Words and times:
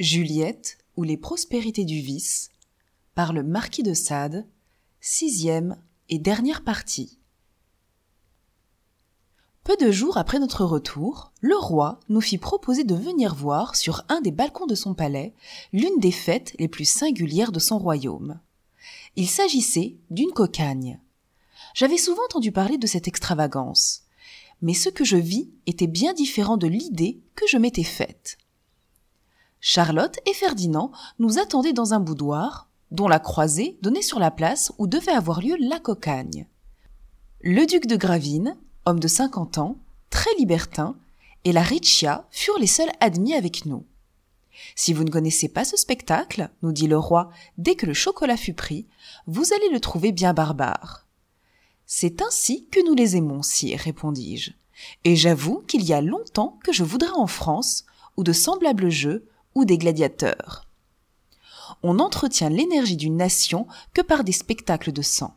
Juliette 0.00 0.78
ou 0.96 1.04
les 1.04 1.16
prospérités 1.16 1.84
du 1.84 2.00
vice 2.00 2.50
par 3.14 3.32
le 3.32 3.44
marquis 3.44 3.84
de 3.84 3.94
Sade, 3.94 4.44
sixième 5.00 5.80
et 6.08 6.18
dernière 6.18 6.64
partie. 6.64 7.20
Peu 9.62 9.76
de 9.76 9.92
jours 9.92 10.16
après 10.16 10.40
notre 10.40 10.64
retour, 10.64 11.32
le 11.40 11.56
roi 11.56 12.00
nous 12.08 12.20
fit 12.20 12.38
proposer 12.38 12.82
de 12.82 12.96
venir 12.96 13.36
voir 13.36 13.76
sur 13.76 14.04
un 14.08 14.20
des 14.20 14.32
balcons 14.32 14.66
de 14.66 14.74
son 14.74 14.94
palais 14.94 15.32
l'une 15.72 16.00
des 16.00 16.10
fêtes 16.10 16.56
les 16.58 16.68
plus 16.68 16.86
singulières 16.86 17.52
de 17.52 17.60
son 17.60 17.78
royaume. 17.78 18.40
Il 19.14 19.28
s'agissait 19.28 19.94
d'une 20.10 20.32
cocagne. 20.32 20.98
J'avais 21.72 21.98
souvent 21.98 22.24
entendu 22.24 22.50
parler 22.50 22.78
de 22.78 22.88
cette 22.88 23.06
extravagance, 23.06 24.02
mais 24.60 24.74
ce 24.74 24.88
que 24.88 25.04
je 25.04 25.16
vis 25.16 25.52
était 25.66 25.86
bien 25.86 26.14
différent 26.14 26.56
de 26.56 26.66
l'idée 26.66 27.20
que 27.36 27.46
je 27.46 27.58
m'étais 27.58 27.84
faite. 27.84 28.38
Charlotte 29.66 30.18
et 30.26 30.34
Ferdinand 30.34 30.92
nous 31.18 31.38
attendaient 31.38 31.72
dans 31.72 31.94
un 31.94 31.98
boudoir, 31.98 32.68
dont 32.90 33.08
la 33.08 33.18
croisée 33.18 33.78
donnait 33.80 34.02
sur 34.02 34.18
la 34.18 34.30
place 34.30 34.70
où 34.76 34.86
devait 34.86 35.12
avoir 35.12 35.40
lieu 35.40 35.56
la 35.58 35.80
cocagne. 35.80 36.46
Le 37.40 37.64
duc 37.64 37.86
de 37.86 37.96
Gravine, 37.96 38.58
homme 38.84 39.00
de 39.00 39.08
cinquante 39.08 39.56
ans, 39.56 39.78
très 40.10 40.28
libertin, 40.38 40.98
et 41.44 41.52
la 41.52 41.62
Riccia 41.62 42.26
furent 42.30 42.58
les 42.58 42.66
seuls 42.66 42.92
admis 43.00 43.32
avec 43.32 43.64
nous. 43.64 43.86
Si 44.76 44.92
vous 44.92 45.02
ne 45.02 45.10
connaissez 45.10 45.48
pas 45.48 45.64
ce 45.64 45.78
spectacle, 45.78 46.50
nous 46.60 46.72
dit 46.72 46.86
le 46.86 46.98
roi, 46.98 47.30
dès 47.56 47.74
que 47.74 47.86
le 47.86 47.94
chocolat 47.94 48.36
fut 48.36 48.52
pris, 48.52 48.86
vous 49.26 49.54
allez 49.54 49.70
le 49.70 49.80
trouver 49.80 50.12
bien 50.12 50.34
barbare. 50.34 51.06
C'est 51.86 52.20
ainsi 52.20 52.66
que 52.66 52.86
nous 52.86 52.94
les 52.94 53.16
aimons, 53.16 53.40
sire, 53.42 53.80
répondis-je. 53.80 54.50
Et 55.04 55.16
j'avoue 55.16 55.64
qu'il 55.66 55.84
y 55.84 55.94
a 55.94 56.02
longtemps 56.02 56.58
que 56.62 56.72
je 56.74 56.84
voudrais 56.84 57.16
en 57.16 57.26
France, 57.26 57.86
où 58.18 58.24
de 58.24 58.34
semblables 58.34 58.90
jeux, 58.90 59.26
ou 59.54 59.64
des 59.64 59.78
gladiateurs. 59.78 60.66
On 61.82 61.94
n'entretient 61.94 62.50
l'énergie 62.50 62.96
d'une 62.96 63.16
nation 63.16 63.66
que 63.92 64.00
par 64.00 64.24
des 64.24 64.32
spectacles 64.32 64.92
de 64.92 65.02
sang. 65.02 65.34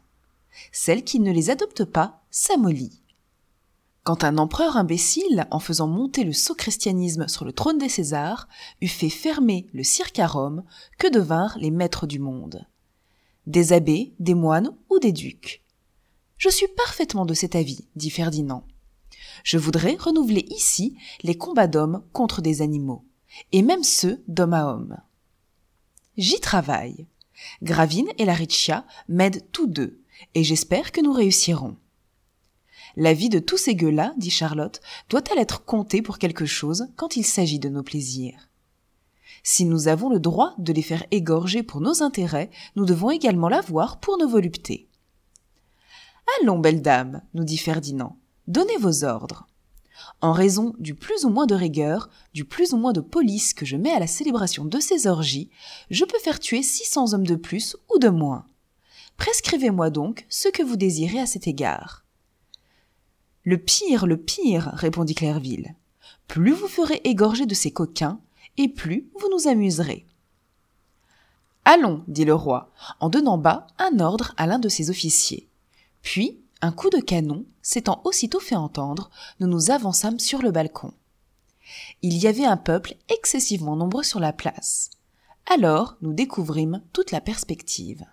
Celle 0.71 1.03
qui 1.03 1.19
ne 1.19 1.31
les 1.31 1.49
adopte 1.49 1.85
pas 1.85 2.23
s'amollit. 2.31 3.01
Quand 4.03 4.23
un 4.23 4.37
empereur 4.37 4.77
imbécile, 4.77 5.47
en 5.51 5.59
faisant 5.59 5.87
monter 5.87 6.23
le 6.23 6.31
sot 6.31 6.55
christianisme 6.55 7.27
sur 7.27 7.43
le 7.43 7.51
trône 7.51 7.77
des 7.77 7.89
Césars, 7.89 8.47
eut 8.81 8.87
fait 8.87 9.09
fermer 9.09 9.67
le 9.73 9.83
cirque 9.83 10.19
à 10.19 10.27
Rome, 10.27 10.63
que 10.97 11.11
devinrent 11.11 11.57
les 11.59 11.71
maîtres 11.71 12.07
du 12.07 12.19
monde? 12.19 12.65
Des 13.45 13.73
abbés, 13.73 14.13
des 14.19 14.33
moines 14.33 14.73
ou 14.89 14.99
des 14.99 15.11
ducs? 15.11 15.63
Je 16.37 16.49
suis 16.49 16.67
parfaitement 16.69 17.25
de 17.25 17.33
cet 17.33 17.55
avis, 17.55 17.87
dit 17.95 18.09
Ferdinand. 18.09 18.63
Je 19.43 19.57
voudrais 19.57 19.95
renouveler 19.99 20.45
ici 20.49 20.95
les 21.23 21.35
combats 21.35 21.67
d'hommes 21.67 22.03
contre 22.13 22.41
des 22.41 22.61
animaux 22.61 23.03
et 23.51 23.61
même 23.61 23.83
ceux 23.83 24.23
d'homme 24.27 24.53
à 24.53 24.67
homme. 24.67 24.97
J'y 26.17 26.39
travaille. 26.39 27.07
Gravine 27.61 28.09
et 28.17 28.25
la 28.25 28.33
Riccia 28.33 28.85
m'aident 29.07 29.45
tous 29.51 29.67
deux, 29.67 30.01
et 30.33 30.43
j'espère 30.43 30.91
que 30.91 31.01
nous 31.01 31.13
réussirons. 31.13 31.77
La 32.95 33.13
vie 33.13 33.29
de 33.29 33.39
tous 33.39 33.57
ces 33.57 33.75
gueux-là, 33.75 34.13
dit 34.17 34.31
Charlotte, 34.31 34.81
doit-elle 35.09 35.37
être 35.37 35.63
comptée 35.63 36.01
pour 36.01 36.17
quelque 36.17 36.47
chose 36.47 36.87
quand 36.95 37.15
il 37.15 37.23
s'agit 37.23 37.59
de 37.59 37.69
nos 37.69 37.83
plaisirs? 37.83 38.49
Si 39.43 39.65
nous 39.65 39.87
avons 39.87 40.09
le 40.09 40.19
droit 40.19 40.55
de 40.57 40.73
les 40.73 40.81
faire 40.81 41.05
égorger 41.11 41.61
pour 41.61 41.79
nos 41.79 42.01
intérêts, 42.01 42.49
nous 42.75 42.85
devons 42.85 43.11
également 43.11 43.49
l'avoir 43.49 43.99
pour 43.99 44.17
nos 44.17 44.27
voluptés. 44.27 44.87
Allons, 46.41 46.59
belle 46.59 46.81
dame, 46.81 47.21
nous 47.33 47.43
dit 47.43 47.57
Ferdinand, 47.57 48.17
donnez 48.47 48.77
vos 48.77 49.03
ordres. 49.03 49.47
En 50.21 50.31
raison 50.31 50.73
du 50.79 50.95
plus 50.95 51.25
ou 51.25 51.29
moins 51.29 51.45
de 51.45 51.53
rigueur, 51.53 52.09
du 52.33 52.43
plus 52.43 52.73
ou 52.73 52.77
moins 52.77 52.93
de 52.93 53.01
police 53.01 53.53
que 53.53 53.65
je 53.65 53.77
mets 53.77 53.91
à 53.91 53.99
la 53.99 54.07
célébration 54.07 54.65
de 54.65 54.79
ces 54.79 55.05
orgies, 55.05 55.49
je 55.91 56.05
peux 56.05 56.17
faire 56.19 56.39
tuer 56.39 56.63
600 56.63 57.13
hommes 57.13 57.27
de 57.27 57.35
plus 57.35 57.77
ou 57.93 57.99
de 57.99 58.09
moins. 58.09 58.45
Prescrivez-moi 59.17 59.89
donc 59.89 60.25
ce 60.29 60.49
que 60.49 60.63
vous 60.63 60.75
désirez 60.75 61.19
à 61.19 61.27
cet 61.27 61.47
égard. 61.47 62.03
Le 63.43 63.57
pire, 63.57 64.07
le 64.07 64.17
pire, 64.17 64.71
répondit 64.73 65.15
Clairville. 65.15 65.75
Plus 66.27 66.51
vous 66.51 66.67
ferez 66.67 66.99
égorger 67.03 67.45
de 67.45 67.53
ces 67.53 67.71
coquins, 67.71 68.19
et 68.57 68.67
plus 68.67 69.09
vous 69.19 69.29
nous 69.29 69.47
amuserez. 69.47 70.05
Allons, 71.63 72.03
dit 72.07 72.25
le 72.25 72.33
roi, 72.33 72.71
en 72.99 73.09
donnant 73.09 73.37
bas 73.37 73.67
un 73.77 73.99
ordre 73.99 74.33
à 74.37 74.47
l'un 74.47 74.59
de 74.59 74.69
ses 74.69 74.89
officiers. 74.89 75.47
Puis, 76.01 76.39
un 76.61 76.71
coup 76.71 76.89
de 76.89 76.99
canon 76.99 77.45
s'étant 77.61 78.01
aussitôt 78.03 78.39
fait 78.39 78.55
entendre, 78.55 79.09
nous 79.39 79.47
nous 79.47 79.71
avançâmes 79.71 80.19
sur 80.19 80.41
le 80.41 80.51
balcon. 80.51 80.93
Il 82.01 82.17
y 82.17 82.27
avait 82.27 82.45
un 82.45 82.57
peuple 82.57 82.95
excessivement 83.09 83.75
nombreux 83.75 84.03
sur 84.03 84.19
la 84.19 84.33
place. 84.33 84.89
Alors 85.45 85.97
nous 86.01 86.13
découvrîmes 86.13 86.81
toute 86.93 87.11
la 87.11 87.21
perspective. 87.21 88.05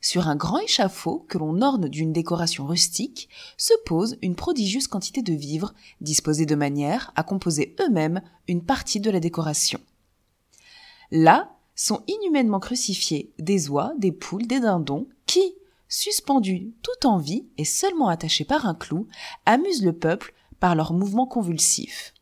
Sur 0.00 0.28
un 0.28 0.36
grand 0.36 0.58
échafaud 0.58 1.24
que 1.28 1.38
l'on 1.38 1.62
orne 1.62 1.88
d'une 1.88 2.12
décoration 2.12 2.66
rustique 2.66 3.30
se 3.56 3.72
pose 3.86 4.18
une 4.20 4.36
prodigieuse 4.36 4.86
quantité 4.86 5.22
de 5.22 5.32
vivres 5.32 5.72
disposés 6.02 6.44
de 6.44 6.54
manière 6.54 7.10
à 7.16 7.22
composer 7.22 7.74
eux-mêmes 7.80 8.20
une 8.46 8.62
partie 8.62 9.00
de 9.00 9.10
la 9.10 9.18
décoration. 9.18 9.80
Là 11.10 11.56
sont 11.74 12.02
inhumainement 12.06 12.60
crucifiés 12.60 13.32
des 13.38 13.70
oies, 13.70 13.94
des 13.96 14.12
poules, 14.12 14.46
des 14.46 14.60
dindons 14.60 15.08
qui, 15.26 15.54
suspendus 15.94 16.72
tout 16.82 17.06
en 17.06 17.18
vie 17.18 17.46
et 17.56 17.64
seulement 17.64 18.08
attachés 18.08 18.44
par 18.44 18.66
un 18.66 18.74
clou, 18.74 19.06
amusent 19.46 19.84
le 19.84 19.92
peuple 19.92 20.34
par 20.58 20.74
leurs 20.74 20.92
mouvements 20.92 21.26
convulsifs. 21.26 22.14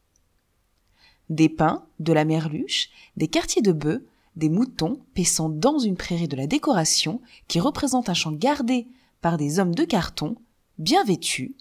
Des 1.31 1.49
pins, 1.49 1.87
de 1.99 2.13
la 2.13 2.25
merluche, 2.25 2.91
des 3.17 3.29
quartiers 3.29 3.63
de 3.63 3.73
bœufs, 3.73 4.07
des 4.37 4.51
moutons 4.51 5.01
paissant 5.15 5.49
dans 5.49 5.79
une 5.79 5.97
prairie 5.97 6.29
de 6.29 6.37
la 6.37 6.47
décoration 6.47 7.21
qui 7.49 7.61
représente 7.61 8.09
un 8.09 8.15
champ 8.15 8.33
gardé 8.33 8.87
par 9.23 9.39
des 9.39 9.59
hommes 9.59 9.75
de 9.75 9.85
carton, 9.85 10.37
bien 10.79 11.05
vêtus, 11.05 11.55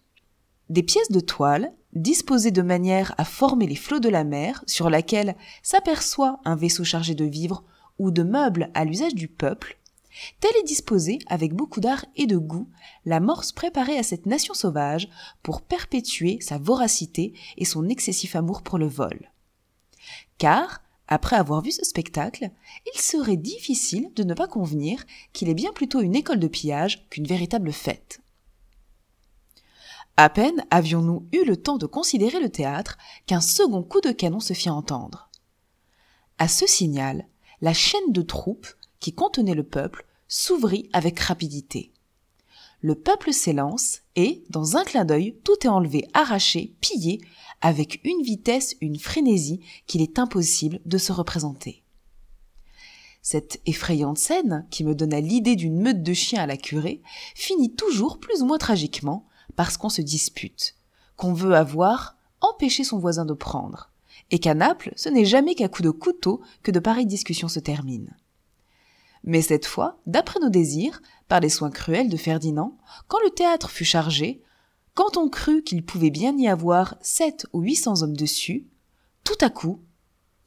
des 0.69 0.83
pièces 0.83 1.11
de 1.11 1.19
toile 1.19 1.73
disposées 1.93 2.51
de 2.51 2.61
manière 2.61 3.13
à 3.17 3.25
former 3.25 3.67
les 3.67 3.75
flots 3.75 3.99
de 3.99 4.09
la 4.09 4.23
mer 4.23 4.63
sur 4.67 4.89
laquelle 4.89 5.35
s'aperçoit 5.63 6.39
un 6.45 6.55
vaisseau 6.55 6.83
chargé 6.83 7.15
de 7.15 7.25
vivres 7.25 7.63
ou 7.99 8.11
de 8.11 8.23
meubles 8.23 8.69
à 8.73 8.85
l'usage 8.85 9.15
du 9.15 9.27
peuple, 9.27 9.77
Telle 10.39 10.55
est 10.59 10.67
disposée, 10.67 11.19
avec 11.27 11.53
beaucoup 11.53 11.79
d'art 11.79 12.05
et 12.15 12.25
de 12.25 12.37
goût, 12.37 12.69
la 13.05 13.19
morse 13.19 13.51
préparée 13.51 13.97
à 13.97 14.03
cette 14.03 14.25
nation 14.25 14.53
sauvage 14.53 15.09
pour 15.43 15.61
perpétuer 15.61 16.39
sa 16.41 16.57
voracité 16.57 17.33
et 17.57 17.65
son 17.65 17.87
excessif 17.87 18.35
amour 18.35 18.61
pour 18.61 18.77
le 18.77 18.87
vol. 18.87 19.31
Car, 20.37 20.81
après 21.07 21.35
avoir 21.35 21.61
vu 21.61 21.71
ce 21.71 21.85
spectacle, 21.85 22.51
il 22.93 22.99
serait 22.99 23.37
difficile 23.37 24.11
de 24.15 24.23
ne 24.23 24.33
pas 24.33 24.47
convenir 24.47 25.03
qu'il 25.33 25.49
est 25.49 25.53
bien 25.53 25.71
plutôt 25.73 26.01
une 26.01 26.15
école 26.15 26.39
de 26.39 26.47
pillage 26.47 27.07
qu'une 27.09 27.27
véritable 27.27 27.71
fête. 27.71 28.21
À 30.17 30.29
peine 30.29 30.65
avions-nous 30.71 31.27
eu 31.31 31.45
le 31.45 31.57
temps 31.57 31.77
de 31.77 31.85
considérer 31.85 32.39
le 32.39 32.49
théâtre 32.49 32.97
qu'un 33.25 33.41
second 33.41 33.81
coup 33.81 34.01
de 34.01 34.11
canon 34.11 34.39
se 34.39 34.53
fit 34.53 34.69
entendre. 34.69 35.29
À 36.37 36.47
ce 36.47 36.67
signal, 36.67 37.27
la 37.61 37.73
chaîne 37.73 38.11
de 38.11 38.21
troupes 38.21 38.67
qui 39.01 39.11
contenait 39.11 39.55
le 39.55 39.63
peuple, 39.63 40.05
s'ouvrit 40.29 40.89
avec 40.93 41.19
rapidité. 41.19 41.91
Le 42.79 42.95
peuple 42.95 43.33
s'élance 43.33 43.99
et, 44.15 44.43
dans 44.49 44.77
un 44.77 44.85
clin 44.85 45.03
d'œil, 45.03 45.35
tout 45.43 45.57
est 45.63 45.67
enlevé, 45.67 46.07
arraché, 46.13 46.73
pillé, 46.79 47.19
avec 47.59 47.99
une 48.05 48.23
vitesse, 48.23 48.75
une 48.79 48.97
frénésie 48.97 49.59
qu'il 49.85 50.01
est 50.01 50.17
impossible 50.17 50.79
de 50.85 50.97
se 50.97 51.11
représenter. 51.11 51.83
Cette 53.21 53.61
effrayante 53.67 54.17
scène, 54.17 54.65
qui 54.71 54.83
me 54.83 54.95
donna 54.95 55.19
l'idée 55.19 55.55
d'une 55.55 55.79
meute 55.79 56.01
de 56.01 56.13
chiens 56.13 56.41
à 56.41 56.47
la 56.47 56.57
curée, 56.57 57.01
finit 57.35 57.75
toujours 57.75 58.19
plus 58.19 58.41
ou 58.41 58.45
moins 58.45 58.57
tragiquement 58.57 59.27
parce 59.55 59.77
qu'on 59.77 59.89
se 59.89 60.01
dispute, 60.01 60.75
qu'on 61.17 61.33
veut 61.33 61.53
avoir 61.53 62.15
empêché 62.39 62.83
son 62.83 62.97
voisin 62.97 63.25
de 63.25 63.33
prendre, 63.33 63.91
et 64.31 64.39
qu'à 64.39 64.55
Naples, 64.55 64.93
ce 64.95 65.09
n'est 65.09 65.25
jamais 65.25 65.53
qu'à 65.53 65.67
coups 65.67 65.83
de 65.83 65.91
couteau 65.91 66.41
que 66.63 66.71
de 66.71 66.79
pareilles 66.79 67.05
discussions 67.05 67.47
se 67.47 67.59
terminent. 67.59 68.11
Mais 69.23 69.41
cette 69.41 69.65
fois, 69.65 69.99
d'après 70.05 70.39
nos 70.39 70.49
désirs, 70.49 71.01
par 71.27 71.39
les 71.39 71.49
soins 71.49 71.69
cruels 71.69 72.09
de 72.09 72.17
Ferdinand, 72.17 72.77
quand 73.07 73.19
le 73.23 73.29
théâtre 73.29 73.69
fut 73.69 73.85
chargé, 73.85 74.41
quand 74.93 75.17
on 75.17 75.29
crut 75.29 75.63
qu'il 75.63 75.85
pouvait 75.85 76.09
bien 76.09 76.37
y 76.37 76.47
avoir 76.47 76.95
sept 77.01 77.45
ou 77.53 77.61
huit 77.61 77.75
cents 77.75 78.01
hommes 78.01 78.17
dessus, 78.17 78.67
tout 79.23 79.37
à 79.41 79.49
coup, 79.49 79.81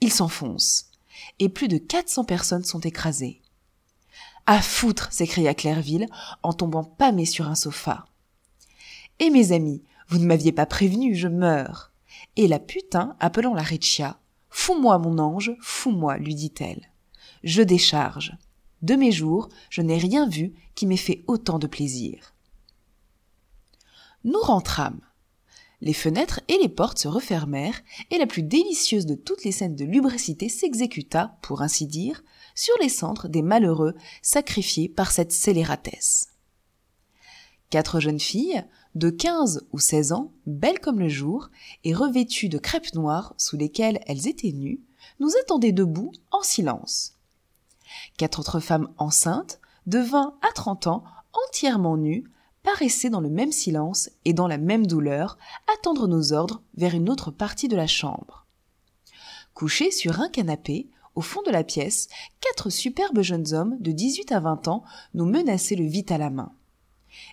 il 0.00 0.12
s'enfonce, 0.12 0.91
et 1.38 1.49
plus 1.49 1.69
de 1.69 1.79
quatre 1.79 2.09
cents 2.09 2.25
personnes 2.25 2.65
sont 2.65 2.81
écrasées. 2.81 3.41
À 4.47 4.61
foutre, 4.61 5.11
s'écria 5.11 5.55
Clairville, 5.55 6.06
en 6.43 6.53
tombant 6.53 6.85
pâmé 6.85 7.25
sur 7.25 7.49
un 7.49 7.55
sofa. 7.55 8.05
Et 9.21 9.31
mes 9.31 9.53
amis, 9.53 9.82
vous 10.09 10.19
ne 10.19 10.26
m'aviez 10.26 10.53
pas 10.53 10.67
prévenu, 10.67 11.15
je 11.15 11.29
meurs. 11.29 11.93
Et 12.37 12.47
la 12.49 12.59
putain, 12.59 13.17
appelant 13.21 13.55
la 13.55 13.62
Riccia, 13.62 14.19
Fous-moi, 14.50 14.99
mon 14.99 15.19
ange, 15.19 15.53
fous-moi, 15.61 16.17
lui 16.19 16.35
dit-elle. 16.35 16.91
Je 17.43 17.61
décharge. 17.61 18.37
De 18.84 18.96
mes 18.96 19.12
jours, 19.12 19.48
je 19.70 19.81
n'ai 19.81 19.96
rien 19.96 20.28
vu 20.28 20.52
qui 20.75 20.84
m'ait 20.84 20.98
fait 20.98 21.25
autant 21.26 21.58
de 21.58 21.66
plaisir. 21.66 22.34
Nous 24.25 24.40
rentrâmes. 24.40 25.00
Les 25.81 25.94
fenêtres 25.94 26.42
et 26.48 26.58
les 26.58 26.69
portes 26.69 26.98
se 26.98 27.08
refermèrent, 27.08 27.81
et 28.10 28.19
la 28.19 28.26
plus 28.26 28.42
délicieuse 28.42 29.06
de 29.06 29.14
toutes 29.14 29.42
les 29.42 29.52
scènes 29.52 29.75
de 29.75 29.86
lubricité 29.86 30.50
s'exécuta, 30.50 31.38
pour 31.40 31.62
ainsi 31.62 31.86
dire, 31.86 32.22
sur 32.54 32.75
les 32.78 32.90
cendres 32.90 33.26
des 33.26 33.40
malheureux 33.40 33.94
sacrifiés 34.20 34.90
par 34.90 35.12
cette 35.12 35.32
scélératesse. 35.32 36.28
Quatre 37.70 38.00
jeunes 38.00 38.20
filles, 38.20 38.66
de 38.94 39.08
quinze 39.08 39.66
ou 39.72 39.78
seize 39.78 40.12
ans, 40.12 40.30
belles 40.44 40.80
comme 40.80 41.00
le 41.00 41.08
jour, 41.08 41.48
et 41.84 41.94
revêtues 41.94 42.50
de 42.50 42.58
crêpes 42.58 42.92
noires 42.92 43.32
sous 43.38 43.56
lesquelles 43.56 44.00
elles 44.06 44.28
étaient 44.28 44.52
nues, 44.52 44.82
nous 45.20 45.30
attendaient 45.40 45.72
debout 45.72 46.12
en 46.32 46.42
silence. 46.42 47.14
Quatre 48.17 48.41
autres 48.41 48.61
femmes 48.61 48.88
enceintes, 48.99 49.61
de 49.87 49.99
vingt 49.99 50.35
à 50.43 50.52
trente 50.52 50.87
ans, 50.87 51.05
entièrement 51.32 51.96
nues, 51.96 52.25
paraissaient 52.62 53.11
dans 53.11 53.20
le 53.20 53.29
même 53.29 53.52
silence 53.52 54.11
et 54.25 54.32
dans 54.32 54.49
la 54.49 54.58
même 54.58 54.87
douleur 54.87 55.38
attendre 55.73 56.08
nos 56.08 56.32
ordres 56.32 56.62
vers 56.76 56.94
une 56.94 57.11
autre 57.11 57.31
partie 57.31 57.69
de 57.69 57.76
la 57.76 57.87
chambre. 57.87 58.46
Couchés 59.52 59.91
sur 59.91 60.20
un 60.20 60.29
canapé, 60.29 60.88
au 61.14 61.20
fond 61.20 61.43
de 61.43 61.50
la 61.50 61.62
pièce, 61.62 62.08
quatre 62.41 62.70
superbes 62.70 63.20
jeunes 63.20 63.55
hommes 63.55 63.76
de 63.81 63.93
18 63.93 64.32
à 64.32 64.40
20 64.40 64.69
ans 64.69 64.82
nous 65.12 65.26
menaçaient 65.26 65.76
le 65.76 65.87
vite 65.87 66.11
à 66.11 66.19
la 66.19 66.31
main. 66.31 66.52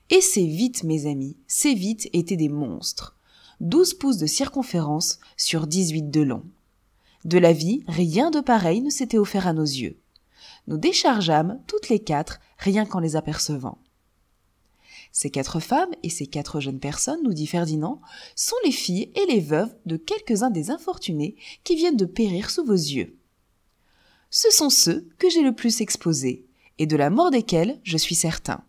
Et 0.10 0.22
ces 0.22 0.46
vites, 0.46 0.84
mes 0.84 1.10
amis, 1.10 1.38
ces 1.48 1.74
vites 1.74 2.10
étaient 2.14 2.38
des 2.38 2.50
monstres. 2.50 3.16
Douze 3.60 3.94
pouces 3.94 4.18
de 4.18 4.28
circonférence 4.28 5.20
sur 5.38 5.66
dix-huit 5.66 6.12
de 6.12 6.22
long. 6.22 6.44
De 7.26 7.38
la 7.38 7.54
vie, 7.54 7.84
rien 7.88 8.32
de 8.32 8.40
pareil 8.40 8.82
ne 8.82 8.90
s'était 8.90 9.18
offert 9.18 9.48
à 9.48 9.54
nos 9.54 9.64
yeux. 9.64 9.98
Nous 10.68 10.78
déchargeâmes 10.78 11.60
toutes 11.68 11.90
les 11.90 12.00
quatre, 12.00 12.40
rien 12.58 12.86
qu'en 12.86 13.00
les 13.00 13.16
apercevant. 13.16 13.78
Ces 15.12 15.30
quatre 15.30 15.60
femmes 15.60 15.94
et 16.04 16.10
ces 16.10 16.28
quatre 16.28 16.60
jeunes 16.60 16.80
personnes, 16.80 17.22
nous 17.24 17.34
dit 17.34 17.48
Ferdinand, 17.48 18.02
sont 18.36 18.56
les 18.64 18.72
filles 18.72 19.12
et 19.16 19.26
les 19.26 19.42
veuves 19.42 19.76
de 19.86 19.98
quelques-uns 19.98 20.52
des 20.52 20.72
infortunés 20.72 21.36
qui 21.64 21.76
viennent 21.76 21.98
de 21.98 22.06
périr 22.06 22.50
sous 22.50 22.64
vos 22.64 22.74
yeux. 22.74 23.18
Ce 24.30 24.50
sont 24.50 24.70
ceux 24.70 25.10
que 25.18 25.30
j'ai 25.30 25.42
le 25.42 25.54
plus 25.54 25.82
exposés, 25.82 26.46
et 26.78 26.86
de 26.86 26.96
la 26.96 27.10
mort 27.10 27.32
desquels 27.32 27.80
je 27.84 27.98
suis 27.98 28.16
certain. 28.16 28.64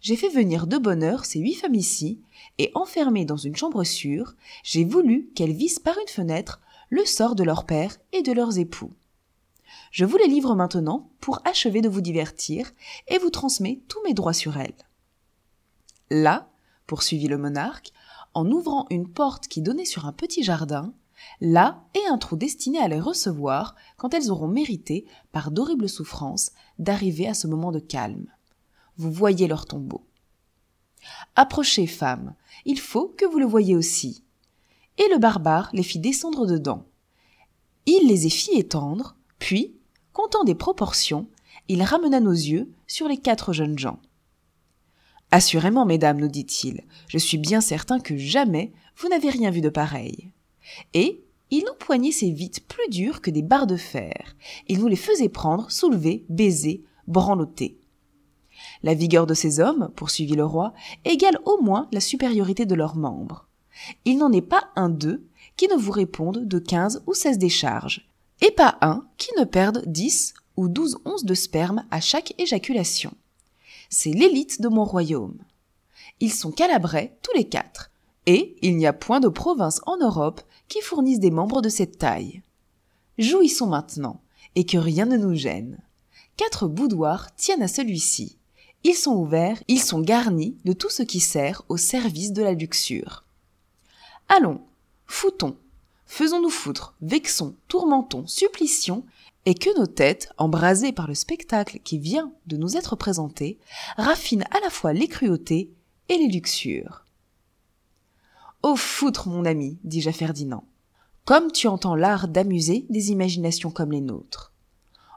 J'ai 0.00 0.16
fait 0.16 0.28
venir 0.28 0.66
de 0.66 0.78
bonne 0.78 1.02
heure 1.02 1.24
ces 1.24 1.38
huit 1.38 1.54
femmes 1.54 1.74
ici, 1.74 2.20
et 2.58 2.72
enfermées 2.74 3.24
dans 3.24 3.36
une 3.36 3.56
chambre 3.56 3.84
sûre, 3.84 4.34
j'ai 4.64 4.84
voulu 4.84 5.30
qu'elles 5.34 5.52
vissent 5.52 5.78
par 5.78 5.96
une 5.98 6.08
fenêtre 6.08 6.60
le 6.90 7.04
sort 7.04 7.34
de 7.34 7.44
leur 7.44 7.66
père 7.66 7.96
et 8.12 8.22
de 8.22 8.32
leurs 8.32 8.58
époux. 8.58 8.92
Je 9.90 10.04
vous 10.04 10.16
les 10.16 10.28
livre 10.28 10.54
maintenant 10.54 11.10
pour 11.20 11.40
achever 11.46 11.80
de 11.80 11.88
vous 11.88 12.00
divertir, 12.00 12.70
et 13.08 13.18
vous 13.18 13.30
transmets 13.30 13.80
tous 13.88 14.02
mes 14.04 14.14
droits 14.14 14.32
sur 14.32 14.56
elles. 14.56 14.74
Là, 16.10 16.48
poursuivit 16.86 17.28
le 17.28 17.38
monarque, 17.38 17.92
en 18.34 18.50
ouvrant 18.50 18.86
une 18.90 19.08
porte 19.08 19.48
qui 19.48 19.62
donnait 19.62 19.84
sur 19.84 20.06
un 20.06 20.12
petit 20.12 20.42
jardin, 20.42 20.92
là 21.40 21.84
est 21.94 22.06
un 22.08 22.18
trou 22.18 22.36
destiné 22.36 22.78
à 22.78 22.88
les 22.88 23.00
recevoir 23.00 23.74
quand 23.96 24.14
elles 24.14 24.30
auront 24.30 24.48
mérité, 24.48 25.06
par 25.32 25.50
d'horribles 25.50 25.88
souffrances, 25.88 26.52
d'arriver 26.78 27.26
à 27.26 27.34
ce 27.34 27.46
moment 27.46 27.72
de 27.72 27.80
calme. 27.80 28.26
Vous 28.96 29.10
voyez 29.10 29.48
leur 29.48 29.66
tombeau. 29.66 30.04
Approchez, 31.36 31.86
femmes, 31.86 32.34
il 32.64 32.78
faut 32.78 33.08
que 33.08 33.24
vous 33.24 33.38
le 33.38 33.46
voyiez 33.46 33.76
aussi. 33.76 34.24
Et 34.98 35.08
le 35.12 35.18
barbare 35.18 35.70
les 35.72 35.82
fit 35.82 36.00
descendre 36.00 36.46
dedans. 36.46 36.84
Il 37.86 38.08
les 38.08 38.26
y 38.26 38.30
fit 38.30 38.58
étendre, 38.58 39.16
puis, 39.38 39.77
comptant 40.18 40.42
des 40.42 40.56
proportions, 40.56 41.28
il 41.68 41.80
ramena 41.80 42.18
nos 42.18 42.32
yeux 42.32 42.68
sur 42.88 43.06
les 43.06 43.18
quatre 43.18 43.52
jeunes 43.52 43.78
gens. 43.78 44.00
Assurément, 45.30 45.86
mesdames, 45.86 46.18
nous 46.18 46.26
dit-il, 46.26 46.82
je 47.06 47.18
suis 47.18 47.38
bien 47.38 47.60
certain 47.60 48.00
que 48.00 48.16
jamais 48.16 48.72
vous 48.96 49.08
n'avez 49.08 49.30
rien 49.30 49.52
vu 49.52 49.60
de 49.60 49.68
pareil. 49.68 50.32
Et 50.92 51.22
il 51.52 51.64
empoignait 51.70 52.10
ses 52.10 52.32
vites 52.32 52.66
plus 52.66 52.88
dures 52.90 53.20
que 53.20 53.30
des 53.30 53.42
barres 53.42 53.68
de 53.68 53.76
fer. 53.76 54.34
Il 54.66 54.80
nous 54.80 54.88
les 54.88 54.96
faisait 54.96 55.28
prendre, 55.28 55.70
soulever, 55.70 56.24
baiser, 56.28 56.82
branloter. 57.06 57.78
La 58.82 58.94
vigueur 58.94 59.24
de 59.24 59.34
ces 59.34 59.60
hommes, 59.60 59.92
poursuivit 59.94 60.34
le 60.34 60.44
roi, 60.44 60.74
égale 61.04 61.38
au 61.44 61.62
moins 61.62 61.86
la 61.92 62.00
supériorité 62.00 62.66
de 62.66 62.74
leurs 62.74 62.96
membres. 62.96 63.46
Il 64.04 64.18
n'en 64.18 64.32
est 64.32 64.42
pas 64.42 64.64
un 64.74 64.88
d'eux 64.88 65.28
qui 65.56 65.68
ne 65.68 65.76
vous 65.76 65.92
réponde 65.92 66.48
de 66.48 66.58
quinze 66.58 67.04
ou 67.06 67.14
seize 67.14 67.38
décharges, 67.38 68.07
et 68.40 68.50
pas 68.50 68.78
un 68.80 69.06
qui 69.16 69.30
ne 69.38 69.44
perde 69.44 69.84
dix 69.86 70.34
ou 70.56 70.68
douze 70.68 70.98
onces 71.04 71.24
de 71.24 71.34
sperme 71.34 71.84
à 71.90 72.00
chaque 72.00 72.34
éjaculation. 72.38 73.12
C'est 73.90 74.10
l'élite 74.10 74.60
de 74.60 74.68
mon 74.68 74.84
royaume. 74.84 75.38
Ils 76.20 76.32
sont 76.32 76.50
calabrais 76.50 77.16
tous 77.22 77.36
les 77.36 77.48
quatre, 77.48 77.90
et 78.26 78.56
il 78.62 78.76
n'y 78.76 78.86
a 78.86 78.92
point 78.92 79.20
de 79.20 79.28
province 79.28 79.80
en 79.86 79.96
Europe 79.98 80.40
qui 80.68 80.80
fournisse 80.80 81.20
des 81.20 81.30
membres 81.30 81.62
de 81.62 81.68
cette 81.68 81.98
taille. 81.98 82.42
Jouissons 83.18 83.66
maintenant, 83.66 84.20
et 84.54 84.66
que 84.66 84.78
rien 84.78 85.06
ne 85.06 85.16
nous 85.16 85.34
gêne. 85.34 85.78
Quatre 86.36 86.68
boudoirs 86.68 87.34
tiennent 87.36 87.62
à 87.62 87.68
celui-ci. 87.68 88.36
Ils 88.84 88.94
sont 88.94 89.14
ouverts, 89.14 89.62
ils 89.68 89.80
sont 89.82 90.00
garnis 90.00 90.56
de 90.64 90.72
tout 90.72 90.90
ce 90.90 91.02
qui 91.02 91.20
sert 91.20 91.62
au 91.68 91.76
service 91.76 92.32
de 92.32 92.42
la 92.42 92.52
luxure. 92.52 93.24
Allons, 94.28 94.60
foutons, 95.06 95.56
faisons-nous 96.08 96.50
foutre, 96.50 96.94
vexons, 97.00 97.54
tourmentons, 97.68 98.26
supplicions, 98.26 99.04
et 99.46 99.54
que 99.54 99.78
nos 99.78 99.86
têtes, 99.86 100.30
embrasées 100.36 100.92
par 100.92 101.06
le 101.06 101.14
spectacle 101.14 101.78
qui 101.84 101.98
vient 101.98 102.32
de 102.46 102.56
nous 102.56 102.76
être 102.76 102.96
présenté, 102.96 103.58
raffinent 103.96 104.44
à 104.50 104.60
la 104.60 104.70
fois 104.70 104.92
les 104.92 105.06
cruautés 105.06 105.72
et 106.08 106.18
les 106.18 106.26
luxures. 106.26 107.04
Ô 108.62 108.74
foutre, 108.74 109.28
mon 109.28 109.44
ami, 109.44 109.78
dis-je 109.84 110.08
à 110.08 110.12
Ferdinand, 110.12 110.64
comme 111.24 111.52
tu 111.52 111.68
entends 111.68 111.94
l'art 111.94 112.26
d'amuser 112.26 112.86
des 112.90 113.10
imaginations 113.10 113.70
comme 113.70 113.92
les 113.92 114.00
nôtres. 114.00 114.52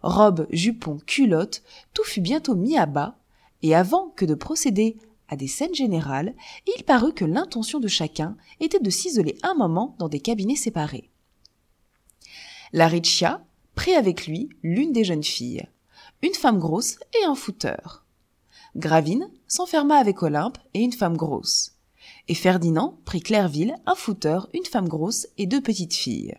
Robe, 0.04 0.48
jupon, 0.52 1.00
culotte, 1.06 1.64
tout 1.94 2.04
fut 2.04 2.22
bientôt 2.22 2.56
mis 2.56 2.78
à 2.78 2.86
bas, 2.86 3.18
et 3.64 3.76
avant 3.76 4.10
que 4.10 4.26
de 4.26 4.36
procéder 4.36 4.98
à 5.32 5.38
des 5.38 5.48
scènes 5.48 5.74
générales, 5.74 6.36
il 6.78 6.84
parut 6.84 7.14
que 7.14 7.26
l'intention 7.26 7.80
de 7.80 7.88
chacun 7.88 8.36
était 8.60 8.80
de 8.80 8.90
s'isoler 8.90 9.38
un 9.42 9.56
moment 9.56 9.96
dans 9.98 10.10
des 10.10 10.20
cabinets 10.20 10.56
séparés. 10.56 11.10
La 12.74 12.88
Riccia 12.88 13.44
prit 13.74 13.96
avec 13.96 14.28
lui 14.28 14.50
l'une 14.62 14.92
des 14.92 15.06
jeunes 15.06 15.24
filles, 15.24 15.68
une 16.22 16.34
femme 16.34 16.60
grosse 16.60 16.98
et 17.20 17.26
un 17.26 17.36
fouteur. 17.36 18.06
Gravine 18.76 19.30
s'enferma 19.48 19.96
avec 19.96 20.22
Olympe 20.22 20.58
et 20.74 20.82
une 20.82 20.94
femme 20.94 21.18
grosse. 21.18 21.74
Et 22.28 22.36
Ferdinand 22.36 22.98
prit 23.06 23.22
Clairville, 23.22 23.76
un 23.86 23.96
fouteur, 23.96 24.50
une 24.54 24.66
femme 24.66 24.88
grosse 24.88 25.28
et 25.38 25.46
deux 25.46 25.62
petites 25.62 25.94
filles. 25.94 26.36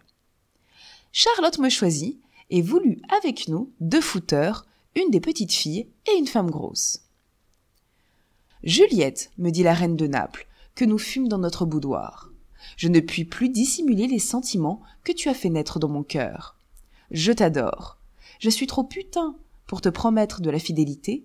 Charlotte 1.13 1.59
me 1.59 1.69
choisit 1.69 2.21
et 2.51 2.63
voulut 2.63 3.01
avec 3.19 3.49
nous 3.49 3.71
deux 3.81 4.01
fouteurs, 4.01 4.67
une 4.95 5.11
des 5.11 5.21
petites 5.21 5.53
filles 5.53 5.89
et 6.11 6.19
une 6.19 6.27
femme 6.27 6.51
grosse. 6.51 7.02
Juliette, 8.65 9.33
me 9.39 9.51
dit 9.51 9.65
la 9.65 9.75
reine 9.75 9.97
de 9.97 10.07
Naples, 10.07 10.47
que 10.77 10.85
nous 10.85 10.99
fûmes 10.99 11.29
dans 11.29 11.39
notre 11.39 11.67
boudoir. 11.67 12.31
Je 12.77 12.89
ne 12.89 13.01
puis 13.01 13.25
plus 13.25 13.49
dissimuler 13.49 14.07
les 14.07 14.21
sentiments 14.21 14.83
que 15.03 15.13
tu 15.13 15.29
as 15.29 15.35
fait 15.35 15.49
naître 15.49 15.81
dans 15.81 15.89
mon 15.89 16.05
cœur. 16.05 16.57
Je 17.11 17.33
t'adore. 17.33 17.99
Je 18.39 18.51
suis 18.51 18.69
trop 18.69 18.85
putain 18.85 19.37
pour 19.67 19.81
te 19.81 19.89
promettre 19.89 20.41
de 20.41 20.51
la 20.51 20.61
fidélité, 20.61 21.25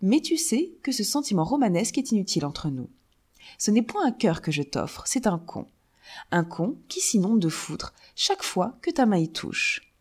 mais 0.00 0.20
tu 0.20 0.38
sais 0.38 0.72
que 0.82 0.92
ce 0.92 1.04
sentiment 1.04 1.44
romanesque 1.44 1.98
est 1.98 2.10
inutile 2.10 2.46
entre 2.46 2.68
nous. 2.70 2.88
Ce 3.58 3.70
n'est 3.70 3.82
point 3.82 4.06
un 4.06 4.12
cœur 4.12 4.40
que 4.40 4.50
je 4.50 4.62
t'offre, 4.62 5.02
c'est 5.06 5.26
un 5.26 5.38
con. 5.38 5.66
Un 6.30 6.44
con 6.44 6.78
qui 6.88 7.00
s'inonde 7.00 7.40
de 7.40 7.48
foutre 7.50 7.92
chaque 8.16 8.42
fois 8.42 8.78
que 8.80 8.90
ta 8.90 9.04
main 9.04 9.18
y 9.18 9.28
touche. 9.28 9.92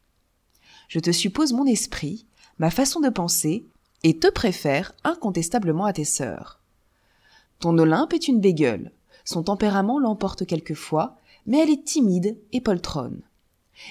Je 0.88 1.00
te 1.00 1.12
suppose 1.12 1.51
mon 1.51 1.65
esprit, 1.65 2.25
ma 2.60 2.72
façon 2.72 3.01
de 3.01 3.10
penser, 3.10 3.65
et 4.03 4.17
te 4.20 4.29
préfère 4.29 4.94
incontestablement 5.03 5.86
à 5.86 5.91
tes 5.91 6.06
sœurs. 6.06 6.56
Ton 7.59 7.77
Olympe 7.77 8.13
est 8.13 8.27
une 8.27 8.39
bégueule. 8.39 8.91
Son 9.25 9.43
tempérament 9.43 9.99
l'emporte 9.99 10.45
quelquefois, 10.45 11.17
mais 11.45 11.59
elle 11.59 11.69
est 11.69 11.83
timide 11.83 12.37
et 12.51 12.61
poltronne. 12.61 13.21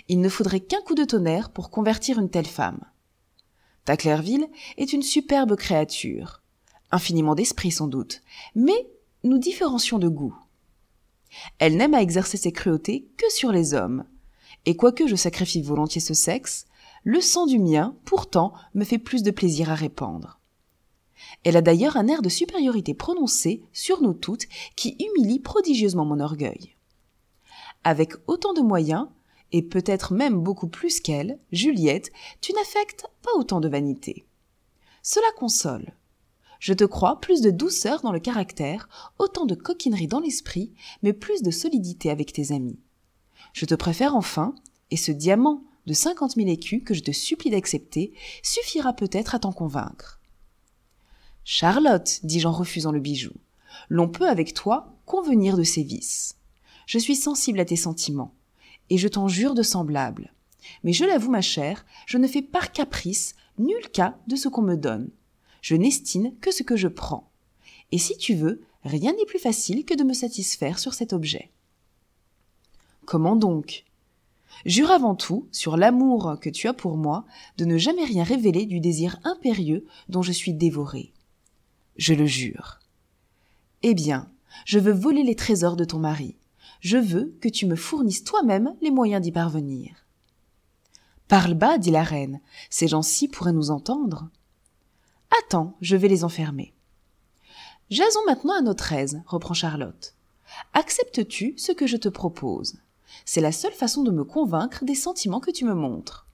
Il 0.08 0.20
ne 0.20 0.28
faudrait 0.28 0.60
qu'un 0.60 0.80
coup 0.82 0.94
de 0.94 1.04
tonnerre 1.04 1.50
pour 1.50 1.70
convertir 1.70 2.18
une 2.18 2.30
telle 2.30 2.46
femme. 2.46 2.80
Ta 3.84 3.96
Clairville 3.96 4.48
est 4.78 4.92
une 4.92 5.02
superbe 5.02 5.56
créature, 5.56 6.42
infiniment 6.90 7.34
d'esprit 7.34 7.70
sans 7.70 7.86
doute, 7.86 8.22
mais 8.54 8.88
nous 9.24 9.38
différencions 9.38 9.98
de 9.98 10.08
goût. 10.08 10.36
Elle 11.58 11.76
n'aime 11.76 11.94
à 11.94 12.02
exercer 12.02 12.36
ses 12.36 12.52
cruautés 12.52 13.08
que 13.16 13.30
sur 13.30 13.52
les 13.52 13.74
hommes, 13.74 14.04
et 14.64 14.76
quoique 14.76 15.06
je 15.06 15.16
sacrifie 15.16 15.62
volontiers 15.62 16.00
ce 16.00 16.14
sexe, 16.14 16.66
le 17.04 17.20
sang 17.20 17.46
du 17.46 17.58
mien, 17.58 17.94
pourtant, 18.04 18.52
me 18.74 18.84
fait 18.84 18.98
plus 18.98 19.22
de 19.22 19.30
plaisir 19.30 19.70
à 19.70 19.74
répandre. 19.76 20.40
Elle 21.46 21.56
a 21.56 21.62
d'ailleurs 21.62 21.96
un 21.96 22.08
air 22.08 22.22
de 22.22 22.28
supériorité 22.28 22.92
prononcé 22.92 23.62
sur 23.72 24.02
nous 24.02 24.14
toutes 24.14 24.46
qui 24.74 24.96
humilie 24.98 25.38
prodigieusement 25.38 26.04
mon 26.04 26.18
orgueil. 26.18 26.74
Avec 27.84 28.14
autant 28.26 28.52
de 28.52 28.62
moyens, 28.62 29.06
et 29.52 29.62
peut-être 29.62 30.12
même 30.12 30.40
beaucoup 30.40 30.66
plus 30.66 30.98
qu'elle, 30.98 31.38
Juliette, 31.52 32.10
tu 32.40 32.52
n'affectes 32.52 33.06
pas 33.22 33.30
autant 33.36 33.60
de 33.60 33.68
vanité. 33.68 34.26
Cela 35.04 35.28
console. 35.38 35.94
Je 36.58 36.72
te 36.72 36.82
crois 36.82 37.20
plus 37.20 37.42
de 37.42 37.52
douceur 37.52 38.00
dans 38.00 38.10
le 38.10 38.18
caractère, 38.18 38.88
autant 39.20 39.46
de 39.46 39.54
coquinerie 39.54 40.08
dans 40.08 40.18
l'esprit, 40.18 40.72
mais 41.04 41.12
plus 41.12 41.42
de 41.42 41.52
solidité 41.52 42.10
avec 42.10 42.32
tes 42.32 42.50
amis. 42.50 42.80
Je 43.52 43.66
te 43.66 43.76
préfère 43.76 44.16
enfin, 44.16 44.56
et 44.90 44.96
ce 44.96 45.12
diamant 45.12 45.62
de 45.86 45.92
cinquante 45.92 46.34
mille 46.34 46.48
écus 46.48 46.82
que 46.84 46.94
je 46.94 47.04
te 47.04 47.12
supplie 47.12 47.50
d'accepter 47.50 48.12
suffira 48.42 48.94
peut-être 48.94 49.36
à 49.36 49.38
t'en 49.38 49.52
convaincre. 49.52 50.18
Charlotte, 51.48 52.18
dis-je 52.24 52.48
en 52.48 52.52
refusant 52.52 52.90
le 52.90 52.98
bijou, 52.98 53.30
l'on 53.88 54.08
peut 54.08 54.28
avec 54.28 54.52
toi 54.52 54.92
convenir 55.04 55.56
de 55.56 55.62
ses 55.62 55.84
vices. 55.84 56.34
Je 56.86 56.98
suis 56.98 57.14
sensible 57.14 57.60
à 57.60 57.64
tes 57.64 57.76
sentiments, 57.76 58.34
et 58.90 58.98
je 58.98 59.06
t'en 59.06 59.28
jure 59.28 59.54
de 59.54 59.62
semblable. 59.62 60.32
Mais 60.82 60.92
je 60.92 61.04
l'avoue, 61.04 61.30
ma 61.30 61.42
chère, 61.42 61.86
je 62.06 62.18
ne 62.18 62.26
fais 62.26 62.42
par 62.42 62.72
caprice 62.72 63.36
nul 63.58 63.88
cas 63.92 64.18
de 64.26 64.34
ce 64.34 64.48
qu'on 64.48 64.62
me 64.62 64.74
donne. 64.74 65.08
Je 65.62 65.76
n'estime 65.76 66.36
que 66.40 66.50
ce 66.50 66.64
que 66.64 66.74
je 66.74 66.88
prends. 66.88 67.30
Et 67.92 67.98
si 67.98 68.16
tu 68.16 68.34
veux, 68.34 68.62
rien 68.82 69.12
n'est 69.12 69.24
plus 69.24 69.38
facile 69.38 69.84
que 69.84 69.94
de 69.94 70.02
me 70.02 70.14
satisfaire 70.14 70.80
sur 70.80 70.94
cet 70.94 71.12
objet. 71.12 71.52
Comment 73.04 73.36
donc? 73.36 73.84
Jure 74.64 74.90
avant 74.90 75.14
tout, 75.14 75.46
sur 75.52 75.76
l'amour 75.76 76.38
que 76.40 76.50
tu 76.50 76.66
as 76.66 76.74
pour 76.74 76.96
moi, 76.96 77.24
de 77.56 77.64
ne 77.64 77.78
jamais 77.78 78.04
rien 78.04 78.24
révéler 78.24 78.66
du 78.66 78.80
désir 78.80 79.20
impérieux 79.22 79.84
dont 80.08 80.22
je 80.22 80.32
suis 80.32 80.52
dévoré. 80.52 81.12
Je 81.96 82.14
le 82.14 82.26
jure. 82.26 82.78
Eh 83.82 83.94
bien, 83.94 84.30
je 84.64 84.78
veux 84.78 84.92
voler 84.92 85.22
les 85.22 85.36
trésors 85.36 85.76
de 85.76 85.84
ton 85.84 85.98
mari. 85.98 86.36
Je 86.80 86.98
veux 86.98 87.36
que 87.40 87.48
tu 87.48 87.66
me 87.66 87.76
fournisses 87.76 88.24
toi-même 88.24 88.74
les 88.82 88.90
moyens 88.90 89.22
d'y 89.22 89.32
parvenir. 89.32 90.06
Parle 91.28 91.54
bas, 91.54 91.78
dit 91.78 91.90
la 91.90 92.04
reine, 92.04 92.40
ces 92.70 92.86
gens-ci 92.86 93.28
pourraient 93.28 93.52
nous 93.52 93.70
entendre. 93.70 94.28
Attends, 95.42 95.76
je 95.80 95.96
vais 95.96 96.08
les 96.08 96.22
enfermer. 96.22 96.74
Jasons 97.90 98.24
maintenant 98.26 98.58
à 98.58 98.62
notre 98.62 98.92
aise, 98.92 99.22
reprend 99.26 99.54
Charlotte. 99.54 100.14
Acceptes-tu 100.74 101.54
ce 101.56 101.72
que 101.72 101.86
je 101.86 101.96
te 101.96 102.08
propose? 102.08 102.78
C'est 103.24 103.40
la 103.40 103.52
seule 103.52 103.72
façon 103.72 104.02
de 104.02 104.10
me 104.10 104.24
convaincre 104.24 104.84
des 104.84 104.94
sentiments 104.94 105.40
que 105.40 105.50
tu 105.50 105.64
me 105.64 105.74
montres. 105.74 106.26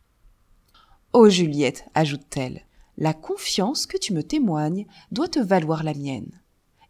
Oh 1.13 1.29
Juliette, 1.29 1.85
ajoute-t-elle, 1.95 2.65
la 2.99 3.15
confiance 3.15 3.87
que 3.87 3.97
tu 3.97 4.13
me 4.13 4.23
témoignes 4.23 4.87
doit 5.11 5.29
te 5.29 5.39
valoir 5.39 5.83
la 5.83 5.95
mienne. 5.95 6.41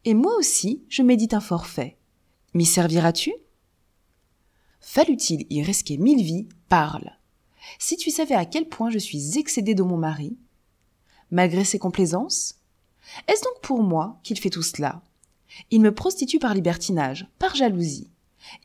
Et 0.04 0.14
moi 0.14 0.34
aussi, 0.36 0.82
je 0.88 1.02
médite 1.02 1.34
un 1.34 1.40
forfait. 1.40 1.96
M'y 2.54 2.66
serviras-tu? 2.66 3.32
Fallut-il 4.80 5.46
y 5.48 5.62
risquer 5.62 5.96
mille 5.96 6.24
vies? 6.24 6.48
Parle. 6.68 7.12
Si 7.78 7.96
tu 7.96 8.10
savais 8.10 8.34
à 8.34 8.44
quel 8.44 8.68
point 8.68 8.90
je 8.90 8.98
suis 8.98 9.38
excédée 9.38 9.74
de 9.74 9.82
mon 9.84 9.96
mari, 9.96 10.36
malgré 11.30 11.64
ses 11.64 11.78
complaisances 11.78 12.56
Est-ce 13.28 13.44
donc 13.44 13.60
pour 13.62 13.82
moi 13.82 14.18
qu'il 14.24 14.38
fait 14.38 14.50
tout 14.50 14.62
cela? 14.62 15.02
Il 15.70 15.80
me 15.80 15.94
prostitue 15.94 16.38
par 16.38 16.54
libertinage, 16.54 17.28
par 17.38 17.54
jalousie. 17.54 18.10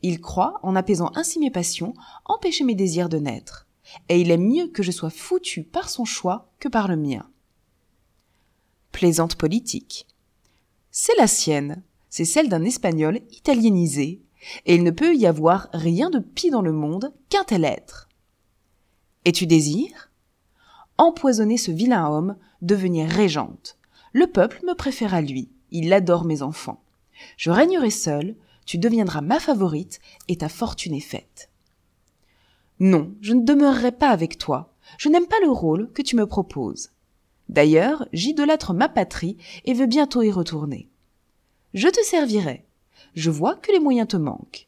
Il 0.01 0.19
croit, 0.19 0.59
en 0.63 0.75
apaisant 0.75 1.11
ainsi 1.15 1.39
mes 1.39 1.51
passions, 1.51 1.93
empêcher 2.25 2.63
mes 2.63 2.75
désirs 2.75 3.09
de 3.09 3.19
naître. 3.19 3.66
Et 4.09 4.19
il 4.21 4.31
aime 4.31 4.47
mieux 4.47 4.67
que 4.67 4.83
je 4.83 4.91
sois 4.91 5.09
foutue 5.09 5.63
par 5.63 5.89
son 5.89 6.05
choix 6.05 6.51
que 6.59 6.67
par 6.67 6.87
le 6.87 6.97
mien. 6.97 7.29
Plaisante 8.91 9.35
politique. 9.35 10.07
C'est 10.91 11.15
la 11.17 11.27
sienne, 11.27 11.83
c'est 12.09 12.25
celle 12.25 12.49
d'un 12.49 12.63
espagnol 12.63 13.19
italienisé, 13.31 14.21
et 14.65 14.75
il 14.75 14.83
ne 14.83 14.91
peut 14.91 15.15
y 15.15 15.25
avoir 15.25 15.69
rien 15.73 16.09
de 16.09 16.19
pis 16.19 16.49
dans 16.49 16.61
le 16.61 16.71
monde 16.71 17.13
qu'un 17.29 17.43
tel 17.43 17.65
être. 17.65 18.07
Et 19.25 19.31
tu 19.31 19.45
désires? 19.45 20.11
Empoisonner 20.97 21.57
ce 21.57 21.71
vilain 21.71 22.09
homme, 22.09 22.37
devenir 22.61 23.07
régente. 23.07 23.77
Le 24.13 24.27
peuple 24.27 24.61
me 24.65 24.73
préfère 24.73 25.13
à 25.13 25.21
lui, 25.21 25.51
il 25.69 25.93
adore 25.93 26.25
mes 26.25 26.41
enfants. 26.41 26.81
Je 27.35 27.51
régnerai 27.51 27.89
seule, 27.89 28.35
tu 28.65 28.77
deviendras 28.77 29.21
ma 29.21 29.39
favorite, 29.39 29.99
et 30.27 30.37
ta 30.37 30.49
fortune 30.49 30.93
est 30.93 30.99
faite. 30.99 31.49
Non, 32.79 33.13
je 33.21 33.33
ne 33.33 33.43
demeurerai 33.43 33.91
pas 33.91 34.09
avec 34.09 34.37
toi, 34.37 34.73
je 34.97 35.09
n'aime 35.09 35.27
pas 35.27 35.39
le 35.41 35.49
rôle 35.49 35.91
que 35.93 36.01
tu 36.01 36.15
me 36.15 36.27
proposes. 36.27 36.89
D'ailleurs, 37.49 38.07
j'idolâtre 38.13 38.73
ma 38.73 38.89
patrie 38.89 39.37
et 39.65 39.73
veux 39.73 39.85
bientôt 39.85 40.21
y 40.21 40.31
retourner. 40.31 40.89
Je 41.73 41.87
te 41.87 42.03
servirai. 42.03 42.65
Je 43.15 43.29
vois 43.29 43.55
que 43.55 43.71
les 43.71 43.79
moyens 43.79 44.09
te 44.09 44.17
manquent. 44.17 44.67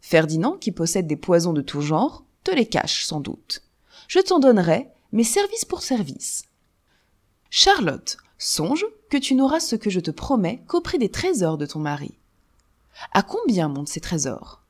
Ferdinand, 0.00 0.56
qui 0.56 0.72
possède 0.72 1.06
des 1.06 1.16
poisons 1.16 1.52
de 1.52 1.62
tout 1.62 1.80
genre, 1.80 2.24
te 2.44 2.50
les 2.50 2.66
cache 2.66 3.04
sans 3.04 3.20
doute 3.20 3.62
je 4.12 4.18
t'en 4.18 4.38
donnerai, 4.40 4.90
mais 5.12 5.24
service 5.24 5.64
pour 5.64 5.82
service. 5.82 6.44
Charlotte, 7.48 8.18
songe 8.36 8.84
que 9.08 9.16
tu 9.16 9.34
n'auras 9.34 9.58
ce 9.58 9.74
que 9.74 9.88
je 9.88 10.00
te 10.00 10.10
promets 10.10 10.62
qu'au 10.66 10.82
prix 10.82 10.98
des 10.98 11.10
trésors 11.10 11.56
de 11.56 11.64
ton 11.64 11.78
mari. 11.78 12.14
À 13.12 13.22
combien 13.22 13.68
montent 13.68 13.88
ces 13.88 14.00
trésors? 14.00 14.60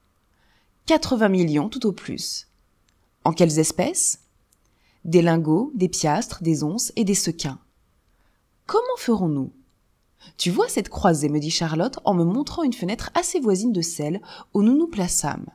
Quatre-vingts 0.86 1.28
millions 1.28 1.68
tout 1.68 1.86
au 1.86 1.92
plus. 1.92 2.46
En 3.24 3.32
quelles 3.32 3.58
espèces? 3.58 4.20
Des 5.04 5.22
lingots, 5.22 5.70
des 5.74 5.88
piastres, 5.88 6.42
des 6.42 6.64
onces 6.64 6.92
et 6.96 7.04
des 7.04 7.14
sequins. 7.14 7.60
Comment 8.66 8.96
ferons-nous? 8.98 9.52
Tu 10.36 10.50
vois 10.50 10.68
cette 10.68 10.88
croisée, 10.88 11.28
me 11.28 11.40
dit 11.40 11.50
Charlotte 11.50 11.98
en 12.04 12.14
me 12.14 12.24
montrant 12.24 12.62
une 12.62 12.72
fenêtre 12.72 13.10
assez 13.14 13.40
voisine 13.40 13.72
de 13.72 13.80
celle 13.80 14.20
où 14.54 14.62
nous 14.62 14.76
nous 14.76 14.86
plaçâmes. 14.86 15.46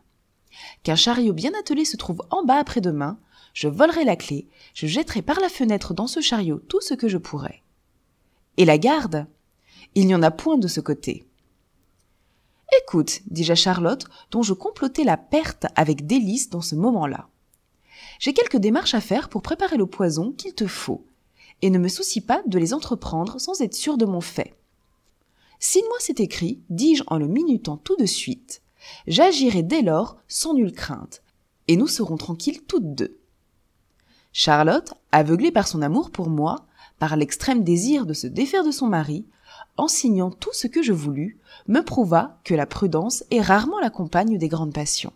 Qu'un 0.84 0.96
chariot 0.96 1.34
bien 1.34 1.52
attelé 1.60 1.86
se 1.86 1.98
trouve 1.98 2.22
en 2.30 2.44
bas 2.44 2.58
après-demain, 2.58 3.20
je 3.54 3.68
volerai 3.68 4.04
la 4.04 4.16
clé, 4.16 4.48
je 4.74 4.88
jetterai 4.88 5.22
par 5.22 5.40
la 5.40 5.50
fenêtre 5.50 5.94
dans 5.94 6.08
ce 6.08 6.22
chariot 6.22 6.60
tout 6.60 6.82
ce 6.82 6.94
que 6.94 7.08
je 7.08 7.18
pourrai. 7.18 7.64
Et 8.58 8.66
la 8.66 8.78
garde? 8.78 9.28
Il 9.96 10.08
n'y 10.08 10.16
en 10.16 10.24
a 10.24 10.32
point 10.32 10.58
de 10.58 10.68
ce 10.68 10.80
côté. 10.80 11.26
Écoute, 12.84 13.22
dis-je 13.28 13.54
à 13.54 13.56
Charlotte, 13.56 14.06
dont 14.32 14.44
je 14.44 14.54
complotais 14.54 15.04
la 15.04 15.18
perte 15.18 15.66
avec 15.76 16.06
délice 16.06 16.50
dans 16.50 16.62
ce 16.62 16.76
moment-là. 16.76 17.30
J'ai 18.20 18.34
quelques 18.34 18.58
démarches 18.58 18.96
à 18.96 19.02
faire 19.02 19.30
pour 19.30 19.42
préparer 19.42 19.78
le 19.78 19.86
poison 19.86 20.32
qu'il 20.32 20.54
te 20.54 20.68
faut, 20.68 21.06
et 21.62 21.70
ne 21.70 21.80
me 21.80 21.88
soucie 21.88 22.22
pas 22.22 22.42
de 22.46 22.60
les 22.60 22.74
entreprendre 22.74 23.40
sans 23.40 23.62
être 23.62 23.76
sûr 23.76 23.98
de 23.98 24.06
mon 24.06 24.22
fait. 24.22 24.56
Signe-moi 25.60 25.98
cet 26.00 26.20
écrit, 26.20 26.62
dis-je 26.70 27.04
en 27.08 27.18
le 27.18 27.28
minutant 27.28 27.78
tout 27.78 27.96
de 27.96 28.06
suite. 28.06 28.62
J'agirai 29.08 29.64
dès 29.64 29.82
lors 29.82 30.18
sans 30.28 30.54
nulle 30.54 30.74
crainte, 30.74 31.22
et 31.68 31.76
nous 31.76 31.88
serons 31.88 32.18
tranquilles 32.18 32.64
toutes 32.64 32.96
deux. 32.96 33.20
Charlotte, 34.34 34.94
aveuglée 35.12 35.52
par 35.52 35.68
son 35.68 35.82
amour 35.82 36.12
pour 36.12 36.30
moi, 36.30 36.68
par 37.00 37.16
l'extrême 37.16 37.64
désir 37.64 38.06
de 38.06 38.14
se 38.14 38.28
défaire 38.28 38.64
de 38.64 38.72
son 38.72 38.88
mari, 38.88 39.26
en 39.78 39.88
signant 39.88 40.32
tout 40.32 40.54
ce 40.54 40.68
que 40.68 40.84
je 40.84 40.94
voulus, 40.94 41.40
me 41.68 41.82
prouva 41.82 42.40
que 42.44 42.54
la 42.54 42.66
prudence 42.66 43.24
est 43.32 43.42
rarement 43.42 43.80
la 43.80 43.90
compagne 43.90 44.38
des 44.38 44.48
grandes 44.48 44.74
passions. 44.74 45.14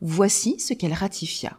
Voici 0.00 0.58
ce 0.60 0.74
qu'elle 0.74 0.92
ratifia. 0.92 1.58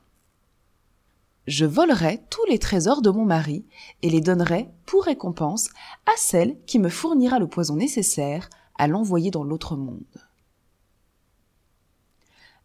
Je 1.50 1.66
volerai 1.66 2.22
tous 2.30 2.46
les 2.48 2.60
trésors 2.60 3.02
de 3.02 3.10
mon 3.10 3.26
mari 3.26 3.66
et 4.04 4.12
les 4.12 4.22
donnerai 4.22 4.70
pour 4.86 5.06
récompense 5.06 5.70
à 6.06 6.12
celle 6.16 6.64
qui 6.68 6.78
me 6.78 6.90
fournira 6.90 7.40
le 7.40 7.48
poison 7.48 7.76
nécessaire 7.76 8.52
à 8.78 8.88
l'envoyer 8.88 9.32
dans 9.32 9.44
l'autre 9.44 9.76
monde. 9.76 10.04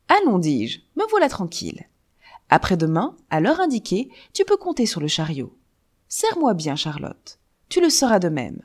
Allons, 0.08 0.38
dis-je, 0.38 0.80
me 0.96 1.08
voilà 1.08 1.30
tranquille. 1.30 1.88
Après-demain, 2.50 3.16
à 3.30 3.40
l'heure 3.40 3.58
indiquée, 3.60 4.10
tu 4.34 4.44
peux 4.44 4.58
compter 4.58 4.84
sur 4.84 5.00
le 5.00 5.08
chariot. 5.08 5.56
Serre-moi 6.08 6.52
bien, 6.52 6.76
Charlotte. 6.76 7.38
Tu 7.70 7.80
le 7.80 7.88
seras 7.88 8.18
de 8.18 8.28
même. 8.28 8.60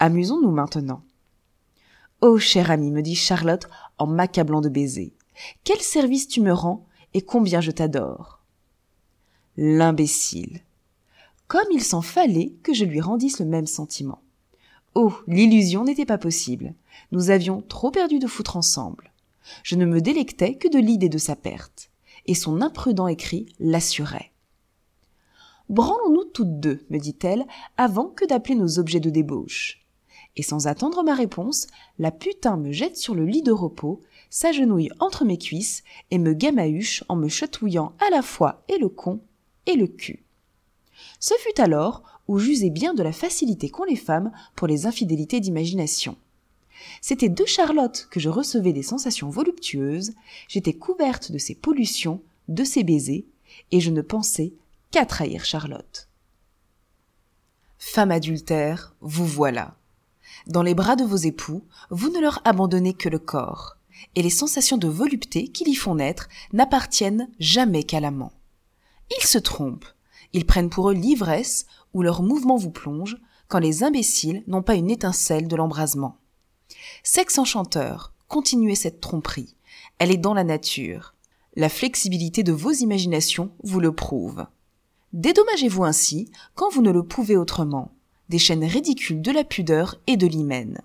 Amusons-nous 0.00 0.50
maintenant. 0.50 1.04
Oh, 2.22 2.38
cher 2.38 2.72
ami, 2.72 2.90
me 2.90 3.02
dit 3.02 3.14
Charlotte 3.14 3.68
en 3.98 4.08
m'accablant 4.08 4.62
de 4.62 4.68
baisers. 4.68 5.14
Quel 5.62 5.78
service 5.78 6.26
tu 6.26 6.40
me 6.40 6.52
rends 6.52 6.88
et 7.14 7.22
combien 7.22 7.60
je 7.60 7.70
t'adore. 7.70 8.41
L'imbécile. 9.58 10.62
Comme 11.46 11.68
il 11.72 11.82
s'en 11.82 12.00
fallait 12.00 12.54
que 12.62 12.72
je 12.72 12.86
lui 12.86 13.02
rendisse 13.02 13.38
le 13.38 13.44
même 13.44 13.66
sentiment. 13.66 14.22
Oh, 14.94 15.12
l'illusion 15.26 15.84
n'était 15.84 16.06
pas 16.06 16.16
possible. 16.16 16.74
Nous 17.10 17.28
avions 17.28 17.60
trop 17.60 17.90
perdu 17.90 18.18
de 18.18 18.26
foutre 18.26 18.56
ensemble. 18.56 19.12
Je 19.62 19.76
ne 19.76 19.84
me 19.84 20.00
délectais 20.00 20.54
que 20.54 20.68
de 20.68 20.78
l'idée 20.78 21.10
de 21.10 21.18
sa 21.18 21.36
perte 21.36 21.90
et 22.24 22.34
son 22.34 22.62
imprudent 22.62 23.08
écrit 23.08 23.44
l'assurait. 23.60 24.32
Branlons-nous 25.68 26.24
toutes 26.24 26.58
deux, 26.58 26.86
me 26.88 26.98
dit-elle, 26.98 27.46
avant 27.76 28.06
que 28.06 28.24
d'appeler 28.24 28.54
nos 28.54 28.78
objets 28.78 29.00
de 29.00 29.10
débauche. 29.10 29.84
Et 30.36 30.42
sans 30.42 30.66
attendre 30.66 31.02
ma 31.02 31.14
réponse, 31.14 31.66
la 31.98 32.10
putain 32.10 32.56
me 32.56 32.72
jette 32.72 32.96
sur 32.96 33.14
le 33.14 33.26
lit 33.26 33.42
de 33.42 33.52
repos, 33.52 34.00
s'agenouille 34.30 34.90
entre 34.98 35.26
mes 35.26 35.36
cuisses 35.36 35.82
et 36.10 36.16
me 36.16 36.32
gamahuche 36.32 37.04
en 37.10 37.16
me 37.16 37.28
chatouillant 37.28 37.92
à 37.98 38.08
la 38.08 38.22
fois 38.22 38.64
et 38.68 38.78
le 38.78 38.88
con 38.88 39.20
et 39.66 39.74
le 39.74 39.86
cul. 39.86 40.24
Ce 41.20 41.34
fut 41.34 41.60
alors 41.60 42.02
où 42.28 42.38
j'usai 42.38 42.70
bien 42.70 42.94
de 42.94 43.02
la 43.02 43.12
facilité 43.12 43.68
qu'ont 43.68 43.84
les 43.84 43.96
femmes 43.96 44.32
pour 44.54 44.66
les 44.66 44.86
infidélités 44.86 45.40
d'imagination. 45.40 46.16
C'était 47.00 47.28
de 47.28 47.44
Charlotte 47.44 48.08
que 48.10 48.20
je 48.20 48.28
recevais 48.28 48.72
des 48.72 48.82
sensations 48.82 49.30
voluptueuses, 49.30 50.12
j'étais 50.48 50.72
couverte 50.72 51.30
de 51.32 51.38
ses 51.38 51.54
pollutions, 51.54 52.22
de 52.48 52.64
ses 52.64 52.84
baisers, 52.84 53.24
et 53.70 53.80
je 53.80 53.90
ne 53.90 54.02
pensais 54.02 54.52
qu'à 54.90 55.06
trahir 55.06 55.44
Charlotte. 55.44 56.08
Femme 57.78 58.10
adultère, 58.10 58.94
vous 59.00 59.26
voilà. 59.26 59.76
Dans 60.46 60.62
les 60.62 60.74
bras 60.74 60.96
de 60.96 61.04
vos 61.04 61.16
époux, 61.16 61.64
vous 61.90 62.10
ne 62.10 62.20
leur 62.20 62.40
abandonnez 62.44 62.94
que 62.94 63.08
le 63.08 63.18
corps, 63.18 63.76
et 64.14 64.22
les 64.22 64.30
sensations 64.30 64.78
de 64.78 64.88
volupté 64.88 65.48
qui 65.48 65.64
l'y 65.64 65.74
font 65.74 65.96
naître 65.96 66.28
n'appartiennent 66.52 67.28
jamais 67.38 67.84
qu'à 67.84 68.00
l'amant. 68.00 68.32
Ils 69.18 69.26
se 69.26 69.38
trompent, 69.38 69.86
ils 70.32 70.46
prennent 70.46 70.70
pour 70.70 70.90
eux 70.90 70.94
l'ivresse 70.94 71.66
où 71.94 72.02
leurs 72.02 72.22
mouvements 72.22 72.56
vous 72.56 72.70
plongent, 72.70 73.18
quand 73.48 73.58
les 73.58 73.84
imbéciles 73.84 74.44
n'ont 74.46 74.62
pas 74.62 74.76
une 74.76 74.90
étincelle 74.90 75.46
de 75.46 75.56
l'embrasement. 75.56 76.16
Sexe 77.02 77.38
enchanteur, 77.38 78.14
continuez 78.28 78.74
cette 78.74 79.00
tromperie, 79.00 79.56
elle 79.98 80.10
est 80.10 80.16
dans 80.16 80.34
la 80.34 80.44
nature. 80.44 81.14
La 81.54 81.68
flexibilité 81.68 82.42
de 82.42 82.52
vos 82.52 82.72
imaginations 82.72 83.50
vous 83.62 83.78
le 83.78 83.94
prouve. 83.94 84.46
Dédommagez-vous 85.12 85.84
ainsi 85.84 86.30
quand 86.54 86.70
vous 86.72 86.80
ne 86.80 86.90
le 86.90 87.02
pouvez 87.02 87.36
autrement, 87.36 87.92
des 88.30 88.38
chaînes 88.38 88.64
ridicules 88.64 89.20
de 89.20 89.30
la 89.30 89.44
pudeur 89.44 89.96
et 90.06 90.16
de 90.16 90.26
l'hymen. 90.26 90.80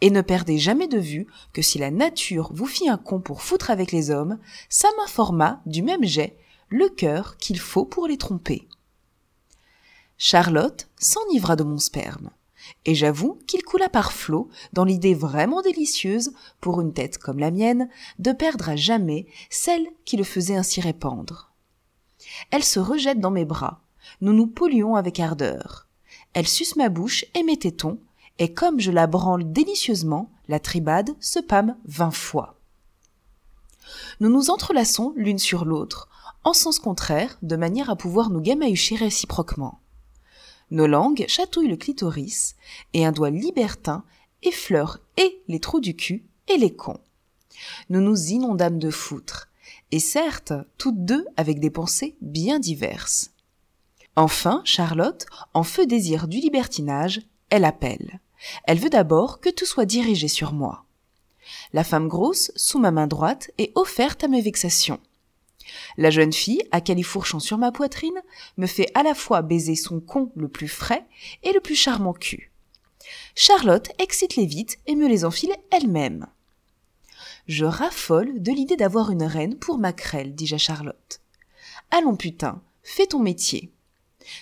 Et 0.00 0.10
ne 0.10 0.20
perdez 0.20 0.56
jamais 0.58 0.86
de 0.86 0.98
vue 0.98 1.26
que 1.52 1.62
si 1.62 1.78
la 1.78 1.90
nature 1.90 2.52
vous 2.54 2.66
fit 2.66 2.88
un 2.88 2.96
con 2.96 3.18
pour 3.18 3.42
foutre 3.42 3.70
avec 3.70 3.90
les 3.90 4.12
hommes, 4.12 4.38
ça 4.68 4.88
m'informa, 4.96 5.60
du 5.66 5.82
même 5.82 6.04
jet, 6.04 6.38
le 6.74 6.88
cœur 6.88 7.36
qu'il 7.36 7.60
faut 7.60 7.84
pour 7.84 8.08
les 8.08 8.18
tromper. 8.18 8.66
Charlotte 10.18 10.88
s'enivra 10.98 11.54
de 11.54 11.62
mon 11.62 11.78
sperme, 11.78 12.30
et 12.84 12.96
j'avoue 12.96 13.38
qu'il 13.46 13.62
coula 13.62 13.88
par 13.88 14.12
flot 14.12 14.48
dans 14.72 14.82
l'idée 14.82 15.14
vraiment 15.14 15.62
délicieuse, 15.62 16.32
pour 16.60 16.80
une 16.80 16.92
tête 16.92 17.18
comme 17.18 17.38
la 17.38 17.52
mienne, 17.52 17.88
de 18.18 18.32
perdre 18.32 18.70
à 18.70 18.74
jamais 18.74 19.28
celle 19.50 19.86
qui 20.04 20.16
le 20.16 20.24
faisait 20.24 20.56
ainsi 20.56 20.80
répandre. 20.80 21.52
Elle 22.50 22.64
se 22.64 22.80
rejette 22.80 23.20
dans 23.20 23.30
mes 23.30 23.44
bras. 23.44 23.80
Nous 24.20 24.32
nous 24.32 24.48
polluons 24.48 24.96
avec 24.96 25.20
ardeur. 25.20 25.86
Elle 26.32 26.48
suce 26.48 26.74
ma 26.74 26.88
bouche 26.88 27.24
et 27.36 27.44
mes 27.44 27.56
tétons, 27.56 28.00
et 28.40 28.52
comme 28.52 28.80
je 28.80 28.90
la 28.90 29.06
branle 29.06 29.52
délicieusement, 29.52 30.28
la 30.48 30.58
tribade 30.58 31.14
se 31.20 31.38
pâme 31.38 31.76
vingt 31.84 32.10
fois. 32.10 32.56
Nous 34.18 34.28
nous 34.28 34.50
entrelaçons 34.50 35.12
l'une 35.14 35.38
sur 35.38 35.64
l'autre, 35.64 36.08
en 36.44 36.52
sens 36.52 36.78
contraire, 36.78 37.38
de 37.42 37.56
manière 37.56 37.90
à 37.90 37.96
pouvoir 37.96 38.30
nous 38.30 38.40
gamahucher 38.40 38.96
réciproquement. 38.96 39.80
Nos 40.70 40.86
langues 40.86 41.24
chatouillent 41.28 41.68
le 41.68 41.76
clitoris, 41.76 42.56
et 42.92 43.04
un 43.04 43.12
doigt 43.12 43.30
libertin 43.30 44.04
effleure 44.42 45.00
et 45.16 45.42
les 45.48 45.60
trous 45.60 45.80
du 45.80 45.96
cul 45.96 46.24
et 46.48 46.56
les 46.56 46.74
cons. 46.74 47.00
Nous 47.88 48.00
nous 48.00 48.26
inondâmes 48.26 48.78
de 48.78 48.90
foutre, 48.90 49.48
et 49.90 50.00
certes, 50.00 50.52
toutes 50.78 51.04
deux 51.04 51.26
avec 51.36 51.60
des 51.60 51.70
pensées 51.70 52.16
bien 52.20 52.58
diverses. 52.58 53.30
Enfin, 54.16 54.62
Charlotte, 54.64 55.26
en 55.54 55.62
feu 55.62 55.86
désir 55.86 56.28
du 56.28 56.38
libertinage, 56.38 57.22
elle 57.50 57.64
appelle. 57.64 58.20
Elle 58.64 58.78
veut 58.78 58.90
d'abord 58.90 59.40
que 59.40 59.50
tout 59.50 59.66
soit 59.66 59.86
dirigé 59.86 60.28
sur 60.28 60.52
moi. 60.52 60.84
La 61.72 61.84
femme 61.84 62.08
grosse, 62.08 62.52
sous 62.56 62.78
ma 62.78 62.90
main 62.90 63.06
droite, 63.06 63.50
est 63.58 63.72
offerte 63.74 64.24
à 64.24 64.28
mes 64.28 64.40
vexations. 64.40 65.00
La 65.96 66.10
jeune 66.10 66.32
fille, 66.32 66.62
à 66.72 66.80
califourchon 66.80 67.40
sur 67.40 67.58
ma 67.58 67.72
poitrine, 67.72 68.20
me 68.56 68.66
fait 68.66 68.90
à 68.94 69.02
la 69.02 69.14
fois 69.14 69.42
baiser 69.42 69.76
son 69.76 70.00
con 70.00 70.30
le 70.36 70.48
plus 70.48 70.68
frais 70.68 71.06
et 71.42 71.52
le 71.52 71.60
plus 71.60 71.76
charmant 71.76 72.12
cul. 72.12 72.52
Charlotte 73.34 73.90
excite 73.98 74.36
les 74.36 74.46
vites 74.46 74.78
et 74.86 74.96
me 74.96 75.08
les 75.08 75.24
enfile 75.24 75.54
elle-même. 75.70 76.26
Je 77.46 77.64
raffole 77.64 78.42
de 78.42 78.52
l'idée 78.52 78.76
d'avoir 78.76 79.10
une 79.10 79.24
reine 79.24 79.56
pour 79.56 79.78
ma 79.78 79.92
crêle, 79.92 80.34
dis-je 80.34 80.54
à 80.54 80.58
Charlotte. 80.58 81.20
Allons 81.90 82.16
putain, 82.16 82.62
fais 82.82 83.06
ton 83.06 83.18
métier. 83.18 83.72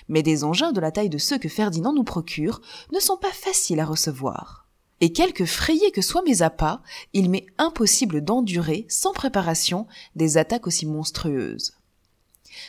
Mais 0.08 0.22
des 0.22 0.44
engins 0.44 0.72
de 0.72 0.80
la 0.80 0.92
taille 0.92 1.08
de 1.08 1.18
ceux 1.18 1.38
que 1.38 1.48
Ferdinand 1.48 1.92
nous 1.92 2.04
procure 2.04 2.60
ne 2.92 3.00
sont 3.00 3.16
pas 3.16 3.32
faciles 3.32 3.80
à 3.80 3.84
recevoir. 3.84 4.61
Et 5.02 5.12
quelque 5.12 5.44
frayés 5.44 5.90
que 5.90 6.00
soient 6.00 6.22
mes 6.22 6.42
appâts, 6.42 6.80
il 7.12 7.28
m'est 7.28 7.46
impossible 7.58 8.22
d'endurer, 8.22 8.86
sans 8.88 9.12
préparation, 9.12 9.88
des 10.14 10.36
attaques 10.36 10.68
aussi 10.68 10.86
monstrueuses. 10.86 11.74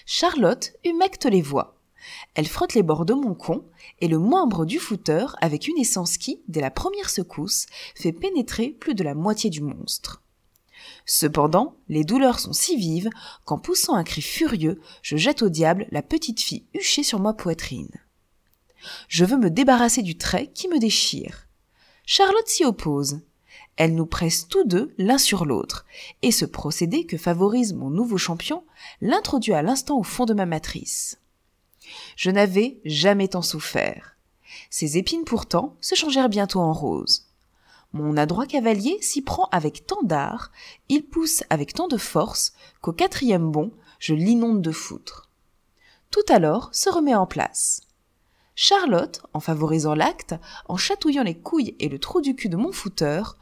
Charlotte 0.07 0.73
humecte 0.83 1.25
les 1.25 1.43
voix. 1.43 1.79
Elle 2.33 2.47
frotte 2.47 2.73
les 2.73 2.81
bords 2.81 3.05
de 3.05 3.13
mon 3.13 3.35
con, 3.35 3.63
et 4.01 4.07
le 4.07 4.17
membre 4.17 4.65
du 4.65 4.79
footeur 4.79 5.35
avec 5.41 5.67
une 5.67 5.77
essence 5.77 6.17
qui, 6.17 6.41
dès 6.47 6.59
la 6.59 6.71
première 6.71 7.11
secousse, 7.11 7.67
fait 7.93 8.11
pénétrer 8.11 8.69
plus 8.69 8.95
de 8.95 9.03
la 9.03 9.13
moitié 9.13 9.51
du 9.51 9.61
monstre. 9.61 10.23
Cependant, 11.05 11.75
les 11.87 12.03
douleurs 12.03 12.39
sont 12.39 12.51
si 12.51 12.77
vives 12.77 13.11
qu'en 13.45 13.59
poussant 13.59 13.93
un 13.93 14.03
cri 14.03 14.23
furieux, 14.23 14.81
je 15.03 15.17
jette 15.17 15.43
au 15.43 15.49
diable 15.49 15.85
la 15.91 16.01
petite 16.01 16.41
fille 16.41 16.65
huchée 16.73 17.03
sur 17.03 17.19
ma 17.19 17.33
poitrine. 17.33 18.01
Je 19.07 19.23
veux 19.23 19.37
me 19.37 19.51
débarrasser 19.51 20.01
du 20.01 20.17
trait 20.17 20.47
qui 20.51 20.67
me 20.67 20.79
déchire. 20.79 21.47
Charlotte 22.05 22.47
s'y 22.47 22.65
oppose. 22.65 23.21
Elle 23.75 23.95
nous 23.95 24.05
presse 24.05 24.47
tous 24.47 24.65
deux 24.65 24.93
l'un 24.97 25.17
sur 25.17 25.45
l'autre, 25.45 25.85
et 26.21 26.31
ce 26.31 26.45
procédé 26.45 27.05
que 27.05 27.17
favorise 27.17 27.73
mon 27.73 27.89
nouveau 27.89 28.17
champion 28.17 28.63
l'introduit 29.01 29.53
à 29.53 29.61
l'instant 29.61 29.97
au 29.97 30.03
fond 30.03 30.25
de 30.25 30.33
ma 30.33 30.45
matrice. 30.45 31.17
Je 32.15 32.29
n'avais 32.29 32.79
jamais 32.85 33.29
tant 33.29 33.41
souffert. 33.41 34.15
Ces 34.69 34.97
épines 34.97 35.23
pourtant 35.23 35.75
se 35.81 35.95
changèrent 35.95 36.29
bientôt 36.29 36.59
en 36.59 36.73
roses. 36.73 37.25
Mon 37.93 38.17
adroit 38.17 38.47
cavalier 38.47 38.97
s'y 39.01 39.21
prend 39.21 39.47
avec 39.51 39.85
tant 39.85 40.01
d'art, 40.03 40.51
il 40.89 41.05
pousse 41.05 41.43
avec 41.49 41.73
tant 41.73 41.87
de 41.87 41.97
force, 41.97 42.53
qu'au 42.81 42.91
quatrième 42.91 43.51
bond, 43.51 43.71
je 43.99 44.13
l'inonde 44.13 44.61
de 44.61 44.71
foutre. 44.71 45.29
Tout 46.11 46.25
alors 46.29 46.69
se 46.73 46.89
remet 46.89 47.15
en 47.15 47.25
place. 47.25 47.81
Charlotte, 48.55 49.21
en 49.33 49.39
favorisant 49.39 49.95
l'acte, 49.95 50.35
en 50.67 50.77
chatouillant 50.77 51.23
les 51.23 51.37
couilles 51.37 51.75
et 51.79 51.89
le 51.89 51.99
trou 51.99 52.21
du 52.21 52.35
cul 52.35 52.49
de 52.49 52.57
mon 52.57 52.71
footeur, 52.71 53.37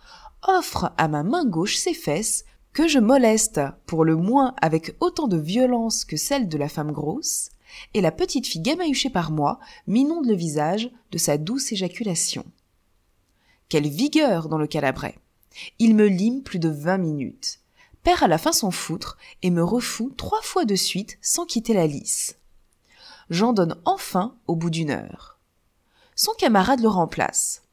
offre 0.48 0.92
à 0.98 1.08
ma 1.08 1.24
main 1.24 1.46
gauche 1.46 1.76
ses 1.76 1.94
fesses, 1.94 2.46
que 2.74 2.88
je 2.88 3.00
moleste, 3.00 3.60
pour 3.86 4.06
le 4.06 4.16
moins 4.16 4.56
avec 4.62 4.96
autant 5.02 5.28
de 5.28 5.38
violence 5.38 6.06
que 6.06 6.16
celle 6.16 6.48
de 6.48 6.58
la 6.58 6.70
femme 6.70 6.92
grosse, 6.92 7.50
et 7.94 8.02
la 8.02 8.12
petite 8.12 8.48
fille 8.48 8.62
gamahuchée 8.62 9.10
par 9.10 9.32
moi 9.32 9.60
m'inonde 9.88 10.26
le 10.26 10.36
visage 10.36 10.90
de 11.12 11.18
sa 11.18 11.38
douce 11.38 11.72
éjaculation. 11.72 12.46
Quelle 13.70 13.88
vigueur 13.88 14.50
dans 14.50 14.58
le 14.58 14.68
calabret. 14.68 15.18
Il 15.80 15.96
me 15.96 16.08
lime 16.08 16.44
plus 16.44 16.60
de 16.60 16.70
vingt 16.70 16.98
minutes, 16.98 17.60
perd 18.04 18.24
à 18.24 18.28
la 18.28 18.38
fin 18.38 18.52
son 18.54 18.72
foutre 18.72 19.18
et 19.42 19.50
me 19.50 19.64
refoue 19.64 20.12
trois 20.16 20.42
fois 20.42 20.66
de 20.66 20.76
suite 20.76 21.18
sans 21.22 21.46
quitter 21.46 21.74
la 21.74 21.88
lisse. 21.88 22.38
J'en 23.32 23.54
donne 23.54 23.78
enfin 23.86 24.36
au 24.46 24.58
bout 24.58 24.70
d'une 24.70 24.92
heure. 24.92 25.40
Son 26.16 26.34
camarade 26.34 26.82
le 26.82 26.90
remplace. 26.90 27.64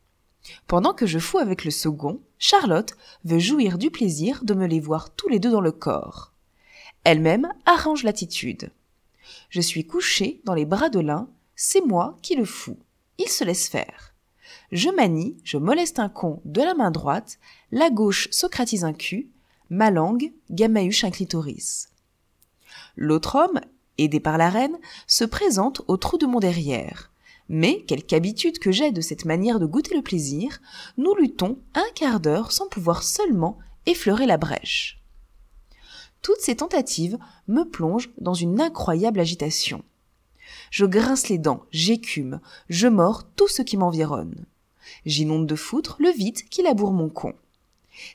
Pendant 0.68 0.94
que 0.94 1.04
je 1.04 1.18
fous 1.18 1.38
avec 1.38 1.64
le 1.64 1.72
second, 1.72 2.20
Charlotte 2.38 2.96
veut 3.24 3.40
jouir 3.40 3.76
du 3.76 3.90
plaisir 3.90 4.44
de 4.44 4.54
me 4.54 4.68
les 4.68 4.78
voir 4.78 5.10
tous 5.10 5.28
les 5.28 5.40
deux 5.40 5.50
dans 5.50 5.60
le 5.60 5.72
corps. 5.72 6.32
Elle-même 7.02 7.52
arrange 7.66 8.04
l'attitude. 8.04 8.70
Je 9.50 9.60
suis 9.60 9.84
couché 9.84 10.40
dans 10.44 10.54
les 10.54 10.64
bras 10.64 10.90
de 10.90 11.00
l'un, 11.00 11.28
c'est 11.56 11.84
moi 11.84 12.16
qui 12.22 12.36
le 12.36 12.44
fous. 12.44 12.78
Il 13.18 13.28
se 13.28 13.42
laisse 13.42 13.68
faire. 13.68 14.14
Je 14.70 14.90
manie, 14.90 15.38
je 15.42 15.58
moleste 15.58 15.98
un 15.98 16.08
con 16.08 16.40
de 16.44 16.62
la 16.62 16.74
main 16.74 16.92
droite, 16.92 17.40
la 17.72 17.90
gauche 17.90 18.28
socratise 18.30 18.84
un 18.84 18.92
cul, 18.92 19.28
ma 19.70 19.90
langue 19.90 20.32
gamahuche 20.50 21.02
un 21.02 21.10
clitoris. 21.10 21.88
L'autre 22.94 23.34
homme, 23.34 23.60
aidé 23.98 24.20
par 24.20 24.38
la 24.38 24.50
reine, 24.50 24.78
se 25.06 25.24
présente 25.24 25.82
au 25.88 25.96
trou 25.96 26.18
de 26.18 26.26
mon 26.26 26.40
derrière. 26.40 27.10
Mais, 27.48 27.82
quelque 27.82 28.14
habitude 28.14 28.58
que 28.58 28.72
j'ai 28.72 28.92
de 28.92 29.00
cette 29.00 29.24
manière 29.24 29.58
de 29.58 29.66
goûter 29.66 29.94
le 29.94 30.02
plaisir, 30.02 30.60
nous 30.96 31.14
luttons 31.14 31.58
un 31.74 31.86
quart 31.94 32.20
d'heure 32.20 32.52
sans 32.52 32.68
pouvoir 32.68 33.02
seulement 33.02 33.58
effleurer 33.86 34.26
la 34.26 34.36
brèche. 34.36 35.00
Toutes 36.20 36.40
ces 36.40 36.56
tentatives 36.56 37.18
me 37.46 37.64
plongent 37.64 38.10
dans 38.18 38.34
une 38.34 38.60
incroyable 38.60 39.20
agitation. 39.20 39.82
Je 40.70 40.84
grince 40.84 41.28
les 41.28 41.38
dents, 41.38 41.64
j'écume, 41.70 42.40
je 42.68 42.88
mords 42.88 43.24
tout 43.36 43.48
ce 43.48 43.62
qui 43.62 43.76
m'environne. 43.76 44.44
J'inonde 45.06 45.46
de 45.46 45.54
foutre 45.54 45.96
le 46.00 46.10
vide 46.10 46.42
qui 46.50 46.62
laboure 46.62 46.92
mon 46.92 47.08
con. 47.08 47.34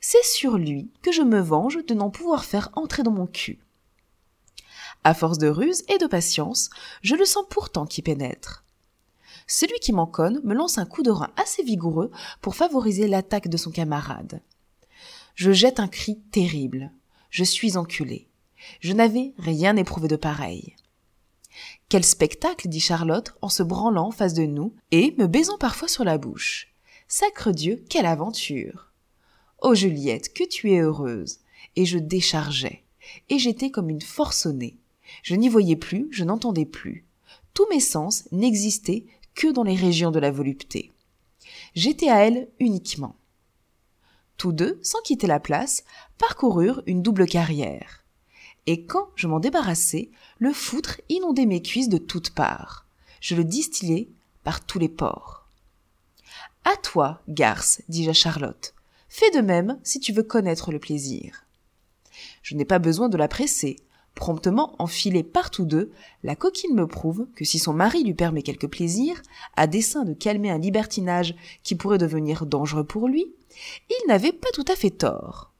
C'est 0.01 0.23
sur 0.23 0.57
lui 0.57 0.89
que 1.01 1.11
je 1.11 1.21
me 1.21 1.39
venge 1.39 1.79
de 1.85 1.93
n'en 1.93 2.09
pouvoir 2.09 2.45
faire 2.45 2.69
entrer 2.73 3.03
dans 3.03 3.11
mon 3.11 3.27
cul. 3.27 3.59
À 5.03 5.13
force 5.13 5.37
de 5.37 5.47
ruse 5.47 5.83
et 5.89 5.97
de 5.97 6.07
patience, 6.07 6.69
je 7.01 7.15
le 7.15 7.25
sens 7.25 7.45
pourtant 7.49 7.85
qui 7.85 8.01
pénètre. 8.01 8.63
Celui 9.47 9.77
qui 9.79 9.91
m'enconne 9.91 10.39
me 10.43 10.53
lance 10.53 10.77
un 10.77 10.85
coup 10.85 11.03
de 11.03 11.11
rein 11.11 11.31
assez 11.35 11.63
vigoureux 11.63 12.11
pour 12.41 12.55
favoriser 12.55 13.07
l'attaque 13.07 13.49
de 13.49 13.57
son 13.57 13.71
camarade. 13.71 14.41
Je 15.35 15.51
jette 15.51 15.79
un 15.79 15.87
cri 15.87 16.19
terrible. 16.31 16.91
Je 17.29 17.43
suis 17.43 17.75
enculé. 17.75 18.29
Je 18.79 18.93
n'avais 18.93 19.33
rien 19.37 19.75
éprouvé 19.75 20.07
de 20.07 20.15
pareil. 20.15 20.75
Quel 21.89 22.03
spectacle, 22.05 22.67
dit 22.67 22.79
Charlotte 22.79 23.35
en 23.41 23.49
se 23.49 23.63
branlant 23.63 24.07
en 24.07 24.11
face 24.11 24.33
de 24.33 24.45
nous 24.45 24.73
et 24.91 25.13
me 25.17 25.27
baisant 25.27 25.57
parfois 25.57 25.87
sur 25.87 26.03
la 26.03 26.17
bouche. 26.17 26.73
Sacre 27.07 27.51
Dieu, 27.51 27.83
quelle 27.89 28.05
aventure. 28.05 28.91
Oh 29.61 29.75
Juliette, 29.75 30.33
que 30.33 30.47
tu 30.47 30.71
es 30.71 30.79
heureuse. 30.79 31.39
Et 31.75 31.85
je 31.85 31.97
déchargeais. 31.97 32.83
Et 33.29 33.37
j'étais 33.37 33.69
comme 33.69 33.89
une 33.89 34.01
forcenée. 34.01 34.77
Je 35.23 35.35
n'y 35.35 35.49
voyais 35.49 35.75
plus, 35.75 36.07
je 36.11 36.23
n'entendais 36.23 36.65
plus. 36.65 37.05
Tous 37.55 37.67
mes 37.71 37.79
sens 37.79 38.25
n'existaient 38.31 39.05
que 39.33 39.51
dans 39.51 39.63
les 39.63 39.75
régions 39.75 40.11
de 40.11 40.19
la 40.19 40.29
volupté. 40.29 40.91
J'étais 41.73 42.09
à 42.09 42.27
elle 42.27 42.49
uniquement. 42.59 43.15
Tous 44.37 44.51
deux, 44.51 44.79
sans 44.83 45.01
quitter 45.01 45.25
la 45.25 45.39
place, 45.39 45.83
parcoururent 46.17 46.83
une 46.85 47.01
double 47.01 47.25
carrière. 47.25 48.03
Et 48.65 48.85
quand 48.85 49.09
je 49.15 49.27
m'en 49.27 49.39
débarrassai, 49.39 50.11
le 50.37 50.53
foutre 50.53 51.01
inondait 51.09 51.45
mes 51.45 51.61
cuisses 51.61 51.89
de 51.89 51.97
toutes 51.97 52.31
parts. 52.31 52.85
Je 53.19 53.35
le 53.35 53.43
distillai 53.43 54.09
par 54.43 54.65
tous 54.65 54.79
les 54.79 54.89
pores. 54.89 55.47
À 56.65 56.75
toi, 56.77 57.21
garce, 57.27 57.81
dis-je 57.89 58.09
à 58.09 58.13
Charlotte. 58.13 58.73
Fais 59.09 59.31
de 59.31 59.41
même 59.41 59.79
si 59.83 59.99
tu 59.99 60.11
veux 60.11 60.23
connaître 60.23 60.71
le 60.71 60.79
plaisir. 60.79 61.45
Je 62.41 62.55
n'ai 62.55 62.65
pas 62.65 62.79
besoin 62.79 63.09
de 63.09 63.17
la 63.17 63.27
presser. 63.27 63.77
Promptement 64.15 64.75
enfilée 64.79 65.23
par 65.23 65.49
tous 65.49 65.65
deux, 65.65 65.91
la 66.23 66.35
coquine 66.35 66.75
me 66.75 66.87
prouve 66.87 67.27
que 67.35 67.45
si 67.45 67.57
son 67.59 67.73
mari 67.73 68.03
lui 68.03 68.13
permet 68.13 68.43
quelque 68.43 68.67
plaisir, 68.67 69.21
à 69.55 69.67
dessein 69.67 70.05
de 70.05 70.13
calmer 70.13 70.51
un 70.51 70.59
libertinage 70.59 71.35
qui 71.63 71.75
pourrait 71.75 71.97
devenir 71.97 72.45
dangereux 72.45 72.83
pour 72.85 73.07
lui, 73.07 73.33
il 73.89 74.07
n'avait 74.07 74.31
pas 74.31 74.51
tout 74.53 74.65
à 74.67 74.75
fait 74.75 74.91
tort. 74.91 75.51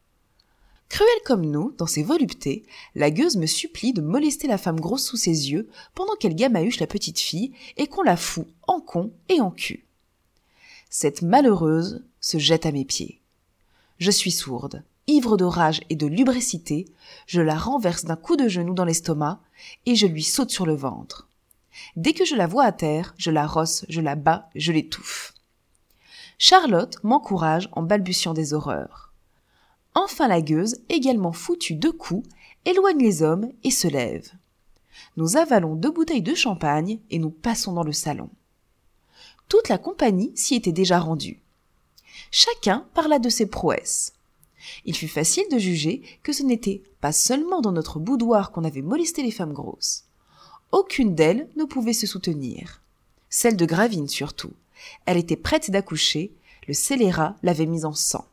Cruelle 0.90 1.08
comme 1.26 1.46
nous, 1.48 1.72
dans 1.80 1.88
ses 1.88 2.04
voluptés, 2.04 2.64
la 2.94 3.10
gueuse 3.10 3.36
me 3.38 3.48
supplie 3.48 3.94
de 3.94 4.02
molester 4.02 4.48
la 4.48 4.60
femme 4.60 4.80
grosse 4.80 5.08
sous 5.08 5.18
ses 5.18 5.50
yeux 5.52 5.68
pendant 5.96 6.16
qu'elle 6.16 6.36
gamahuche 6.36 6.80
la 6.80 6.86
petite 6.86 7.20
fille 7.20 7.52
et 7.78 7.88
qu'on 7.88 8.04
la 8.04 8.16
fout 8.16 8.48
en 8.68 8.80
con 8.80 9.12
et 9.28 9.42
en 9.42 9.50
cul. 9.50 9.88
Cette 10.92 11.24
malheureuse 11.24 12.04
se 12.22 12.38
jette 12.38 12.68
à 12.68 12.72
mes 12.72 12.86
pieds. 12.86 13.20
Je 13.98 14.12
suis 14.12 14.30
sourde, 14.30 14.84
ivre 15.08 15.38
de 15.38 15.44
rage 15.44 15.82
et 15.90 15.96
de 15.96 16.08
lubricité, 16.08 16.86
je 17.28 17.42
la 17.42 17.58
renverse 17.58 18.06
d'un 18.06 18.16
coup 18.16 18.36
de 18.36 18.48
genou 18.48 18.74
dans 18.74 18.86
l'estomac 18.86 19.40
et 19.86 19.96
je 19.96 20.08
lui 20.08 20.24
saute 20.24 20.52
sur 20.52 20.66
le 20.66 20.76
ventre. 20.76 21.28
Dès 21.96 22.14
que 22.14 22.26
je 22.26 22.36
la 22.36 22.48
vois 22.48 22.66
à 22.66 22.72
terre, 22.72 23.14
je 23.18 23.32
la 23.32 23.48
rosse, 23.48 23.86
je 23.90 24.02
la 24.02 24.16
bats, 24.16 24.50
je 24.56 24.72
l'étouffe. 24.72 25.34
Charlotte 26.38 26.98
m'encourage 27.04 27.70
en 27.74 27.84
balbutiant 27.84 28.34
des 28.34 28.54
horreurs. 28.54 29.14
Enfin 29.96 30.28
la 30.28 30.42
gueuse, 30.42 30.78
également 30.90 31.34
foutue 31.34 31.76
de 31.76 31.90
coups, 31.90 32.28
éloigne 32.66 33.00
les 33.00 33.22
hommes 33.22 33.52
et 33.64 33.72
se 33.72 33.88
lève. 33.88 34.32
Nous 35.18 35.38
avalons 35.38 35.76
deux 35.76 35.92
bouteilles 35.92 36.22
de 36.22 36.36
champagne 36.36 37.00
et 37.10 37.20
nous 37.20 37.30
passons 37.30 37.74
dans 37.74 37.84
le 37.84 37.92
salon. 37.92 38.30
Toute 39.50 39.70
la 39.70 39.78
compagnie 39.78 40.32
s'y 40.36 40.56
était 40.56 40.72
déjà 40.72 41.00
rendue. 41.00 41.42
Chacun 42.32 42.88
parla 42.94 43.20
de 43.20 43.30
ses 43.30 43.46
prouesses. 43.46 44.13
Il 44.86 44.96
fut 44.96 45.08
facile 45.08 45.46
de 45.52 45.58
juger 45.58 46.02
que 46.24 46.34
ce 46.34 46.44
n'était 46.44 46.84
pas 47.02 47.12
seulement 47.12 47.62
dans 47.62 47.72
notre 47.72 48.00
boudoir 48.00 48.52
qu'on 48.52 48.64
avait 48.64 48.82
molesté 48.82 49.24
les 49.24 49.32
femmes 49.32 49.54
grosses. 49.54 50.06
Aucune 50.72 51.16
d'elles 51.16 51.48
ne 51.56 51.66
pouvait 51.66 51.94
se 51.94 52.08
soutenir. 52.08 52.82
Celle 53.30 53.58
de 53.58 53.66
Gravine 53.66 54.08
surtout. 54.08 54.54
Elle 55.06 55.18
était 55.18 55.36
prête 55.36 55.72
d'accoucher, 55.72 56.34
le 56.68 56.74
scélérat 56.74 57.36
l'avait 57.44 57.66
mise 57.66 57.86
en 57.86 57.94
sang. 57.94 58.26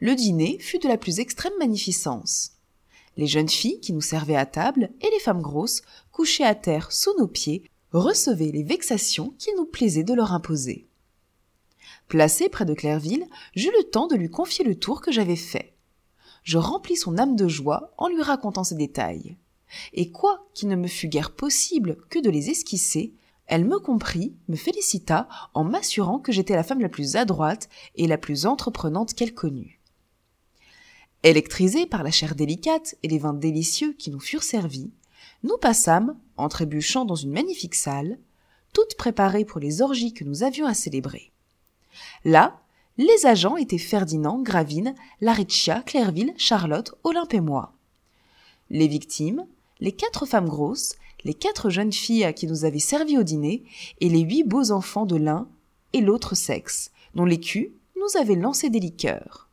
Le 0.00 0.14
dîner 0.14 0.58
fut 0.58 0.78
de 0.78 0.88
la 0.88 0.96
plus 0.96 1.20
extrême 1.20 1.52
magnificence. 1.58 2.52
Les 3.16 3.26
jeunes 3.26 3.48
filles 3.48 3.80
qui 3.80 3.92
nous 3.92 4.00
servaient 4.00 4.36
à 4.36 4.46
table 4.46 4.90
et 5.00 5.10
les 5.10 5.20
femmes 5.20 5.42
grosses, 5.42 5.82
couchées 6.12 6.44
à 6.44 6.54
terre 6.54 6.90
sous 6.92 7.16
nos 7.18 7.26
pieds, 7.26 7.64
recevaient 7.92 8.52
les 8.52 8.62
vexations 8.62 9.34
qu'il 9.38 9.54
nous 9.56 9.66
plaisait 9.66 10.04
de 10.04 10.14
leur 10.14 10.32
imposer. 10.32 10.86
Placé 12.10 12.48
près 12.48 12.64
de 12.64 12.74
Clairville, 12.74 13.24
j'eus 13.54 13.70
le 13.78 13.84
temps 13.84 14.08
de 14.08 14.16
lui 14.16 14.28
confier 14.28 14.64
le 14.64 14.74
tour 14.74 15.00
que 15.00 15.12
j'avais 15.12 15.36
fait. 15.36 15.76
Je 16.42 16.58
remplis 16.58 16.96
son 16.96 17.16
âme 17.18 17.36
de 17.36 17.46
joie 17.46 17.94
en 17.98 18.08
lui 18.08 18.20
racontant 18.20 18.64
ces 18.64 18.74
détails. 18.74 19.36
Et 19.92 20.10
quoi 20.10 20.48
qu'il 20.52 20.68
ne 20.70 20.74
me 20.74 20.88
fût 20.88 21.06
guère 21.06 21.30
possible 21.30 21.98
que 22.10 22.18
de 22.18 22.28
les 22.28 22.50
esquisser, 22.50 23.14
elle 23.46 23.64
me 23.64 23.78
comprit, 23.78 24.34
me 24.48 24.56
félicita 24.56 25.28
en 25.54 25.62
m'assurant 25.62 26.18
que 26.18 26.32
j'étais 26.32 26.56
la 26.56 26.64
femme 26.64 26.80
la 26.80 26.88
plus 26.88 27.14
adroite 27.14 27.68
et 27.94 28.08
la 28.08 28.18
plus 28.18 28.44
entreprenante 28.44 29.14
qu'elle 29.14 29.32
connût. 29.32 29.80
Électrisés 31.22 31.86
par 31.86 32.02
la 32.02 32.10
chair 32.10 32.34
délicate 32.34 32.96
et 33.04 33.08
les 33.08 33.18
vins 33.18 33.34
délicieux 33.34 33.92
qui 33.92 34.10
nous 34.10 34.18
furent 34.18 34.42
servis, 34.42 34.90
nous 35.44 35.58
passâmes, 35.58 36.18
en 36.36 36.48
trébuchant 36.48 37.04
dans 37.04 37.14
une 37.14 37.30
magnifique 37.30 37.76
salle, 37.76 38.18
toutes 38.72 38.96
préparées 38.96 39.44
pour 39.44 39.60
les 39.60 39.80
orgies 39.80 40.12
que 40.12 40.24
nous 40.24 40.42
avions 40.42 40.66
à 40.66 40.74
célébrer. 40.74 41.30
Là, 42.24 42.60
les 42.98 43.26
agents 43.26 43.56
étaient 43.56 43.78
Ferdinand, 43.78 44.42
Gravine, 44.42 44.94
Laricia, 45.20 45.80
Clairville, 45.82 46.34
Charlotte, 46.36 46.94
Olympe 47.02 47.34
et 47.34 47.40
moi. 47.40 47.72
Les 48.68 48.88
victimes, 48.88 49.46
les 49.80 49.92
quatre 49.92 50.26
femmes 50.26 50.48
grosses, 50.48 50.96
les 51.24 51.34
quatre 51.34 51.70
jeunes 51.70 51.92
filles 51.92 52.32
qui 52.34 52.46
nous 52.46 52.64
avaient 52.64 52.78
servi 52.78 53.16
au 53.18 53.22
dîner 53.22 53.64
et 54.00 54.08
les 54.08 54.20
huit 54.20 54.44
beaux 54.44 54.70
enfants 54.70 55.06
de 55.06 55.16
l'un 55.16 55.48
et 55.92 56.00
l'autre 56.00 56.34
sexe, 56.34 56.90
dont 57.14 57.24
l'écu 57.24 57.72
nous 57.96 58.20
avait 58.20 58.36
lancé 58.36 58.70
des 58.70 58.80
liqueurs. 58.80 59.48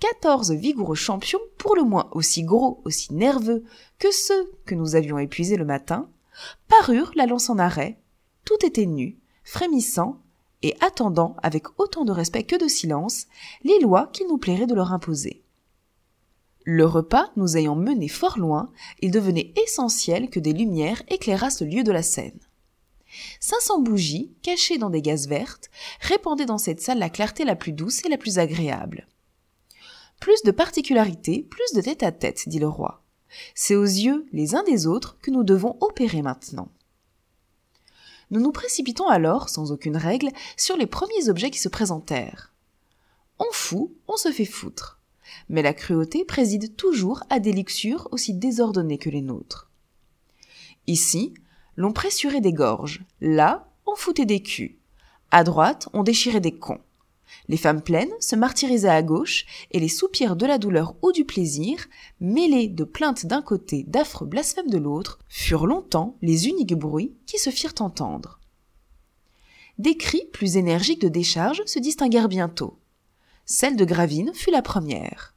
Quatorze 0.00 0.52
vigoureux 0.52 0.94
champions, 0.94 1.40
pour 1.56 1.74
le 1.74 1.82
moins 1.82 2.08
aussi 2.12 2.44
gros, 2.44 2.80
aussi 2.84 3.12
nerveux 3.12 3.64
que 3.98 4.12
ceux 4.12 4.52
que 4.64 4.76
nous 4.76 4.94
avions 4.94 5.18
épuisés 5.18 5.56
le 5.56 5.64
matin, 5.64 6.08
parurent 6.68 7.10
la 7.16 7.26
lance 7.26 7.50
en 7.50 7.58
arrêt, 7.58 7.98
tout 8.44 8.64
était 8.64 8.86
nu, 8.86 9.18
frémissant, 9.42 10.20
et 10.62 10.76
attendant 10.80 11.36
avec 11.42 11.66
autant 11.78 12.04
de 12.04 12.12
respect 12.12 12.44
que 12.44 12.56
de 12.56 12.68
silence 12.68 13.26
les 13.64 13.78
lois 13.80 14.10
qu'il 14.12 14.26
nous 14.28 14.38
plairait 14.38 14.66
de 14.66 14.74
leur 14.74 14.92
imposer. 14.92 15.42
Le 16.64 16.84
repas 16.84 17.30
nous 17.36 17.56
ayant 17.56 17.76
menés 17.76 18.08
fort 18.08 18.38
loin, 18.38 18.70
il 19.00 19.10
devenait 19.10 19.54
essentiel 19.64 20.28
que 20.28 20.40
des 20.40 20.52
lumières 20.52 21.02
éclairassent 21.08 21.62
le 21.62 21.68
lieu 21.68 21.82
de 21.82 21.92
la 21.92 22.02
scène. 22.02 22.38
Cinq 23.40 23.60
cents 23.60 23.80
bougies, 23.80 24.34
cachées 24.42 24.76
dans 24.76 24.90
des 24.90 25.00
gazes 25.00 25.28
vertes, 25.28 25.70
répandaient 26.00 26.44
dans 26.44 26.58
cette 26.58 26.82
salle 26.82 26.98
la 26.98 27.08
clarté 27.08 27.44
la 27.44 27.56
plus 27.56 27.72
douce 27.72 28.04
et 28.04 28.08
la 28.08 28.18
plus 28.18 28.38
agréable. 28.38 29.06
Plus 30.20 30.42
de 30.42 30.50
particularité, 30.50 31.46
plus 31.48 31.72
de 31.74 31.80
tête 31.80 32.02
à 32.02 32.12
tête, 32.12 32.48
dit 32.48 32.58
le 32.58 32.68
roi. 32.68 33.02
C'est 33.54 33.76
aux 33.76 33.84
yeux 33.84 34.26
les 34.32 34.54
uns 34.54 34.64
des 34.64 34.86
autres 34.86 35.18
que 35.22 35.30
nous 35.30 35.44
devons 35.44 35.76
opérer 35.80 36.22
maintenant. 36.22 36.68
Nous 38.30 38.40
nous 38.40 38.52
précipitons 38.52 39.08
alors, 39.08 39.48
sans 39.48 39.72
aucune 39.72 39.96
règle, 39.96 40.30
sur 40.56 40.76
les 40.76 40.86
premiers 40.86 41.28
objets 41.28 41.50
qui 41.50 41.58
se 41.58 41.68
présentèrent. 41.68 42.52
On 43.38 43.50
fout, 43.52 43.90
on 44.06 44.16
se 44.16 44.30
fait 44.30 44.44
foutre 44.44 44.98
mais 45.48 45.62
la 45.62 45.74
cruauté 45.74 46.24
préside 46.24 46.76
toujours 46.76 47.22
à 47.30 47.40
des 47.40 47.52
luxures 47.52 48.08
aussi 48.10 48.34
désordonnées 48.34 48.98
que 48.98 49.10
les 49.10 49.22
nôtres. 49.22 49.70
Ici, 50.86 51.34
l'on 51.76 51.92
pressurait 51.92 52.40
des 52.40 52.52
gorges, 52.52 53.02
là, 53.20 53.68
on 53.86 53.94
foutait 53.94 54.26
des 54.26 54.42
culs. 54.42 54.78
À 55.30 55.44
droite, 55.44 55.88
on 55.92 56.02
déchirait 56.02 56.40
des 56.40 56.56
cons. 56.56 56.80
Les 57.48 57.56
femmes 57.56 57.82
pleines 57.82 58.12
se 58.20 58.36
martyrisaient 58.36 58.88
à 58.88 59.02
gauche, 59.02 59.46
et 59.70 59.80
les 59.80 59.88
soupirs 59.88 60.36
de 60.36 60.44
la 60.44 60.58
douleur 60.58 60.94
ou 61.02 61.12
du 61.12 61.24
plaisir, 61.24 61.86
mêlés 62.20 62.68
de 62.68 62.84
plaintes 62.84 63.24
d'un 63.24 63.40
côté, 63.40 63.84
d'affreux 63.88 64.26
blasphèmes 64.26 64.68
de 64.68 64.76
l'autre, 64.76 65.18
furent 65.28 65.66
longtemps 65.66 66.16
les 66.20 66.48
uniques 66.48 66.74
bruits 66.74 67.14
qui 67.26 67.38
se 67.38 67.50
firent 67.50 67.74
entendre. 67.80 68.38
Des 69.78 69.96
cris 69.96 70.26
plus 70.32 70.56
énergiques 70.56 71.00
de 71.00 71.08
décharge 71.08 71.62
se 71.64 71.78
distinguèrent 71.78 72.28
bientôt. 72.28 72.78
Celle 73.46 73.76
de 73.76 73.84
Gravine 73.84 74.32
fut 74.34 74.50
la 74.50 74.60
première. 74.60 75.34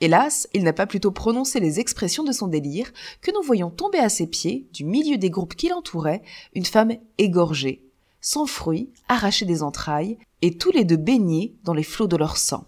Hélas, 0.00 0.48
il 0.54 0.62
n'a 0.62 0.72
pas 0.72 0.86
plutôt 0.86 1.10
prononcé 1.10 1.58
les 1.58 1.80
expressions 1.80 2.22
de 2.22 2.32
son 2.32 2.46
délire 2.46 2.92
que 3.20 3.32
nous 3.32 3.42
voyons 3.42 3.70
tomber 3.70 3.98
à 3.98 4.08
ses 4.08 4.26
pieds, 4.26 4.68
du 4.72 4.84
milieu 4.84 5.18
des 5.18 5.28
groupes 5.28 5.56
qui 5.56 5.68
l'entouraient, 5.68 6.22
une 6.54 6.64
femme 6.64 6.92
égorgée, 7.18 7.89
sans 8.20 8.46
fruit, 8.46 8.92
arrachée 9.08 9.46
des 9.46 9.62
entrailles, 9.62 10.18
et 10.42 10.56
tous 10.56 10.72
les 10.72 10.84
deux 10.84 10.96
baignés 10.96 11.54
dans 11.64 11.74
les 11.74 11.82
flots 11.82 12.06
de 12.06 12.16
leur 12.16 12.36
sang. 12.36 12.66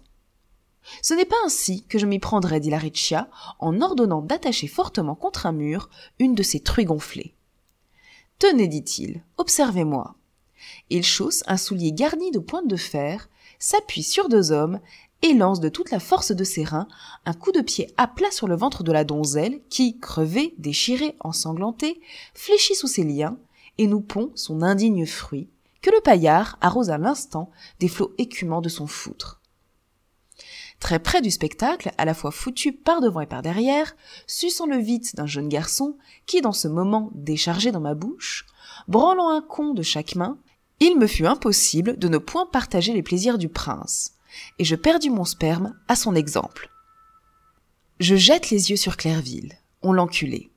Ce 1.01 1.13
n'est 1.13 1.25
pas 1.25 1.35
ainsi 1.45 1.85
que 1.85 1.97
je 1.97 2.05
m'y 2.05 2.19
prendrais, 2.19 2.59
dit 2.59 2.69
la 2.69 2.77
Riccia, 2.77 3.29
en 3.59 3.81
ordonnant 3.81 4.21
d'attacher 4.21 4.67
fortement 4.67 5.15
contre 5.15 5.45
un 5.45 5.51
mur 5.51 5.89
une 6.19 6.35
de 6.35 6.43
ses 6.43 6.59
truies 6.59 6.85
gonflées. 6.85 7.35
Tenez, 8.39 8.67
dit-il, 8.67 9.23
observez-moi. 9.37 10.15
Il 10.89 11.03
chausse 11.03 11.43
un 11.47 11.57
soulier 11.57 11.93
garni 11.93 12.31
de 12.31 12.39
pointes 12.39 12.67
de 12.67 12.75
fer, 12.75 13.29
s'appuie 13.59 14.03
sur 14.03 14.27
deux 14.27 14.51
hommes 14.51 14.79
et 15.21 15.33
lance 15.33 15.61
de 15.61 15.69
toute 15.69 15.91
la 15.91 15.99
force 15.99 16.33
de 16.33 16.43
ses 16.43 16.65
reins 16.65 16.87
un 17.25 17.33
coup 17.33 17.53
de 17.53 17.61
pied 17.61 17.93
à 17.97 18.07
plat 18.07 18.31
sur 18.31 18.47
le 18.47 18.55
ventre 18.55 18.83
de 18.83 18.91
la 18.91 19.05
donzelle 19.05 19.61
qui, 19.69 19.97
crevée, 19.99 20.53
déchirée, 20.57 21.15
ensanglantée, 21.21 22.01
fléchit 22.33 22.75
sous 22.75 22.87
ses 22.87 23.03
liens 23.03 23.37
et 23.77 23.87
nous 23.87 24.01
pond 24.01 24.31
son 24.35 24.61
indigne 24.61 25.05
fruit, 25.05 25.49
que 25.81 25.89
le 25.89 26.01
paillard 26.01 26.57
arrose 26.61 26.89
à 26.89 26.97
l'instant 26.97 27.51
des 27.79 27.87
flots 27.87 28.13
écumants 28.17 28.61
de 28.61 28.69
son 28.69 28.87
foutre. 28.87 29.41
Très 30.79 30.99
près 30.99 31.21
du 31.21 31.31
spectacle, 31.31 31.91
à 31.97 32.05
la 32.05 32.13
fois 32.13 32.31
foutu 32.31 32.73
par 32.73 32.99
devant 32.99 33.21
et 33.21 33.25
par 33.25 33.41
derrière, 33.41 33.95
suçant 34.27 34.65
le 34.65 34.77
vide 34.77 35.07
d'un 35.13 35.27
jeune 35.27 35.47
garçon 35.47 35.97
qui, 36.25 36.41
dans 36.41 36.51
ce 36.51 36.67
moment, 36.67 37.09
déchargé 37.13 37.71
dans 37.71 37.79
ma 37.79 37.93
bouche, 37.93 38.45
branlant 38.87 39.29
un 39.29 39.41
con 39.41 39.73
de 39.73 39.81
chaque 39.81 40.15
main, 40.15 40.37
il 40.79 40.97
me 40.97 41.07
fut 41.07 41.25
impossible 41.25 41.97
de 41.97 42.07
ne 42.09 42.17
point 42.17 42.45
partager 42.45 42.93
les 42.93 43.03
plaisirs 43.03 43.37
du 43.37 43.47
prince, 43.47 44.15
et 44.59 44.65
je 44.65 44.75
perdis 44.75 45.09
mon 45.09 45.25
sperme 45.25 45.75
à 45.87 45.95
son 45.95 46.15
exemple. 46.15 46.69
Je 47.99 48.15
jette 48.15 48.49
les 48.49 48.71
yeux 48.71 48.75
sur 48.75 48.97
Clairville. 48.97 49.53
On 49.81 49.93
l'enculait. 49.93 50.49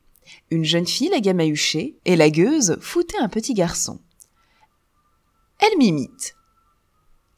Une 0.50 0.64
jeune 0.64 0.86
fille 0.86 1.08
la 1.08 1.20
gamahuchait 1.20 1.96
et 2.04 2.16
la 2.16 2.30
gueuse 2.30 2.78
foutait 2.80 3.18
un 3.18 3.28
petit 3.28 3.54
garçon. 3.54 4.00
Elle 5.58 5.76
m'imite. 5.78 6.36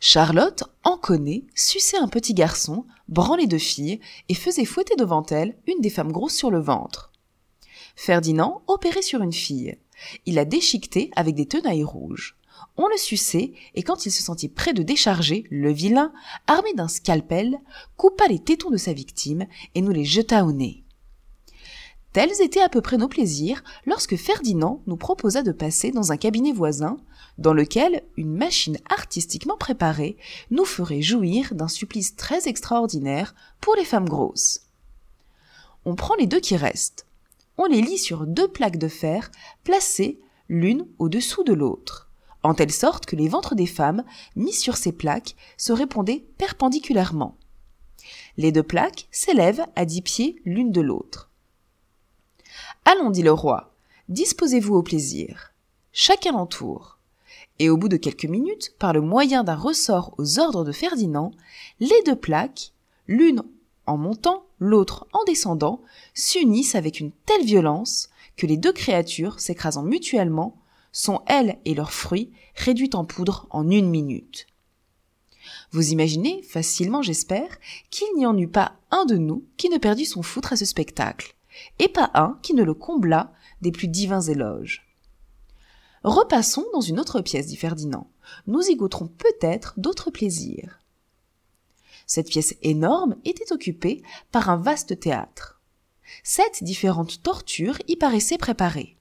Charlotte, 0.00 0.64
en 0.84 0.96
connaît, 0.98 1.44
suçait 1.54 1.96
un 1.96 2.08
petit 2.08 2.34
garçon, 2.34 2.84
branlait 3.08 3.46
deux 3.46 3.58
filles 3.58 4.00
et 4.28 4.34
faisait 4.34 4.64
fouetter 4.64 4.94
devant 4.96 5.24
elle 5.26 5.56
une 5.66 5.80
des 5.80 5.90
femmes 5.90 6.12
grosses 6.12 6.36
sur 6.36 6.50
le 6.50 6.60
ventre. 6.60 7.10
Ferdinand 7.96 8.62
opérait 8.66 9.02
sur 9.02 9.22
une 9.22 9.32
fille. 9.32 9.76
Il 10.26 10.34
la 10.34 10.44
déchiquetait 10.44 11.10
avec 11.16 11.34
des 11.34 11.46
tenailles 11.46 11.84
rouges. 11.84 12.36
On 12.76 12.86
le 12.86 12.96
suçait, 12.96 13.54
et 13.74 13.82
quand 13.82 14.06
il 14.06 14.12
se 14.12 14.22
sentit 14.22 14.48
près 14.48 14.72
de 14.72 14.84
décharger, 14.84 15.44
le 15.50 15.72
vilain, 15.72 16.12
armé 16.46 16.74
d'un 16.74 16.86
scalpel, 16.86 17.58
coupa 17.96 18.28
les 18.28 18.38
tétons 18.38 18.70
de 18.70 18.76
sa 18.76 18.92
victime 18.92 19.46
et 19.74 19.80
nous 19.80 19.90
les 19.90 20.04
jeta 20.04 20.44
au 20.44 20.52
nez. 20.52 20.84
Tels 22.18 22.42
étaient 22.42 22.62
à 22.62 22.68
peu 22.68 22.80
près 22.80 22.96
nos 22.96 23.06
plaisirs 23.06 23.62
lorsque 23.86 24.16
Ferdinand 24.16 24.82
nous 24.88 24.96
proposa 24.96 25.44
de 25.44 25.52
passer 25.52 25.92
dans 25.92 26.10
un 26.10 26.16
cabinet 26.16 26.50
voisin, 26.50 26.96
dans 27.38 27.52
lequel 27.52 28.02
une 28.16 28.34
machine 28.34 28.76
artistiquement 28.90 29.56
préparée 29.56 30.16
nous 30.50 30.64
ferait 30.64 31.00
jouir 31.00 31.54
d'un 31.54 31.68
supplice 31.68 32.16
très 32.16 32.48
extraordinaire 32.48 33.36
pour 33.60 33.76
les 33.76 33.84
femmes 33.84 34.08
grosses. 34.08 34.62
On 35.84 35.94
prend 35.94 36.16
les 36.16 36.26
deux 36.26 36.40
qui 36.40 36.56
restent. 36.56 37.06
On 37.56 37.66
les 37.66 37.82
lit 37.82 37.98
sur 37.98 38.26
deux 38.26 38.48
plaques 38.48 38.78
de 38.78 38.88
fer 38.88 39.30
placées 39.62 40.18
l'une 40.48 40.88
au-dessous 40.98 41.44
de 41.44 41.52
l'autre, 41.52 42.10
en 42.42 42.52
telle 42.52 42.72
sorte 42.72 43.06
que 43.06 43.14
les 43.14 43.28
ventres 43.28 43.54
des 43.54 43.66
femmes 43.66 44.02
mis 44.34 44.52
sur 44.52 44.76
ces 44.76 44.90
plaques 44.90 45.36
se 45.56 45.72
répondaient 45.72 46.24
perpendiculairement. 46.36 47.36
Les 48.36 48.50
deux 48.50 48.64
plaques 48.64 49.06
s'élèvent 49.12 49.66
à 49.76 49.84
dix 49.84 50.02
pieds 50.02 50.42
l'une 50.44 50.72
de 50.72 50.80
l'autre. 50.80 51.27
Allons, 52.90 53.10
dit 53.10 53.20
le 53.20 53.32
roi, 53.32 53.74
disposez-vous 54.08 54.74
au 54.74 54.82
plaisir. 54.82 55.52
Chacun 55.92 56.32
l'entoure. 56.32 56.96
Et 57.58 57.68
au 57.68 57.76
bout 57.76 57.90
de 57.90 57.98
quelques 57.98 58.24
minutes, 58.24 58.72
par 58.78 58.94
le 58.94 59.02
moyen 59.02 59.44
d'un 59.44 59.56
ressort 59.56 60.14
aux 60.16 60.38
ordres 60.38 60.64
de 60.64 60.72
Ferdinand, 60.72 61.32
les 61.80 62.02
deux 62.06 62.16
plaques, 62.16 62.72
l'une 63.06 63.42
en 63.84 63.98
montant, 63.98 64.46
l'autre 64.58 65.06
en 65.12 65.22
descendant, 65.24 65.82
s'unissent 66.14 66.76
avec 66.76 66.98
une 66.98 67.12
telle 67.26 67.44
violence 67.44 68.08
que 68.38 68.46
les 68.46 68.56
deux 68.56 68.72
créatures, 68.72 69.38
s'écrasant 69.38 69.82
mutuellement, 69.82 70.56
sont 70.90 71.20
elles 71.26 71.58
et 71.66 71.74
leurs 71.74 71.92
fruits 71.92 72.32
réduites 72.54 72.94
en 72.94 73.04
poudre 73.04 73.46
en 73.50 73.70
une 73.70 73.90
minute. 73.90 74.46
Vous 75.72 75.92
imaginez, 75.92 76.40
facilement 76.42 77.02
j'espère, 77.02 77.58
qu'il 77.90 78.08
n'y 78.16 78.24
en 78.24 78.38
eut 78.38 78.48
pas 78.48 78.76
un 78.90 79.04
de 79.04 79.18
nous 79.18 79.44
qui 79.58 79.68
ne 79.68 79.76
perdit 79.76 80.06
son 80.06 80.22
foutre 80.22 80.54
à 80.54 80.56
ce 80.56 80.64
spectacle, 80.64 81.34
et 81.78 81.88
pas 81.88 82.10
un 82.14 82.38
qui 82.42 82.54
ne 82.54 82.62
le 82.62 82.74
combla 82.74 83.32
des 83.60 83.72
plus 83.72 83.88
divins 83.88 84.20
éloges. 84.20 84.86
Repassons 86.04 86.66
dans 86.72 86.80
une 86.80 87.00
autre 87.00 87.20
pièce, 87.20 87.46
dit 87.46 87.56
Ferdinand. 87.56 88.10
Nous 88.46 88.62
y 88.62 88.76
goûterons 88.76 89.08
peut-être 89.08 89.74
d'autres 89.76 90.10
plaisirs. 90.10 90.80
Cette 92.06 92.28
pièce 92.28 92.54
énorme 92.62 93.16
était 93.24 93.52
occupée 93.52 94.02
par 94.32 94.48
un 94.48 94.56
vaste 94.56 94.98
théâtre. 94.98 95.60
Sept 96.22 96.64
différentes 96.64 97.22
tortures 97.22 97.78
y 97.86 97.96
paraissaient 97.96 98.38
préparées. 98.38 98.96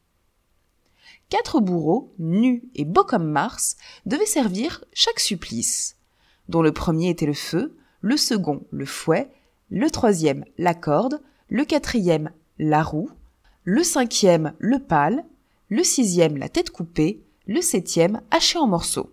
Quatre 1.30 1.60
bourreaux, 1.60 2.14
nus 2.20 2.64
et 2.76 2.86
beaux 2.86 3.04
comme 3.04 3.30
Mars, 3.30 3.78
devaient 4.06 4.26
servir 4.26 4.84
chaque 4.94 5.20
supplice, 5.20 5.98
dont 6.50 6.62
le 6.62 6.72
premier 6.72 7.10
était 7.10 7.26
le 7.26 7.34
feu, 7.34 7.78
le 8.02 8.18
second 8.18 8.66
le 8.72 8.86
fouet, 8.86 9.30
le 9.70 9.90
troisième 9.90 10.46
la 10.58 10.74
corde, 10.74 11.22
le 11.50 11.66
quatrième 11.66 12.32
la 12.60 12.84
roue, 12.84 13.10
le 13.64 13.84
cinquième 13.84 14.54
le 14.60 14.80
pal, 14.80 15.26
le 15.70 15.84
sixième 15.84 16.38
la 16.38 16.50
tête 16.50 16.72
coupée, 16.72 17.22
le 17.46 17.62
septième 17.62 18.22
haché 18.32 18.58
en 18.58 18.68
morceaux. 18.68 19.12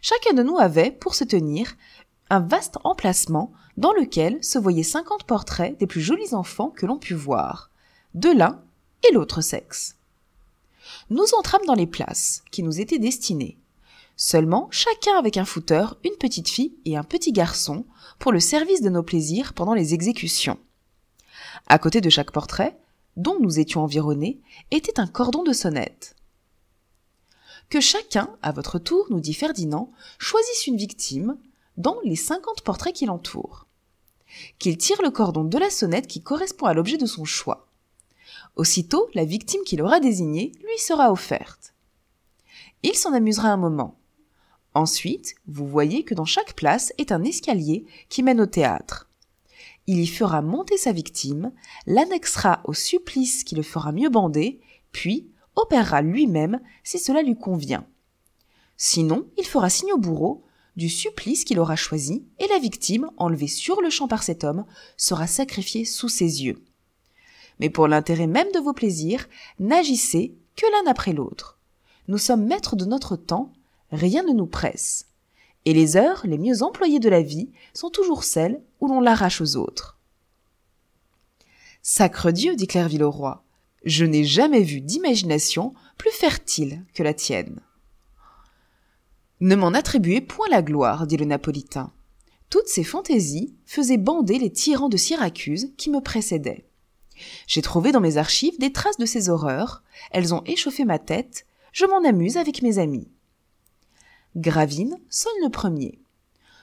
Chacun 0.00 0.34
de 0.34 0.42
nous 0.42 0.58
avait, 0.58 0.90
pour 0.90 1.14
se 1.14 1.24
tenir, 1.24 1.76
un 2.30 2.40
vaste 2.40 2.78
emplacement 2.84 3.52
dans 3.76 3.92
lequel 3.92 4.42
se 4.42 4.58
voyaient 4.58 4.82
cinquante 4.82 5.24
portraits 5.24 5.78
des 5.78 5.86
plus 5.86 6.00
jolis 6.00 6.34
enfants 6.34 6.70
que 6.70 6.86
l'on 6.86 6.98
put 6.98 7.14
voir, 7.14 7.70
de 8.14 8.30
l'un 8.30 8.62
et 9.08 9.12
l'autre 9.12 9.40
sexe. 9.40 9.96
Nous 11.10 11.26
entrâmes 11.38 11.66
dans 11.66 11.74
les 11.74 11.86
places 11.86 12.42
qui 12.50 12.62
nous 12.62 12.80
étaient 12.80 12.98
destinées. 12.98 13.58
Seulement, 14.16 14.68
chacun 14.70 15.16
avec 15.18 15.36
un 15.36 15.44
footeur, 15.44 15.96
une 16.04 16.16
petite 16.18 16.48
fille 16.48 16.74
et 16.84 16.96
un 16.96 17.04
petit 17.04 17.32
garçon 17.32 17.86
pour 18.18 18.32
le 18.32 18.40
service 18.40 18.82
de 18.82 18.90
nos 18.90 19.02
plaisirs 19.02 19.52
pendant 19.52 19.74
les 19.74 19.94
exécutions. 19.94 20.58
À 21.66 21.78
côté 21.78 22.00
de 22.00 22.10
chaque 22.10 22.32
portrait, 22.32 22.76
dont 23.16 23.38
nous 23.40 23.58
étions 23.58 23.82
environnés, 23.82 24.40
était 24.70 25.00
un 25.00 25.06
cordon 25.06 25.42
de 25.42 25.52
sonnette. 25.52 26.16
Que 27.68 27.80
chacun, 27.80 28.30
à 28.42 28.52
votre 28.52 28.78
tour, 28.78 29.06
nous 29.10 29.20
dit 29.20 29.34
Ferdinand, 29.34 29.92
choisisse 30.18 30.66
une 30.66 30.76
victime, 30.76 31.38
dans 31.76 31.96
les 32.04 32.16
cinquante 32.16 32.62
portraits 32.62 32.94
qui 32.94 33.06
l'entourent. 33.06 33.66
Qu'il 34.58 34.76
tire 34.76 35.00
le 35.02 35.10
cordon 35.10 35.44
de 35.44 35.58
la 35.58 35.70
sonnette 35.70 36.06
qui 36.06 36.22
correspond 36.22 36.66
à 36.66 36.74
l'objet 36.74 36.98
de 36.98 37.06
son 37.06 37.24
choix. 37.24 37.68
Aussitôt, 38.56 39.08
la 39.14 39.24
victime 39.24 39.62
qu'il 39.64 39.82
aura 39.82 40.00
désignée 40.00 40.52
lui 40.62 40.78
sera 40.78 41.10
offerte. 41.10 41.72
Il 42.82 42.94
s'en 42.94 43.12
amusera 43.12 43.48
un 43.48 43.56
moment. 43.56 43.96
Ensuite, 44.74 45.34
vous 45.46 45.66
voyez 45.66 46.04
que 46.04 46.14
dans 46.14 46.24
chaque 46.24 46.54
place 46.54 46.92
est 46.98 47.12
un 47.12 47.24
escalier 47.24 47.86
qui 48.08 48.22
mène 48.22 48.40
au 48.40 48.46
théâtre. 48.46 49.08
Il 49.86 50.00
y 50.00 50.06
fera 50.06 50.42
monter 50.42 50.76
sa 50.76 50.92
victime, 50.92 51.52
l'annexera 51.86 52.60
au 52.64 52.72
supplice 52.72 53.44
qui 53.44 53.54
le 53.54 53.62
fera 53.62 53.92
mieux 53.92 54.10
bander, 54.10 54.60
puis 54.92 55.30
opérera 55.56 56.02
lui-même 56.02 56.60
si 56.84 56.98
cela 56.98 57.22
lui 57.22 57.36
convient. 57.36 57.86
Sinon, 58.76 59.26
il 59.38 59.44
fera 59.44 59.70
signe 59.70 59.92
au 59.92 59.98
bourreau 59.98 60.44
du 60.76 60.88
supplice 60.88 61.44
qu'il 61.44 61.58
aura 61.58 61.76
choisi, 61.76 62.24
et 62.38 62.46
la 62.48 62.58
victime, 62.58 63.10
enlevée 63.18 63.46
sur 63.48 63.82
le 63.82 63.90
champ 63.90 64.08
par 64.08 64.22
cet 64.22 64.42
homme, 64.42 64.64
sera 64.96 65.26
sacrifiée 65.26 65.84
sous 65.84 66.08
ses 66.08 66.44
yeux. 66.44 66.64
Mais 67.60 67.68
pour 67.68 67.88
l'intérêt 67.88 68.26
même 68.26 68.50
de 68.54 68.58
vos 68.58 68.72
plaisirs, 68.72 69.28
n'agissez 69.58 70.34
que 70.56 70.66
l'un 70.66 70.90
après 70.90 71.12
l'autre. 71.12 71.58
Nous 72.08 72.18
sommes 72.18 72.46
maîtres 72.46 72.76
de 72.76 72.84
notre 72.84 73.16
temps, 73.16 73.52
rien 73.90 74.22
ne 74.22 74.32
nous 74.32 74.46
presse. 74.46 75.06
Et 75.64 75.72
les 75.72 75.96
heures 75.96 76.22
les 76.24 76.38
mieux 76.38 76.62
employées 76.62 77.00
de 77.00 77.08
la 77.08 77.22
vie 77.22 77.50
sont 77.72 77.90
toujours 77.90 78.24
celles 78.24 78.60
où 78.80 78.88
l'on 78.88 79.00
l'arrache 79.00 79.40
aux 79.40 79.56
autres. 79.56 79.98
Sacre 81.82 82.30
Dieu, 82.30 82.54
dit 82.54 82.66
Clairville 82.66 83.02
au 83.02 83.10
roi, 83.10 83.44
je 83.84 84.04
n'ai 84.04 84.24
jamais 84.24 84.62
vu 84.62 84.80
d'imagination 84.80 85.74
plus 85.98 86.12
fertile 86.12 86.84
que 86.94 87.02
la 87.02 87.14
tienne. 87.14 87.60
Ne 89.40 89.56
m'en 89.56 89.68
attribuez 89.68 90.20
point 90.20 90.46
la 90.48 90.62
gloire, 90.62 91.06
dit 91.06 91.16
le 91.16 91.24
Napolitain. 91.24 91.92
Toutes 92.48 92.68
ces 92.68 92.84
fantaisies 92.84 93.54
faisaient 93.66 93.96
bander 93.96 94.38
les 94.38 94.52
tyrans 94.52 94.88
de 94.88 94.96
Syracuse 94.96 95.72
qui 95.76 95.90
me 95.90 96.00
précédaient. 96.00 96.64
J'ai 97.46 97.62
trouvé 97.62 97.92
dans 97.92 98.00
mes 98.00 98.18
archives 98.18 98.58
des 98.58 98.72
traces 98.72 98.98
de 98.98 99.06
ces 99.06 99.28
horreurs, 99.28 99.82
elles 100.12 100.34
ont 100.34 100.42
échauffé 100.44 100.84
ma 100.84 100.98
tête, 100.98 101.46
je 101.72 101.86
m'en 101.86 102.04
amuse 102.04 102.36
avec 102.36 102.62
mes 102.62 102.78
amis. 102.78 103.08
Gravine 104.36 104.98
sonne 105.10 105.32
le 105.42 105.50
premier. 105.50 105.98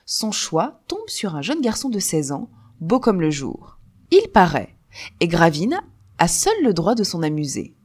Son 0.07 0.31
choix 0.31 0.81
tombe 0.87 1.07
sur 1.07 1.35
un 1.35 1.43
jeune 1.43 1.61
garçon 1.61 1.89
de 1.89 1.99
16 1.99 2.31
ans, 2.31 2.49
beau 2.79 2.99
comme 2.99 3.21
le 3.21 3.29
jour. 3.29 3.77
Il 4.09 4.27
paraît, 4.29 4.75
et 5.19 5.27
Gravine 5.27 5.79
a 6.17 6.27
seul 6.27 6.55
le 6.63 6.73
droit 6.73 6.95
de 6.95 7.03
s'en 7.03 7.21
amuser. 7.21 7.75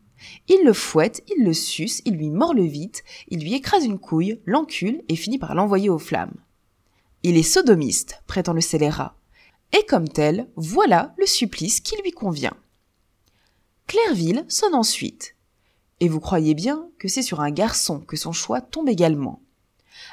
Il 0.48 0.64
le 0.64 0.72
fouette, 0.72 1.22
il 1.36 1.44
le 1.44 1.52
suce, 1.52 2.00
il 2.06 2.14
lui 2.14 2.30
mord 2.30 2.54
le 2.54 2.62
vite, 2.62 3.04
il 3.28 3.40
lui 3.40 3.52
écrase 3.52 3.84
une 3.84 3.98
couille, 3.98 4.40
l'encule 4.46 5.02
et 5.10 5.16
finit 5.16 5.38
par 5.38 5.54
l'envoyer 5.54 5.90
aux 5.90 5.98
flammes. 5.98 6.36
Il 7.22 7.36
est 7.36 7.42
sodomiste, 7.42 8.22
prétend 8.26 8.54
le 8.54 8.62
scélérat. 8.62 9.16
Et 9.78 9.84
comme 9.84 10.08
tel, 10.08 10.48
voilà 10.56 11.14
le 11.18 11.26
supplice 11.26 11.80
qui 11.80 12.00
lui 12.02 12.12
convient. 12.12 12.56
Clairville 13.86 14.46
sonne 14.48 14.74
ensuite. 14.74 15.36
Et 16.00 16.08
vous 16.08 16.20
croyez 16.20 16.54
bien 16.54 16.88
que 16.98 17.08
c'est 17.08 17.22
sur 17.22 17.40
un 17.40 17.50
garçon 17.50 18.00
que 18.00 18.16
son 18.16 18.32
choix 18.32 18.62
tombe 18.62 18.88
également. 18.88 19.42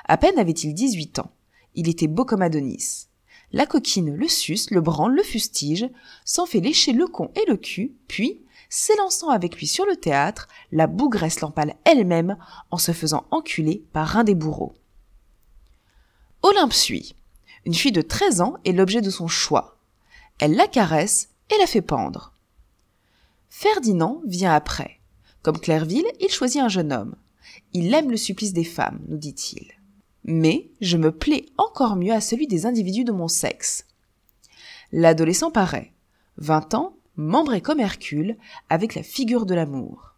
À 0.06 0.18
peine 0.18 0.40
avait-il 0.40 0.74
dix-huit 0.74 1.20
ans. 1.20 1.32
Il 1.76 1.88
était 1.90 2.08
beau 2.08 2.26
comme 2.26 2.42
Adonis. 2.42 3.08
La 3.54 3.66
coquine 3.66 4.16
le 4.16 4.28
suce, 4.28 4.72
le 4.72 4.82
branle, 4.82 5.16
le 5.16 5.24
fustige, 5.24 5.90
s'en 6.24 6.46
fait 6.46 6.62
lécher 6.62 6.94
le 6.94 7.08
con 7.08 7.32
et 7.36 7.50
le 7.50 7.58
cul, 7.58 7.94
puis, 8.08 8.42
s'élançant 8.70 9.30
avec 9.30 9.58
lui 9.58 9.68
sur 9.68 9.86
le 9.86 9.98
théâtre, 9.98 10.48
la 10.72 10.88
bougresse 10.88 11.42
l'empale 11.42 11.76
elle-même 11.84 12.38
en 12.72 12.78
se 12.78 12.94
faisant 12.94 13.26
enculer 13.30 13.84
par 13.92 14.18
un 14.18 14.24
des 14.24 14.36
bourreaux. 14.36 14.74
Olympe 16.44 16.74
suit. 16.74 17.16
Une 17.66 17.74
fille 17.74 17.92
de 17.92 18.02
13 18.02 18.42
ans 18.42 18.56
est 18.66 18.72
l'objet 18.72 19.02
de 19.02 19.10
son 19.10 19.28
choix. 19.28 19.78
Elle 20.40 20.56
la 20.56 20.68
caresse 20.68 21.30
et 21.54 21.58
la 21.60 21.68
fait 21.68 21.82
pendre. 21.82 22.34
Ferdinand 23.50 24.22
vient 24.26 24.54
après. 24.54 25.00
Comme 25.44 25.60
Clairville, 25.60 26.08
il 26.20 26.30
choisit 26.30 26.62
un 26.62 26.70
jeune 26.70 26.94
homme. 26.94 27.16
Il 27.74 27.94
aime 27.94 28.10
le 28.10 28.18
supplice 28.18 28.54
des 28.54 28.64
femmes, 28.64 29.02
nous 29.08 29.18
dit-il. 29.18 29.68
Mais 30.24 30.70
je 30.82 30.98
me 30.98 31.12
plais 31.12 31.46
encore 31.58 31.96
mieux 31.96 32.14
à 32.14 32.22
celui 32.22 32.48
des 32.48 32.66
individus 32.66 33.04
de 33.04 33.12
mon 33.12 33.28
sexe. 33.28 33.86
L'adolescent 34.92 35.52
paraît. 35.52 35.94
Vingt 36.38 36.74
ans, 36.74 36.96
membré 37.16 37.62
comme 37.62 37.80
Hercule, 37.80 38.38
avec 38.70 38.96
la 38.96 39.04
figure 39.04 39.46
de 39.46 39.56
l'amour. 39.56 40.16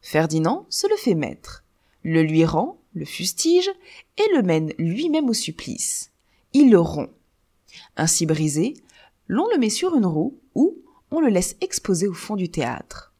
Ferdinand 0.00 0.66
se 0.70 0.86
le 0.88 0.96
fait 0.96 1.14
mettre, 1.14 1.64
le 2.02 2.22
lui 2.22 2.44
rend, 2.44 2.78
le 2.94 3.04
fustige, 3.04 3.70
et 4.16 4.34
le 4.34 4.42
mène 4.42 4.72
lui-même 4.78 5.28
au 5.28 5.34
supplice. 5.34 6.10
Il 6.52 6.70
le 6.70 6.80
rompt. 6.80 7.10
Ainsi 7.96 8.26
brisé, 8.26 8.74
l'on 9.26 9.46
le 9.52 9.58
met 9.58 9.70
sur 9.70 9.94
une 9.94 10.06
roue 10.06 10.38
ou 10.54 10.78
on 11.10 11.20
le 11.20 11.28
laisse 11.28 11.56
exposer 11.60 12.08
au 12.08 12.14
fond 12.14 12.36
du 12.36 12.50
théâtre. 12.50 13.12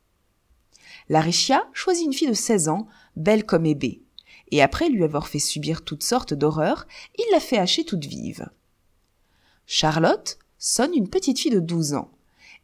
Larichia 1.08 1.68
choisit 1.72 2.06
une 2.06 2.12
fille 2.12 2.28
de 2.28 2.34
16 2.34 2.68
ans, 2.68 2.86
belle 3.16 3.44
comme 3.44 3.66
Hébé, 3.66 4.02
et 4.50 4.62
après 4.62 4.88
lui 4.88 5.04
avoir 5.04 5.28
fait 5.28 5.38
subir 5.38 5.82
toutes 5.82 6.02
sortes 6.02 6.34
d'horreurs, 6.34 6.86
il 7.18 7.24
la 7.32 7.40
fait 7.40 7.58
hacher 7.58 7.84
toute 7.84 8.04
vive. 8.04 8.48
Charlotte 9.66 10.38
sonne 10.58 10.94
une 10.94 11.08
petite 11.08 11.38
fille 11.38 11.52
de 11.52 11.60
12 11.60 11.94
ans, 11.94 12.10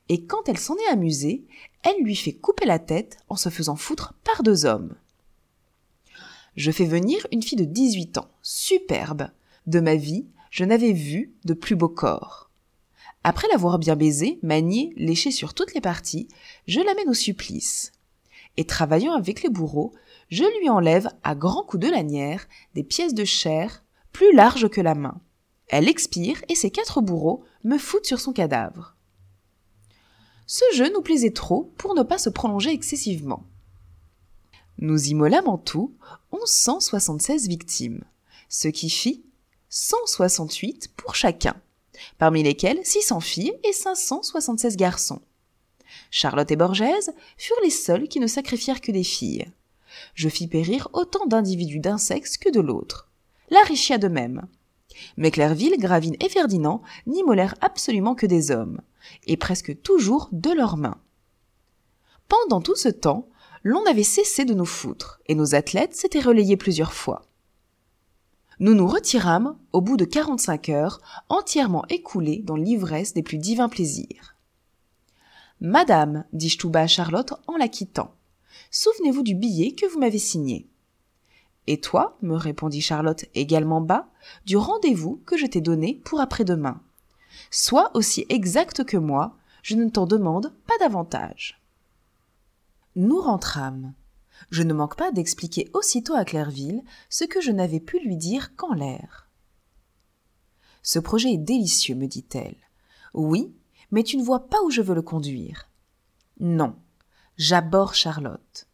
et 0.09 0.25
quand 0.25 0.49
elle 0.49 0.59
s'en 0.59 0.77
est 0.77 0.93
amusée, 0.93 1.45
elle 1.83 2.03
lui 2.03 2.17
fait 2.17 2.33
couper 2.33 2.67
la 2.67 2.79
tête 2.79 3.19
en 3.29 3.37
se 3.37 3.49
faisant 3.49 3.77
foutre 3.77 4.15
par 4.25 4.43
deux 4.43 4.65
hommes. 4.65 4.95
Je 6.57 6.71
fais 6.71 6.85
venir 6.85 7.27
une 7.33 7.43
fille 7.43 7.59
de 7.59 7.65
18 7.65 8.19
ans, 8.19 8.31
superbe. 8.43 9.29
De 9.67 9.81
ma 9.81 9.97
vie, 9.97 10.27
je 10.51 10.65
n'avais 10.65 10.93
vu 10.93 11.33
de 11.45 11.55
plus 11.55 11.75
beau 11.75 11.89
corps. 11.89 12.51
Après 13.25 13.49
l'avoir 13.49 13.79
bien 13.79 13.97
baisé, 13.97 14.39
manié, 14.43 14.93
léché 14.97 15.31
sur 15.31 15.55
toutes 15.55 15.75
les 15.75 15.81
parties, 15.81 16.29
je 16.69 16.81
l'amène 16.81 17.09
au 17.09 17.15
supplice. 17.15 17.93
Et 18.57 18.67
travaillant 18.67 19.15
avec 19.15 19.43
les 19.43 19.49
bourreaux, 19.49 19.95
je 20.31 20.45
lui 20.61 20.69
enlève 20.69 21.09
à 21.23 21.35
grands 21.35 21.65
coups 21.65 21.85
de 21.85 21.91
lanière 21.91 22.47
des 22.75 22.85
pièces 22.85 23.15
de 23.15 23.25
chair 23.25 23.85
plus 24.13 24.33
larges 24.35 24.69
que 24.69 24.81
la 24.81 24.95
main. 24.95 25.21
Elle 25.69 25.89
expire 25.89 26.43
et 26.49 26.55
ses 26.55 26.71
quatre 26.71 27.01
bourreaux 27.01 27.45
me 27.65 27.79
foutent 27.79 28.07
sur 28.07 28.21
son 28.21 28.33
cadavre. 28.33 28.97
Ce 30.47 30.65
jeu 30.75 30.93
nous 30.93 31.01
plaisait 31.01 31.33
trop 31.33 31.73
pour 31.79 31.95
ne 31.95 32.03
pas 32.03 32.19
se 32.19 32.29
prolonger 32.29 32.71
excessivement. 32.71 33.45
Nous 34.79 35.09
immolâmes 35.09 35.49
en 35.49 35.59
tout 35.59 35.95
1176 36.33 37.49
victimes, 37.49 38.05
ce 38.49 38.69
qui 38.69 38.91
fit 38.91 39.25
168 39.71 40.93
pour 40.97 41.15
chacun, 41.15 41.57
parmi 42.19 42.43
lesquels 42.43 42.85
600 42.85 43.21
filles 43.21 43.55
et 43.65 43.73
576 43.73 44.77
garçons. 44.77 45.23
Charlotte 46.11 46.51
et 46.51 46.57
Borgèse 46.57 47.13
furent 47.37 47.61
les 47.63 47.71
seuls 47.71 48.09
qui 48.09 48.21
ne 48.21 48.27
sacrifièrent 48.27 48.81
que 48.81 48.93
des 48.93 49.05
filles. 49.05 49.47
Je 50.15 50.29
fis 50.29 50.49
périr 50.49 50.89
autant 50.93 51.27
d'individus 51.27 51.81
d'un 51.81 51.99
sexe 51.99 52.37
que 52.37 52.51
de 52.51 52.61
l'autre. 52.61 53.11
La 53.51 53.63
Richia 53.63 53.99
de 53.99 54.09
même. 54.09 54.47
Mais 55.17 55.31
Clairville, 55.31 55.79
Gravine 55.79 56.17
et 56.21 56.29
Ferdinand 56.29 56.83
n'immolèrent 57.07 57.55
absolument 57.61 58.15
que 58.15 58.27
des 58.27 58.51
hommes, 58.51 58.81
et 59.27 59.37
presque 59.37 59.81
toujours 59.83 60.29
de 60.33 60.51
leurs 60.51 60.77
mains. 60.77 61.01
Pendant 62.29 62.61
tout 62.61 62.77
ce 62.77 62.89
temps, 62.89 63.29
l'on 63.63 63.85
avait 63.87 64.03
cessé 64.03 64.45
de 64.45 64.55
nous 64.55 64.65
foutre, 64.65 65.21
et 65.27 65.35
nos 65.35 65.55
athlètes 65.55 65.95
s'étaient 65.95 66.21
relayés 66.21 66.57
plusieurs 66.57 66.93
fois. 66.93 67.23
Nous 68.61 68.75
nous 68.75 68.87
retirâmes, 68.87 69.59
au 69.73 69.81
bout 69.81 69.97
de 69.97 70.05
quarante-cinq 70.05 70.69
heures, 70.69 71.01
entièrement 71.29 71.85
écoulés 71.89 72.43
dans 72.45 72.57
l'ivresse 72.57 73.13
des 73.13 73.23
plus 73.23 73.39
divins 73.39 73.69
plaisirs. 73.69 74.37
Madame, 75.61 76.25
dis-je 76.33 76.59
tout 76.59 76.71
bas 76.71 76.83
à 76.83 76.87
Charlotte 76.87 77.35
en 77.47 77.57
la 77.57 77.69
quittant, 77.69 78.15
souvenez-vous 78.75 79.23
du 79.23 79.37
billet 79.37 79.73
que 79.73 79.87
vous 79.87 80.01
m'avez 80.01 80.19
signé. 80.19 80.69
Et 81.69 81.81
toi, 81.81 82.19
me 82.23 82.35
répondit 82.35 82.81
Charlotte 82.81 83.25
également 83.35 83.81
bas, 83.81 84.11
du 84.47 84.57
rendez-vous 84.57 85.23
que 85.25 85.37
je 85.37 85.47
t'ai 85.47 85.61
donné 85.61 86.03
pour 86.05 86.21
après-demain. 86.21 86.83
Sois 87.51 87.91
aussi 87.95 88.27
exact 88.29 88.85
que 88.85 88.97
moi, 88.97 89.37
je 89.63 89.77
ne 89.77 89.89
t'en 89.89 90.07
demande 90.07 90.53
pas 90.67 90.77
davantage. 90.81 91.63
Nous 92.97 93.21
rentrâmes. 93.21 93.95
Je 94.51 94.65
ne 94.65 94.75
manque 94.75 94.97
pas 94.97 95.13
d'expliquer 95.13 95.71
aussitôt 95.73 96.15
à 96.15 96.25
Clairville 96.25 96.83
ce 97.09 97.25
que 97.25 97.41
je 97.41 97.53
n'avais 97.53 97.81
pu 97.81 98.01
lui 98.01 98.17
dire 98.17 98.57
qu'en 98.57 98.75
l'air. 98.75 99.29
Ce 100.83 100.99
projet 100.99 101.33
est 101.33 101.39
délicieux, 101.39 101.95
me 101.95 102.07
dit-elle. 102.07 102.57
Oui, 103.15 103.55
mais 103.93 104.03
tu 104.03 104.17
ne 104.17 104.25
vois 104.25 104.49
pas 104.49 104.61
où 104.65 104.71
je 104.71 104.83
veux 104.83 104.95
le 104.95 105.03
conduire. 105.03 105.71
Non, 106.41 106.75
j'aborde 107.37 107.95
Charlotte. 107.95 108.67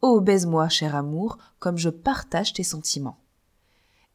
Oh, 0.00 0.20
baise-moi, 0.20 0.68
cher 0.68 0.94
amour, 0.94 1.38
comme 1.58 1.78
je 1.78 1.88
partage 1.88 2.52
tes 2.52 2.64
sentiments. 2.64 3.18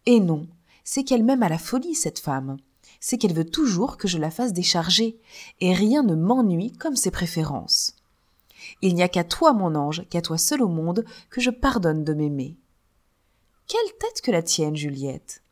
Et 0.05 0.19
non, 0.19 0.47
c'est 0.83 1.03
qu'elle 1.03 1.23
m'aime 1.23 1.43
à 1.43 1.49
la 1.49 1.57
folie, 1.57 1.95
cette 1.95 2.19
femme. 2.19 2.57
C'est 2.99 3.17
qu'elle 3.17 3.33
veut 3.33 3.49
toujours 3.49 3.97
que 3.97 4.07
je 4.07 4.17
la 4.17 4.31
fasse 4.31 4.53
décharger, 4.53 5.19
et 5.59 5.73
rien 5.73 6.03
ne 6.03 6.15
m'ennuie 6.15 6.71
comme 6.73 6.95
ses 6.95 7.11
préférences. 7.11 7.95
Il 8.81 8.95
n'y 8.95 9.03
a 9.03 9.09
qu'à 9.09 9.23
toi, 9.23 9.53
mon 9.53 9.75
ange, 9.75 10.07
qu'à 10.09 10.21
toi 10.21 10.37
seul 10.37 10.61
au 10.61 10.67
monde, 10.67 11.05
que 11.29 11.41
je 11.41 11.49
pardonne 11.49 12.03
de 12.03 12.13
m'aimer. 12.13 12.57
Quelle 13.67 13.97
tête 13.99 14.21
que 14.21 14.31
la 14.31 14.41
tienne, 14.41 14.77
Juliette. 14.77 15.43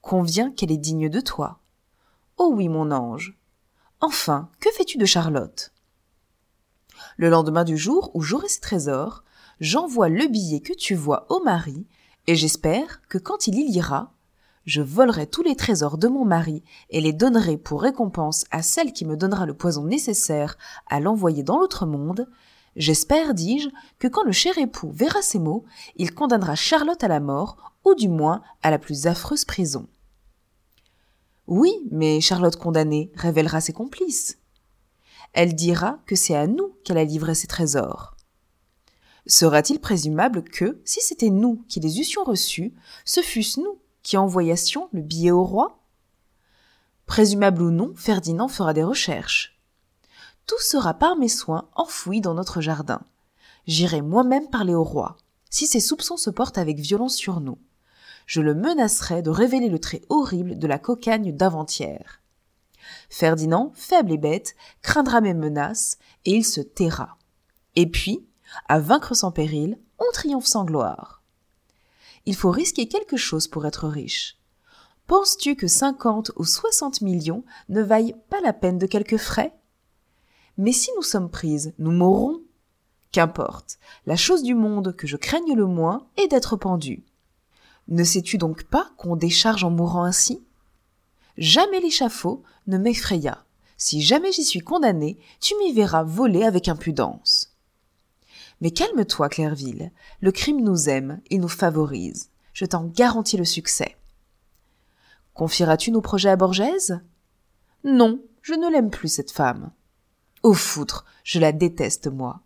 Conviens 0.00 0.50
qu'elle 0.50 0.72
est 0.72 0.78
digne 0.78 1.10
de 1.10 1.20
toi. 1.20 1.60
Oh 2.38 2.50
oui, 2.54 2.68
mon 2.68 2.90
ange. 2.90 3.36
Enfin, 4.00 4.50
que 4.60 4.70
fais-tu 4.70 4.96
de 4.96 5.04
Charlotte? 5.04 5.73
Le 7.16 7.28
lendemain 7.28 7.64
du 7.64 7.76
jour 7.76 8.10
où 8.14 8.22
j'aurai 8.22 8.48
ces 8.48 8.60
trésors, 8.60 9.24
j'envoie 9.60 10.08
le 10.08 10.26
billet 10.26 10.60
que 10.60 10.72
tu 10.72 10.94
vois 10.94 11.26
au 11.30 11.42
mari, 11.42 11.86
et 12.26 12.34
j'espère 12.34 13.02
que 13.08 13.18
quand 13.18 13.46
il 13.46 13.58
y 13.58 13.68
lira, 13.70 14.12
je 14.66 14.80
volerai 14.80 15.26
tous 15.26 15.42
les 15.42 15.56
trésors 15.56 15.98
de 15.98 16.08
mon 16.08 16.24
mari 16.24 16.62
et 16.90 17.00
les 17.00 17.12
donnerai 17.12 17.58
pour 17.58 17.82
récompense 17.82 18.44
à 18.50 18.62
celle 18.62 18.92
qui 18.92 19.04
me 19.04 19.16
donnera 19.16 19.44
le 19.44 19.54
poison 19.54 19.84
nécessaire 19.84 20.56
à 20.88 21.00
l'envoyer 21.00 21.42
dans 21.42 21.58
l'autre 21.58 21.84
monde, 21.84 22.28
j'espère, 22.76 23.34
dis-je, 23.34 23.68
que 23.98 24.08
quand 24.08 24.24
le 24.24 24.32
cher 24.32 24.56
époux 24.56 24.90
verra 24.90 25.20
ces 25.20 25.38
mots, 25.38 25.64
il 25.96 26.14
condamnera 26.14 26.54
Charlotte 26.54 27.04
à 27.04 27.08
la 27.08 27.20
mort, 27.20 27.74
ou 27.84 27.94
du 27.94 28.08
moins 28.08 28.42
à 28.62 28.70
la 28.70 28.78
plus 28.78 29.06
affreuse 29.06 29.44
prison. 29.44 29.86
Oui, 31.46 31.72
mais 31.90 32.22
Charlotte 32.22 32.56
condamnée 32.56 33.12
révélera 33.14 33.60
ses 33.60 33.74
complices. 33.74 34.38
Elle 35.34 35.54
dira 35.54 35.98
que 36.06 36.14
c'est 36.14 36.36
à 36.36 36.46
nous 36.46 36.76
qu'elle 36.84 36.96
a 36.96 37.04
livré 37.04 37.34
ses 37.34 37.48
trésors. 37.48 38.16
Sera-t-il 39.26 39.80
présumable 39.80 40.44
que, 40.44 40.80
si 40.84 41.00
c'était 41.00 41.30
nous 41.30 41.64
qui 41.68 41.80
les 41.80 41.98
eussions 41.98 42.22
reçus, 42.22 42.72
ce 43.04 43.20
fussent 43.20 43.56
nous 43.56 43.80
qui 44.02 44.16
envoyassions 44.16 44.88
le 44.92 45.02
billet 45.02 45.32
au 45.32 45.42
roi? 45.42 45.80
Présumable 47.06 47.62
ou 47.62 47.70
non, 47.70 47.92
Ferdinand 47.96 48.46
fera 48.46 48.74
des 48.74 48.84
recherches. 48.84 49.60
Tout 50.46 50.60
sera 50.60 50.94
par 50.94 51.16
mes 51.16 51.28
soins 51.28 51.68
enfoui 51.74 52.20
dans 52.20 52.34
notre 52.34 52.60
jardin. 52.60 53.02
J'irai 53.66 54.02
moi-même 54.02 54.50
parler 54.50 54.74
au 54.74 54.84
roi, 54.84 55.16
si 55.50 55.66
ses 55.66 55.80
soupçons 55.80 56.16
se 56.16 56.30
portent 56.30 56.58
avec 56.58 56.78
violence 56.78 57.16
sur 57.16 57.40
nous. 57.40 57.58
Je 58.26 58.40
le 58.40 58.54
menacerai 58.54 59.22
de 59.22 59.30
révéler 59.30 59.68
le 59.68 59.80
trait 59.80 60.02
horrible 60.10 60.58
de 60.58 60.66
la 60.66 60.78
cocagne 60.78 61.34
d'avant-hier. 61.34 62.20
Ferdinand, 63.08 63.72
faible 63.74 64.12
et 64.12 64.18
bête, 64.18 64.54
craindra 64.82 65.20
mes 65.20 65.34
menaces, 65.34 65.98
et 66.24 66.32
il 66.36 66.44
se 66.44 66.60
taira. 66.60 67.18
Et 67.76 67.88
puis, 67.88 68.26
à 68.68 68.78
vaincre 68.78 69.14
sans 69.14 69.32
péril, 69.32 69.78
on 69.98 70.12
triomphe 70.12 70.46
sans 70.46 70.64
gloire 70.64 71.24
il 72.26 72.34
faut 72.34 72.50
risquer 72.50 72.88
quelque 72.88 73.16
chose 73.16 73.48
pour 73.48 73.66
être 73.66 73.88
riche. 73.88 74.38
Penses-tu 75.06 75.56
que 75.56 75.66
50 75.66 76.32
ou 76.36 76.44
60 76.44 77.02
millions 77.02 77.44
ne 77.68 77.82
vaillent 77.82 78.16
pas 78.30 78.40
la 78.40 78.52
peine 78.52 78.78
de 78.78 78.86
quelques 78.86 79.18
frais? 79.18 79.54
Mais 80.56 80.72
si 80.72 80.90
nous 80.96 81.02
sommes 81.02 81.30
prises, 81.30 81.74
nous 81.78 81.90
mourrons. 81.90 82.40
Qu'importe, 83.12 83.78
la 84.06 84.16
chose 84.16 84.42
du 84.42 84.54
monde 84.54 84.96
que 84.96 85.06
je 85.06 85.16
craigne 85.16 85.54
le 85.54 85.66
moins 85.66 86.06
est 86.16 86.28
d'être 86.28 86.56
pendu. 86.56 87.04
Ne 87.86 88.02
sais-tu 88.02 88.38
donc 88.38 88.64
pas 88.64 88.90
qu'on 88.96 89.14
décharge 89.14 89.62
en 89.62 89.70
mourant 89.70 90.04
ainsi? 90.04 90.42
Jamais 91.36 91.80
l'échafaud 91.80 92.42
ne 92.66 92.78
m'effraya. 92.78 93.44
Si 93.76 94.00
jamais 94.00 94.32
j'y 94.32 94.44
suis 94.44 94.60
condamné, 94.60 95.18
tu 95.40 95.54
m'y 95.58 95.72
verras 95.72 96.04
voler 96.04 96.44
avec 96.44 96.68
impudence. 96.68 97.54
Mais 98.60 98.70
calme-toi, 98.70 99.28
Clairville. 99.28 99.90
Le 100.20 100.32
crime 100.32 100.62
nous 100.62 100.88
aime, 100.88 101.20
il 101.30 101.40
nous 101.40 101.48
favorise. 101.48 102.30
Je 102.52 102.64
t'en 102.64 102.84
garantis 102.84 103.36
le 103.36 103.44
succès. 103.44 103.96
Confieras-tu 105.34 105.90
nos 105.90 106.00
projets 106.00 106.30
à 106.30 106.36
Borgèse 106.36 107.00
Non, 107.82 108.20
je 108.42 108.54
ne 108.54 108.70
l'aime 108.70 108.90
plus, 108.90 109.08
cette 109.08 109.32
femme. 109.32 109.72
Au 110.44 110.54
foutre, 110.54 111.04
je 111.24 111.40
la 111.40 111.52
déteste, 111.52 112.06
moi. 112.06 112.40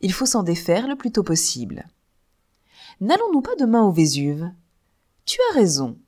Il 0.00 0.12
faut 0.12 0.26
s'en 0.26 0.42
défaire 0.42 0.88
le 0.88 0.96
plus 0.96 1.12
tôt 1.12 1.22
possible. 1.22 1.86
N'allons-nous 3.00 3.42
pas 3.42 3.56
demain 3.58 3.82
au 3.82 3.92
Vésuve? 3.92 4.50
Tu 5.26 5.38
as 5.50 5.54
raison. 5.54 5.98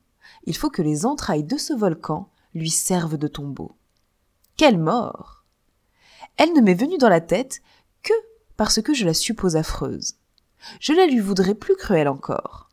Il 0.45 0.55
faut 0.55 0.69
que 0.69 0.81
les 0.81 1.05
entrailles 1.05 1.43
de 1.43 1.57
ce 1.57 1.73
volcan 1.73 2.29
lui 2.53 2.69
servent 2.69 3.17
de 3.17 3.27
tombeau. 3.27 3.75
Quelle 4.57 4.77
mort 4.77 5.43
Elle 6.37 6.53
ne 6.53 6.61
m'est 6.61 6.73
venue 6.73 6.97
dans 6.97 7.09
la 7.09 7.21
tête 7.21 7.61
que 8.03 8.13
parce 8.57 8.81
que 8.81 8.93
je 8.93 9.05
la 9.05 9.13
suppose 9.13 9.55
affreuse. 9.55 10.15
Je 10.79 10.93
la 10.93 11.05
lui 11.05 11.19
voudrais 11.19 11.55
plus 11.55 11.75
cruelle 11.75 12.07
encore. 12.07 12.69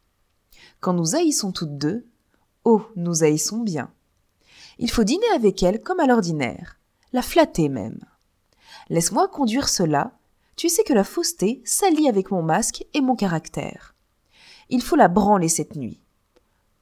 Quand 0.80 0.92
nous 0.92 1.14
haïssons 1.14 1.52
toutes 1.52 1.76
deux, 1.76 2.06
oh, 2.64 2.82
nous 2.96 3.24
haïssons 3.24 3.58
bien. 3.58 3.92
Il 4.78 4.90
faut 4.90 5.04
dîner 5.04 5.28
avec 5.34 5.62
elle 5.62 5.82
comme 5.82 6.00
à 6.00 6.06
l'ordinaire, 6.06 6.78
la 7.12 7.22
flatter 7.22 7.68
même. 7.68 8.00
Laisse-moi 8.88 9.28
conduire 9.28 9.68
cela. 9.68 10.12
Tu 10.56 10.68
sais 10.68 10.84
que 10.84 10.92
la 10.92 11.04
fausseté 11.04 11.62
s'allie 11.64 12.08
avec 12.08 12.30
mon 12.30 12.42
masque 12.42 12.84
et 12.94 13.00
mon 13.00 13.16
caractère. 13.16 13.94
Il 14.70 14.82
faut 14.82 14.96
la 14.96 15.08
branler 15.08 15.48
cette 15.48 15.76
nuit. 15.76 16.00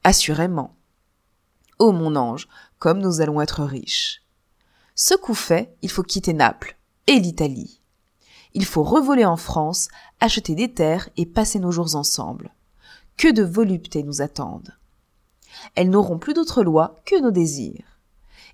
Assurément. 0.05 0.76
Oh 1.83 1.93
mon 1.93 2.14
ange, 2.14 2.47
comme 2.78 2.99
nous 2.99 3.22
allons 3.22 3.41
être 3.41 3.64
riches. 3.64 4.20
Ce 4.95 5.14
coup 5.14 5.33
fait, 5.33 5.74
il 5.81 5.91
faut 5.91 6.03
quitter 6.03 6.35
Naples 6.35 6.76
et 7.07 7.18
l'Italie. 7.18 7.81
Il 8.53 8.66
faut 8.66 8.83
revoler 8.83 9.24
en 9.24 9.39
France, 9.39 9.89
acheter 10.20 10.55
des 10.55 10.74
terres 10.74 11.09
et 11.16 11.24
passer 11.24 11.59
nos 11.59 11.72
jours 11.72 11.97
ensemble. 11.97 12.55
Que 13.16 13.33
de 13.33 13.43
voluptés 13.43 14.03
nous 14.03 14.20
attendent. 14.20 14.76
Elles 15.74 15.89
n'auront 15.89 16.18
plus 16.18 16.35
d'autre 16.35 16.62
loi 16.62 16.97
que 17.07 17.18
nos 17.18 17.31
désirs. 17.31 17.99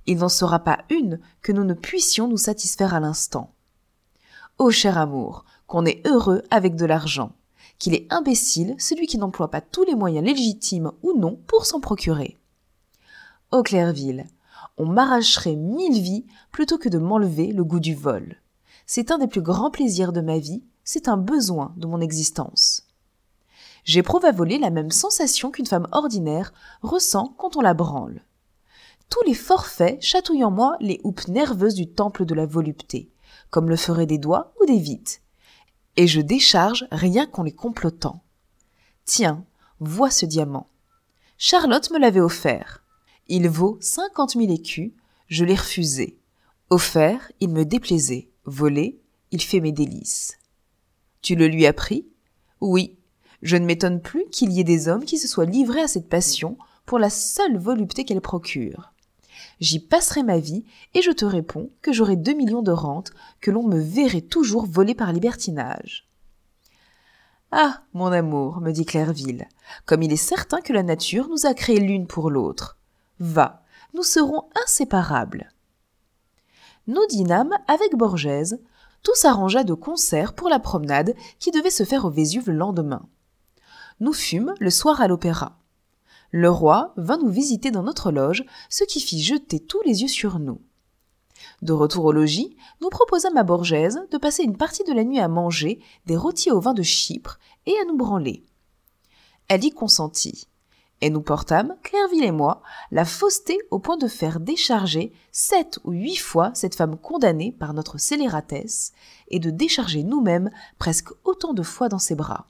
Il 0.07 0.19
n'en 0.19 0.29
sera 0.29 0.61
pas 0.61 0.85
une 0.89 1.19
que 1.43 1.51
nous 1.51 1.65
ne 1.65 1.75
puissions 1.75 2.29
nous 2.29 2.37
satisfaire 2.37 2.95
à 2.95 3.01
l'instant. 3.01 3.53
Ô 4.59 4.71
cher 4.71 4.99
amour, 4.99 5.45
qu'on 5.67 5.85
est 5.85 6.07
heureux 6.07 6.45
avec 6.53 6.77
de 6.77 6.87
l'argent, 6.87 7.33
qu'il 7.81 7.93
est 7.95 8.07
imbécile 8.13 8.77
celui 8.79 9.09
qui 9.09 9.19
n'emploie 9.19 9.51
pas 9.51 9.61
tous 9.61 9.83
les 9.83 9.97
moyens 9.97 10.25
légitimes 10.25 10.93
ou 11.03 11.19
non 11.19 11.41
pour 11.49 11.67
s'en 11.67 11.81
procurer. 11.81 12.39
Ô 13.53 13.63
Clairville, 13.63 14.27
on 14.77 14.87
m'arracherait 14.87 15.55
mille 15.55 16.03
vies 16.03 16.27
plutôt 16.51 16.79
que 16.79 16.89
de 16.89 16.99
m'enlever 16.99 17.53
le 17.53 17.63
goût 17.63 17.79
du 17.79 17.95
vol. 17.95 18.37
C'est 18.87 19.13
un 19.13 19.19
des 19.19 19.29
plus 19.29 19.41
grands 19.41 19.71
plaisirs 19.71 20.13
de 20.13 20.21
ma 20.21 20.39
vie, 20.39 20.65
c'est 20.83 21.07
un 21.07 21.17
besoin 21.17 21.73
de 21.77 21.87
mon 21.87 22.01
existence. 22.01 22.89
J'éprouve 23.85 24.25
à 24.25 24.33
voler 24.33 24.59
la 24.59 24.71
même 24.71 24.91
sensation 24.91 25.53
qu'une 25.53 25.67
femme 25.67 25.87
ordinaire 25.93 26.53
ressent 26.83 27.35
quand 27.39 27.57
on 27.57 27.61
la 27.61 27.73
branle. 27.73 28.25
Tous 29.11 29.23
les 29.25 29.35
forfaits 29.35 30.03
chatouillent 30.03 30.45
en 30.45 30.51
moi 30.51 30.77
les 30.81 31.01
houppes 31.05 31.29
nerveuses 31.29 31.77
du 31.77 31.89
temple 31.89 32.25
de 32.25 32.35
la 32.35 32.47
volupté, 32.47 33.13
comme 33.51 33.69
le 33.69 33.77
feraient 33.77 34.07
des 34.07 34.19
doigts 34.19 34.53
ou 34.61 34.67
des 34.67 34.79
vites. 34.79 35.23
Et 35.97 36.09
je 36.09 36.21
décharge 36.21 36.89
rien 36.91 37.27
qu'en 37.27 37.45
les 37.45 37.55
complotant. 37.55 38.25
Tiens, 39.05 39.45
vois 39.79 40.11
ce 40.11 40.27
diamant. 40.27 40.67
Charlotte 41.39 41.93
me 41.93 41.99
l'avait 41.99 42.21
offert. 42.21 42.83
Il 43.29 43.49
vaut 43.49 43.79
cinquante 43.81 44.37
mille 44.37 44.53
écus, 44.53 44.93
je 45.27 45.45
l'ai 45.45 45.57
refusé. 45.57 46.19
Offert, 46.71 47.33
il 47.41 47.51
me 47.51 47.65
déplaisait. 47.65 48.29
Volé, 48.45 49.01
il 49.33 49.43
fait 49.43 49.61
mes 49.61 49.73
délices. 49.73 50.39
Tu 51.23 51.35
le 51.35 51.49
lui 51.49 51.67
as 51.67 51.73
pris? 51.73 52.07
Oui. 52.61 52.97
Je 53.43 53.57
ne 53.57 53.67
m'étonne 53.67 54.01
plus 54.01 54.25
qu'il 54.31 54.53
y 54.53 54.61
ait 54.61 54.65
des 54.65 54.89
hommes 54.89 55.05
qui 55.05 55.19
se 55.19 55.29
soient 55.29 55.45
livrés 55.45 55.83
à 55.83 55.89
cette 55.89 56.09
passion 56.09 56.57
pour 56.85 56.99
la 56.99 57.11
seule 57.11 57.59
volupté 57.59 58.05
qu'elle 58.05 58.21
procure. 58.21 58.93
J'y 59.61 59.81
passerai 59.81 60.23
ma 60.23 60.39
vie 60.39 60.65
et 60.95 61.03
je 61.03 61.11
te 61.11 61.25
réponds 61.25 61.71
que 61.83 61.93
j'aurai 61.93 62.17
deux 62.17 62.35
millions 62.35 62.63
de 62.63 62.73
rentes, 62.73 63.13
que 63.41 63.51
l'on 63.51 63.67
me 63.67 63.79
verrait 63.79 64.21
toujours 64.21 64.67
voler 64.67 64.95
par 64.95 65.13
libertinage. 65.13 66.09
Ah, 67.53 67.83
mon 67.93 68.07
amour, 68.07 68.61
me 68.61 68.73
dit 68.73 68.85
Clairville, 68.85 69.49
comme 69.85 70.03
il 70.03 70.13
est 70.13 70.17
certain 70.17 70.61
que 70.61 70.73
la 70.73 70.83
nature 70.83 71.29
nous 71.29 71.47
a 71.47 71.55
créés 71.55 71.81
l'une 71.81 72.07
pour 72.07 72.31
l'autre. 72.31 72.76
Va, 73.19 73.63
nous 73.95 74.03
serons 74.03 74.49
inséparables. 74.65 75.51
Nous 76.87 77.07
dînâmes 77.07 77.57
avec 77.67 77.97
Borgèse, 77.97 78.61
tout 79.03 79.15
s'arrangea 79.15 79.65
de 79.65 79.75
concert 79.75 80.35
pour 80.35 80.49
la 80.49 80.59
promenade 80.59 81.15
qui 81.39 81.51
devait 81.51 81.71
se 81.71 81.85
faire 81.85 82.05
au 82.05 82.11
Vésuve 82.11 82.51
le 82.51 82.57
lendemain. 82.57 83.09
Nous 84.01 84.13
fûmes 84.13 84.55
le 84.61 84.71
soir 84.71 85.01
à 85.01 85.09
l'opéra. 85.09 85.59
Le 86.31 86.51
roi 86.51 86.93
vint 86.97 87.17
nous 87.17 87.31
visiter 87.31 87.71
dans 87.71 87.83
notre 87.83 88.11
loge, 88.11 88.45
ce 88.69 88.85
qui 88.85 89.01
fit 89.01 89.23
jeter 89.23 89.61
tous 89.61 89.81
les 89.87 90.03
yeux 90.03 90.09
sur 90.09 90.39
nous. 90.39 90.61
De 91.63 91.73
retour 91.73 92.05
au 92.05 92.13
logis, 92.13 92.57
nous 92.81 92.91
proposâmes 92.91 93.37
à 93.37 93.45
Borgèse 93.45 94.01
de 94.11 94.19
passer 94.19 94.43
une 94.43 94.57
partie 94.57 94.85
de 94.85 94.93
la 94.93 95.05
nuit 95.05 95.21
à 95.21 95.29
manger 95.29 95.81
des 96.05 96.17
rôtis 96.17 96.51
au 96.51 96.61
vin 96.61 96.75
de 96.75 96.83
Chypre 96.83 97.39
et 97.65 97.75
à 97.79 97.85
nous 97.87 97.97
branler. 97.97 98.45
Elle 99.49 99.65
y 99.65 99.71
consentit. 99.71 100.49
Et 101.03 101.11
nous 101.11 101.21
portâmes, 101.21 101.77
Clairville 101.83 102.25
et 102.25 102.31
moi, 102.31 102.63
la 102.91 103.05
fausseté 103.05 103.59
au 103.71 103.79
point 103.79 103.99
de 103.99 104.09
faire 104.09 104.41
décharger 104.41 105.13
sept 105.31 105.79
ou 105.85 105.91
huit 105.91 106.17
fois 106.17 106.53
cette 106.55 106.75
femme 106.75 106.97
condamnée 106.97 107.53
par 107.53 107.75
notre 107.75 107.99
scélératesse, 107.99 108.93
et 109.29 109.39
de 109.39 109.51
décharger 109.51 110.05
nous-mêmes 110.05 110.51
presque 110.79 111.11
autant 111.25 111.53
de 111.53 111.63
fois 111.63 111.89
dans 111.89 111.99
ses 111.99 112.15
bras. 112.15 112.49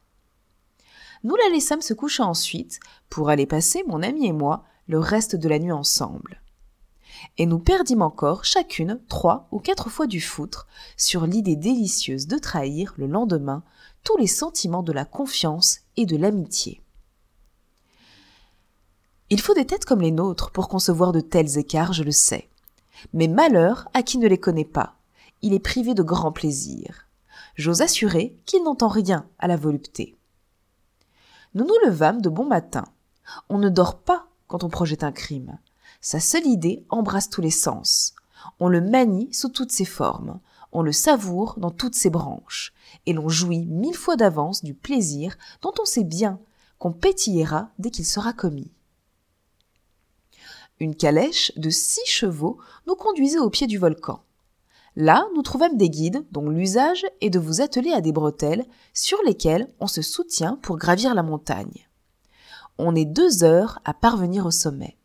Nous 1.24 1.34
la 1.34 1.48
laissâmes 1.48 1.82
se 1.82 1.94
coucher 1.94 2.22
ensuite, 2.22 2.78
pour 3.10 3.30
aller 3.30 3.46
passer, 3.46 3.82
mon 3.88 4.02
ami 4.02 4.26
et 4.26 4.32
moi, 4.32 4.64
le 4.86 5.00
reste 5.00 5.34
de 5.34 5.48
la 5.48 5.58
nuit 5.58 5.72
ensemble. 5.72 6.40
Et 7.38 7.46
nous 7.46 7.58
perdîmes 7.58 8.02
encore 8.02 8.44
chacune 8.44 9.00
trois 9.08 9.48
ou 9.50 9.58
quatre 9.58 9.90
fois 9.90 10.06
du 10.06 10.20
foutre 10.20 10.68
sur 10.96 11.26
l'idée 11.26 11.56
délicieuse 11.56 12.28
de 12.28 12.38
trahir 12.38 12.94
le 12.96 13.06
lendemain 13.06 13.64
tous 14.04 14.16
les 14.18 14.26
sentiments 14.28 14.84
de 14.84 14.92
la 14.92 15.04
confiance 15.04 15.80
et 15.96 16.06
de 16.06 16.16
l'amitié. 16.16 16.82
Il 19.28 19.40
faut 19.40 19.54
des 19.54 19.66
têtes 19.66 19.84
comme 19.84 20.02
les 20.02 20.12
nôtres 20.12 20.52
pour 20.52 20.68
concevoir 20.68 21.10
de 21.10 21.20
tels 21.20 21.58
écarts, 21.58 21.92
je 21.92 22.04
le 22.04 22.12
sais. 22.12 22.48
Mais 23.12 23.26
malheur 23.26 23.88
à 23.92 24.04
qui 24.04 24.18
ne 24.18 24.28
les 24.28 24.38
connaît 24.38 24.64
pas. 24.64 24.94
Il 25.42 25.52
est 25.52 25.58
privé 25.58 25.94
de 25.94 26.02
grands 26.04 26.30
plaisirs. 26.30 27.08
J'ose 27.56 27.82
assurer 27.82 28.38
qu'il 28.46 28.62
n'entend 28.62 28.88
rien 28.88 29.26
à 29.40 29.48
la 29.48 29.56
volupté. 29.56 30.16
Nous 31.54 31.64
nous 31.64 31.88
levâmes 31.88 32.20
de 32.20 32.28
bon 32.28 32.44
matin. 32.44 32.84
On 33.48 33.58
ne 33.58 33.68
dort 33.68 33.98
pas 33.98 34.28
quand 34.46 34.62
on 34.62 34.68
projette 34.68 35.02
un 35.02 35.12
crime. 35.12 35.58
Sa 36.00 36.20
seule 36.20 36.46
idée 36.46 36.84
embrasse 36.88 37.28
tous 37.28 37.40
les 37.40 37.50
sens. 37.50 38.14
On 38.60 38.68
le 38.68 38.80
manie 38.80 39.28
sous 39.32 39.48
toutes 39.48 39.72
ses 39.72 39.84
formes. 39.84 40.38
On 40.70 40.82
le 40.82 40.92
savoure 40.92 41.58
dans 41.58 41.72
toutes 41.72 41.96
ses 41.96 42.10
branches. 42.10 42.72
Et 43.06 43.12
l'on 43.12 43.28
jouit 43.28 43.66
mille 43.66 43.96
fois 43.96 44.14
d'avance 44.14 44.62
du 44.62 44.74
plaisir 44.74 45.36
dont 45.62 45.72
on 45.80 45.84
sait 45.84 46.04
bien 46.04 46.38
qu'on 46.78 46.92
pétillera 46.92 47.70
dès 47.80 47.90
qu'il 47.90 48.06
sera 48.06 48.32
commis. 48.32 48.70
Une 50.78 50.94
calèche 50.94 51.52
de 51.56 51.70
six 51.70 52.06
chevaux 52.06 52.58
nous 52.86 52.96
conduisait 52.96 53.38
au 53.38 53.50
pied 53.50 53.66
du 53.66 53.78
volcan. 53.78 54.22
Là, 54.94 55.26
nous 55.34 55.42
trouvâmes 55.42 55.76
des 55.76 55.90
guides 55.90 56.24
dont 56.32 56.48
l'usage 56.48 57.04
est 57.20 57.30
de 57.30 57.38
vous 57.38 57.60
atteler 57.60 57.92
à 57.92 58.00
des 58.00 58.12
bretelles 58.12 58.66
sur 58.94 59.18
lesquelles 59.24 59.72
on 59.80 59.86
se 59.86 60.02
soutient 60.02 60.56
pour 60.56 60.78
gravir 60.78 61.14
la 61.14 61.22
montagne. 61.22 61.86
On 62.78 62.94
est 62.94 63.04
deux 63.04 63.44
heures 63.44 63.80
à 63.84 63.94
parvenir 63.94 64.46
au 64.46 64.50
sommet. 64.50 64.98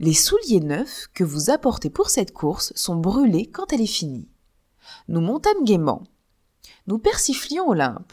Les 0.00 0.12
souliers 0.12 0.60
neufs 0.60 1.08
que 1.14 1.24
vous 1.24 1.50
apportez 1.50 1.90
pour 1.90 2.10
cette 2.10 2.32
course 2.32 2.72
sont 2.74 2.96
brûlés 2.96 3.46
quand 3.46 3.72
elle 3.72 3.80
est 3.80 3.86
finie. 3.86 4.28
Nous 5.08 5.20
montâmes 5.20 5.64
gaiement. 5.64 6.02
Nous 6.86 6.98
persiflions 6.98 7.68
Olympe. 7.68 8.12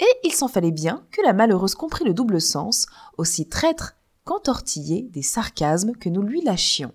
Et 0.00 0.08
il 0.22 0.32
s'en 0.32 0.48
fallait 0.48 0.70
bien 0.70 1.06
que 1.10 1.22
la 1.22 1.32
malheureuse 1.32 1.74
comprit 1.74 2.04
le 2.04 2.14
double 2.14 2.40
sens, 2.40 2.86
aussi 3.16 3.48
traître 3.48 3.96
qu'entortiller 4.24 5.02
des 5.02 5.22
sarcasmes 5.22 5.92
que 5.92 6.08
nous 6.08 6.22
lui 6.22 6.40
lâchions. 6.40 6.94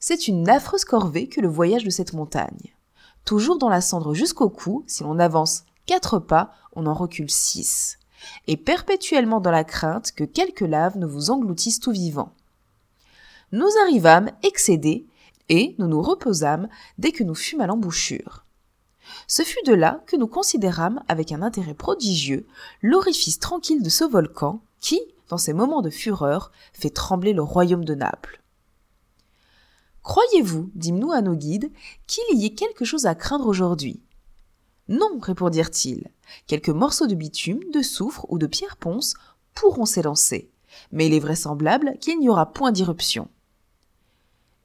C'est 0.00 0.28
une 0.28 0.48
affreuse 0.48 0.84
corvée 0.84 1.28
que 1.28 1.40
le 1.40 1.48
voyage 1.48 1.84
de 1.84 1.90
cette 1.90 2.12
montagne. 2.12 2.74
Toujours 3.24 3.58
dans 3.58 3.70
la 3.70 3.80
cendre 3.80 4.12
jusqu'au 4.12 4.50
cou, 4.50 4.84
si 4.86 5.02
l'on 5.02 5.18
avance 5.18 5.64
quatre 5.86 6.18
pas, 6.18 6.52
on 6.74 6.86
en 6.86 6.94
recule 6.94 7.30
six. 7.30 7.98
Et 8.46 8.56
perpétuellement 8.56 9.40
dans 9.40 9.50
la 9.50 9.64
crainte 9.64 10.12
que 10.12 10.24
quelques 10.24 10.60
laves 10.60 10.98
ne 10.98 11.06
vous 11.06 11.30
engloutissent 11.30 11.80
tout 11.80 11.92
vivant. 11.92 12.34
Nous 13.52 13.70
arrivâmes 13.82 14.30
excédés, 14.42 15.06
et 15.48 15.74
nous 15.78 15.86
nous 15.86 16.02
reposâmes 16.02 16.68
dès 16.98 17.12
que 17.12 17.24
nous 17.24 17.34
fûmes 17.34 17.60
à 17.60 17.66
l'embouchure. 17.66 18.44
Ce 19.26 19.42
fut 19.42 19.62
de 19.66 19.74
là 19.74 20.02
que 20.06 20.16
nous 20.16 20.26
considérâmes 20.26 21.02
avec 21.08 21.32
un 21.32 21.42
intérêt 21.42 21.74
prodigieux 21.74 22.46
l'orifice 22.82 23.38
tranquille 23.38 23.82
de 23.82 23.90
ce 23.90 24.04
volcan 24.04 24.60
qui, 24.80 25.00
dans 25.34 25.38
ces 25.38 25.52
moments 25.52 25.82
de 25.82 25.90
fureur, 25.90 26.52
fait 26.72 26.90
trembler 26.90 27.32
le 27.32 27.42
royaume 27.42 27.84
de 27.84 27.96
Naples. 27.96 28.40
Croyez-vous, 30.04 30.70
dîmes-nous 30.76 31.10
à 31.10 31.22
nos 31.22 31.34
guides, 31.34 31.72
qu'il 32.06 32.38
y 32.38 32.46
ait 32.46 32.54
quelque 32.54 32.84
chose 32.84 33.06
à 33.06 33.16
craindre 33.16 33.48
aujourd'hui? 33.48 34.00
Non, 34.86 35.18
répondirent-ils. 35.20 36.06
Quelques 36.46 36.68
morceaux 36.68 37.08
de 37.08 37.16
bitume, 37.16 37.68
de 37.72 37.82
soufre 37.82 38.26
ou 38.28 38.38
de 38.38 38.46
pierre 38.46 38.76
ponce 38.76 39.14
pourront 39.54 39.86
s'élancer, 39.86 40.52
mais 40.92 41.08
il 41.08 41.14
est 41.14 41.18
vraisemblable 41.18 41.98
qu'il 42.00 42.20
n'y 42.20 42.28
aura 42.28 42.52
point 42.52 42.70
d'irruption. 42.70 43.26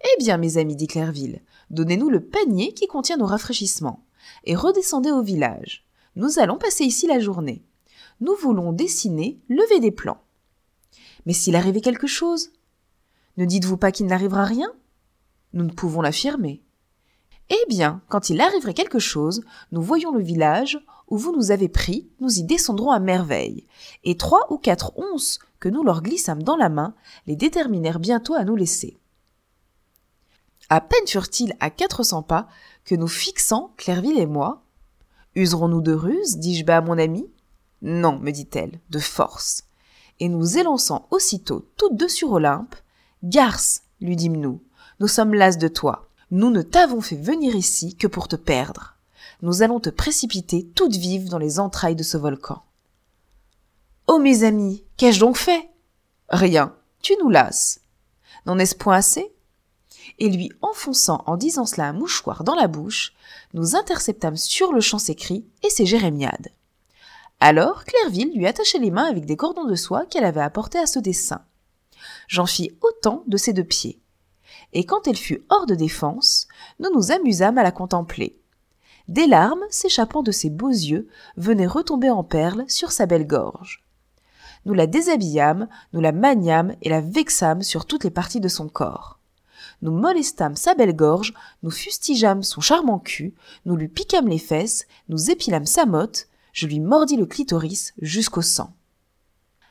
Eh 0.01 0.19
bien, 0.19 0.37
mes 0.37 0.57
amis, 0.57 0.75
dit 0.75 0.85
Clairville, 0.85 1.41
donnez-nous 1.71 2.11
le 2.11 2.23
panier 2.23 2.75
qui 2.75 2.85
contient 2.85 3.17
nos 3.17 3.25
rafraîchissements, 3.25 4.05
et 4.43 4.55
redescendez 4.55 5.09
au 5.09 5.23
village. 5.23 5.87
Nous 6.15 6.37
allons 6.37 6.59
passer 6.59 6.83
ici 6.83 7.07
la 7.07 7.19
journée. 7.19 7.65
Nous 8.21 8.35
voulons 8.35 8.71
dessiner, 8.71 9.39
lever 9.49 9.79
des 9.79 9.91
plans. 9.91 10.21
Mais 11.29 11.33
s'il 11.33 11.55
arrivait 11.55 11.79
quelque 11.79 12.07
chose 12.07 12.49
Ne 13.37 13.45
dites-vous 13.45 13.77
pas 13.77 13.91
qu'il 13.91 14.07
n'arrivera 14.07 14.45
rien? 14.45 14.73
Nous 15.53 15.63
ne 15.63 15.69
pouvons 15.69 16.01
l'affirmer. 16.01 16.63
Eh 17.51 17.65
bien, 17.69 18.01
quand 18.09 18.31
il 18.31 18.41
arriverait 18.41 18.73
quelque 18.73 18.97
chose, 18.97 19.43
nous 19.71 19.83
voyons 19.83 20.11
le 20.11 20.23
village 20.23 20.79
où 21.07 21.19
vous 21.19 21.31
nous 21.31 21.51
avez 21.51 21.69
pris, 21.69 22.09
nous 22.19 22.39
y 22.39 22.41
descendrons 22.41 22.89
à 22.89 22.97
merveille. 22.97 23.67
Et 24.03 24.17
trois 24.17 24.51
ou 24.51 24.57
quatre 24.57 24.91
onces 24.97 25.37
que 25.59 25.69
nous 25.69 25.83
leur 25.83 26.01
glissâmes 26.01 26.41
dans 26.41 26.55
la 26.55 26.69
main 26.69 26.95
les 27.27 27.35
déterminèrent 27.35 27.99
bientôt 27.99 28.33
à 28.33 28.43
nous 28.43 28.55
laisser. 28.55 28.97
À 30.69 30.81
peine 30.81 31.05
furent-ils 31.05 31.55
à 31.59 31.69
quatre 31.69 32.01
cents 32.01 32.23
pas 32.23 32.47
que 32.85 32.95
nous 32.95 33.07
fixant, 33.07 33.71
Clairville 33.77 34.17
et 34.17 34.25
moi. 34.25 34.63
Userons-nous 35.35 35.81
de 35.81 35.93
ruse 35.93 36.37
dis-je 36.39 36.65
bas 36.65 36.77
à 36.77 36.81
mon 36.81 36.97
amie. 36.97 37.29
Non, 37.83 38.17
me 38.17 38.31
dit-elle, 38.31 38.79
de 38.89 38.97
force. 38.97 39.68
Et 40.19 40.29
nous 40.29 40.57
élançant 40.57 41.07
aussitôt 41.11 41.65
toutes 41.77 41.95
deux 41.95 42.09
sur 42.09 42.31
Olympe, 42.31 42.75
Garce, 43.23 43.83
lui 44.01 44.15
dîmes-nous, 44.15 44.61
nous 44.99 45.07
sommes 45.07 45.33
las 45.33 45.57
de 45.57 45.67
toi. 45.67 46.09
Nous 46.31 46.49
ne 46.49 46.61
t'avons 46.61 47.01
fait 47.01 47.15
venir 47.15 47.55
ici 47.55 47.95
que 47.95 48.07
pour 48.07 48.27
te 48.27 48.35
perdre. 48.35 48.95
Nous 49.41 49.61
allons 49.61 49.79
te 49.79 49.89
précipiter 49.89 50.67
toutes 50.75 50.95
vives 50.95 51.29
dans 51.29 51.37
les 51.37 51.59
entrailles 51.59 51.95
de 51.95 52.03
ce 52.03 52.17
volcan. 52.17 52.61
Oh 54.07 54.19
mes 54.19 54.43
amis, 54.43 54.83
qu'ai-je 54.97 55.19
donc 55.19 55.37
fait? 55.37 55.69
Rien, 56.29 56.75
tu 57.01 57.13
nous 57.21 57.29
lasses. 57.29 57.81
N'en 58.45 58.59
est-ce 58.59 58.75
point 58.75 58.97
assez? 58.97 59.31
Et 60.17 60.29
lui 60.29 60.51
enfonçant 60.61 61.23
en 61.27 61.37
disant 61.37 61.65
cela 61.65 61.87
un 61.87 61.93
mouchoir 61.93 62.43
dans 62.43 62.55
la 62.55 62.67
bouche, 62.67 63.13
nous 63.53 63.75
interceptâmes 63.75 64.37
sur 64.37 64.73
le 64.73 64.81
champ 64.81 64.99
ses 64.99 65.15
cris 65.15 65.45
et 65.63 65.69
ses 65.69 65.85
jérémiades. 65.85 66.49
Alors 67.39 67.85
Clairville 67.85 68.33
lui 68.35 68.47
attachait 68.47 68.79
les 68.79 68.91
mains 68.91 69.05
avec 69.05 69.25
des 69.25 69.37
cordons 69.37 69.65
de 69.65 69.75
soie 69.75 70.05
qu'elle 70.05 70.25
avait 70.25 70.41
apportés 70.41 70.77
à 70.77 70.85
ce 70.85 70.99
dessein. 70.99 71.41
J'en 72.27 72.45
fis 72.45 72.71
autant 72.81 73.23
de 73.27 73.37
ses 73.37 73.53
deux 73.53 73.63
pieds. 73.63 74.01
Et 74.73 74.85
quand 74.85 75.07
elle 75.07 75.17
fut 75.17 75.43
hors 75.49 75.65
de 75.65 75.75
défense, 75.75 76.47
nous 76.79 76.89
nous 76.93 77.11
amusâmes 77.11 77.57
à 77.57 77.63
la 77.63 77.71
contempler. 77.71 78.39
Des 79.07 79.25
larmes, 79.25 79.63
s'échappant 79.69 80.21
de 80.21 80.31
ses 80.31 80.49
beaux 80.49 80.69
yeux, 80.69 81.07
venaient 81.37 81.65
retomber 81.65 82.09
en 82.09 82.23
perles 82.23 82.65
sur 82.67 82.91
sa 82.91 83.05
belle 83.05 83.25
gorge. 83.25 83.83
Nous 84.65 84.73
la 84.73 84.85
déshabillâmes, 84.85 85.67
nous 85.93 86.01
la 86.01 86.11
maniâmes 86.11 86.75
et 86.81 86.89
la 86.89 87.01
vexâmes 87.01 87.63
sur 87.63 87.85
toutes 87.85 88.03
les 88.03 88.11
parties 88.11 88.41
de 88.41 88.47
son 88.47 88.67
corps. 88.67 89.19
Nous 89.81 89.91
molestâmes 89.91 90.55
sa 90.55 90.75
belle 90.75 90.95
gorge, 90.95 91.33
nous 91.63 91.71
fustigeâmes 91.71 92.43
son 92.43 92.61
charmant 92.61 92.99
cul, 92.99 93.33
nous 93.65 93.75
lui 93.75 93.87
piquâmes 93.87 94.27
les 94.27 94.37
fesses, 94.37 94.85
nous 95.07 95.31
épilâmes 95.31 95.65
sa 95.65 95.85
motte, 95.85 96.28
je 96.59 96.67
lui 96.67 96.81
mordis 96.81 97.15
le 97.15 97.25
clitoris 97.25 97.93
jusqu'au 98.01 98.41
sang. 98.41 98.73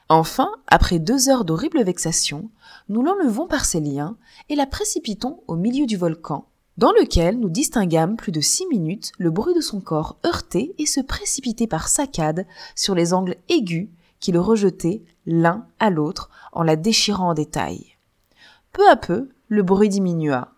Enfin, 0.09 0.51
après 0.67 0.99
deux 0.99 1.29
heures 1.29 1.45
d'horribles 1.45 1.85
vexations, 1.85 2.51
nous 2.89 3.03
l'enlevons 3.03 3.47
par 3.47 3.67
ses 3.67 3.81
liens 3.81 4.17
et 4.49 4.57
la 4.57 4.65
précipitons 4.65 5.43
au 5.49 5.57
milieu 5.57 5.85
du 5.85 5.99
volcan, 5.99 6.47
dans 6.79 6.93
lequel 6.93 7.39
nous 7.39 7.51
distinguâmes 7.51 8.17
plus 8.17 8.33
de 8.33 8.41
six 8.41 8.67
minutes 8.69 9.13
le 9.19 9.31
bruit 9.31 9.53
de 9.53 9.61
son 9.61 9.83
corps 9.83 10.17
heurter 10.25 10.75
et 10.79 10.87
se 10.87 11.01
précipiter 11.01 11.67
par 11.67 11.89
saccades 11.89 12.47
sur 12.75 12.95
les 12.95 13.13
angles 13.13 13.37
aigus 13.51 13.91
qui 14.19 14.33
le 14.33 14.41
rejetaient 14.41 15.03
l'un 15.27 15.67
à 15.79 15.91
l'autre 15.91 16.31
en 16.53 16.63
la 16.63 16.77
déchirant 16.77 17.29
en 17.29 17.35
détail. 17.35 17.99
Peu 18.73 18.89
à 18.89 18.97
peu, 18.97 19.29
le 19.49 19.63
bruit 19.63 19.91
diminua. 19.91 20.55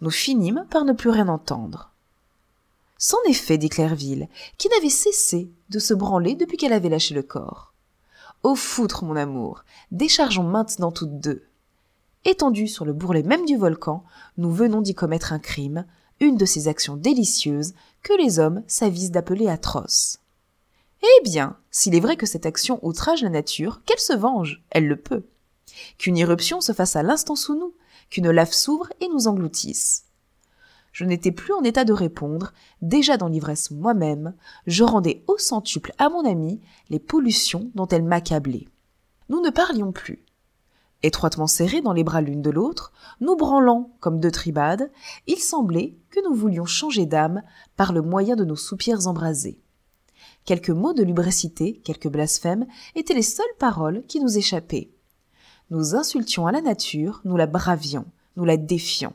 Nous 0.00 0.10
finîmes 0.10 0.64
par 0.70 0.86
ne 0.86 0.94
plus 0.94 1.10
rien 1.10 1.28
entendre. 1.28 1.92
C'en 2.98 3.18
est 3.28 3.34
fait, 3.34 3.58
dit 3.58 3.68
Clairville, 3.68 4.28
qui 4.58 4.68
n'avait 4.68 4.88
cessé 4.88 5.50
de 5.68 5.78
se 5.78 5.94
branler 5.94 6.34
depuis 6.34 6.56
qu'elle 6.56 6.72
avait 6.72 6.88
lâché 6.88 7.14
le 7.14 7.22
corps. 7.22 7.74
Au 8.42 8.54
foutre, 8.54 9.04
mon 9.04 9.16
amour, 9.16 9.64
déchargeons 9.90 10.44
maintenant 10.44 10.92
toutes 10.92 11.20
deux. 11.20 11.44
Étendus 12.24 12.68
sur 12.68 12.84
le 12.84 12.92
bourrelet 12.92 13.22
même 13.22 13.44
du 13.44 13.56
volcan, 13.56 14.04
nous 14.36 14.50
venons 14.50 14.80
d'y 14.80 14.94
commettre 14.94 15.32
un 15.32 15.38
crime, 15.38 15.84
une 16.20 16.36
de 16.36 16.46
ces 16.46 16.68
actions 16.68 16.96
délicieuses 16.96 17.74
que 18.02 18.14
les 18.14 18.38
hommes 18.38 18.62
s'avisent 18.66 19.10
d'appeler 19.10 19.48
atroces. 19.48 20.18
Eh 21.02 21.22
bien, 21.22 21.56
s'il 21.70 21.94
est 21.94 22.00
vrai 22.00 22.16
que 22.16 22.26
cette 22.26 22.46
action 22.46 22.80
outrage 22.82 23.22
la 23.22 23.28
nature, 23.28 23.82
qu'elle 23.84 23.98
se 23.98 24.14
venge, 24.14 24.62
elle 24.70 24.86
le 24.86 24.96
peut. 24.96 25.24
Qu'une 25.98 26.16
irruption 26.16 26.60
se 26.60 26.72
fasse 26.72 26.96
à 26.96 27.02
l'instant 27.02 27.36
sous 27.36 27.54
nous, 27.54 27.74
qu'une 28.08 28.30
lave 28.30 28.52
s'ouvre 28.52 28.88
et 29.00 29.08
nous 29.08 29.28
engloutisse. 29.28 30.05
Je 30.96 31.04
n'étais 31.04 31.30
plus 31.30 31.52
en 31.52 31.62
état 31.62 31.84
de 31.84 31.92
répondre, 31.92 32.54
déjà 32.80 33.18
dans 33.18 33.28
l'ivresse 33.28 33.70
moi-même, 33.70 34.32
je 34.66 34.82
rendais 34.82 35.24
au 35.26 35.36
centuple 35.36 35.92
à 35.98 36.08
mon 36.08 36.24
amie 36.24 36.58
les 36.88 36.98
pollutions 36.98 37.70
dont 37.74 37.86
elle 37.86 38.02
m'accablait. 38.02 38.66
Nous 39.28 39.42
ne 39.42 39.50
parlions 39.50 39.92
plus. 39.92 40.24
Étroitement 41.02 41.48
serrés 41.48 41.82
dans 41.82 41.92
les 41.92 42.02
bras 42.02 42.22
l'une 42.22 42.40
de 42.40 42.48
l'autre, 42.48 42.94
nous 43.20 43.36
branlant 43.36 43.90
comme 44.00 44.20
deux 44.20 44.30
tribades, 44.30 44.90
il 45.26 45.36
semblait 45.36 45.98
que 46.08 46.26
nous 46.26 46.34
voulions 46.34 46.64
changer 46.64 47.04
d'âme 47.04 47.42
par 47.76 47.92
le 47.92 48.00
moyen 48.00 48.34
de 48.34 48.46
nos 48.46 48.56
soupirs 48.56 49.06
embrasés. 49.06 49.60
Quelques 50.46 50.70
mots 50.70 50.94
de 50.94 51.02
lubricité, 51.02 51.78
quelques 51.84 52.08
blasphèmes, 52.08 52.64
étaient 52.94 53.12
les 53.12 53.20
seules 53.20 53.44
paroles 53.58 54.02
qui 54.08 54.18
nous 54.18 54.38
échappaient. 54.38 54.88
Nous 55.68 55.94
insultions 55.94 56.46
à 56.46 56.52
la 56.52 56.62
nature, 56.62 57.20
nous 57.26 57.36
la 57.36 57.46
bravions, 57.46 58.06
nous 58.38 58.46
la 58.46 58.56
défions 58.56 59.12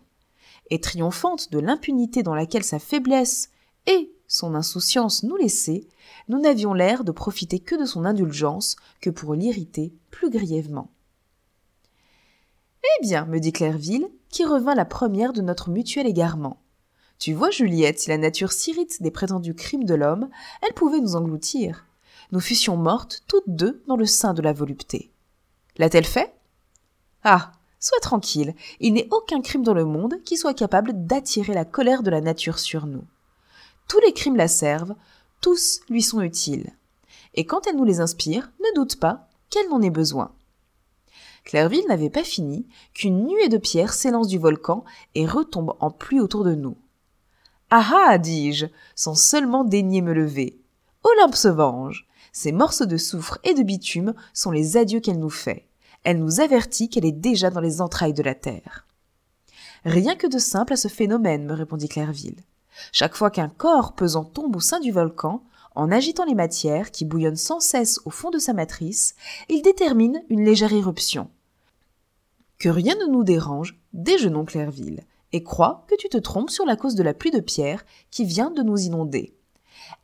et 0.72 0.80
triomphante 0.80 1.52
de 1.52 1.60
l'impunité 1.60 2.24
dans 2.24 2.34
laquelle 2.34 2.64
sa 2.64 2.80
faiblesse 2.80 3.52
et 3.86 4.12
son 4.28 4.56
insouciance 4.56 5.24
nous 5.24 5.36
laissaient, 5.36 5.86
nous 6.30 6.40
n'avions 6.40 6.74
l'air 6.74 7.04
de 7.04 7.12
profiter 7.12 7.60
que 7.60 7.76
de 7.76 7.86
son 7.86 8.06
indulgence 8.06 8.78
que 9.02 9.10
pour 9.10 9.36
l'irriter 9.36 9.94
plus 10.10 10.30
grièvement. 10.30 10.90
Eh 12.84 13.06
bien, 13.06 13.26
me 13.26 13.40
dit 13.40 13.52
Clairville, 13.52 14.08
qui 14.30 14.46
revint 14.46 14.74
la 14.74 14.86
première 14.86 15.34
de 15.34 15.42
notre 15.42 15.70
mutuel 15.70 16.08
égarement. 16.08 16.62
Tu 17.20 17.34
vois, 17.34 17.52
Juliette, 17.52 18.00
si 18.00 18.10
la 18.10 18.18
nature 18.18 18.54
s'irrite 18.54 19.02
des 19.02 19.12
prétendus 19.12 19.54
crimes 19.54 19.84
de 19.84 19.94
l'homme, 19.94 20.30
elle 20.66 20.74
pouvait 20.74 21.02
nous 21.02 21.16
engloutir. 21.16 21.86
Nous 22.32 22.40
fussions 22.40 22.78
mortes 22.78 23.24
toutes 23.28 23.50
deux 23.50 23.84
dans 23.88 23.98
le 23.98 24.06
sein 24.06 24.34
de 24.34 24.42
la 24.42 24.54
volupté. 24.54 25.12
L'a-t-elle 25.78 26.06
fait? 26.06 26.34
Ah 27.24 27.52
Sois 27.84 28.00
tranquille, 28.00 28.54
il 28.80 28.94
n'est 28.94 29.08
aucun 29.10 29.42
crime 29.42 29.64
dans 29.64 29.74
le 29.74 29.86
monde 29.86 30.22
qui 30.24 30.38
soit 30.38 30.54
capable 30.54 31.08
d'attirer 31.08 31.56
la 31.56 31.66
colère 31.66 32.04
de 32.04 32.12
la 32.12 32.22
nature 32.22 32.60
sur 32.60 32.86
nous. 32.86 33.04
Tous 33.90 34.00
les 34.06 34.14
crimes 34.14 34.36
la 34.36 34.48
servent, 34.48 34.94
tous 35.42 35.82
lui 35.90 36.04
sont 36.04 36.22
utiles. 36.22 36.70
Et 37.34 37.46
quand 37.46 37.66
elle 37.66 37.76
nous 37.76 37.84
les 37.84 38.00
inspire, 38.00 38.52
ne 38.60 38.76
doute 38.76 39.00
pas 39.00 39.28
qu'elle 39.50 39.68
n'en 39.70 39.82
ait 39.82 39.90
besoin. 39.90 40.32
Clairville 41.44 41.88
n'avait 41.88 42.12
pas 42.12 42.24
fini 42.24 42.68
qu'une 42.94 43.26
nuée 43.26 43.50
de 43.50 43.58
pierres 43.58 43.94
s'élance 43.94 44.28
du 44.28 44.38
volcan 44.38 44.86
et 45.16 45.26
retombe 45.26 45.76
en 45.80 45.90
pluie 45.90 46.20
autour 46.20 46.44
de 46.44 46.54
nous. 46.54 46.78
Ah 47.72 48.10
ah, 48.10 48.18
dis-je, 48.20 48.68
sans 48.94 49.16
seulement 49.16 49.64
daigner 49.64 50.04
me 50.04 50.14
lever. 50.14 50.62
Olympe 51.04 51.36
se 51.36 51.48
venge. 51.48 52.08
Ces 52.32 52.52
morceaux 52.52 52.86
de 52.86 52.98
soufre 52.98 53.40
et 53.44 53.56
de 53.56 53.64
bitume 53.64 54.14
sont 54.34 54.52
les 54.52 54.78
adieux 54.78 55.00
qu'elle 55.00 55.20
nous 55.20 55.32
fait 55.32 55.66
elle 56.04 56.20
nous 56.20 56.40
avertit 56.40 56.90
qu'elle 56.90 57.06
est 57.06 57.12
déjà 57.12 57.50
dans 57.50 57.60
les 57.60 57.82
entrailles 57.82 58.14
de 58.14 58.24
la 58.24 58.36
Terre. 58.36 58.88
Rien 59.86 60.16
que 60.16 60.28
de 60.28 60.38
simple 60.38 60.74
à 60.74 60.78
ce 60.78 60.88
phénomène, 60.88 61.46
me 61.46 61.54
répondit 61.54 61.90
Clairville. 61.90 62.44
Chaque 62.92 63.16
fois 63.16 63.32
qu'un 63.32 63.50
corps 63.50 63.94
pesant 63.94 64.24
tombe 64.24 64.56
au 64.56 64.60
sein 64.60 64.80
du 64.80 64.92
volcan, 64.92 65.44
en 65.76 65.92
agitant 65.92 66.26
les 66.26 66.36
matières 66.36 66.92
qui 66.92 67.06
bouillonnent 67.06 67.36
sans 67.36 67.60
cesse 67.60 68.00
au 68.06 68.10
fond 68.10 68.30
de 68.30 68.40
sa 68.40 68.54
matrice, 68.54 69.16
il 69.50 69.62
détermine 69.62 70.24
une 70.30 70.44
légère 70.44 70.74
éruption. 70.74 71.30
Que 72.60 72.70
rien 72.70 72.96
ne 72.96 73.12
nous 73.12 73.24
dérange, 73.24 73.80
déjeunons 73.94 74.46
Clairville, 74.46 75.04
et 75.34 75.44
crois 75.44 75.86
que 75.88 75.96
tu 75.96 76.10
te 76.10 76.18
trompes 76.18 76.50
sur 76.50 76.66
la 76.66 76.76
cause 76.76 76.96
de 76.96 77.04
la 77.04 77.14
pluie 77.14 77.32
de 77.32 77.40
pierre 77.40 77.86
qui 78.10 78.26
vient 78.26 78.52
de 78.52 78.64
nous 78.64 78.78
inonder. 78.78 79.34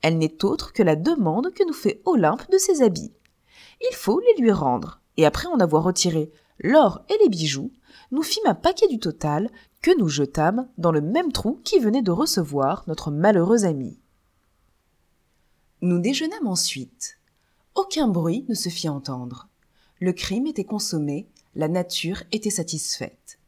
Elle 0.01 0.17
n'est 0.17 0.43
autre 0.45 0.73
que 0.73 0.83
la 0.83 0.95
demande 0.95 1.53
que 1.53 1.65
nous 1.65 1.73
fait 1.73 2.01
Olympe 2.05 2.49
de 2.49 2.57
ses 2.57 2.81
habits. 2.81 3.13
Il 3.81 3.95
faut 3.95 4.19
les 4.19 4.41
lui 4.41 4.51
rendre, 4.51 5.01
et 5.17 5.25
après 5.25 5.47
en 5.47 5.59
avoir 5.59 5.83
retiré 5.83 6.31
l'or 6.59 7.03
et 7.09 7.17
les 7.23 7.29
bijoux, 7.29 7.71
nous 8.11 8.23
fîmes 8.23 8.47
un 8.47 8.55
paquet 8.55 8.87
du 8.87 8.99
total 8.99 9.49
que 9.81 9.97
nous 9.97 10.07
jetâmes 10.07 10.67
dans 10.77 10.91
le 10.91 11.01
même 11.01 11.31
trou 11.31 11.59
qui 11.63 11.79
venait 11.79 12.01
de 12.01 12.11
recevoir 12.11 12.83
notre 12.87 13.11
malheureux 13.11 13.65
ami. 13.65 13.99
Nous 15.81 15.99
déjeunâmes 15.99 16.47
ensuite. 16.47 17.19
Aucun 17.75 18.07
bruit 18.07 18.45
ne 18.49 18.55
se 18.55 18.69
fit 18.69 18.89
entendre. 18.89 19.47
Le 19.99 20.13
crime 20.13 20.47
était 20.47 20.63
consommé, 20.63 21.27
la 21.55 21.67
nature 21.67 22.23
était 22.31 22.49
satisfaite. 22.49 23.39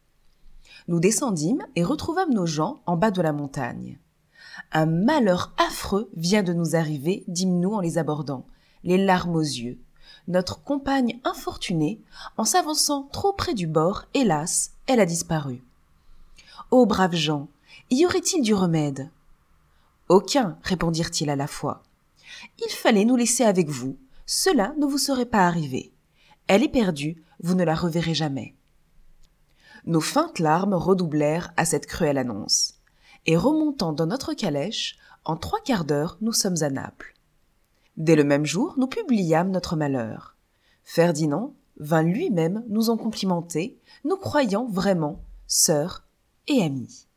Nous 0.88 0.99
descendîmes 0.99 1.65
et 1.76 1.84
retrouvâmes 1.84 2.34
nos 2.34 2.45
gens 2.45 2.82
en 2.86 2.97
bas 2.97 3.11
de 3.11 3.22
la 3.22 3.34
montagne. 3.34 3.99
Un 4.72 4.86
malheur 4.86 5.53
affreux 5.57 6.09
vient 6.15 6.43
de 6.43 6.53
nous 6.53 6.76
arriver, 6.76 7.24
dîmes-nous 7.28 7.74
en 7.74 7.80
les 7.80 7.97
abordant, 7.97 8.45
les 8.84 9.03
larmes 9.03 9.36
aux 9.36 9.41
yeux 9.41 9.80
notre 10.30 10.63
compagne 10.63 11.19
infortunée, 11.23 11.99
en 12.38 12.45
s'avançant 12.45 13.09
trop 13.11 13.34
près 13.34 13.53
du 13.53 13.67
bord, 13.67 14.05
hélas, 14.13 14.71
elle 14.88 14.99
a 14.99 15.05
disparu. 15.05 15.63
Ô 16.71 16.86
braves 16.86 17.15
gens, 17.15 17.49
y 17.89 18.05
aurait-il 18.05 18.43
du 18.43 18.53
remède? 18.53 19.09
Aucun, 20.07 20.57
répondirent-ils 20.63 21.30
à 21.30 21.36
la 21.36 21.47
fois. 21.47 21.82
Il 22.59 22.71
fallait 22.71 23.05
nous 23.05 23.15
laisser 23.15 23.43
avec 23.43 23.69
vous, 23.69 23.97
cela 24.27 24.73
ne 24.77 24.86
vous 24.86 24.99
serait 24.99 25.25
pas 25.25 25.47
arrivé. 25.47 25.91
Elle 26.47 26.63
est 26.63 26.69
perdue, 26.69 27.21
vous 27.41 27.55
ne 27.55 27.63
la 27.63 27.75
reverrez 27.75 28.13
jamais. 28.13 28.55
Nos 29.86 30.01
feintes 30.01 30.39
larmes 30.39 30.75
redoublèrent 30.75 31.51
à 31.57 31.65
cette 31.65 31.88
cruelle 31.88 32.17
annonce. 32.17 32.75
Et 33.25 33.36
remontant 33.36 33.93
dans 33.93 34.05
notre 34.05 34.34
calèche, 34.34 34.97
en 35.25 35.36
trois 35.36 35.59
quarts 35.61 35.86
d'heure, 35.86 36.17
nous 36.21 36.34
sommes 36.34 36.61
à 36.61 36.69
Naples. 36.69 37.15
Dès 38.00 38.16
le 38.16 38.24
même 38.24 38.45
jour, 38.45 38.76
nous 38.78 38.88
publiâmes 38.88 39.52
notre 39.52 39.76
malheur. 39.76 40.38
Ferdinand 40.84 41.54
vint 41.78 42.02
lui-même 42.02 42.64
nous 42.70 42.89
en 42.89 42.97
complimenter, 42.97 43.78
nous 44.06 44.16
croyant 44.16 44.66
vraiment 44.66 45.22
sœurs 45.47 46.08
et 46.47 46.64
amis. 46.64 47.08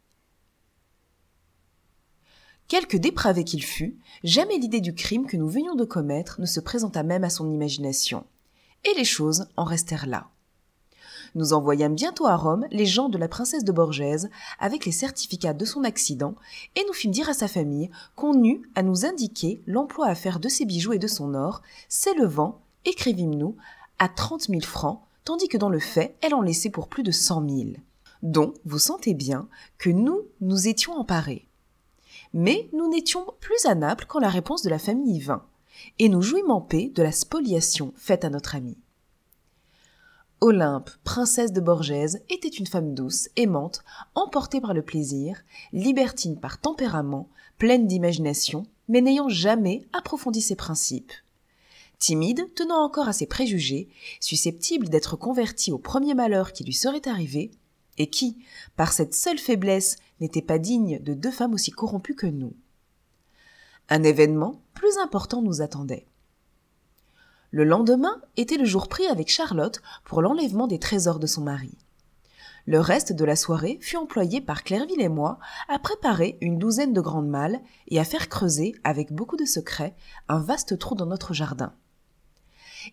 Quelque 2.67 2.97
dépravé 2.97 3.45
qu'il 3.45 3.63
fût, 3.63 3.99
jamais 4.25 4.59
l'idée 4.59 4.81
du 4.81 4.95
crime 4.95 5.27
que 5.27 5.37
nous 5.37 5.49
venions 5.49 5.75
de 5.75 5.85
commettre 5.85 6.41
ne 6.41 6.47
se 6.47 6.59
présenta 6.59 7.03
même 7.03 7.25
à 7.25 7.31
son 7.31 7.51
imagination, 7.51 8.25
et 8.85 8.95
les 8.97 9.05
choses 9.05 9.47
en 9.57 9.65
restèrent 9.65 10.07
là. 10.07 10.31
Nous 11.35 11.55
envoyâmes 11.55 11.95
bientôt 11.95 12.27
à 12.27 12.37
Rome 12.37 12.67
les 12.71 12.85
gens 12.85 13.09
de 13.09 13.17
la 13.17 13.29
princesse 13.29 13.65
de 13.65 13.73
Borgèse 13.73 14.29
avec 14.59 14.85
les 14.85 14.93
certificats 14.93 15.55
de 15.55 15.65
son 15.65 15.83
accident 15.83 16.35
et 16.77 16.85
nous 16.87 16.93
fîmes 16.93 17.11
dire 17.11 17.31
à 17.31 17.35
sa 17.35 17.49
famille 17.49 17.91
qu'on 18.17 18.45
eut 18.45 18.63
à 18.75 18.83
nous 18.83 19.07
indiquer 19.07 19.63
l'emploi 19.67 20.09
à 20.09 20.15
faire 20.15 20.41
de 20.41 20.49
ses 20.49 20.67
bijoux 20.67 20.93
et 20.93 20.99
de 20.99 21.07
son 21.07 21.35
or, 21.35 21.63
s'élevant, 21.89 22.61
écrivîmes-nous, 22.85 23.57
à 23.99 24.09
trente 24.09 24.51
mille 24.51 24.65
francs, 24.65 25.01
tandis 25.25 25.49
que 25.49 25.57
dans 25.57 25.71
le 25.71 25.79
fait, 25.79 26.17
elle 26.21 26.35
en 26.35 26.43
laissait 26.43 26.71
pour 26.71 26.89
plus 26.89 27.03
de 27.03 27.13
cent 27.13 27.41
mille. 27.41 27.81
Dont 28.23 28.53
vous 28.65 28.79
sentez 28.79 29.15
bien 29.15 29.49
que 29.79 29.91
nous 29.91 30.21
nous 30.41 30.69
étions 30.69 30.93
emparés. 30.93 31.49
Mais 32.35 32.69
nous 32.73 32.89
n'étions 32.89 33.27
plus 33.41 33.67
à 33.67 33.75
Naples 33.75 34.07
quand 34.07 34.21
la 34.21 34.29
réponse 34.29 34.63
de 34.63 34.71
la 34.71 34.79
famille 34.79 35.17
y 35.17 35.21
vint, 35.21 35.45
et 35.99 36.09
nous 36.09 36.23
jouîmes 36.23 36.51
en 36.51 36.61
paix 36.61 36.91
de 36.95 37.03
la 37.03 37.13
spoliation 37.13 37.93
faite 37.97 38.25
à 38.25 38.31
notre 38.31 38.55
ami. 38.55 38.77
Olympe, 40.43 40.91
princesse 41.05 41.53
de 41.53 41.61
Borgèse, 41.61 42.21
était 42.29 42.49
une 42.49 42.67
femme 42.67 42.95
douce, 42.95 43.29
aimante, 43.37 43.85
emportée 44.17 44.61
par 44.61 44.75
le 44.75 44.83
plaisir, 44.83 45.45
libertine 45.73 46.37
par 46.37 46.61
tempérament, 46.61 47.31
pleine 47.59 47.87
d'imagination, 47.87 48.67
mais 48.89 49.01
n'ayant 49.01 49.29
jamais 49.29 49.87
approfondi 49.93 50.43
ses 50.43 50.57
principes. 50.57 51.13
Timide, 52.01 52.53
tenant 52.57 52.83
encore 52.83 53.07
à 53.07 53.13
ses 53.13 53.27
préjugés, 53.27 53.89
susceptible 54.19 54.89
d'être 54.89 55.15
convertie 55.15 55.71
au 55.71 55.79
premier 55.79 56.15
malheur 56.15 56.53
qui 56.53 56.65
lui 56.65 56.73
serait 56.73 57.07
arrivé, 57.07 57.53
et 57.97 58.09
qui, 58.09 58.37
par 58.75 58.93
cette 58.93 59.15
seule 59.15 59.39
faiblesse, 59.39 59.97
n'était 60.21 60.43
pas 60.43 60.59
digne 60.59 60.99
de 60.99 61.15
deux 61.15 61.31
femmes 61.31 61.55
aussi 61.55 61.71
corrompues 61.71 62.17
que 62.17 62.27
nous. 62.27 62.53
Un 63.89 64.03
événement 64.03 64.61
plus 64.75 64.99
important 64.99 65.41
nous 65.41 65.63
attendait. 65.63 66.07
Le 67.53 67.65
lendemain 67.65 68.23
était 68.39 68.57
le 68.57 68.65
jour 68.65 68.89
pris 68.89 69.07
avec 69.07 69.29
Charlotte 69.29 69.83
pour 70.05 70.23
l'enlèvement 70.23 70.67
des 70.67 70.79
trésors 70.79 71.19
de 71.19 71.27
son 71.27 71.43
mari. 71.43 71.77
Le 72.65 72.81
reste 72.81 73.13
de 73.13 73.25
la 73.27 73.37
soirée 73.37 73.77
fut 73.83 73.99
employé 73.99 74.41
par 74.41 74.65
Clairville 74.65 75.03
et 75.03 75.11
moi 75.11 75.39
à 75.69 75.79
préparer 75.79 76.39
une 76.41 76.59
douzaine 76.59 76.95
de 76.95 77.01
grandes 77.03 77.29
malles 77.29 77.61
et 77.89 78.01
à 78.01 78.05
faire 78.05 78.31
creuser, 78.31 78.75
avec 78.85 79.13
beaucoup 79.13 79.37
de 79.37 79.45
secret, 79.45 79.95
un 80.29 80.41
vaste 80.41 80.79
trou 80.79 80.95
dans 80.95 81.05
notre 81.05 81.35
jardin. 81.35 81.75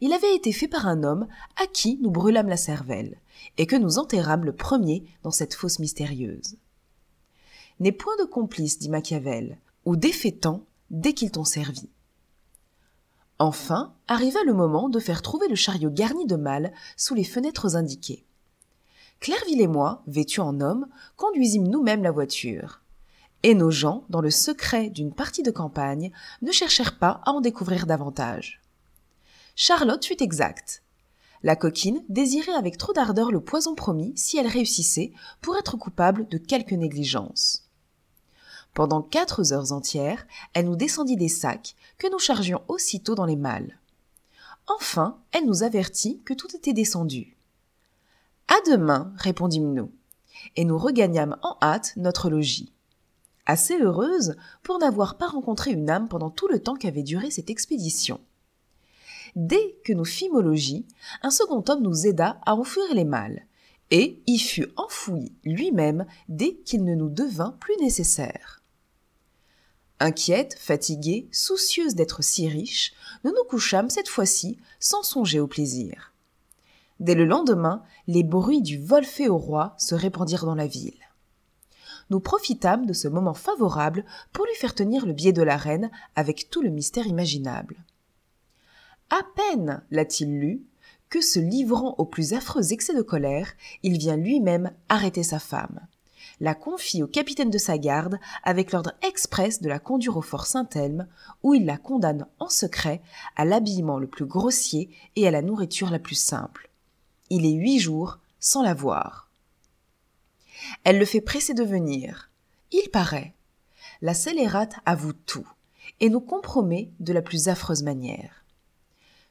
Il 0.02 0.12
avait 0.12 0.36
été 0.36 0.52
fait 0.52 0.68
par 0.68 0.88
un 0.88 1.04
homme 1.04 1.28
à 1.56 1.66
qui 1.66 1.98
nous 2.02 2.12
brûlâmes 2.12 2.50
la 2.50 2.58
cervelle, 2.58 3.18
et 3.58 3.66
que 3.66 3.78
nous 3.78 3.98
enterrâmes 3.98 4.44
le 4.44 4.54
premier 4.54 5.06
dans 5.24 5.32
cette 5.32 5.54
fosse 5.54 5.80
mystérieuse. 5.80 6.58
N'est 7.80 7.94
point 7.94 8.18
de 8.20 8.26
complice, 8.26 8.78
dit 8.78 8.90
Machiavel, 8.90 9.58
ou 9.86 9.96
défaitant 9.96 10.66
dès 10.90 11.14
qu'ils 11.14 11.32
t'ont 11.32 11.46
servi. 11.46 11.90
Enfin, 13.40 13.94
arriva 14.10 14.44
le 14.44 14.54
moment 14.54 14.90
de 14.90 15.00
faire 15.00 15.22
trouver 15.22 15.48
le 15.48 15.56
chariot 15.56 15.90
garni 15.90 16.26
de 16.26 16.36
malles 16.36 16.74
sous 16.98 17.16
les 17.16 17.24
fenêtres 17.24 17.78
indiquées. 17.78 18.26
Clairville 19.22 19.62
et 19.62 19.68
moi, 19.68 20.04
vêtus 20.08 20.42
en 20.42 20.60
hommes, 20.60 20.88
conduisîmes 21.16 21.68
nous-mêmes 21.68 22.04
la 22.04 22.12
voiture. 22.12 22.82
Et 23.44 23.56
nos 23.56 23.72
gens, 23.72 24.04
dans 24.10 24.20
le 24.20 24.30
secret 24.30 24.90
d'une 24.90 25.14
partie 25.14 25.44
de 25.44 25.52
campagne, 25.52 26.12
ne 26.42 26.52
cherchèrent 26.52 26.98
pas 27.00 27.22
à 27.26 27.32
en 27.32 27.40
découvrir 27.40 27.86
davantage. 27.86 28.62
Charlotte 29.56 30.06
fut 30.06 30.22
exacte. 30.22 30.84
La 31.42 31.56
coquine 31.56 32.04
désirait 32.10 32.54
avec 32.54 32.78
trop 32.78 32.92
d'ardeur 32.92 33.32
le 33.32 33.40
poison 33.40 33.74
promis 33.74 34.12
si 34.18 34.38
elle 34.38 34.48
réussissait 34.48 35.14
pour 35.42 35.58
être 35.58 35.78
coupable 35.78 36.28
de 36.28 36.38
quelque 36.38 36.76
négligence. 36.76 37.69
Pendant 38.74 39.02
quatre 39.02 39.52
heures 39.52 39.72
entières, 39.72 40.26
elle 40.54 40.66
nous 40.66 40.76
descendit 40.76 41.18
des 41.18 41.28
sacs 41.28 41.76
que 41.98 42.10
nous 42.12 42.20
chargions 42.20 42.62
aussitôt 42.68 43.16
dans 43.16 43.26
les 43.26 43.36
malles. 43.36 43.80
Enfin, 44.68 45.18
elle 45.32 45.46
nous 45.46 45.64
avertit 45.64 46.22
que 46.24 46.34
tout 46.34 46.56
était 46.56 46.74
descendu. 46.74 47.36
À 48.48 48.56
demain, 48.70 49.14
répondîmes-nous, 49.18 49.92
et 50.56 50.66
nous 50.66 50.78
regagnâmes 50.78 51.38
en 51.42 51.58
hâte 51.62 51.94
notre 51.98 52.30
logis. 52.30 52.72
Assez 53.46 53.80
heureuse 53.80 54.36
pour 54.62 54.78
n'avoir 54.78 55.18
pas 55.18 55.28
rencontré 55.28 55.72
une 55.72 55.90
âme 55.90 56.08
pendant 56.08 56.30
tout 56.30 56.48
le 56.48 56.60
temps 56.60 56.76
qu'avait 56.76 57.04
duré 57.04 57.32
cette 57.32 57.50
expédition. 57.50 58.22
Dès 59.36 59.80
que 59.84 59.94
nous 59.94 60.06
fîmes 60.06 60.36
au 60.36 60.42
logis, 60.42 60.86
un 61.24 61.32
second 61.32 61.64
homme 61.68 61.82
nous 61.82 62.06
aida 62.06 62.40
à 62.46 62.56
enfouir 62.56 62.94
les 62.94 63.06
malles, 63.06 63.46
et 63.92 64.22
y 64.28 64.38
fut 64.38 64.68
enfoui 64.78 65.34
lui-même 65.44 66.06
dès 66.28 66.56
qu'il 66.56 66.84
ne 66.84 66.96
nous 66.96 67.10
devint 67.10 67.56
plus 67.60 67.76
nécessaire. 67.80 68.59
Inquiète, 70.02 70.56
fatiguée, 70.58 71.28
soucieuse 71.34 71.94
d'être 71.94 72.24
si 72.24 72.48
riche, 72.48 72.94
nous 73.26 73.32
nous 73.32 73.44
couchâmes 73.50 73.90
cette 73.90 74.08
fois-ci 74.08 74.58
sans 74.80 75.04
songer 75.04 75.42
au 75.42 75.48
plaisir. 75.48 76.14
Dès 77.02 77.16
le 77.16 77.26
lendemain, 77.26 77.84
les 78.08 78.24
bruits 78.24 78.62
du 78.62 78.78
vol 78.78 79.04
fait 79.04 79.28
au 79.28 79.38
roi 79.38 79.76
se 79.78 79.96
répandirent 79.96 80.46
dans 80.46 80.56
la 80.56 80.68
ville. 80.68 80.94
Nous 82.10 82.22
profitâmes 82.22 82.86
de 82.86 82.94
ce 82.94 83.10
moment 83.10 83.34
favorable 83.34 84.06
pour 84.32 84.46
lui 84.46 84.56
faire 84.56 84.74
tenir 84.74 85.06
le 85.06 85.14
billet 85.14 85.34
de 85.34 85.44
la 85.44 85.58
reine 85.58 85.92
avec 86.16 86.50
tout 86.50 86.62
le 86.62 86.70
mystère 86.70 87.06
imaginable. 87.06 87.76
À 89.10 89.20
peine 89.36 89.84
l'a-t-il 89.92 90.30
lu 90.30 90.64
que, 91.10 91.22
se 91.22 91.40
livrant 91.40 91.96
aux 91.98 92.06
plus 92.06 92.34
affreux 92.34 92.72
excès 92.72 92.96
de 92.96 93.02
colère, 93.02 93.52
il 93.84 93.98
vient 93.98 94.18
lui-même 94.18 94.72
arrêter 94.88 95.24
sa 95.24 95.40
femme 95.40 95.80
la 96.40 96.56
confie 96.56 97.04
au 97.04 97.08
capitaine 97.08 97.50
de 97.50 97.58
sa 97.58 97.78
garde 97.78 98.20
avec 98.44 98.72
l'ordre 98.72 98.94
express 99.02 99.62
de 99.62 99.70
la 99.70 99.80
conduire 99.80 100.18
au 100.18 100.22
fort 100.22 100.46
Saint-Elme, 100.46 101.08
où 101.44 101.54
il 101.54 101.66
la 101.66 101.78
condamne 101.78 102.26
en 102.40 102.50
secret 102.50 103.02
à 103.36 103.46
l'habillement 103.46 104.00
le 104.00 104.08
plus 104.08 104.26
grossier 104.26 104.90
et 105.16 105.28
à 105.28 105.32
la 105.32 105.42
nourriture 105.42 105.90
la 105.90 106.00
plus 106.00 106.16
simple. 106.16 106.70
Il 107.30 107.46
est 107.46 107.54
huit 107.54 107.80
jours 107.80 108.20
sans 108.40 108.64
la 108.64 108.74
voir. 108.74 109.30
Elle 110.84 111.00
le 111.00 111.06
fait 111.06 111.22
presser 111.22 111.54
de 111.54 111.64
venir. 111.64 112.30
Il 112.72 112.90
paraît. 112.90 113.34
La 114.02 114.14
scélérate 114.14 114.76
avoue 114.86 115.14
tout 115.14 115.48
et 116.00 116.10
nous 116.10 116.22
compromet 116.22 116.92
de 117.00 117.14
la 117.14 117.22
plus 117.22 117.50
affreuse 117.50 117.84
manière. 117.84 118.46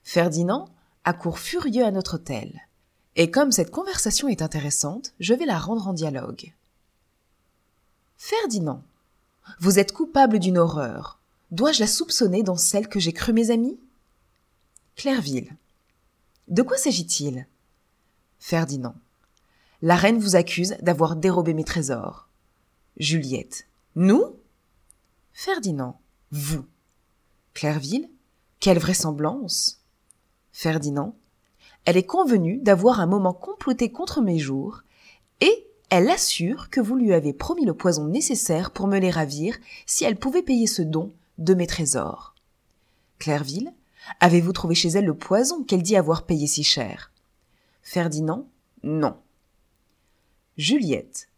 Ferdinand 0.03 0.69
accourt 1.05 1.39
furieux 1.39 1.85
à 1.85 1.91
notre 1.91 2.17
hôtel. 2.17 2.61
Et 3.17 3.31
comme 3.31 3.53
cette 3.53 3.71
conversation 3.71 4.29
est 4.29 4.43
intéressante, 4.43 5.15
je 5.21 5.35
vais 5.35 5.47
la 5.47 5.59
rendre 5.59 5.89
en 5.89 5.93
dialogue. 5.93 6.53
Ferdinand, 8.21 8.83
vous 9.61 9.79
êtes 9.79 9.93
coupable 9.93 10.41
d'une 10.41 10.59
horreur. 10.59 11.21
Dois-je 11.53 11.79
la 11.79 11.87
soupçonner 11.87 12.43
dans 12.43 12.57
celle 12.57 12.89
que 12.89 12.99
j'ai 12.99 13.13
crue 13.13 13.33
mes 13.33 13.53
amis? 13.53 13.79
Clairville. 14.97 15.57
De 16.49 16.63
quoi 16.63 16.77
s'agit-il? 16.77 17.47
Ferdinand. 18.41 18.97
La 19.83 19.95
reine 19.95 20.19
vous 20.19 20.35
accuse 20.35 20.77
d'avoir 20.83 21.15
dérobé 21.15 21.55
mes 21.55 21.63
trésors. 21.63 22.29
Juliette. 22.97 23.69
Nous? 23.95 24.37
Ferdinand. 25.33 26.01
Vous. 26.33 26.67
Clairville. 27.55 28.11
Quelle 28.59 28.81
vraisemblance? 28.81 29.81
Ferdinand. 30.51 31.15
Elle 31.85 31.97
est 31.97 32.07
convenue 32.07 32.59
d'avoir 32.59 32.99
un 32.99 33.07
moment 33.07 33.33
comploté 33.33 33.93
contre 33.93 34.21
mes 34.23 34.41
jours, 34.41 34.83
et 35.41 35.68
elle 35.91 36.11
assure 36.11 36.69
que 36.71 36.81
vous 36.81 36.97
lui 36.97 37.13
avez 37.13 37.33
promis 37.33 37.65
le 37.65 37.75
poison 37.75 38.07
nécessaire 38.07 38.71
pour 38.71 38.87
me 38.87 38.99
les 38.99 39.11
ravir 39.11 39.57
si 39.87 40.05
elle 40.05 40.19
pouvait 40.19 40.43
payer 40.43 40.67
ce 40.67 40.83
don 40.83 41.13
de 41.39 41.55
mes 41.55 41.67
trésors. 41.67 42.35
Clairville, 43.19 43.73
avez-vous 44.21 44.53
trouvé 44.53 44.75
chez 44.75 44.91
elle 44.91 45.07
le 45.07 45.17
poison 45.17 45.65
qu'elle 45.65 45.83
dit 45.83 45.97
avoir 45.97 46.25
payé 46.25 46.47
si 46.47 46.63
cher? 46.63 47.11
Ferdinand, 47.83 48.47
non. 48.83 49.17
Juliette, 50.59 51.29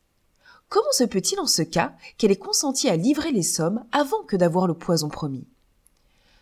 comment 0.68 0.92
se 0.92 1.04
peut-il 1.04 1.38
en 1.38 1.46
ce 1.46 1.62
cas 1.62 1.94
qu'elle 2.18 2.32
ait 2.32 2.36
consenti 2.36 2.88
à 2.88 2.96
livrer 2.96 3.32
les 3.32 3.42
sommes 3.42 3.84
avant 3.92 4.22
que 4.24 4.36
d'avoir 4.36 4.66
le 4.66 4.74
poison 4.74 5.08
promis? 5.08 5.46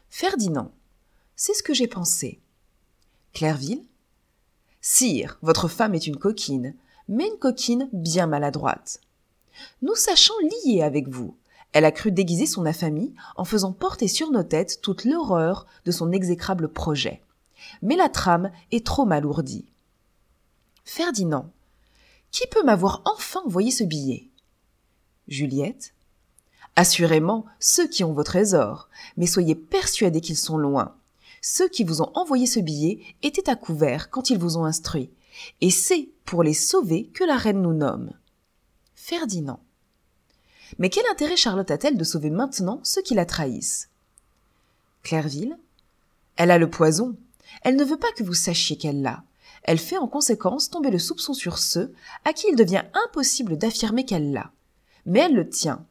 Ferdinand, 0.09 0.73
c'est 1.37 1.55
ce 1.55 1.63
que 1.63 1.75
j'ai 1.75 1.89
pensé. 1.89 2.41
Clairville, 3.35 3.85
Sire, 4.81 5.39
votre 5.43 5.69
femme 5.69 5.95
est 5.95 6.07
une 6.07 6.17
coquine 6.17 6.75
mais 7.09 7.29
une 7.29 7.39
coquine 7.39 7.89
bien 7.93 8.27
maladroite. 8.27 9.01
Nous 9.83 9.95
sachons 9.95 10.35
lier 10.65 10.83
avec 10.83 11.09
vous. 11.09 11.37
Elle 11.73 11.85
a 11.85 11.93
cru 11.93 12.13
déguiser 12.13 12.47
son 12.47 12.67
infamie 12.67 13.15
en 13.37 13.45
faisant 13.45 13.73
porter 13.73 14.09
sur 14.09 14.31
nos 14.31 14.43
têtes 14.43 14.81
toute 14.83 15.05
l'horreur 15.05 15.67
de 15.85 15.91
son 15.91 16.13
exécrable 16.13 16.69
projet. 16.69 17.23
Mais 17.83 17.97
la 17.97 18.09
trame 18.09 18.51
est 18.71 18.87
trop 18.87 19.05
mal 19.05 19.27
ourdie. 19.27 19.67
Ferdinand. 20.85 21.51
Qui 22.31 22.47
peut 22.47 22.63
m'avoir 22.63 23.03
enfin 23.05 23.41
envoyé 23.45 23.71
ce 23.71 23.85
billet? 23.85 24.29
Juliette. 25.29 25.93
Assurément, 26.77 27.45
ceux 27.59 27.89
qui 27.89 28.05
ont 28.05 28.13
vos 28.13 28.23
trésors, 28.23 28.89
mais 29.17 29.27
soyez 29.27 29.55
persuadés 29.55 30.21
qu'ils 30.21 30.37
sont 30.37 30.57
loin. 30.57 30.95
Ceux 31.43 31.69
qui 31.69 31.85
vous 31.85 32.03
ont 32.03 32.11
envoyé 32.15 32.47
ce 32.47 32.61
billet 32.61 33.01
étaient 33.23 33.51
à 33.51 33.57
couvert 33.57 34.11
quand 34.11 34.31
ils 34.31 34.39
vous 34.39 34.57
ont 34.57 34.65
instruit, 34.65 35.11
et 35.61 35.71
c'est 35.71 36.09
pour 36.25 36.43
les 36.43 36.55
sauver 36.55 37.09
que 37.09 37.25
la 37.25 37.37
reine 37.37 37.63
nous 37.63 37.75
nomme. 37.75 38.13
Ferdinand. 38.95 39.61
Mais 40.79 40.91
quel 40.91 41.05
intérêt 41.11 41.37
Charlotte 41.37 41.71
a-t-elle 41.71 41.97
de 41.97 42.05
sauver 42.05 42.31
maintenant 42.31 42.81
ceux 42.83 43.03
qui 43.03 43.15
la 43.15 43.25
trahissent? 43.25 43.89
Clairville 45.03 45.59
Elle 46.37 46.51
a 46.51 46.59
le 46.59 46.69
poison. 46.69 47.17
Elle 47.63 47.77
ne 47.77 47.85
veut 47.85 47.97
pas 47.97 48.13
que 48.13 48.23
vous 48.23 48.35
sachiez 48.35 48.77
qu'elle 48.77 49.01
l'a. 49.01 49.25
Elle 49.63 49.79
fait 49.79 49.99
en 49.99 50.07
conséquence 50.07 50.71
tomber 50.71 50.91
le 50.91 50.99
soupçon 50.99 51.35
sur 51.35 51.59
ceux 51.59 51.95
à 52.25 52.33
qui 52.33 52.47
il 52.51 52.57
devient 52.57 52.85
impossible 53.07 53.57
d'affirmer 53.57 54.05
qu'elle 54.05 54.33
l'a. 54.33 54.53
Mais 55.07 55.21
elle 55.21 55.35
le 55.35 55.49
tient. 55.49 55.87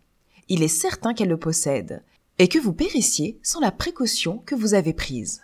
Il 0.49 0.63
est 0.63 0.67
certain 0.67 1.13
qu'elle 1.13 1.27
le 1.27 1.37
possède, 1.37 2.03
et 2.39 2.47
que 2.47 2.59
vous 2.59 2.73
périssiez 2.73 3.39
sans 3.43 3.59
la 3.59 3.71
précaution 3.71 4.39
que 4.39 4.55
vous 4.55 4.73
avez 4.73 4.93
prise. 4.93 5.43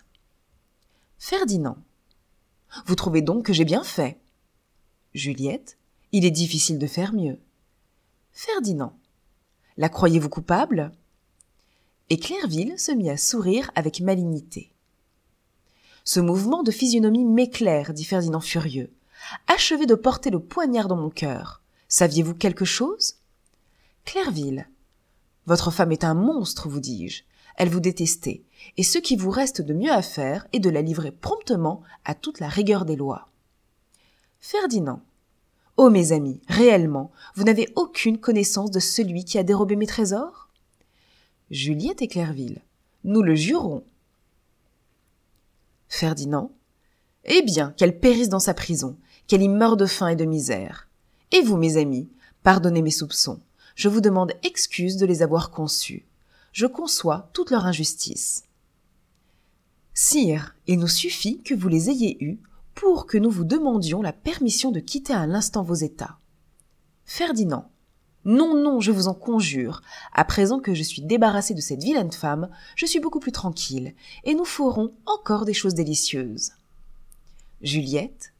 Ferdinand. 1.18 1.76
Vous 2.86 2.94
trouvez 2.94 3.22
donc 3.22 3.46
que 3.46 3.52
j'ai 3.52 3.64
bien 3.64 3.84
fait 3.84 4.18
Juliette. 5.14 5.78
Il 6.12 6.24
est 6.24 6.30
difficile 6.30 6.78
de 6.78 6.86
faire 6.86 7.12
mieux. 7.12 7.38
Ferdinand. 8.32 8.96
La 9.76 9.88
croyez-vous 9.88 10.28
coupable? 10.28 10.92
Et 12.10 12.18
Clairville 12.18 12.78
se 12.78 12.92
mit 12.92 13.10
à 13.10 13.16
sourire 13.16 13.70
avec 13.74 14.00
malignité. 14.00 14.72
Ce 16.04 16.20
mouvement 16.20 16.62
de 16.62 16.70
physionomie 16.70 17.24
m'éclaire, 17.24 17.94
dit 17.94 18.04
Ferdinand 18.04 18.40
furieux. 18.40 18.92
Achevez 19.46 19.86
de 19.86 19.94
porter 19.94 20.30
le 20.30 20.40
poignard 20.40 20.88
dans 20.88 20.96
mon 20.96 21.10
cœur. 21.10 21.62
Saviez-vous 21.88 22.34
quelque 22.34 22.64
chose? 22.64 23.16
Clairville. 24.04 24.68
Votre 25.46 25.70
femme 25.70 25.92
est 25.92 26.04
un 26.04 26.14
monstre, 26.14 26.68
vous 26.68 26.80
dis-je. 26.80 27.22
Elle 27.56 27.70
vous 27.70 27.80
détestait, 27.80 28.42
et 28.76 28.82
ce 28.82 28.98
qui 28.98 29.16
vous 29.16 29.30
reste 29.30 29.62
de 29.62 29.74
mieux 29.74 29.92
à 29.92 30.02
faire 30.02 30.46
est 30.52 30.60
de 30.60 30.70
la 30.70 30.82
livrer 30.82 31.10
promptement 31.10 31.82
à 32.04 32.14
toute 32.14 32.40
la 32.40 32.48
rigueur 32.48 32.84
des 32.84 32.96
lois. 32.96 33.28
Ferdinand. 34.40 35.00
Oh 35.76 35.90
mes 35.90 36.12
amis, 36.12 36.40
réellement, 36.48 37.10
vous 37.34 37.44
n'avez 37.44 37.68
aucune 37.74 38.18
connaissance 38.18 38.70
de 38.70 38.80
celui 38.80 39.24
qui 39.24 39.38
a 39.38 39.42
dérobé 39.42 39.74
mes 39.74 39.86
trésors? 39.86 40.48
Juliette 41.50 42.02
et 42.02 42.08
Clairville. 42.08 42.62
Nous 43.04 43.22
le 43.22 43.34
jurons. 43.34 43.84
Ferdinand. 45.88 46.50
Eh 47.24 47.42
bien, 47.42 47.72
qu'elle 47.76 47.98
périsse 47.98 48.28
dans 48.28 48.40
sa 48.40 48.54
prison, 48.54 48.96
qu'elle 49.26 49.42
y 49.42 49.48
meure 49.48 49.76
de 49.76 49.86
faim 49.86 50.08
et 50.08 50.16
de 50.16 50.24
misère. 50.24 50.88
Et 51.32 51.42
vous, 51.42 51.56
mes 51.56 51.76
amis, 51.76 52.08
pardonnez 52.42 52.82
mes 52.82 52.90
soupçons. 52.90 53.40
Je 53.74 53.88
vous 53.88 54.00
demande 54.00 54.32
excuse 54.42 54.96
de 54.96 55.06
les 55.06 55.22
avoir 55.22 55.50
conçus. 55.50 56.04
Je 56.52 56.66
conçois 56.66 57.28
toute 57.32 57.50
leur 57.50 57.66
injustice. 57.66 58.44
Sire, 59.94 60.56
il 60.66 60.80
nous 60.80 60.88
suffit 60.88 61.40
que 61.42 61.54
vous 61.54 61.68
les 61.68 61.88
ayez 61.88 62.22
eus 62.22 62.40
pour 62.74 63.06
que 63.06 63.16
nous 63.16 63.30
vous 63.30 63.44
demandions 63.44 64.02
la 64.02 64.12
permission 64.12 64.72
de 64.72 64.80
quitter 64.80 65.12
à 65.12 65.26
l'instant 65.26 65.62
vos 65.62 65.74
états. 65.74 66.18
Ferdinand. 67.04 67.70
Non, 68.24 68.54
non, 68.56 68.80
je 68.80 68.90
vous 68.90 69.06
en 69.06 69.14
conjure. 69.14 69.82
À 70.12 70.24
présent 70.24 70.58
que 70.58 70.74
je 70.74 70.82
suis 70.82 71.02
débarrassé 71.02 71.54
de 71.54 71.60
cette 71.60 71.82
vilaine 71.82 72.10
femme, 72.10 72.48
je 72.74 72.86
suis 72.86 72.98
beaucoup 72.98 73.20
plus 73.20 73.32
tranquille, 73.32 73.94
et 74.24 74.34
nous 74.34 74.46
ferons 74.46 74.92
encore 75.06 75.44
des 75.44 75.54
choses 75.54 75.74
délicieuses. 75.74 76.52
Juliette. 77.62 78.32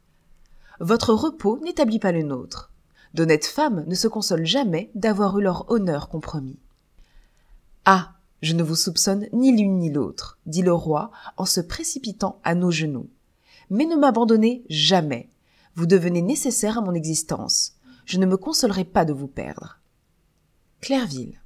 Votre 0.80 1.12
repos 1.12 1.60
n'établit 1.62 2.00
pas 2.00 2.12
le 2.12 2.22
nôtre. 2.22 2.72
D'honnêtes 3.12 3.46
femmes 3.46 3.84
ne 3.86 3.94
se 3.94 4.08
consolent 4.08 4.44
jamais 4.44 4.90
d'avoir 4.96 5.38
eu 5.38 5.42
leur 5.42 5.70
honneur 5.70 6.08
compromis. 6.08 6.58
Ah. 7.84 8.13
Je 8.44 8.52
ne 8.52 8.62
vous 8.62 8.76
soupçonne 8.76 9.26
ni 9.32 9.56
l'une 9.56 9.78
ni 9.78 9.90
l'autre, 9.90 10.38
dit 10.44 10.60
le 10.60 10.74
roi 10.74 11.10
en 11.38 11.46
se 11.46 11.62
précipitant 11.62 12.42
à 12.44 12.54
nos 12.54 12.70
genoux. 12.70 13.08
Mais 13.70 13.86
ne 13.86 13.96
m'abandonnez 13.96 14.66
jamais. 14.68 15.30
Vous 15.76 15.86
devenez 15.86 16.20
nécessaire 16.20 16.76
à 16.76 16.82
mon 16.82 16.92
existence. 16.92 17.78
Je 18.04 18.18
ne 18.18 18.26
me 18.26 18.36
consolerai 18.36 18.84
pas 18.84 19.06
de 19.06 19.14
vous 19.14 19.28
perdre. 19.28 19.80
Clairville. 20.82 21.40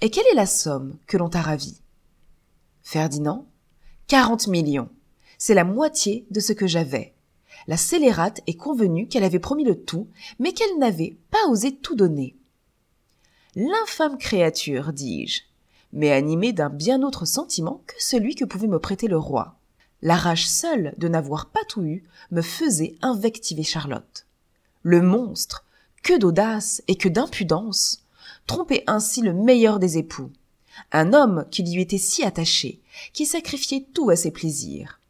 Et 0.00 0.10
quelle 0.10 0.26
est 0.32 0.34
la 0.34 0.46
somme 0.46 0.98
que 1.06 1.16
l'on 1.16 1.28
t'a 1.28 1.42
ravie? 1.42 1.80
Ferdinand. 2.82 3.46
Quarante 4.08 4.48
millions. 4.48 4.90
C'est 5.38 5.54
la 5.54 5.62
moitié 5.62 6.26
de 6.32 6.40
ce 6.40 6.52
que 6.52 6.66
j'avais. 6.66 7.14
La 7.68 7.76
scélérate 7.76 8.40
est 8.48 8.56
convenue 8.56 9.06
qu'elle 9.06 9.22
avait 9.22 9.38
promis 9.38 9.62
le 9.62 9.80
tout, 9.80 10.08
mais 10.40 10.54
qu'elle 10.54 10.76
n'avait 10.76 11.18
pas 11.30 11.46
osé 11.48 11.76
tout 11.76 11.94
donner. 11.94 12.36
L'infâme 13.54 14.18
créature, 14.18 14.92
dis-je, 14.92 15.42
mais 15.92 16.12
animée 16.12 16.52
d'un 16.52 16.70
bien 16.70 17.02
autre 17.02 17.24
sentiment 17.24 17.82
que 17.86 17.94
celui 17.98 18.34
que 18.34 18.44
pouvait 18.44 18.68
me 18.68 18.78
prêter 18.78 19.08
le 19.08 19.18
roi. 19.18 19.56
La 20.02 20.16
rage 20.16 20.48
seule 20.48 20.94
de 20.96 21.08
n'avoir 21.08 21.46
pas 21.46 21.64
tout 21.68 21.82
eu 21.82 22.04
me 22.30 22.42
faisait 22.42 22.96
invectiver 23.02 23.62
Charlotte. 23.62 24.26
Le 24.82 25.02
monstre, 25.02 25.64
que 26.02 26.16
d'audace 26.18 26.82
et 26.88 26.96
que 26.96 27.08
d'impudence, 27.08 28.04
tromper 28.46 28.82
ainsi 28.86 29.20
le 29.20 29.34
meilleur 29.34 29.78
des 29.78 29.98
époux, 29.98 30.30
un 30.92 31.12
homme 31.12 31.44
qui 31.50 31.62
lui 31.62 31.82
était 31.82 31.98
si 31.98 32.24
attaché, 32.24 32.80
qui 33.12 33.26
sacrifiait 33.26 33.86
tout 33.92 34.10
à 34.10 34.16
ses 34.16 34.30
plaisirs. 34.30 35.00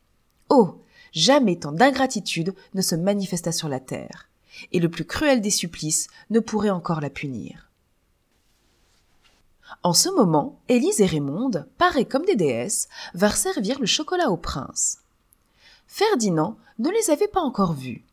Oh. 0.48 0.76
Jamais 1.12 1.56
tant 1.56 1.72
d'ingratitude 1.72 2.54
ne 2.74 2.82
se 2.82 2.94
manifesta 2.94 3.50
sur 3.50 3.68
la 3.68 3.80
terre, 3.80 4.28
et 4.70 4.78
le 4.78 4.88
plus 4.88 5.04
cruel 5.04 5.40
des 5.40 5.50
supplices 5.50 6.06
ne 6.30 6.38
pourrait 6.38 6.70
encore 6.70 7.00
la 7.00 7.10
punir. 7.10 7.69
En 9.82 9.94
ce 9.94 10.10
moment, 10.10 10.60
Élise 10.68 11.00
et 11.00 11.06
Raymonde, 11.06 11.66
parés 11.78 12.04
comme 12.04 12.26
des 12.26 12.36
déesses, 12.36 12.88
vinrent 13.14 13.36
servir 13.36 13.80
le 13.80 13.86
chocolat 13.86 14.30
au 14.30 14.36
prince. 14.36 14.98
Ferdinand 15.86 16.58
ne 16.78 16.90
les 16.90 17.10
avait 17.10 17.28
pas 17.28 17.40
encore 17.40 17.72
vues. 17.72 18.04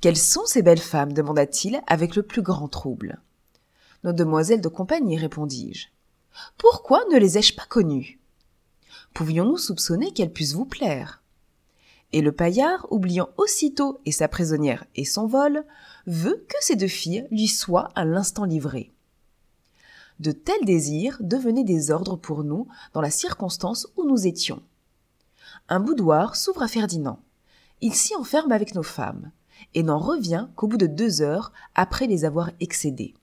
Quelles 0.00 0.16
sont 0.16 0.46
ces 0.46 0.62
belles 0.62 0.80
femmes? 0.80 1.12
demanda-t-il 1.12 1.82
avec 1.86 2.16
le 2.16 2.22
plus 2.22 2.42
grand 2.42 2.68
trouble. 2.68 3.20
Nos 4.02 4.12
demoiselles 4.12 4.62
de 4.62 4.68
compagnie, 4.68 5.18
répondis-je. 5.18 5.88
Pourquoi 6.56 7.04
ne 7.12 7.18
les 7.18 7.36
ai-je 7.36 7.54
pas 7.54 7.66
connues 7.68 8.18
Pouvions-nous 9.12 9.58
soupçonner 9.58 10.12
qu'elles 10.12 10.32
puissent 10.32 10.54
vous 10.54 10.64
plaire? 10.64 11.22
Et 12.12 12.22
le 12.22 12.32
paillard, 12.32 12.86
oubliant 12.90 13.28
aussitôt 13.36 14.00
et 14.06 14.12
sa 14.12 14.28
prisonnière 14.28 14.84
et 14.96 15.04
son 15.04 15.26
vol, 15.26 15.64
veut 16.06 16.44
que 16.48 16.56
ces 16.60 16.76
deux 16.76 16.88
filles 16.88 17.26
lui 17.30 17.48
soient 17.48 17.90
à 17.94 18.06
l'instant 18.06 18.44
livrées. 18.44 18.92
De 20.18 20.32
tels 20.32 20.64
désirs 20.64 21.18
devenaient 21.20 21.64
des 21.64 21.90
ordres 21.90 22.16
pour 22.16 22.42
nous 22.42 22.66
dans 22.92 23.00
la 23.00 23.10
circonstance 23.10 23.86
où 23.96 24.04
nous 24.04 24.26
étions. 24.26 24.62
Un 25.68 25.80
boudoir 25.80 26.34
s'ouvre 26.34 26.62
à 26.62 26.68
Ferdinand. 26.68 27.20
Il 27.80 27.94
s'y 27.94 28.16
enferme 28.16 28.50
avec 28.50 28.74
nos 28.74 28.82
femmes, 28.82 29.30
et 29.74 29.82
n'en 29.82 29.98
revient 29.98 30.48
qu'au 30.56 30.66
bout 30.66 30.76
de 30.76 30.86
deux 30.86 31.20
heures 31.20 31.52
après 31.74 32.06
les 32.06 32.24
avoir 32.24 32.50
excédées. 32.60 33.14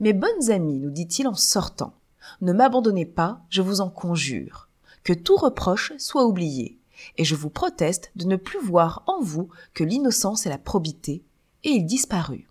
Mes 0.00 0.12
bonnes 0.12 0.50
amies, 0.50 0.78
nous 0.78 0.90
dit-il 0.90 1.28
en 1.28 1.34
sortant, 1.34 1.94
ne 2.40 2.52
m'abandonnez 2.52 3.06
pas, 3.06 3.40
je 3.48 3.62
vous 3.62 3.80
en 3.80 3.88
conjure, 3.88 4.68
que 5.04 5.12
tout 5.12 5.36
reproche 5.36 5.92
soit 5.98 6.26
oublié, 6.26 6.78
et 7.16 7.24
je 7.24 7.34
vous 7.34 7.50
proteste 7.50 8.10
de 8.16 8.26
ne 8.26 8.36
plus 8.36 8.60
voir 8.60 9.04
en 9.06 9.20
vous 9.22 9.48
que 9.74 9.84
l'innocence 9.84 10.46
et 10.46 10.48
la 10.48 10.58
probité, 10.58 11.24
et 11.62 11.70
il 11.70 11.86
disparut 11.86 12.48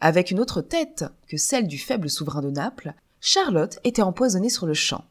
avec 0.00 0.30
une 0.30 0.40
autre 0.40 0.60
tête 0.60 1.04
que 1.28 1.36
celle 1.36 1.66
du 1.66 1.78
faible 1.78 2.10
souverain 2.10 2.42
de 2.42 2.50
Naples, 2.50 2.94
Charlotte 3.20 3.78
était 3.84 4.02
empoisonnée 4.02 4.50
sur 4.50 4.66
le 4.66 4.74
champ. 4.74 5.04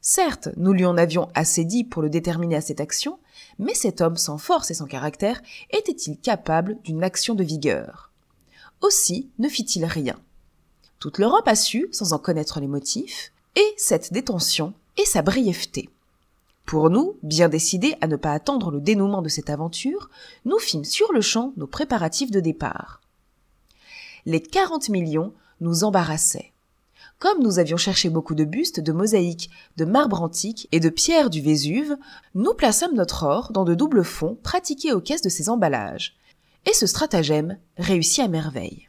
Certes, 0.00 0.48
nous 0.56 0.72
lui 0.72 0.86
en 0.86 0.96
avions 0.96 1.28
assez 1.34 1.64
dit 1.64 1.84
pour 1.84 2.00
le 2.00 2.08
déterminer 2.08 2.56
à 2.56 2.60
cette 2.60 2.80
action, 2.80 3.18
mais 3.58 3.74
cet 3.74 4.00
homme 4.00 4.16
sans 4.16 4.38
force 4.38 4.70
et 4.70 4.74
sans 4.74 4.86
caractère 4.86 5.42
était-il 5.70 6.18
capable 6.18 6.78
d'une 6.84 7.04
action 7.04 7.34
de 7.34 7.44
vigueur? 7.44 8.10
Aussi 8.80 9.28
ne 9.38 9.48
fit-il 9.48 9.84
rien. 9.84 10.18
Toute 11.00 11.18
l'Europe 11.18 11.48
a 11.48 11.54
su, 11.54 11.88
sans 11.92 12.12
en 12.14 12.18
connaître 12.18 12.60
les 12.60 12.66
motifs, 12.66 13.32
et 13.56 13.74
cette 13.76 14.12
détention 14.12 14.72
et 14.96 15.04
sa 15.04 15.22
brièveté. 15.22 15.90
Pour 16.64 16.88
nous, 16.88 17.16
bien 17.22 17.48
décidés 17.48 17.96
à 18.00 18.06
ne 18.06 18.16
pas 18.16 18.32
attendre 18.32 18.70
le 18.70 18.80
dénouement 18.80 19.22
de 19.22 19.28
cette 19.28 19.50
aventure, 19.50 20.08
nous 20.44 20.58
fîmes 20.58 20.84
sur 20.84 21.12
le 21.12 21.20
champ 21.20 21.52
nos 21.56 21.66
préparatifs 21.66 22.30
de 22.30 22.40
départ 22.40 22.99
les 24.26 24.42
40 24.42 24.88
millions 24.88 25.32
nous 25.60 25.84
embarrassaient. 25.84 26.52
Comme 27.18 27.42
nous 27.42 27.58
avions 27.58 27.76
cherché 27.76 28.08
beaucoup 28.08 28.34
de 28.34 28.44
bustes, 28.44 28.80
de 28.80 28.92
mosaïques, 28.92 29.50
de 29.76 29.84
marbre 29.84 30.22
antique 30.22 30.68
et 30.72 30.80
de 30.80 30.88
pierres 30.88 31.28
du 31.28 31.42
Vésuve, 31.42 31.98
nous 32.34 32.54
plaçâmes 32.54 32.94
notre 32.94 33.24
or 33.24 33.52
dans 33.52 33.64
de 33.64 33.74
doubles 33.74 34.04
fonds 34.04 34.38
pratiqués 34.42 34.92
aux 34.92 35.02
caisses 35.02 35.20
de 35.20 35.28
ces 35.28 35.50
emballages. 35.50 36.16
Et 36.66 36.72
ce 36.72 36.86
stratagème 36.86 37.58
réussit 37.76 38.24
à 38.24 38.28
merveille. 38.28 38.88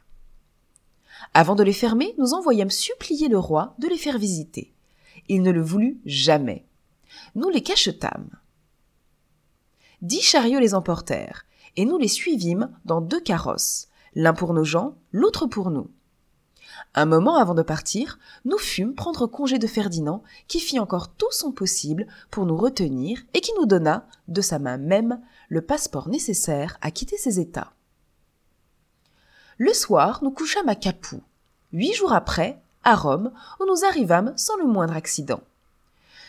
Avant 1.34 1.54
de 1.54 1.62
les 1.62 1.72
fermer, 1.74 2.14
nous 2.18 2.32
envoyâmes 2.32 2.70
supplier 2.70 3.28
le 3.28 3.38
roi 3.38 3.74
de 3.78 3.86
les 3.88 3.98
faire 3.98 4.18
visiter. 4.18 4.72
Il 5.28 5.42
ne 5.42 5.50
le 5.50 5.62
voulut 5.62 6.00
jamais. 6.06 6.64
Nous 7.34 7.50
les 7.50 7.62
cachetâmes. 7.62 8.30
Dix 10.00 10.22
chariots 10.22 10.58
les 10.58 10.74
emportèrent, 10.74 11.44
et 11.76 11.84
nous 11.84 11.98
les 11.98 12.08
suivîmes 12.08 12.70
dans 12.84 13.00
deux 13.00 13.20
carrosses, 13.20 13.88
l'un 14.14 14.34
pour 14.34 14.54
nos 14.54 14.64
gens, 14.64 14.96
l'autre 15.12 15.46
pour 15.46 15.70
nous. 15.70 15.90
Un 16.94 17.06
moment 17.06 17.36
avant 17.36 17.54
de 17.54 17.62
partir, 17.62 18.18
nous 18.44 18.58
fûmes 18.58 18.94
prendre 18.94 19.26
congé 19.26 19.58
de 19.58 19.66
Ferdinand, 19.66 20.22
qui 20.46 20.60
fit 20.60 20.78
encore 20.78 21.08
tout 21.14 21.30
son 21.30 21.52
possible 21.52 22.06
pour 22.30 22.46
nous 22.46 22.56
retenir 22.56 23.22
et 23.34 23.40
qui 23.40 23.52
nous 23.58 23.66
donna, 23.66 24.06
de 24.28 24.40
sa 24.40 24.58
main 24.58 24.76
même, 24.76 25.20
le 25.48 25.62
passeport 25.62 26.08
nécessaire 26.08 26.76
à 26.80 26.90
quitter 26.90 27.16
ses 27.16 27.40
États. 27.40 27.72
Le 29.58 29.72
soir, 29.72 30.20
nous 30.22 30.30
couchâmes 30.30 30.68
à 30.68 30.74
Capoue. 30.74 31.22
Huit 31.72 31.94
jours 31.94 32.12
après, 32.12 32.60
à 32.84 32.94
Rome, 32.94 33.32
où 33.60 33.64
nous 33.66 33.84
arrivâmes 33.84 34.34
sans 34.36 34.56
le 34.56 34.66
moindre 34.66 34.96
accident. 34.96 35.40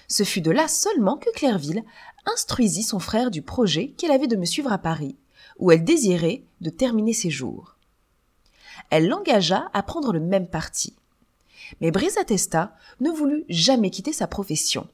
Ce 0.07 0.23
fut 0.23 0.41
de 0.41 0.51
là 0.51 0.67
seulement 0.67 1.17
que 1.17 1.31
Clairville 1.33 1.83
instruisit 2.25 2.83
son 2.83 2.99
frère 2.99 3.31
du 3.31 3.41
projet 3.41 3.89
qu'elle 3.97 4.11
avait 4.11 4.27
de 4.27 4.35
me 4.35 4.45
suivre 4.45 4.71
à 4.71 4.77
Paris, 4.77 5.17
où 5.57 5.71
elle 5.71 5.83
désirait 5.83 6.43
de 6.61 6.69
terminer 6.69 7.13
ses 7.13 7.29
jours. 7.29 7.72
Elle 8.89 9.07
l'engagea 9.07 9.69
à 9.73 9.83
prendre 9.83 10.13
le 10.13 10.19
même 10.19 10.47
parti. 10.47 10.95
Mais 11.81 11.91
Brisatesta 11.91 12.75
ne 12.99 13.09
voulut 13.09 13.45
jamais 13.49 13.89
quitter 13.89 14.13
sa 14.13 14.27
profession, 14.27 14.87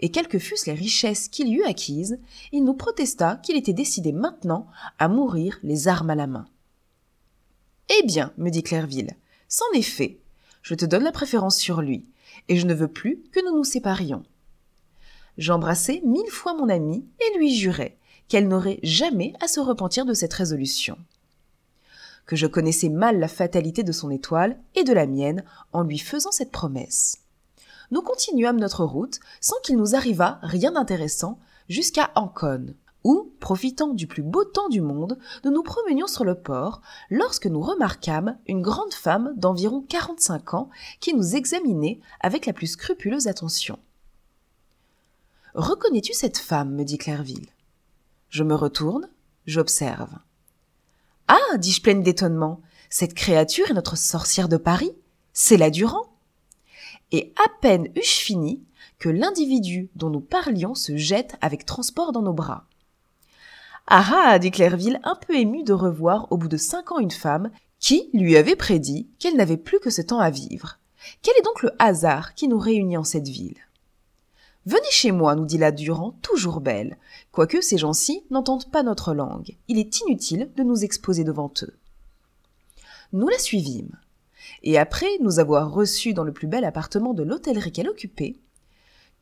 et 0.00 0.10
quelles 0.10 0.28
que 0.28 0.38
fussent 0.38 0.66
les 0.66 0.74
richesses 0.74 1.28
qu'il 1.28 1.48
y 1.48 1.54
eût 1.54 1.64
acquises, 1.64 2.18
il 2.52 2.64
nous 2.64 2.74
protesta 2.74 3.36
qu'il 3.42 3.56
était 3.56 3.72
décidé 3.72 4.12
maintenant 4.12 4.66
à 4.98 5.08
mourir 5.08 5.58
les 5.62 5.88
armes 5.88 6.10
à 6.10 6.14
la 6.14 6.26
main. 6.26 6.46
Eh 7.88 8.06
bien, 8.06 8.32
me 8.36 8.50
dit 8.50 8.62
Clairville, 8.62 9.16
c'en 9.48 9.64
est 9.74 9.82
fait. 9.82 10.18
Je 10.62 10.74
te 10.74 10.84
donne 10.84 11.04
la 11.04 11.12
préférence 11.12 11.56
sur 11.56 11.80
lui, 11.80 12.06
et 12.48 12.56
je 12.56 12.66
ne 12.66 12.74
veux 12.74 12.88
plus 12.88 13.22
que 13.32 13.44
nous 13.44 13.56
nous 13.56 13.64
séparions. 13.64 14.24
J'embrassai 15.38 16.02
mille 16.04 16.30
fois 16.30 16.54
mon 16.54 16.68
amie 16.68 17.06
et 17.20 17.38
lui 17.38 17.54
jurai 17.54 17.96
qu'elle 18.28 18.48
n'aurait 18.48 18.80
jamais 18.82 19.32
à 19.40 19.48
se 19.48 19.60
repentir 19.60 20.04
de 20.04 20.12
cette 20.12 20.34
résolution. 20.34 20.98
Que 22.28 22.36
je 22.36 22.46
connaissais 22.46 22.90
mal 22.90 23.18
la 23.18 23.26
fatalité 23.26 23.82
de 23.82 23.90
son 23.90 24.10
étoile 24.10 24.60
et 24.74 24.84
de 24.84 24.92
la 24.92 25.06
mienne 25.06 25.44
en 25.72 25.82
lui 25.82 25.98
faisant 25.98 26.30
cette 26.30 26.52
promesse. 26.52 27.22
Nous 27.90 28.02
continuâmes 28.02 28.60
notre 28.60 28.84
route 28.84 29.18
sans 29.40 29.56
qu'il 29.62 29.78
nous 29.78 29.94
arrivât 29.94 30.38
rien 30.42 30.72
d'intéressant 30.72 31.38
jusqu'à 31.70 32.10
Ancône, 32.16 32.74
où, 33.02 33.32
profitant 33.40 33.94
du 33.94 34.06
plus 34.06 34.22
beau 34.22 34.44
temps 34.44 34.68
du 34.68 34.82
monde, 34.82 35.18
nous 35.42 35.50
nous 35.50 35.62
promenions 35.62 36.06
sur 36.06 36.24
le 36.24 36.34
port 36.34 36.82
lorsque 37.08 37.46
nous 37.46 37.62
remarquâmes 37.62 38.36
une 38.46 38.60
grande 38.60 38.92
femme 38.92 39.32
d'environ 39.36 39.80
quarante-cinq 39.80 40.52
ans 40.52 40.68
qui 41.00 41.14
nous 41.14 41.34
examinait 41.34 41.98
avec 42.20 42.44
la 42.44 42.52
plus 42.52 42.66
scrupuleuse 42.66 43.26
attention. 43.26 43.78
Reconnais-tu 45.54 46.12
cette 46.12 46.36
femme? 46.36 46.74
me 46.74 46.84
dit 46.84 46.98
Clairville. 46.98 47.48
Je 48.28 48.44
me 48.44 48.54
retourne, 48.54 49.08
j'observe. 49.46 50.10
Ah 51.28 51.58
dis-je 51.58 51.82
pleine 51.82 52.02
d'étonnement, 52.02 52.62
cette 52.88 53.12
créature 53.12 53.70
est 53.70 53.74
notre 53.74 53.98
sorcière 53.98 54.48
de 54.48 54.56
Paris, 54.56 54.92
c'est 55.34 55.58
la 55.58 55.68
Durand. 55.68 56.06
Et 57.12 57.34
à 57.36 57.48
peine 57.60 57.88
eus-je 57.96 58.20
fini 58.20 58.62
que 58.98 59.10
l'individu 59.10 59.90
dont 59.94 60.08
nous 60.08 60.20
parlions 60.20 60.74
se 60.74 60.96
jette 60.96 61.36
avec 61.42 61.66
transport 61.66 62.12
dans 62.12 62.22
nos 62.22 62.32
bras. 62.32 62.64
Ah 63.86 64.04
ah 64.26 64.38
dit 64.38 64.50
Clairville, 64.50 65.00
un 65.04 65.14
peu 65.14 65.36
ému 65.36 65.64
de 65.64 65.72
revoir 65.72 66.32
au 66.32 66.38
bout 66.38 66.48
de 66.48 66.56
cinq 66.56 66.92
ans 66.92 66.98
une 66.98 67.10
femme 67.10 67.50
qui 67.78 68.10
lui 68.12 68.36
avait 68.36 68.56
prédit 68.56 69.08
qu'elle 69.18 69.36
n'avait 69.36 69.56
plus 69.56 69.80
que 69.80 69.90
ce 69.90 70.02
temps 70.02 70.20
à 70.20 70.30
vivre. 70.30 70.78
Quel 71.22 71.36
est 71.38 71.44
donc 71.44 71.62
le 71.62 71.72
hasard 71.78 72.34
qui 72.34 72.48
nous 72.48 72.58
réunit 72.58 72.96
en 72.96 73.04
cette 73.04 73.28
ville? 73.28 73.56
Venez 74.68 74.90
chez 74.90 75.12
moi, 75.12 75.34
nous 75.34 75.46
dit 75.46 75.56
la 75.56 75.72
Durand, 75.72 76.12
toujours 76.20 76.60
belle, 76.60 76.98
quoique 77.32 77.62
ces 77.62 77.78
gens-ci 77.78 78.26
n'entendent 78.28 78.70
pas 78.70 78.82
notre 78.82 79.14
langue. 79.14 79.56
Il 79.66 79.78
est 79.78 80.00
inutile 80.02 80.50
de 80.58 80.62
nous 80.62 80.84
exposer 80.84 81.24
devant 81.24 81.50
eux. 81.62 81.74
Nous 83.14 83.28
la 83.28 83.38
suivîmes. 83.38 83.98
Et 84.62 84.76
après 84.76 85.08
nous 85.22 85.38
avoir 85.38 85.72
reçus 85.72 86.12
dans 86.12 86.22
le 86.22 86.34
plus 86.34 86.48
bel 86.48 86.66
appartement 86.66 87.14
de 87.14 87.22
l'hôtellerie 87.22 87.72
qu'elle 87.72 87.88
occupait, 87.88 88.36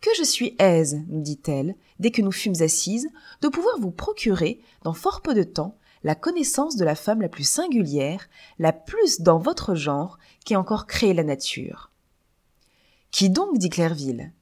que 0.01 0.11
je 0.19 0.25
suis 0.25 0.57
aise, 0.59 1.01
nous 1.07 1.23
dit-elle, 1.23 1.77
dès 2.01 2.11
que 2.11 2.23
nous 2.23 2.33
fûmes 2.33 2.61
assises, 2.61 3.09
de 3.41 3.47
pouvoir 3.47 3.79
vous 3.79 3.93
procurer, 3.93 4.61
dans 4.83 4.95
fort 4.95 5.23
peu 5.23 5.33
de 5.33 5.45
temps, 5.45 5.79
la 6.03 6.17
connaissance 6.17 6.75
de 6.75 6.85
la 6.85 6.97
femme 6.97 7.23
la 7.23 7.29
plus 7.29 7.49
singulière, 7.49 8.29
la 8.59 8.73
plus 8.73 9.21
dans 9.21 9.39
votre 9.39 9.77
genre, 9.77 10.19
qui 10.45 10.55
ait 10.55 10.57
encore 10.57 10.89
créé 10.89 11.15
la 11.15 11.23
nature. 11.23 11.93
Qui 13.13 13.31
donc, 13.31 13.59
dit 13.59 13.71
Clairville 13.71 14.33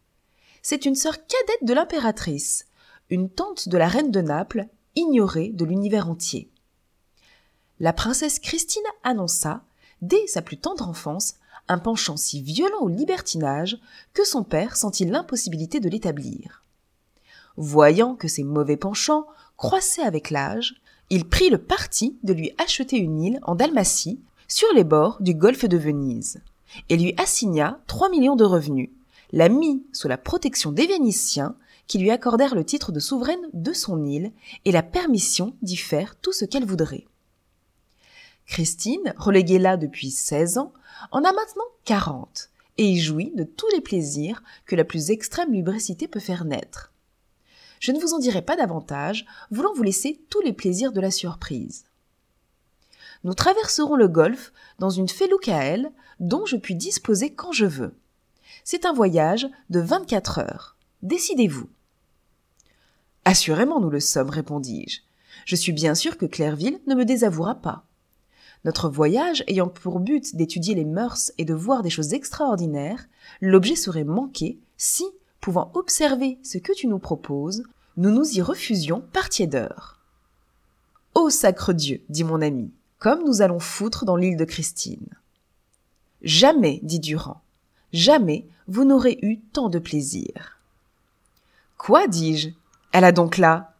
c'est 0.64 0.86
une 0.86 0.94
sœur 0.94 1.18
cadette 1.18 1.62
de 1.62 1.74
l'impératrice, 1.74 2.64
une 3.10 3.28
tante 3.28 3.68
de 3.68 3.76
la 3.76 3.86
reine 3.86 4.10
de 4.10 4.22
Naples, 4.22 4.66
ignorée 4.96 5.50
de 5.50 5.66
l'univers 5.66 6.08
entier. 6.08 6.48
La 7.80 7.92
princesse 7.92 8.38
Christine 8.38 8.82
annonça, 9.02 9.62
dès 10.00 10.26
sa 10.26 10.40
plus 10.40 10.56
tendre 10.56 10.88
enfance, 10.88 11.34
un 11.68 11.78
penchant 11.78 12.16
si 12.16 12.40
violent 12.40 12.80
au 12.80 12.88
libertinage 12.88 13.78
que 14.14 14.24
son 14.24 14.42
père 14.42 14.76
sentit 14.76 15.04
l'impossibilité 15.04 15.80
de 15.80 15.90
l'établir. 15.90 16.64
Voyant 17.58 18.14
que 18.14 18.28
ces 18.28 18.42
mauvais 18.42 18.78
penchants 18.78 19.26
croissaient 19.58 20.02
avec 20.02 20.30
l'âge, 20.30 20.80
il 21.10 21.28
prit 21.28 21.50
le 21.50 21.58
parti 21.58 22.16
de 22.22 22.32
lui 22.32 22.54
acheter 22.56 22.96
une 22.96 23.20
île 23.20 23.40
en 23.42 23.54
Dalmatie, 23.54 24.18
sur 24.48 24.72
les 24.74 24.84
bords 24.84 25.18
du 25.20 25.34
golfe 25.34 25.66
de 25.66 25.76
Venise, 25.76 26.40
et 26.88 26.96
lui 26.96 27.14
assigna 27.18 27.80
trois 27.86 28.08
millions 28.08 28.36
de 28.36 28.44
revenus, 28.44 28.90
l'a 29.34 29.48
mis 29.48 29.84
sous 29.92 30.06
la 30.06 30.16
protection 30.16 30.70
des 30.70 30.86
Vénitiens 30.86 31.56
qui 31.88 31.98
lui 31.98 32.12
accordèrent 32.12 32.54
le 32.54 32.64
titre 32.64 32.92
de 32.92 33.00
souveraine 33.00 33.50
de 33.52 33.72
son 33.72 34.04
île 34.04 34.32
et 34.64 34.70
la 34.70 34.84
permission 34.84 35.56
d'y 35.60 35.76
faire 35.76 36.14
tout 36.16 36.32
ce 36.32 36.44
qu'elle 36.44 36.64
voudrait. 36.64 37.04
Christine, 38.46 39.12
reléguée 39.16 39.58
là 39.58 39.76
depuis 39.76 40.12
seize 40.12 40.56
ans, 40.56 40.72
en 41.10 41.24
a 41.24 41.32
maintenant 41.32 41.64
quarante 41.84 42.50
et 42.78 42.84
y 42.84 43.00
jouit 43.00 43.32
de 43.34 43.42
tous 43.42 43.66
les 43.74 43.80
plaisirs 43.80 44.42
que 44.66 44.76
la 44.76 44.84
plus 44.84 45.10
extrême 45.10 45.52
lubricité 45.52 46.06
peut 46.06 46.20
faire 46.20 46.44
naître. 46.44 46.92
Je 47.80 47.90
ne 47.90 47.98
vous 47.98 48.14
en 48.14 48.20
dirai 48.20 48.40
pas 48.40 48.56
davantage, 48.56 49.26
voulant 49.50 49.74
vous 49.74 49.82
laisser 49.82 50.24
tous 50.30 50.42
les 50.42 50.52
plaisirs 50.52 50.92
de 50.92 51.00
la 51.00 51.10
surprise. 51.10 51.86
Nous 53.24 53.34
traverserons 53.34 53.96
le 53.96 54.06
golfe 54.06 54.52
dans 54.78 54.90
une 54.90 55.08
elle, 55.48 55.90
dont 56.20 56.46
je 56.46 56.56
puis 56.56 56.76
disposer 56.76 57.34
quand 57.34 57.50
je 57.50 57.66
veux. 57.66 57.96
C'est 58.66 58.86
un 58.86 58.94
voyage 58.94 59.46
de 59.68 59.78
24 59.78 60.38
heures. 60.38 60.76
Décidez-vous. 61.02 61.68
Assurément, 63.26 63.78
nous 63.78 63.90
le 63.90 64.00
sommes, 64.00 64.30
répondis-je. 64.30 65.00
Je 65.44 65.54
suis 65.54 65.72
bien 65.72 65.94
sûr 65.94 66.16
que 66.16 66.24
Clairville 66.24 66.80
ne 66.86 66.94
me 66.94 67.04
désavouera 67.04 67.56
pas. 67.56 67.84
Notre 68.64 68.88
voyage 68.88 69.44
ayant 69.48 69.68
pour 69.68 70.00
but 70.00 70.34
d'étudier 70.34 70.74
les 70.74 70.86
mœurs 70.86 71.30
et 71.36 71.44
de 71.44 71.52
voir 71.52 71.82
des 71.82 71.90
choses 71.90 72.14
extraordinaires, 72.14 73.06
l'objet 73.42 73.76
serait 73.76 74.04
manqué 74.04 74.58
si, 74.78 75.04
pouvant 75.42 75.70
observer 75.74 76.38
ce 76.42 76.56
que 76.56 76.72
tu 76.72 76.86
nous 76.86 76.98
proposes, 76.98 77.64
nous 77.98 78.10
nous 78.10 78.38
y 78.38 78.40
refusions 78.40 79.02
par 79.12 79.28
tiédeur. 79.28 80.00
Ô 81.14 81.28
sacre 81.28 81.74
Dieu, 81.74 82.02
dit 82.08 82.24
mon 82.24 82.40
ami, 82.40 82.72
comme 82.98 83.24
nous 83.24 83.42
allons 83.42 83.60
foutre 83.60 84.06
dans 84.06 84.16
l'île 84.16 84.38
de 84.38 84.46
Christine. 84.46 85.06
Jamais, 86.22 86.80
dit 86.82 87.00
Durand, 87.00 87.43
jamais 87.94 88.46
vous 88.66 88.84
n'aurez 88.84 89.18
eu 89.22 89.38
tant 89.38 89.70
de 89.70 89.78
plaisir. 89.78 90.58
Quoi, 91.78 92.06
dis-je? 92.06 92.50
Elle 92.92 93.04
a 93.04 93.12
donc 93.12 93.38
là. 93.38 93.74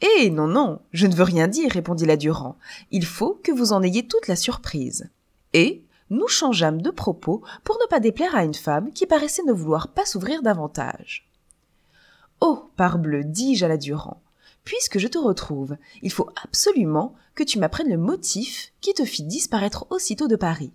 Eh 0.00 0.30
non, 0.30 0.46
non, 0.46 0.80
je 0.92 1.06
ne 1.06 1.14
veux 1.14 1.24
rien 1.24 1.48
dire, 1.48 1.70
répondit 1.70 2.06
la 2.06 2.16
Durand. 2.16 2.56
Il 2.90 3.04
faut 3.04 3.38
que 3.42 3.52
vous 3.52 3.72
en 3.72 3.82
ayez 3.82 4.06
toute 4.06 4.28
la 4.28 4.36
surprise. 4.36 5.10
Et 5.52 5.82
nous 6.10 6.28
changeâmes 6.28 6.80
de 6.80 6.90
propos 6.90 7.42
pour 7.64 7.78
ne 7.82 7.86
pas 7.88 8.00
déplaire 8.00 8.34
à 8.34 8.44
une 8.44 8.54
femme 8.54 8.92
qui 8.92 9.06
paraissait 9.06 9.42
ne 9.42 9.52
vouloir 9.52 9.88
pas 9.88 10.06
s'ouvrir 10.06 10.42
davantage. 10.42 11.28
Oh, 12.40 12.70
parbleu, 12.76 13.24
dis-je 13.24 13.64
à 13.64 13.68
la 13.68 13.76
Durand, 13.76 14.22
puisque 14.64 14.98
je 14.98 15.08
te 15.08 15.18
retrouve, 15.18 15.76
il 16.02 16.10
faut 16.10 16.30
absolument 16.42 17.14
que 17.34 17.44
tu 17.44 17.58
m'apprennes 17.58 17.90
le 17.90 17.98
motif 17.98 18.72
qui 18.80 18.94
te 18.94 19.04
fit 19.04 19.24
disparaître 19.24 19.86
aussitôt 19.90 20.28
de 20.28 20.36
Paris. 20.36 20.72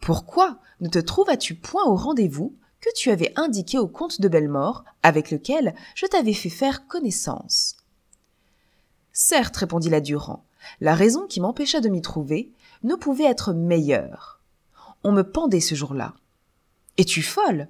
Pourquoi 0.00 0.58
ne 0.80 0.88
te 0.88 0.98
trouvas-tu 0.98 1.54
point 1.54 1.84
au 1.84 1.94
rendez-vous 1.94 2.54
que 2.80 2.88
tu 2.96 3.10
avais 3.10 3.32
indiqué 3.36 3.78
au 3.78 3.86
comte 3.86 4.20
de 4.20 4.28
Bellemort, 4.28 4.84
avec 5.02 5.30
lequel 5.30 5.74
je 5.94 6.06
t'avais 6.06 6.32
fait 6.32 6.48
faire 6.48 6.86
connaissance? 6.86 7.76
Certes, 9.12 9.56
répondit 9.58 9.90
la 9.90 10.00
Durand, 10.00 10.44
la 10.80 10.94
raison 10.94 11.26
qui 11.26 11.40
m'empêcha 11.40 11.80
de 11.80 11.90
m'y 11.90 12.00
trouver 12.00 12.50
ne 12.82 12.94
pouvait 12.94 13.24
être 13.24 13.52
meilleure. 13.52 14.40
On 15.04 15.12
me 15.12 15.22
pendait 15.22 15.60
ce 15.60 15.74
jour-là. 15.74 16.14
Es-tu 16.96 17.22
folle? 17.22 17.68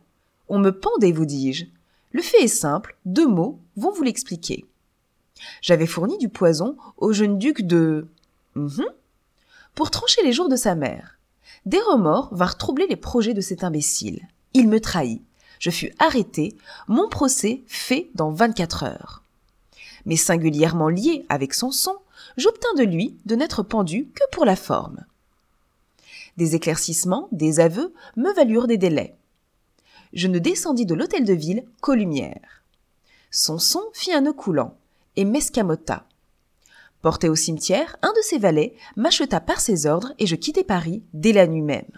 On 0.49 0.59
me 0.59 0.71
pendait, 0.71 1.13
vous 1.13 1.27
dis-je. 1.27 1.67
Le 2.13 2.23
fait 2.23 2.43
est 2.45 2.49
simple, 2.49 2.97
deux 3.05 3.27
mots 3.27 3.61
vont 3.77 3.93
vous 3.93 4.03
l'expliquer. 4.03 4.67
J'avais 5.63 5.87
fourni 5.87 6.19
du 6.19 6.29
poison 6.29 6.77
au 6.97 7.13
jeune 7.13 7.39
duc 7.39 7.63
de... 7.63 8.07
Mhm. 8.57 8.85
pour 9.77 9.93
trancher 9.93 10.23
les 10.25 10.33
jours 10.33 10.49
de 10.49 10.57
sa 10.57 10.75
mère 10.75 11.20
des 11.67 11.81
remords 11.81 12.35
vinrent 12.35 12.59
troubler 12.59 12.87
les 12.87 12.97
projets 12.97 13.35
de 13.35 13.41
cet 13.41 13.65
imbécile. 13.65 14.27
Il 14.55 14.69
me 14.69 14.81
trahit. 14.81 15.23
Je 15.59 15.71
fus 15.71 15.93
arrêté, 15.99 16.57
mon 16.89 17.09
procès 17.09 17.63
fait 17.67 18.09
dans 18.15 18.31
vingt-quatre 18.31 18.83
heures. 18.83 19.23
Mais 20.07 20.17
singulièrement 20.17 20.89
lié 20.89 21.27
avec 21.29 21.53
son 21.53 21.71
son, 21.71 21.97
j'obtins 22.39 22.75
de 22.77 22.83
lui 22.83 23.19
de 23.27 23.37
n'être 23.37 23.63
pendu 23.63 24.09
que 24.15 24.25
pour 24.33 24.47
la 24.47 24.57
forme. 24.57 25.05
Des 26.39 26.55
éclaircissements, 26.55 27.29
des 27.33 27.61
aveux 27.61 27.93
me 28.17 28.33
valurent 28.33 28.67
des 28.67 28.79
délais. 28.79 29.15
Je 30.15 30.27
ne 30.29 30.39
descendis 30.39 30.87
de 30.87 30.95
l'hôtel 30.95 31.25
de 31.25 31.35
ville 31.35 31.65
qu'aux 31.83 31.95
lumières. 31.95 32.63
Son 33.31 33.59
son 33.59 33.83
fit 33.93 34.13
un 34.13 34.23
nœud 34.23 34.33
coulant 34.33 34.75
et 35.17 35.25
m'escamota. 35.25 36.05
Porté 37.03 37.29
au 37.29 37.35
cimetière, 37.35 37.97
un 38.03 38.13
de 38.13 38.23
ses 38.23 38.39
valets 38.39 38.75
m'acheta 38.97 39.41
par 39.41 39.61
ses 39.61 39.87
ordres 39.87 40.13
et 40.19 40.27
je 40.27 40.37
quittai 40.37 40.65
Paris 40.65 41.03
dès 41.15 41.33
la 41.33 41.47
nuit 41.47 41.63
même. 41.63 41.91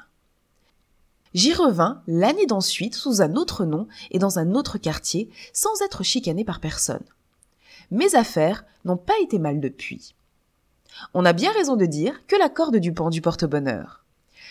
J'y 1.35 1.55
revins 1.55 2.03
l'année 2.07 2.47
d'ensuite 2.47 2.95
sous 2.95 3.23
un 3.23 3.35
autre 3.35 3.65
nom 3.65 3.89
et 4.11 4.19
dans 4.19 4.39
un 4.39 4.55
autre 4.55 4.79
quartier 4.79 5.31
sans 5.53 5.81
être 5.83 6.03
chicané 6.03 6.45
par 6.45 6.61
personne. 6.61 7.05
Mes 7.91 8.15
affaires 8.15 8.65
n'ont 8.85 8.97
pas 8.97 9.19
été 9.23 9.39
mal 9.39 9.61
depuis. 9.61 10.15
On 11.15 11.25
a 11.25 11.33
bien 11.33 11.53
raison 11.53 11.77
de 11.77 11.87
dire 11.87 12.27
que 12.27 12.37
la 12.37 12.49
corde 12.49 12.77
du 12.77 12.93
pan 12.93 13.11
du 13.11 13.23
porte-bonheur. 13.23 14.05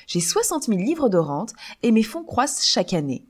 J'ai 0.08 0.20
60 0.20 0.66
000 0.66 0.80
livres 0.80 1.10
de 1.10 1.18
rente 1.18 1.54
et 1.84 1.92
mes 1.92 2.04
fonds 2.04 2.24
croissent 2.24 2.66
chaque 2.66 2.94
année. 2.94 3.26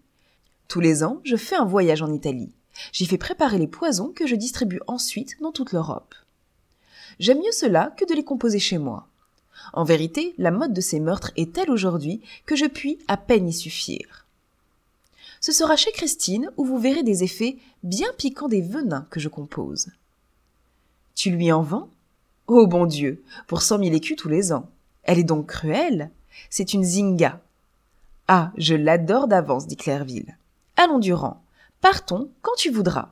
Tous 0.68 0.80
les 0.80 1.04
ans, 1.04 1.20
je 1.24 1.36
fais 1.36 1.56
un 1.56 1.66
voyage 1.66 2.02
en 2.02 2.14
Italie. 2.14 2.54
J'y 2.94 3.06
fais 3.06 3.18
préparer 3.18 3.58
les 3.58 3.68
poisons 3.68 4.14
que 4.16 4.26
je 4.26 4.36
distribue 4.36 4.80
ensuite 4.88 5.36
dans 5.42 5.52
toute 5.52 5.74
l'Europe. 5.74 6.16
J'aime 7.22 7.38
mieux 7.38 7.52
cela 7.52 7.94
que 7.98 8.04
de 8.04 8.16
les 8.16 8.24
composer 8.24 8.58
chez 8.58 8.80
moi. 8.80 9.06
En 9.74 9.84
vérité, 9.84 10.34
la 10.40 10.50
mode 10.50 10.74
de 10.74 10.82
ces 10.82 11.00
meurtres 11.00 11.32
est 11.36 11.54
telle 11.54 11.70
aujourd'hui 11.70 12.20
que 12.48 12.56
je 12.56 12.66
puis 12.66 12.98
à 13.08 13.16
peine 13.16 13.48
y 13.48 13.54
suffire. 13.54 14.26
Ce 15.40 15.52
sera 15.52 15.76
chez 15.76 15.92
Christine 15.92 16.50
où 16.58 16.66
vous 16.66 16.80
verrez 16.80 17.04
des 17.04 17.24
effets 17.24 17.58
bien 17.84 18.08
piquants 18.18 18.48
des 18.48 18.64
venins 18.64 19.06
que 19.12 19.20
je 19.20 19.30
compose. 19.30 19.90
Tu 21.14 21.30
lui 21.30 21.52
en 21.52 21.62
vends? 21.62 21.90
Oh 22.48 22.66
bon 22.66 22.88
Dieu, 22.88 23.22
pour 23.46 23.62
cent 23.62 23.78
mille 23.78 23.94
écus 23.94 24.18
tous 24.18 24.28
les 24.28 24.52
ans. 24.52 24.68
Elle 25.04 25.20
est 25.20 25.24
donc 25.24 25.46
cruelle 25.46 26.10
C'est 26.50 26.74
une 26.74 26.84
zinga. 26.84 27.40
Ah, 28.28 28.52
je 28.58 28.74
l'adore 28.74 29.28
d'avance, 29.28 29.68
dit 29.68 29.78
Clairville. 29.78 30.38
Allons, 30.76 30.98
Durand, 30.98 31.44
partons 31.82 32.32
quand 32.42 32.56
tu 32.58 32.72
voudras. 32.72 33.10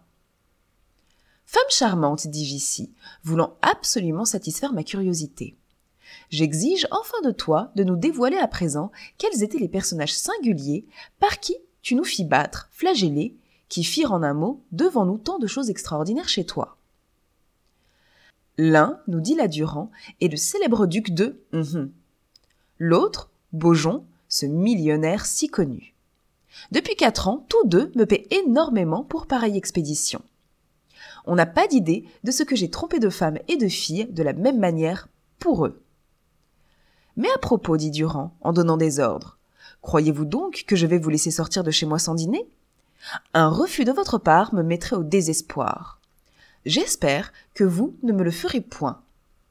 Femme 1.51 1.63
charmante, 1.69 2.27
dis 2.27 2.53
ici, 2.53 2.91
voulant 3.23 3.57
absolument 3.63 4.23
satisfaire 4.23 4.71
ma 4.71 4.83
curiosité. 4.83 5.55
J'exige 6.29 6.87
enfin 6.91 7.19
de 7.23 7.31
toi 7.31 7.71
de 7.75 7.83
nous 7.83 7.95
dévoiler 7.95 8.37
à 8.37 8.47
présent 8.47 8.91
quels 9.17 9.41
étaient 9.41 9.57
les 9.57 9.67
personnages 9.67 10.13
singuliers 10.13 10.85
par 11.19 11.39
qui 11.39 11.55
tu 11.81 11.95
nous 11.95 12.03
fis 12.03 12.23
battre, 12.23 12.69
flageller, 12.71 13.35
qui 13.67 13.83
firent 13.83 14.11
en 14.11 14.21
un 14.21 14.35
mot 14.35 14.61
devant 14.71 15.07
nous 15.07 15.17
tant 15.17 15.39
de 15.39 15.47
choses 15.47 15.71
extraordinaires 15.71 16.29
chez 16.29 16.45
toi. 16.45 16.77
L'un, 18.59 18.99
nous 19.07 19.19
dit 19.19 19.33
la 19.33 19.47
Durand, 19.47 19.89
est 20.21 20.27
le 20.27 20.37
célèbre 20.37 20.85
duc 20.85 21.15
de 21.15 21.41
mhm. 21.51 21.91
L'autre, 22.77 23.31
Beaujon, 23.53 24.05
ce 24.27 24.45
millionnaire 24.45 25.25
si 25.25 25.47
connu. 25.47 25.95
Depuis 26.71 26.95
quatre 26.95 27.27
ans, 27.27 27.43
tous 27.49 27.65
deux 27.65 27.91
me 27.95 28.05
paient 28.05 28.27
énormément 28.29 29.03
pour 29.03 29.25
pareille 29.25 29.57
expédition. 29.57 30.21
On 31.25 31.35
n'a 31.35 31.45
pas 31.45 31.67
d'idée 31.67 32.05
de 32.23 32.31
ce 32.31 32.43
que 32.43 32.55
j'ai 32.55 32.69
trompé 32.69 32.99
de 32.99 33.09
femmes 33.09 33.39
et 33.47 33.57
de 33.57 33.67
filles 33.67 34.07
de 34.11 34.23
la 34.23 34.33
même 34.33 34.59
manière 34.59 35.07
pour 35.39 35.65
eux. 35.65 35.81
Mais 37.17 37.29
à 37.35 37.37
propos, 37.37 37.77
dit 37.77 37.91
Durand, 37.91 38.35
en 38.41 38.53
donnant 38.53 38.77
des 38.77 38.99
ordres, 38.99 39.37
croyez-vous 39.81 40.25
donc 40.25 40.63
que 40.67 40.75
je 40.75 40.87
vais 40.87 40.99
vous 40.99 41.09
laisser 41.09 41.31
sortir 41.31 41.63
de 41.63 41.71
chez 41.71 41.85
moi 41.85 41.99
sans 41.99 42.15
dîner? 42.15 42.47
Un 43.33 43.49
refus 43.49 43.85
de 43.85 43.91
votre 43.91 44.17
part 44.17 44.53
me 44.53 44.63
mettrait 44.63 44.95
au 44.95 45.03
désespoir. 45.03 45.99
J'espère 46.65 47.31
que 47.53 47.63
vous 47.63 47.95
ne 48.03 48.13
me 48.13 48.23
le 48.23 48.31
ferez 48.31 48.61
point. 48.61 49.01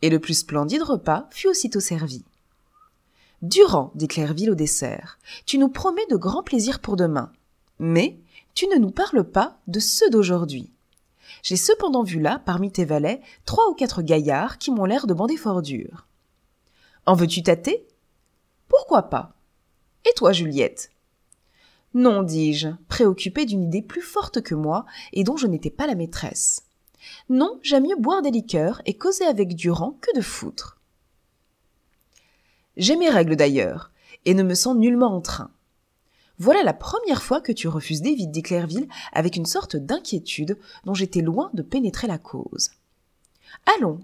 Et 0.03 0.11
le 0.11 0.21
plus 0.21 0.35
splendide 0.35 0.83
repas 0.83 1.27
fut 1.31 1.49
aussitôt 1.49 1.81
servi. 1.81 2.25
Durand, 3.43 3.93
dit 3.95 4.09
Clairville 4.09 4.51
au 4.51 4.55
dessert, 4.55 5.19
tu 5.47 5.59
nous 5.59 5.69
promets 5.69 6.07
de 6.11 6.17
grands 6.17 6.43
plaisirs 6.43 6.81
pour 6.81 6.97
demain. 6.97 7.33
Mais 7.79 8.19
tu 8.55 8.67
ne 8.67 8.77
nous 8.77 8.91
parles 8.91 9.25
pas 9.25 9.59
de 9.69 9.79
ceux 9.79 10.11
d'aujourd'hui. 10.11 10.71
J'ai 11.43 11.57
cependant 11.57 12.03
vu 12.03 12.21
là, 12.21 12.41
parmi 12.45 12.71
tes 12.71 12.85
valets, 12.85 13.21
trois 13.45 13.69
ou 13.69 13.75
quatre 13.75 14.03
gaillards 14.03 14.59
qui 14.59 14.71
m'ont 14.71 14.85
l'air 14.85 15.07
de 15.07 15.15
bander 15.15 15.37
fort 15.37 15.63
dur. 15.63 16.07
En 17.07 17.15
veux-tu 17.15 17.43
tâter? 17.43 17.87
Pourquoi 18.69 19.05
pas? 19.05 19.35
Et 20.09 20.13
toi, 20.15 20.33
Juliette? 20.33 20.91
Non, 21.95 22.23
dis-je, 22.23 22.69
préoccupée 22.89 23.47
d'une 23.47 23.63
idée 23.63 23.83
plus 23.83 24.03
forte 24.03 24.43
que 24.43 24.55
moi 24.55 24.85
et 25.13 25.25
dont 25.25 25.37
je 25.37 25.47
n'étais 25.47 25.71
pas 25.71 25.87
la 25.87 25.95
maîtresse. 25.95 26.65
Non, 27.29 27.59
j'aime 27.63 27.85
mieux 27.85 27.97
boire 27.97 28.23
des 28.23 28.31
liqueurs 28.31 28.83
et 28.85 28.95
causer 28.95 29.25
avec 29.25 29.55
Durand 29.55 29.97
que 30.01 30.15
de 30.15 30.21
foutre. 30.21 30.79
J'ai 32.77 32.97
mes 32.97 33.09
règles 33.09 33.37
d'ailleurs, 33.37 33.91
et 34.25 34.35
ne 34.35 34.43
me 34.43 34.55
sens 34.55 34.77
nullement 34.77 35.15
en 35.15 35.21
train. 35.21 35.51
Voilà 36.41 36.63
la 36.63 36.73
première 36.73 37.23
fois 37.23 37.41
que 37.41 37.51
tu 37.51 37.67
refuses 37.67 38.01
David 38.01 38.31
dit 38.31 38.43
Clairville 38.43 38.89
avec 39.13 39.35
une 39.35 39.47
sorte 39.47 39.75
d'inquiétude 39.75 40.57
dont 40.85 40.95
j'étais 40.95 41.21
loin 41.21 41.51
de 41.53 41.63
pénétrer 41.63 42.07
la 42.07 42.19
cause. 42.19 42.71
Allons, 43.77 44.01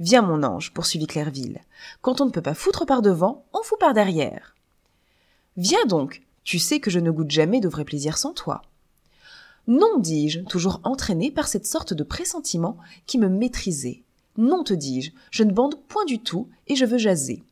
viens 0.00 0.22
mon 0.22 0.42
ange, 0.42 0.72
poursuivit 0.72 1.06
Clairville. 1.06 1.60
Quand 2.02 2.20
on 2.20 2.26
ne 2.26 2.30
peut 2.30 2.42
pas 2.42 2.54
foutre 2.54 2.86
par 2.86 3.02
devant, 3.02 3.44
on 3.52 3.62
fout 3.62 3.78
par 3.78 3.94
derrière. 3.94 4.56
Viens 5.56 5.86
donc, 5.86 6.22
tu 6.42 6.58
sais 6.58 6.80
que 6.80 6.90
je 6.90 6.98
ne 6.98 7.12
goûte 7.12 7.30
jamais 7.30 7.60
de 7.60 7.68
vrai 7.68 7.84
plaisir 7.84 8.18
sans 8.18 8.32
toi. 8.32 8.62
Non, 9.68 9.98
dis-je, 9.98 10.40
toujours 10.40 10.80
entraîné 10.82 11.30
par 11.30 11.46
cette 11.46 11.66
sorte 11.66 11.92
de 11.92 12.04
pressentiment 12.04 12.78
qui 13.06 13.18
me 13.18 13.28
maîtrisait. 13.28 14.02
Non, 14.36 14.64
te 14.64 14.74
dis-je, 14.74 15.12
je 15.30 15.44
ne 15.44 15.52
bande 15.52 15.80
point 15.88 16.04
du 16.04 16.18
tout 16.18 16.48
et 16.66 16.74
je 16.74 16.84
veux 16.84 16.98
jaser. 16.98 17.42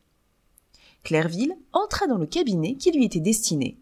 Clairville 1.03 1.55
entra 1.71 2.07
dans 2.07 2.17
le 2.17 2.25
cabinet 2.25 2.75
qui 2.75 2.91
lui 2.91 3.05
était 3.05 3.19
destiné. 3.19 3.77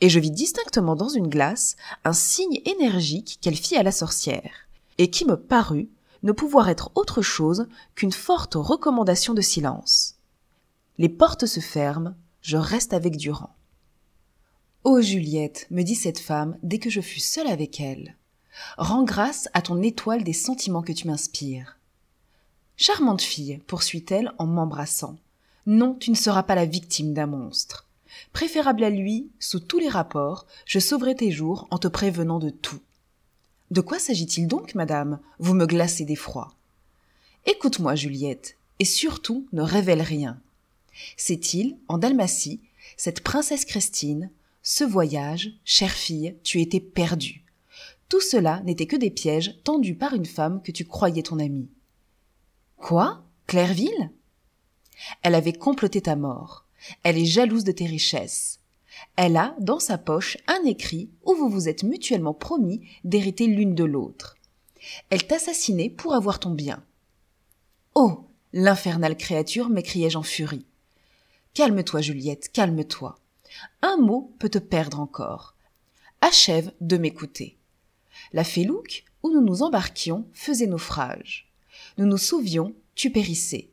Et 0.00 0.08
je 0.08 0.20
vis 0.20 0.30
distinctement 0.30 0.94
dans 0.94 1.08
une 1.08 1.28
glace 1.28 1.76
un 2.04 2.12
signe 2.12 2.60
énergique 2.64 3.38
qu'elle 3.40 3.56
fit 3.56 3.76
à 3.76 3.82
la 3.82 3.92
sorcière, 3.92 4.68
et 4.98 5.10
qui 5.10 5.24
me 5.24 5.36
parut 5.36 5.88
ne 6.22 6.32
pouvoir 6.32 6.68
être 6.68 6.90
autre 6.94 7.22
chose 7.22 7.66
qu'une 7.94 8.12
forte 8.12 8.54
recommandation 8.54 9.34
de 9.34 9.40
silence. 9.40 10.16
Les 10.98 11.08
portes 11.08 11.46
se 11.46 11.60
ferment, 11.60 12.14
je 12.40 12.56
reste 12.56 12.92
avec 12.92 13.16
Durand. 13.16 13.54
Ô 14.84 15.00
Juliette, 15.00 15.66
me 15.70 15.82
dit 15.82 15.94
cette 15.94 16.18
femme 16.18 16.56
dès 16.62 16.78
que 16.78 16.90
je 16.90 17.00
fus 17.00 17.20
seule 17.20 17.48
avec 17.48 17.80
elle, 17.80 18.16
rends 18.78 19.04
grâce 19.04 19.48
à 19.52 19.62
ton 19.62 19.82
étoile 19.82 20.24
des 20.24 20.32
sentiments 20.32 20.82
que 20.82 20.92
tu 20.92 21.06
m'inspires. 21.06 21.78
Charmante 22.76 23.22
fille, 23.22 23.58
poursuit-elle 23.66 24.32
en 24.38 24.46
m'embrassant, 24.46 25.16
non, 25.66 25.94
tu 25.94 26.10
ne 26.10 26.16
seras 26.16 26.44
pas 26.44 26.54
la 26.54 26.66
victime 26.66 27.12
d'un 27.12 27.26
monstre. 27.26 27.85
Préférable 28.36 28.84
à 28.84 28.90
lui, 28.90 29.30
sous 29.40 29.60
tous 29.60 29.78
les 29.78 29.88
rapports, 29.88 30.44
je 30.66 30.78
sauverai 30.78 31.14
tes 31.14 31.30
jours 31.30 31.66
en 31.70 31.78
te 31.78 31.88
prévenant 31.88 32.38
de 32.38 32.50
tout. 32.50 32.80
De 33.70 33.80
quoi 33.80 33.98
s'agit-il 33.98 34.46
donc, 34.46 34.74
madame? 34.74 35.20
Vous 35.38 35.54
me 35.54 35.64
glacez 35.64 36.04
d'effroi. 36.04 36.52
Écoute-moi, 37.46 37.94
Juliette, 37.94 38.58
et 38.78 38.84
surtout 38.84 39.46
ne 39.54 39.62
révèle 39.62 40.02
rien. 40.02 40.38
C'est-il, 41.16 41.78
en 41.88 41.96
Dalmatie, 41.96 42.60
cette 42.98 43.22
princesse 43.22 43.64
Christine, 43.64 44.28
ce 44.62 44.84
voyage, 44.84 45.52
chère 45.64 45.94
fille, 45.94 46.36
tu 46.42 46.60
étais 46.60 46.80
perdue. 46.80 47.42
Tout 48.10 48.20
cela 48.20 48.60
n'était 48.66 48.84
que 48.84 48.96
des 48.96 49.10
pièges 49.10 49.58
tendus 49.64 49.94
par 49.94 50.12
une 50.12 50.26
femme 50.26 50.60
que 50.60 50.72
tu 50.72 50.84
croyais 50.84 51.22
ton 51.22 51.38
amie. 51.38 51.70
Quoi? 52.76 53.24
Clairville? 53.46 54.10
Elle 55.22 55.34
avait 55.34 55.54
comploté 55.54 56.02
ta 56.02 56.16
mort. 56.16 56.65
Elle 57.02 57.18
est 57.18 57.26
jalouse 57.26 57.64
de 57.64 57.72
tes 57.72 57.86
richesses. 57.86 58.60
Elle 59.16 59.36
a, 59.36 59.54
dans 59.60 59.78
sa 59.78 59.98
poche, 59.98 60.38
un 60.46 60.64
écrit 60.64 61.10
où 61.24 61.34
vous 61.34 61.48
vous 61.48 61.68
êtes 61.68 61.82
mutuellement 61.82 62.34
promis 62.34 62.80
d'hériter 63.04 63.46
l'une 63.46 63.74
de 63.74 63.84
l'autre. 63.84 64.36
Elle 65.10 65.26
t'assassinait 65.26 65.90
pour 65.90 66.14
avoir 66.14 66.38
ton 66.38 66.50
bien. 66.50 66.82
Oh. 67.94 68.22
L'infernale 68.52 69.18
créature, 69.18 69.68
m'écriai-je 69.68 70.16
en 70.16 70.22
furie. 70.22 70.64
Calme-toi, 71.52 72.00
Juliette, 72.00 72.50
calme-toi. 72.52 73.18
Un 73.82 73.98
mot 73.98 74.32
peut 74.38 74.48
te 74.48 74.58
perdre 74.58 75.00
encore. 75.00 75.54
Achève 76.22 76.72
de 76.80 76.96
m'écouter. 76.96 77.58
La 78.32 78.44
Félouque, 78.44 79.04
où 79.22 79.30
nous 79.30 79.42
nous 79.42 79.62
embarquions, 79.62 80.26
faisait 80.32 80.66
naufrage. 80.66 81.52
Nous 81.98 82.06
nous 82.06 82.16
sauvions, 82.16 82.74
tu 82.94 83.10
périssais. 83.10 83.68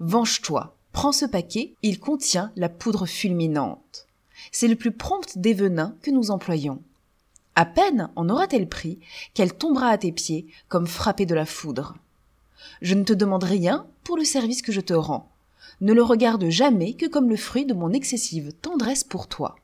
Venge-toi, 0.00 0.76
prends 0.92 1.12
ce 1.12 1.24
paquet, 1.24 1.74
il 1.82 2.00
contient 2.00 2.52
la 2.56 2.68
poudre 2.68 3.06
fulminante. 3.06 4.06
C'est 4.52 4.68
le 4.68 4.76
plus 4.76 4.92
prompt 4.92 5.36
des 5.38 5.54
venins 5.54 5.94
que 6.02 6.10
nous 6.10 6.30
employons. 6.30 6.82
À 7.54 7.64
peine 7.64 8.10
en 8.14 8.28
aura-t-elle 8.28 8.68
pris 8.68 9.00
qu'elle 9.34 9.52
tombera 9.52 9.88
à 9.88 9.98
tes 9.98 10.12
pieds 10.12 10.46
comme 10.68 10.86
frappée 10.86 11.26
de 11.26 11.34
la 11.34 11.46
foudre. 11.46 11.96
Je 12.82 12.94
ne 12.94 13.02
te 13.02 13.12
demande 13.12 13.44
rien 13.44 13.86
pour 14.04 14.16
le 14.16 14.24
service 14.24 14.62
que 14.62 14.72
je 14.72 14.80
te 14.80 14.94
rends. 14.94 15.28
Ne 15.80 15.92
le 15.92 16.02
regarde 16.02 16.48
jamais 16.48 16.94
que 16.94 17.06
comme 17.06 17.28
le 17.28 17.36
fruit 17.36 17.66
de 17.66 17.74
mon 17.74 17.92
excessive 17.92 18.52
tendresse 18.52 19.04
pour 19.04 19.26
toi. 19.26 19.56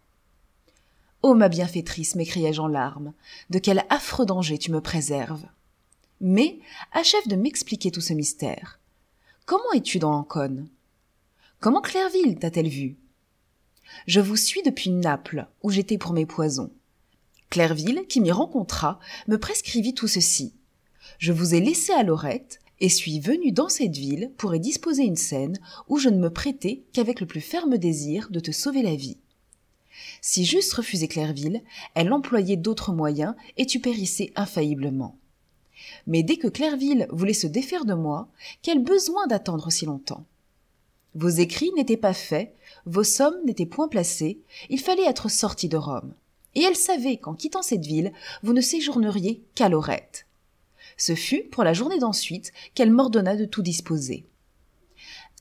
Ô 1.22 1.34
ma 1.34 1.48
bienfaitrice, 1.48 2.16
m'écriai-je 2.16 2.60
en 2.60 2.66
larmes, 2.66 3.12
de 3.50 3.58
quel 3.58 3.84
affreux 3.88 4.26
danger 4.26 4.58
tu 4.58 4.70
me 4.70 4.80
préserves. 4.80 5.46
Mais 6.20 6.58
achève 6.92 7.26
de 7.28 7.36
m'expliquer 7.36 7.90
tout 7.90 8.00
ce 8.00 8.12
mystère. 8.12 8.78
Comment 9.46 9.72
es-tu 9.74 9.98
dans 9.98 10.12
Ancône? 10.12 10.68
Comment 11.60 11.80
Clairville 11.80 12.38
t'a-t-elle 12.38 12.68
vu 12.68 12.96
Je 14.06 14.20
vous 14.20 14.36
suis 14.36 14.62
depuis 14.62 14.90
Naples, 14.90 15.46
où 15.62 15.70
j'étais 15.70 15.98
pour 15.98 16.12
mes 16.12 16.26
poisons. 16.26 16.70
Clairville, 17.50 18.06
qui 18.08 18.20
m'y 18.20 18.32
rencontra, 18.32 18.98
me 19.28 19.38
prescrivit 19.38 19.94
tout 19.94 20.08
ceci. 20.08 20.54
Je 21.18 21.32
vous 21.32 21.54
ai 21.54 21.60
laissé 21.60 21.92
à 21.92 22.02
Lorette, 22.02 22.60
et 22.80 22.88
suis 22.88 23.20
venu 23.20 23.52
dans 23.52 23.68
cette 23.68 23.96
ville 23.96 24.30
pour 24.36 24.54
y 24.54 24.60
disposer 24.60 25.04
une 25.04 25.16
scène 25.16 25.58
où 25.88 25.98
je 25.98 26.08
ne 26.08 26.18
me 26.18 26.30
prêtais 26.30 26.82
qu'avec 26.92 27.20
le 27.20 27.26
plus 27.26 27.40
ferme 27.40 27.78
désir 27.78 28.28
de 28.30 28.40
te 28.40 28.50
sauver 28.50 28.82
la 28.82 28.94
vie. 28.94 29.18
Si 30.20 30.44
j'eusse 30.44 30.72
refusé 30.72 31.06
Clairville, 31.06 31.62
elle 31.94 32.12
employait 32.12 32.56
d'autres 32.56 32.92
moyens 32.92 33.34
et 33.56 33.66
tu 33.66 33.80
périssais 33.80 34.32
infailliblement. 34.34 35.16
Mais 36.06 36.22
dès 36.22 36.36
que 36.36 36.48
Clairville 36.48 37.06
voulait 37.10 37.32
se 37.32 37.46
défaire 37.46 37.84
de 37.84 37.94
moi, 37.94 38.28
quel 38.62 38.82
besoin 38.82 39.26
d'attendre 39.26 39.70
si 39.70 39.86
longtemps? 39.86 40.26
Vos 41.14 41.28
écrits 41.28 41.72
n'étaient 41.76 41.96
pas 41.96 42.12
faits, 42.12 42.54
vos 42.86 43.04
sommes 43.04 43.36
n'étaient 43.44 43.66
point 43.66 43.88
placées, 43.88 44.40
il 44.68 44.80
fallait 44.80 45.08
être 45.08 45.30
sorti 45.30 45.68
de 45.68 45.76
Rome. 45.76 46.14
Et 46.54 46.62
elle 46.62 46.76
savait 46.76 47.16
qu'en 47.16 47.34
quittant 47.34 47.62
cette 47.62 47.86
ville, 47.86 48.12
vous 48.42 48.52
ne 48.52 48.60
séjourneriez 48.60 49.42
qu'à 49.54 49.68
Lorette. 49.68 50.26
Ce 50.96 51.14
fut 51.14 51.44
pour 51.44 51.64
la 51.64 51.72
journée 51.72 51.98
d'ensuite 51.98 52.52
qu'elle 52.74 52.90
m'ordonna 52.90 53.36
de 53.36 53.44
tout 53.44 53.62
disposer. 53.62 54.24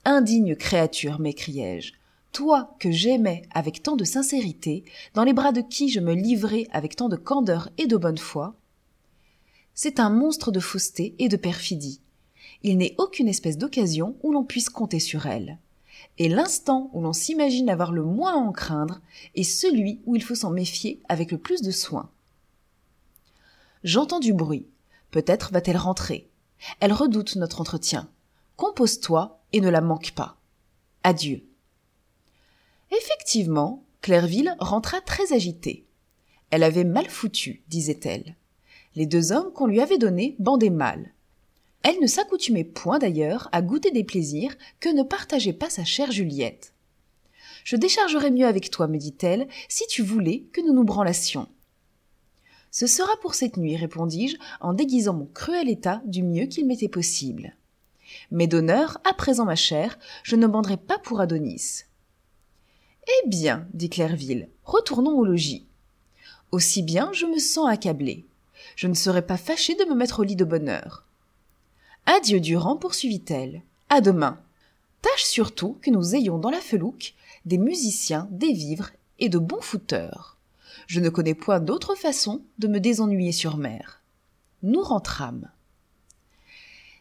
Indigne 0.06 0.56
créature, 0.56 1.20
m'écriai-je, 1.20 1.94
toi 2.32 2.76
que 2.80 2.92
j'aimais 2.92 3.44
avec 3.52 3.84
tant 3.84 3.96
de 3.96 4.04
sincérité, 4.04 4.84
dans 5.14 5.24
les 5.24 5.34
bras 5.34 5.52
de 5.52 5.62
qui 5.62 5.90
je 5.90 6.00
me 6.00 6.14
livrais 6.14 6.68
avec 6.72 6.96
tant 6.96 7.10
de 7.10 7.16
candeur 7.16 7.70
et 7.78 7.88
de 7.88 7.98
bonne 7.98 8.18
foi, 8.18 8.56
c'est 9.76 10.00
un 10.00 10.10
monstre 10.10 10.52
de 10.52 10.60
fausseté 10.60 11.16
et 11.20 11.30
de 11.30 11.38
perfidie. 11.38 12.02
Il 12.64 12.78
n'est 12.78 12.96
aucune 12.98 13.28
espèce 13.28 13.58
d'occasion 13.58 14.16
où 14.24 14.32
l'on 14.32 14.44
puisse 14.44 14.70
compter 14.70 15.00
sur 15.00 15.26
elle. 15.26 15.60
Et 16.20 16.30
l'instant 16.30 16.90
où 16.94 17.02
l'on 17.02 17.14
s'imagine 17.14 17.70
avoir 17.70 17.92
le 17.92 18.04
moins 18.04 18.34
à 18.34 18.38
en 18.38 18.52
craindre 18.52 19.02
est 19.36 19.44
celui 19.44 20.02
où 20.06 20.16
il 20.16 20.24
faut 20.24 20.36
s'en 20.36 20.52
méfier 20.52 21.02
avec 21.10 21.32
le 21.32 21.38
plus 21.38 21.62
de 21.62 21.72
soin. 21.72 22.12
J'entends 23.84 24.20
du 24.20 24.34
bruit. 24.34 24.68
Peut-être 25.12 25.52
va-t-elle 25.52 25.78
rentrer. 25.78 26.30
Elle 26.80 26.94
redoute 26.94 27.36
notre 27.36 27.62
entretien. 27.62 28.10
Compose-toi 28.56 29.42
et 29.52 29.62
ne 29.62 29.70
la 29.70 29.82
manque 29.82 30.12
pas. 30.12 30.38
Adieu. 31.04 31.44
Effectivement, 32.92 33.84
Clairville 34.02 34.56
rentra 34.60 35.02
très 35.02 35.34
agitée. 35.34 35.86
Elle 36.50 36.64
avait 36.64 36.84
mal 36.84 37.10
foutu, 37.10 37.64
disait-elle. 37.68 38.36
Les 38.96 39.06
deux 39.08 39.32
hommes 39.32 39.52
qu'on 39.54 39.66
lui 39.66 39.82
avait 39.82 39.98
donnés 39.98 40.36
bandaient 40.40 40.70
mal. 40.70 41.13
Elle 41.84 42.00
ne 42.00 42.08
s'accoutumait 42.08 42.64
point 42.64 42.98
d'ailleurs 42.98 43.50
à 43.52 43.62
goûter 43.62 43.92
des 43.92 44.06
plaisirs 44.06 44.56
que 44.80 44.90
ne 44.90 45.04
partageait 45.04 45.54
pas 45.54 45.70
sa 45.70 45.84
chère 45.84 46.12
Juliette. 46.12 46.74
Je 47.66 47.76
déchargerais 47.76 48.32
mieux 48.32 48.48
avec 48.48 48.72
toi, 48.72 48.88
me 48.88 48.98
dit-elle, 48.98 49.48
si 49.68 49.86
tu 49.88 50.02
voulais 50.02 50.46
que 50.54 50.62
nous 50.62 50.74
nous 50.74 50.86
branlassions. 50.86 51.48
Ce 52.72 52.88
sera 52.88 53.12
pour 53.22 53.36
cette 53.36 53.58
nuit, 53.58 53.76
répondis-je, 53.76 54.38
en 54.62 54.74
déguisant 54.74 55.14
mon 55.14 55.26
cruel 55.26 55.70
état 55.70 56.02
du 56.06 56.24
mieux 56.24 56.46
qu'il 56.46 56.66
m'était 56.66 56.88
possible. 56.88 57.56
Mais 58.32 58.48
d'honneur, 58.48 59.00
à 59.04 59.14
présent, 59.14 59.46
ma 59.46 59.56
chère, 59.56 60.00
je 60.24 60.36
ne 60.36 60.48
banderai 60.48 60.78
pas 60.78 60.98
pour 61.00 61.20
Adonis. 61.20 61.84
Eh 63.06 63.30
bien, 63.30 63.68
dit 63.74 63.90
Clairville, 63.90 64.50
retournons 64.64 65.18
au 65.18 65.26
logis. 65.26 65.68
Aussi 66.52 66.82
bien 66.82 67.12
je 67.14 67.26
me 67.26 67.40
sens 67.40 67.70
accablé. 67.70 68.26
Je 68.76 68.88
ne 68.88 68.94
serais 68.94 69.26
pas 69.26 69.38
fâchée 69.38 69.76
de 69.76 69.86
me 69.86 69.96
mettre 69.96 70.22
au 70.22 70.24
lit 70.24 70.36
de 70.36 70.46
bonne 70.46 70.70
heure. 70.70 71.06
Adieu 72.06 72.42
Durand, 72.42 72.76
poursuivit-elle. 72.76 73.62
À 73.90 74.02
demain. 74.02 74.40
Tâche 75.02 75.24
surtout 75.24 75.78
que 75.82 75.90
nous 75.90 76.16
ayons 76.16 76.38
dans 76.38 76.50
la 76.50 76.60
felouque 76.60 77.14
des 77.46 77.58
musiciens, 77.58 78.28
des 78.32 78.52
vivres 78.52 78.92
et 79.20 79.30
de 79.30 79.38
bons 79.38 79.62
fouteurs. 79.62 80.38
Je 80.88 81.00
ne 81.00 81.10
connais 81.10 81.34
point 81.34 81.60
d'autre 81.60 81.96
façon 81.96 82.42
de 82.60 82.68
me 82.68 82.80
désennuyer 82.80 83.32
sur 83.32 83.58
mer. 83.58 84.02
Nous 84.64 84.82
rentrâmes. 84.82 85.50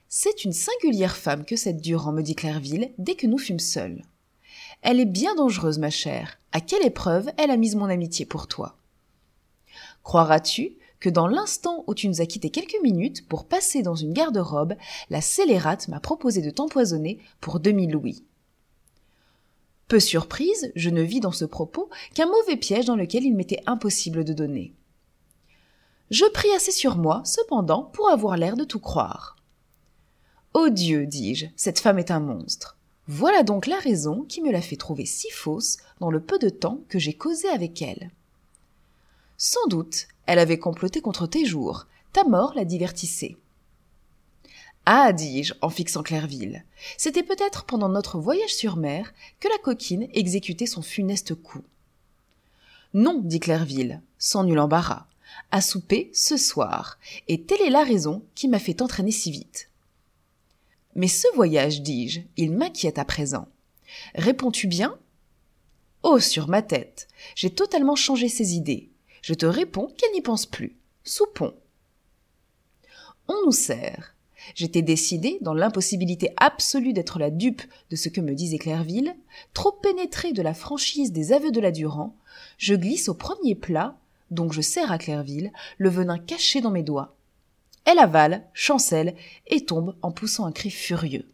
C'est 0.08 0.44
une 0.44 0.52
singulière 0.52 1.16
femme 1.16 1.44
que 1.44 1.56
cette 1.56 1.80
Durand, 1.80 2.12
me 2.12 2.22
dit 2.22 2.34
Clairville, 2.36 2.92
dès 2.98 3.14
que 3.14 3.26
nous 3.26 3.38
fûmes 3.38 3.58
seuls. 3.58 4.02
Elle 4.82 5.00
est 5.00 5.06
bien 5.06 5.34
dangereuse, 5.34 5.78
ma 5.78 5.90
chère. 5.90 6.38
À 6.52 6.60
quelle 6.60 6.84
épreuve 6.84 7.30
elle 7.38 7.50
a 7.50 7.56
mise 7.56 7.76
mon 7.76 7.86
amitié 7.86 8.26
pour 8.26 8.46
toi? 8.46 8.76
Croiras-tu 10.02 10.72
que 11.02 11.10
dans 11.10 11.26
l'instant 11.26 11.82
où 11.88 11.94
tu 11.94 12.06
nous 12.06 12.20
as 12.20 12.26
quitté 12.26 12.48
quelques 12.48 12.80
minutes 12.80 13.26
pour 13.28 13.44
passer 13.44 13.82
dans 13.82 13.96
une 13.96 14.12
garde-robe, 14.12 14.74
la 15.10 15.20
scélérate 15.20 15.88
m'a 15.88 15.98
proposé 15.98 16.40
de 16.42 16.50
t'empoisonner 16.50 17.18
pour 17.40 17.58
deux 17.58 17.72
mille 17.72 17.90
louis. 17.90 18.24
Peu 19.88 19.98
surprise, 19.98 20.70
je 20.76 20.90
ne 20.90 21.02
vis 21.02 21.18
dans 21.18 21.32
ce 21.32 21.44
propos 21.44 21.90
qu'un 22.14 22.26
mauvais 22.26 22.56
piège 22.56 22.84
dans 22.84 22.94
lequel 22.94 23.24
il 23.24 23.34
m'était 23.34 23.64
impossible 23.66 24.22
de 24.22 24.32
donner. 24.32 24.74
Je 26.12 26.24
pris 26.26 26.50
assez 26.54 26.70
sur 26.70 26.96
moi, 26.96 27.22
cependant, 27.24 27.82
pour 27.82 28.08
avoir 28.08 28.36
l'air 28.36 28.56
de 28.56 28.64
tout 28.64 28.78
croire. 28.78 29.36
Oh 30.54 30.68
Dieu, 30.68 31.06
dis-je, 31.06 31.46
cette 31.56 31.80
femme 31.80 31.98
est 31.98 32.12
un 32.12 32.20
monstre. 32.20 32.78
Voilà 33.08 33.42
donc 33.42 33.66
la 33.66 33.78
raison 33.78 34.22
qui 34.22 34.40
me 34.40 34.52
l'a 34.52 34.62
fait 34.62 34.76
trouver 34.76 35.04
si 35.04 35.28
fausse 35.32 35.78
dans 35.98 36.10
le 36.10 36.22
peu 36.22 36.38
de 36.38 36.48
temps 36.48 36.84
que 36.88 37.00
j'ai 37.00 37.14
causé 37.14 37.48
avec 37.48 37.82
elle. 37.82 38.12
Sans 39.44 39.66
doute, 39.66 40.06
elle 40.26 40.38
avait 40.38 40.60
comploté 40.60 41.00
contre 41.00 41.26
tes 41.26 41.44
jours. 41.44 41.88
Ta 42.12 42.22
mort 42.22 42.52
la 42.54 42.64
divertissait. 42.64 43.36
Ah, 44.86 45.12
dis-je, 45.12 45.52
en 45.60 45.68
fixant 45.68 46.04
Clairville, 46.04 46.64
c'était 46.96 47.24
peut-être 47.24 47.64
pendant 47.64 47.88
notre 47.88 48.20
voyage 48.20 48.54
sur 48.54 48.76
mer 48.76 49.12
que 49.40 49.48
la 49.48 49.58
coquine 49.58 50.06
exécutait 50.12 50.66
son 50.66 50.80
funeste 50.80 51.34
coup. 51.34 51.64
Non, 52.94 53.20
dit 53.20 53.40
Clairville, 53.40 54.00
sans 54.16 54.44
nul 54.44 54.60
embarras, 54.60 55.06
à 55.50 55.60
souper 55.60 56.12
ce 56.14 56.36
soir, 56.36 57.00
et 57.26 57.42
telle 57.42 57.62
est 57.62 57.70
la 57.70 57.82
raison 57.82 58.24
qui 58.36 58.46
m'a 58.46 58.60
fait 58.60 58.80
entraîner 58.80 59.10
si 59.10 59.32
vite. 59.32 59.70
Mais 60.94 61.08
ce 61.08 61.26
voyage, 61.34 61.82
dis-je, 61.82 62.20
il 62.36 62.52
m'inquiète 62.52 63.00
à 63.00 63.04
présent. 63.04 63.48
Réponds-tu 64.14 64.68
bien? 64.68 64.96
Oh, 66.04 66.20
sur 66.20 66.46
ma 66.46 66.62
tête, 66.62 67.08
j'ai 67.34 67.50
totalement 67.50 67.96
changé 67.96 68.28
ses 68.28 68.54
idées. 68.54 68.91
Je 69.22 69.34
te 69.34 69.46
réponds 69.46 69.88
qu'elle 69.96 70.12
n'y 70.12 70.20
pense 70.20 70.46
plus. 70.46 70.76
Soupons. 71.04 71.54
On 73.28 73.46
nous 73.46 73.52
sert. 73.52 74.14
J'étais 74.56 74.82
décidé, 74.82 75.38
dans 75.40 75.54
l'impossibilité 75.54 76.34
absolue 76.36 76.92
d'être 76.92 77.20
la 77.20 77.30
dupe 77.30 77.62
de 77.90 77.96
ce 77.96 78.08
que 78.08 78.20
me 78.20 78.34
disait 78.34 78.58
Clairville, 78.58 79.14
trop 79.54 79.70
pénétré 79.70 80.32
de 80.32 80.42
la 80.42 80.54
franchise 80.54 81.12
des 81.12 81.32
aveux 81.32 81.52
de 81.52 81.60
la 81.60 81.70
Durand, 81.70 82.16
je 82.58 82.74
glisse 82.74 83.08
au 83.08 83.14
premier 83.14 83.54
plat, 83.54 83.96
donc 84.32 84.52
je 84.52 84.60
sers 84.60 84.90
à 84.90 84.98
Clairville, 84.98 85.52
le 85.78 85.88
venin 85.88 86.18
caché 86.18 86.60
dans 86.60 86.72
mes 86.72 86.82
doigts. 86.82 87.16
Elle 87.84 88.00
avale, 88.00 88.44
chancelle, 88.52 89.14
et 89.46 89.64
tombe 89.64 89.96
en 90.02 90.10
poussant 90.10 90.46
un 90.46 90.52
cri 90.52 90.70
furieux. 90.70 91.28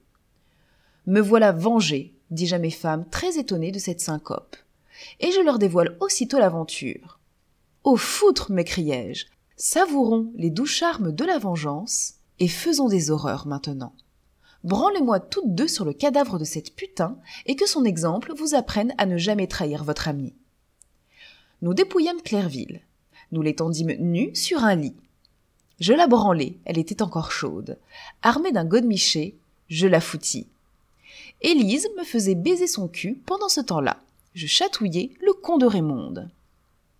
Me 1.07 1.21
voilà 1.21 1.53
vengé, 1.53 2.15
dis-je 2.31 2.55
à 2.55 2.59
mes 2.59 2.71
femmes, 2.71 3.09
très 3.09 3.39
étonnées 3.39 3.73
de 3.73 3.79
cette 3.79 4.01
syncope. 4.01 4.57
Et 5.21 5.33
je 5.33 5.41
leur 5.41 5.59
dévoile 5.59 5.97
aussitôt 6.01 6.39
l'aventure. 6.39 7.18
Au 7.89 7.97
foutre, 7.97 8.53
m'écriai-je. 8.53 9.25
Savourons 9.57 10.31
les 10.37 10.51
doux 10.51 10.67
charmes 10.67 11.11
de 11.11 11.25
la 11.25 11.39
vengeance 11.39 12.17
et 12.39 12.47
faisons 12.47 12.87
des 12.87 13.11
horreurs 13.11 13.47
maintenant. 13.47 13.95
Branlez-moi 14.63 15.21
toutes 15.21 15.55
deux 15.55 15.69
sur 15.69 15.87
le 15.87 15.95
cadavre 15.95 16.39
de 16.39 16.45
cette 16.45 16.77
putain 16.77 17.17
et 17.47 17.57
que 17.57 17.67
son 17.67 17.87
exemple 17.87 18.35
vous 18.37 18.55
apprenne 18.55 18.93
à 18.99 19.07
ne 19.07 19.17
jamais 19.17 19.47
trahir 19.47 19.85
votre 19.85 20.07
ami. 20.07 20.35
Nous 21.63 21.73
dépouillâmes 21.73 22.21
Clairville. 22.21 22.83
Nous 23.33 23.41
l'étendîmes 23.41 23.97
nue 23.99 24.37
sur 24.37 24.65
un 24.65 24.75
lit. 24.75 24.97
Je 25.81 25.95
la 25.95 26.09
branlai, 26.09 26.59
elle 26.67 26.77
était 26.77 27.01
encore 27.01 27.33
chaude. 27.33 27.79
Armée 28.21 28.53
d'un 28.53 28.67
godemiché, 28.67 29.39
je 29.69 29.87
la 29.87 30.03
foutis. 30.03 30.47
Élise 31.41 31.89
me 31.97 32.05
faisait 32.05 32.35
baiser 32.35 32.67
son 32.67 32.87
cul 32.87 33.15
pendant 33.25 33.49
ce 33.49 33.63
temps-là. 33.63 33.97
Je 34.35 34.47
chatouillais 34.47 35.13
le 35.23 35.33
con 35.33 35.57
de 35.57 35.65
Raymonde. 35.65 36.29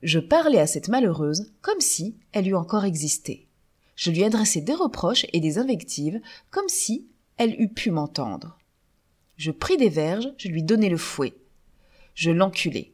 Je 0.03 0.21
parlais 0.21 0.61
à 0.61 0.69
cette 0.69 0.89
malheureuse 0.89 1.53
comme 1.61 1.81
si 1.81 2.15
elle 2.31 2.47
eût 2.47 2.55
encore 2.55 2.85
existé. 2.85 3.49
Je 3.97 4.13
lui 4.13 4.23
adressais 4.23 4.61
des 4.61 4.75
reproches 4.75 5.27
et 5.33 5.41
des 5.41 5.59
invectives 5.59 6.21
comme 6.51 6.69
si 6.69 7.09
elle 7.37 7.61
eût 7.61 7.69
pu 7.69 7.91
m'entendre. 7.91 8.59
Je 9.37 9.51
pris 9.51 9.77
des 9.77 9.89
verges, 9.89 10.33
je 10.37 10.49
lui 10.49 10.63
donnai 10.63 10.89
le 10.89 10.97
fouet. 10.97 11.35
Je 12.15 12.31
l'enculai. 12.31 12.93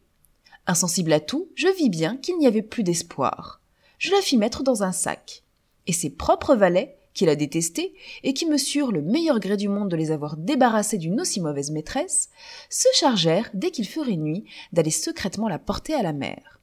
Insensible 0.67 1.13
à 1.13 1.21
tout, 1.21 1.51
je 1.55 1.69
vis 1.77 1.91
bien 1.91 2.17
qu'il 2.17 2.39
n'y 2.39 2.47
avait 2.47 2.63
plus 2.63 2.85
d'espoir. 2.85 3.61
Je 3.99 4.11
la 4.11 4.23
fis 4.23 4.39
mettre 4.39 4.63
dans 4.63 4.83
un 4.83 4.93
sac. 4.93 5.43
Et 5.87 5.93
ses 5.93 6.09
propres 6.09 6.55
valets, 6.55 6.97
qui 7.13 7.27
la 7.27 7.37
détestaient, 7.37 7.93
et 8.23 8.33
qui 8.33 8.47
me 8.47 8.57
surent 8.57 8.93
le 8.93 9.03
meilleur 9.03 9.41
gré 9.41 9.59
du 9.59 9.69
monde 9.69 9.91
de 9.91 9.97
les 9.97 10.11
avoir 10.11 10.39
débarrassés 10.39 10.99
d'une 10.99 11.21
aussi 11.21 11.43
mauvaise 11.43 11.71
maîtresse, 11.71 12.31
se 12.71 12.89
chargèrent, 12.95 13.51
dès 13.53 13.71
qu'il 13.71 13.87
ferait 13.87 14.17
nuit, 14.17 14.45
d'aller 14.73 14.91
secrètement 14.91 15.49
la 15.49 15.59
porter 15.59 15.93
à 15.93 16.03
la 16.03 16.15
mer 16.15 16.55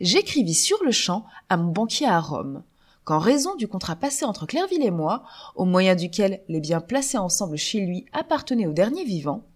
j'écrivis 0.00 0.54
sur 0.54 0.82
le 0.84 0.92
champ 0.92 1.24
à 1.48 1.56
mon 1.56 1.70
banquier 1.70 2.06
à 2.06 2.20
Rome 2.20 2.62
qu'en 3.06 3.20
raison 3.20 3.54
du 3.54 3.68
contrat 3.68 3.94
passé 3.94 4.24
entre 4.24 4.46
Clairville 4.46 4.82
et 4.82 4.90
moi, 4.90 5.22
au 5.54 5.64
moyen 5.64 5.94
duquel 5.94 6.42
les 6.48 6.58
biens 6.58 6.80
placés 6.80 7.18
ensemble 7.18 7.56
chez 7.56 7.80
lui 7.80 8.04
appartenaient 8.12 8.66
au 8.66 8.72
dernier 8.72 9.04
vivant, 9.04 9.46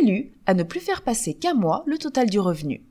il 0.00 0.08
eut 0.08 0.32
à 0.46 0.54
ne 0.54 0.62
plus 0.62 0.78
faire 0.78 1.02
passer 1.02 1.34
qu'à 1.34 1.52
moi 1.52 1.82
le 1.86 1.98
total 1.98 2.30
du 2.30 2.38
revenu. 2.38 2.86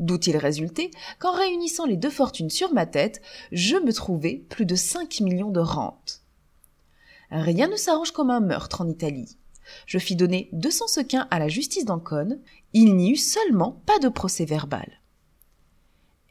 D'où 0.00 0.18
il 0.26 0.36
résultait 0.36 0.90
qu'en 1.20 1.32
réunissant 1.32 1.86
les 1.86 1.96
deux 1.96 2.10
fortunes 2.10 2.50
sur 2.50 2.72
ma 2.72 2.86
tête, 2.86 3.22
je 3.52 3.76
me 3.76 3.92
trouvais 3.92 4.44
plus 4.48 4.66
de 4.66 4.74
cinq 4.74 5.20
millions 5.20 5.52
de 5.52 5.60
rentes. 5.60 6.22
Rien 7.30 7.68
ne 7.68 7.76
s'arrange 7.76 8.10
comme 8.10 8.30
un 8.30 8.40
meurtre 8.40 8.80
en 8.80 8.88
Italie. 8.88 9.38
Je 9.86 9.98
fis 9.98 10.16
donner 10.16 10.48
200 10.52 10.88
sequins 10.88 11.28
à 11.30 11.38
la 11.38 11.48
justice 11.48 11.84
d'Ancône. 11.84 12.40
Il 12.72 12.96
n'y 12.96 13.12
eut 13.12 13.16
seulement 13.16 13.80
pas 13.86 14.00
de 14.00 14.08
procès 14.08 14.44
verbal. 14.44 15.00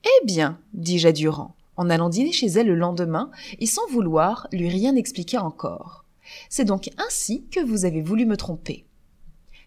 Eh 0.05 0.25
bien, 0.25 0.59
dis-je 0.73 1.07
à 1.07 1.11
Durand, 1.11 1.55
en 1.77 1.89
allant 1.89 2.09
dîner 2.09 2.31
chez 2.31 2.47
elle 2.47 2.67
le 2.67 2.75
lendemain 2.75 3.31
et 3.59 3.65
sans 3.65 3.88
vouloir 3.88 4.47
lui 4.51 4.69
rien 4.69 4.95
expliquer 4.95 5.38
encore. 5.38 6.05
C'est 6.49 6.65
donc 6.65 6.89
ainsi 6.97 7.45
que 7.51 7.59
vous 7.59 7.85
avez 7.85 8.01
voulu 8.01 8.25
me 8.25 8.38
tromper. 8.38 8.85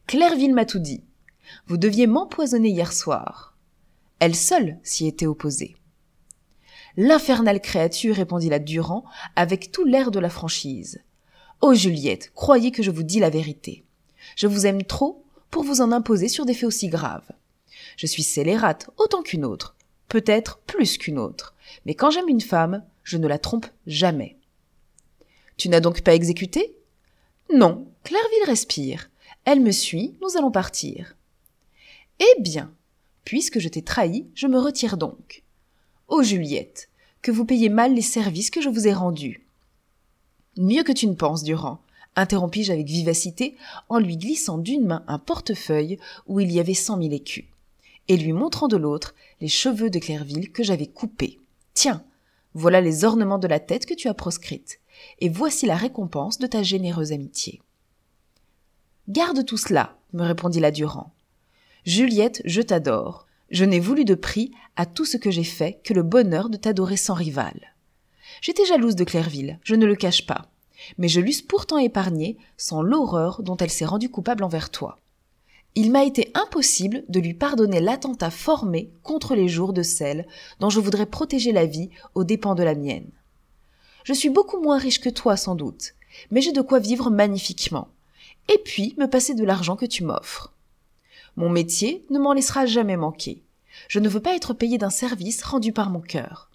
Clairville 0.06 0.54
m'a 0.54 0.64
tout 0.64 0.78
dit. 0.78 1.02
Vous 1.66 1.76
deviez 1.76 2.06
m'empoisonner 2.06 2.70
hier 2.70 2.92
soir. 2.92 3.56
Elle 4.18 4.34
seule 4.34 4.78
s'y 4.82 5.06
était 5.06 5.26
opposée. 5.26 5.76
L'infernale 6.96 7.60
créature, 7.60 8.16
répondit 8.16 8.48
la 8.48 8.58
Durand 8.58 9.04
avec 9.36 9.70
tout 9.70 9.84
l'air 9.84 10.10
de 10.10 10.18
la 10.18 10.30
franchise. 10.30 11.02
Oh 11.60 11.74
Juliette, 11.74 12.32
croyez 12.34 12.70
que 12.70 12.82
je 12.82 12.90
vous 12.90 13.02
dis 13.02 13.20
la 13.20 13.30
vérité. 13.30 13.84
Je 14.34 14.46
vous 14.46 14.66
aime 14.66 14.82
trop 14.82 15.24
pour 15.50 15.62
vous 15.62 15.80
en 15.80 15.92
imposer 15.92 16.28
sur 16.28 16.46
des 16.46 16.54
faits 16.54 16.64
aussi 16.64 16.88
graves. 16.88 17.30
Je 17.96 18.06
suis 18.06 18.22
scélérate 18.22 18.90
autant 18.96 19.22
qu'une 19.22 19.44
autre, 19.44 19.75
peut-être 20.08 20.58
plus 20.66 20.98
qu'une 20.98 21.18
autre, 21.18 21.54
mais 21.84 21.94
quand 21.94 22.10
j'aime 22.10 22.28
une 22.28 22.40
femme, 22.40 22.84
je 23.02 23.16
ne 23.16 23.28
la 23.28 23.38
trompe 23.38 23.66
jamais. 23.86 24.36
Tu 25.56 25.68
n'as 25.68 25.80
donc 25.80 26.02
pas 26.02 26.14
exécuté? 26.14 26.76
Non, 27.52 27.86
Clairville 28.04 28.44
respire. 28.46 29.10
Elle 29.44 29.60
me 29.60 29.70
suit, 29.70 30.16
nous 30.20 30.36
allons 30.36 30.50
partir. 30.50 31.16
Eh 32.18 32.40
bien, 32.40 32.72
puisque 33.24 33.58
je 33.58 33.68
t'ai 33.68 33.82
trahi, 33.82 34.26
je 34.34 34.46
me 34.46 34.58
retire 34.58 34.96
donc. 34.96 35.44
Oh 36.08 36.22
Juliette, 36.22 36.88
que 37.22 37.30
vous 37.30 37.44
payez 37.44 37.68
mal 37.68 37.94
les 37.94 38.02
services 38.02 38.50
que 38.50 38.60
je 38.60 38.68
vous 38.68 38.86
ai 38.86 38.92
rendus. 38.92 39.46
Mieux 40.56 40.82
que 40.82 40.92
tu 40.92 41.06
ne 41.06 41.14
penses, 41.14 41.42
Durand, 41.42 41.80
interrompis-je 42.14 42.72
avec 42.72 42.86
vivacité 42.86 43.56
en 43.88 43.98
lui 43.98 44.16
glissant 44.16 44.58
d'une 44.58 44.86
main 44.86 45.04
un 45.06 45.18
portefeuille 45.18 45.98
où 46.26 46.40
il 46.40 46.50
y 46.50 46.60
avait 46.60 46.74
cent 46.74 46.96
mille 46.96 47.12
écus, 47.12 47.44
et 48.08 48.16
lui 48.16 48.32
montrant 48.32 48.68
de 48.68 48.76
l'autre 48.76 49.14
les 49.40 49.48
cheveux 49.48 49.90
de 49.90 49.98
Clairville 49.98 50.52
que 50.52 50.62
j'avais 50.62 50.86
coupés. 50.86 51.40
Tiens, 51.74 52.04
voilà 52.54 52.80
les 52.80 53.04
ornements 53.04 53.38
de 53.38 53.48
la 53.48 53.60
tête 53.60 53.86
que 53.86 53.94
tu 53.94 54.08
as 54.08 54.14
proscrite, 54.14 54.80
et 55.20 55.28
voici 55.28 55.66
la 55.66 55.76
récompense 55.76 56.38
de 56.38 56.46
ta 56.46 56.62
généreuse 56.62 57.12
amitié. 57.12 57.60
Garde 59.08 59.44
tout 59.44 59.58
cela, 59.58 59.96
me 60.12 60.22
répondit 60.22 60.60
la 60.60 60.70
Durand. 60.70 61.12
Juliette, 61.84 62.42
je 62.44 62.62
t'adore. 62.62 63.26
Je 63.50 63.64
n'ai 63.64 63.78
voulu 63.78 64.04
de 64.04 64.14
prix 64.14 64.50
à 64.74 64.86
tout 64.86 65.04
ce 65.04 65.16
que 65.16 65.30
j'ai 65.30 65.44
fait 65.44 65.80
que 65.84 65.94
le 65.94 66.02
bonheur 66.02 66.48
de 66.48 66.56
t'adorer 66.56 66.96
sans 66.96 67.14
rival. 67.14 67.74
J'étais 68.40 68.64
jalouse 68.64 68.96
de 68.96 69.04
Clairville, 69.04 69.60
je 69.62 69.74
ne 69.74 69.86
le 69.86 69.94
cache 69.94 70.26
pas, 70.26 70.50
mais 70.98 71.08
je 71.08 71.20
l'eusse 71.20 71.42
pourtant 71.42 71.78
épargnée 71.78 72.38
sans 72.56 72.82
l'horreur 72.82 73.42
dont 73.42 73.56
elle 73.56 73.70
s'est 73.70 73.84
rendue 73.84 74.10
coupable 74.10 74.42
envers 74.42 74.70
toi. 74.70 74.98
Il 75.78 75.92
m'a 75.92 76.04
été 76.04 76.30
impossible 76.34 77.04
de 77.10 77.20
lui 77.20 77.34
pardonner 77.34 77.80
l'attentat 77.80 78.30
formé 78.30 78.90
contre 79.02 79.34
les 79.34 79.46
jours 79.46 79.74
de 79.74 79.82
celle 79.82 80.26
dont 80.58 80.70
je 80.70 80.80
voudrais 80.80 81.04
protéger 81.04 81.52
la 81.52 81.66
vie 81.66 81.90
aux 82.14 82.24
dépens 82.24 82.54
de 82.54 82.62
la 82.62 82.74
mienne. 82.74 83.10
Je 84.04 84.14
suis 84.14 84.30
beaucoup 84.30 84.58
moins 84.58 84.78
riche 84.78 85.02
que 85.02 85.10
toi 85.10 85.36
sans 85.36 85.54
doute, 85.54 85.92
mais 86.30 86.40
j'ai 86.40 86.52
de 86.52 86.62
quoi 86.62 86.78
vivre 86.78 87.10
magnifiquement, 87.10 87.88
et 88.48 88.56
puis 88.56 88.94
me 88.96 89.06
passer 89.06 89.34
de 89.34 89.44
l'argent 89.44 89.76
que 89.76 89.84
tu 89.84 90.02
m'offres. 90.02 90.54
Mon 91.36 91.50
métier 91.50 92.06
ne 92.08 92.18
m'en 92.18 92.32
laissera 92.32 92.64
jamais 92.64 92.96
manquer. 92.96 93.42
Je 93.88 93.98
ne 93.98 94.08
veux 94.08 94.20
pas 94.20 94.34
être 94.34 94.54
payé 94.54 94.78
d'un 94.78 94.88
service 94.88 95.42
rendu 95.42 95.72
par 95.74 95.90
mon 95.90 96.00
cœur. 96.00 96.50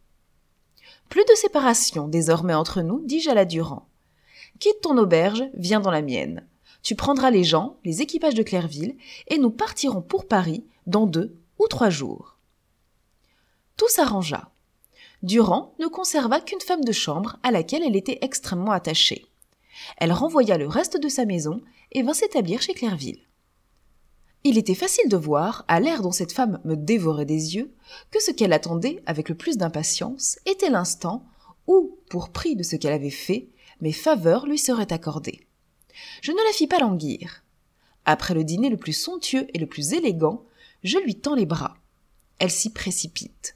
Plus 1.10 1.26
de 1.26 1.36
séparation 1.36 2.08
désormais 2.08 2.56
entre 2.56 2.82
nous, 2.82 3.04
dis-je 3.06 3.30
à 3.30 3.36
la 3.36 3.46
Durand. 3.46 3.88
Quitte 4.58 4.82
ton 4.82 4.98
auberge, 4.98 5.44
viens 5.54 5.80
dans 5.80 5.92
la 5.92 6.02
mienne. 6.02 6.48
Tu 6.84 6.96
prendras 6.96 7.32
les 7.32 7.44
gens, 7.44 7.78
les 7.84 8.02
équipages 8.02 8.34
de 8.34 8.44
Clairville, 8.44 8.98
et 9.28 9.38
nous 9.38 9.52
partirons 9.52 10.02
pour 10.02 10.28
Paris 10.28 10.66
dans 10.88 11.06
deux 11.06 11.36
ou 11.60 11.68
trois 11.68 11.90
jours. 11.90 12.38
Tout 13.78 13.90
s'arrangea. 13.90 14.52
Durand 15.24 15.76
ne 15.80 15.88
conserva 15.88 16.42
qu'une 16.42 16.62
femme 16.62 16.84
de 16.84 16.92
chambre 16.92 17.38
à 17.44 17.52
laquelle 17.52 17.84
elle 17.84 17.96
était 17.96 18.20
extrêmement 18.22 18.72
attachée. 18.72 19.26
Elle 19.98 20.12
renvoya 20.12 20.58
le 20.58 20.68
reste 20.68 21.00
de 21.00 21.10
sa 21.10 21.26
maison 21.26 21.62
et 21.92 22.02
vint 22.02 22.14
s'établir 22.14 22.62
chez 22.62 22.74
Clairville. 22.74 23.22
Il 24.44 24.58
était 24.58 24.76
facile 24.76 25.08
de 25.08 25.18
voir, 25.18 25.66
à 25.68 25.80
l'air 25.80 26.02
dont 26.02 26.12
cette 26.12 26.32
femme 26.32 26.60
me 26.64 26.76
dévorait 26.76 27.26
des 27.26 27.56
yeux, 27.56 27.72
que 28.10 28.22
ce 28.22 28.32
qu'elle 28.32 28.54
attendait 28.54 29.04
avec 29.06 29.30
le 29.30 29.36
plus 29.36 29.58
d'impatience 29.58 30.40
était 30.48 30.72
l'instant 30.72 31.26
où, 31.68 32.00
pour 32.10 32.30
prix 32.30 32.56
de 32.56 32.64
ce 32.64 32.76
qu'elle 32.76 32.94
avait 32.94 33.12
fait, 33.12 33.50
mes 33.82 33.92
faveurs 33.92 34.48
lui 34.48 34.58
seraient 34.58 34.92
accordées. 34.92 35.48
Je 36.22 36.32
ne 36.32 36.38
la 36.38 36.54
fis 36.54 36.68
pas 36.68 36.80
languir. 36.80 37.44
Après 38.06 38.34
le 38.34 38.44
dîner 38.44 38.70
le 38.70 38.78
plus 38.78 38.94
somptueux 38.94 39.48
et 39.54 39.60
le 39.60 39.68
plus 39.68 39.94
élégant, 39.94 40.44
je 40.84 40.98
lui 40.98 41.16
tends 41.16 41.36
les 41.36 41.46
bras. 41.46 41.78
Elle 42.40 42.52
s'y 42.52 42.72
précipite. 42.72 43.54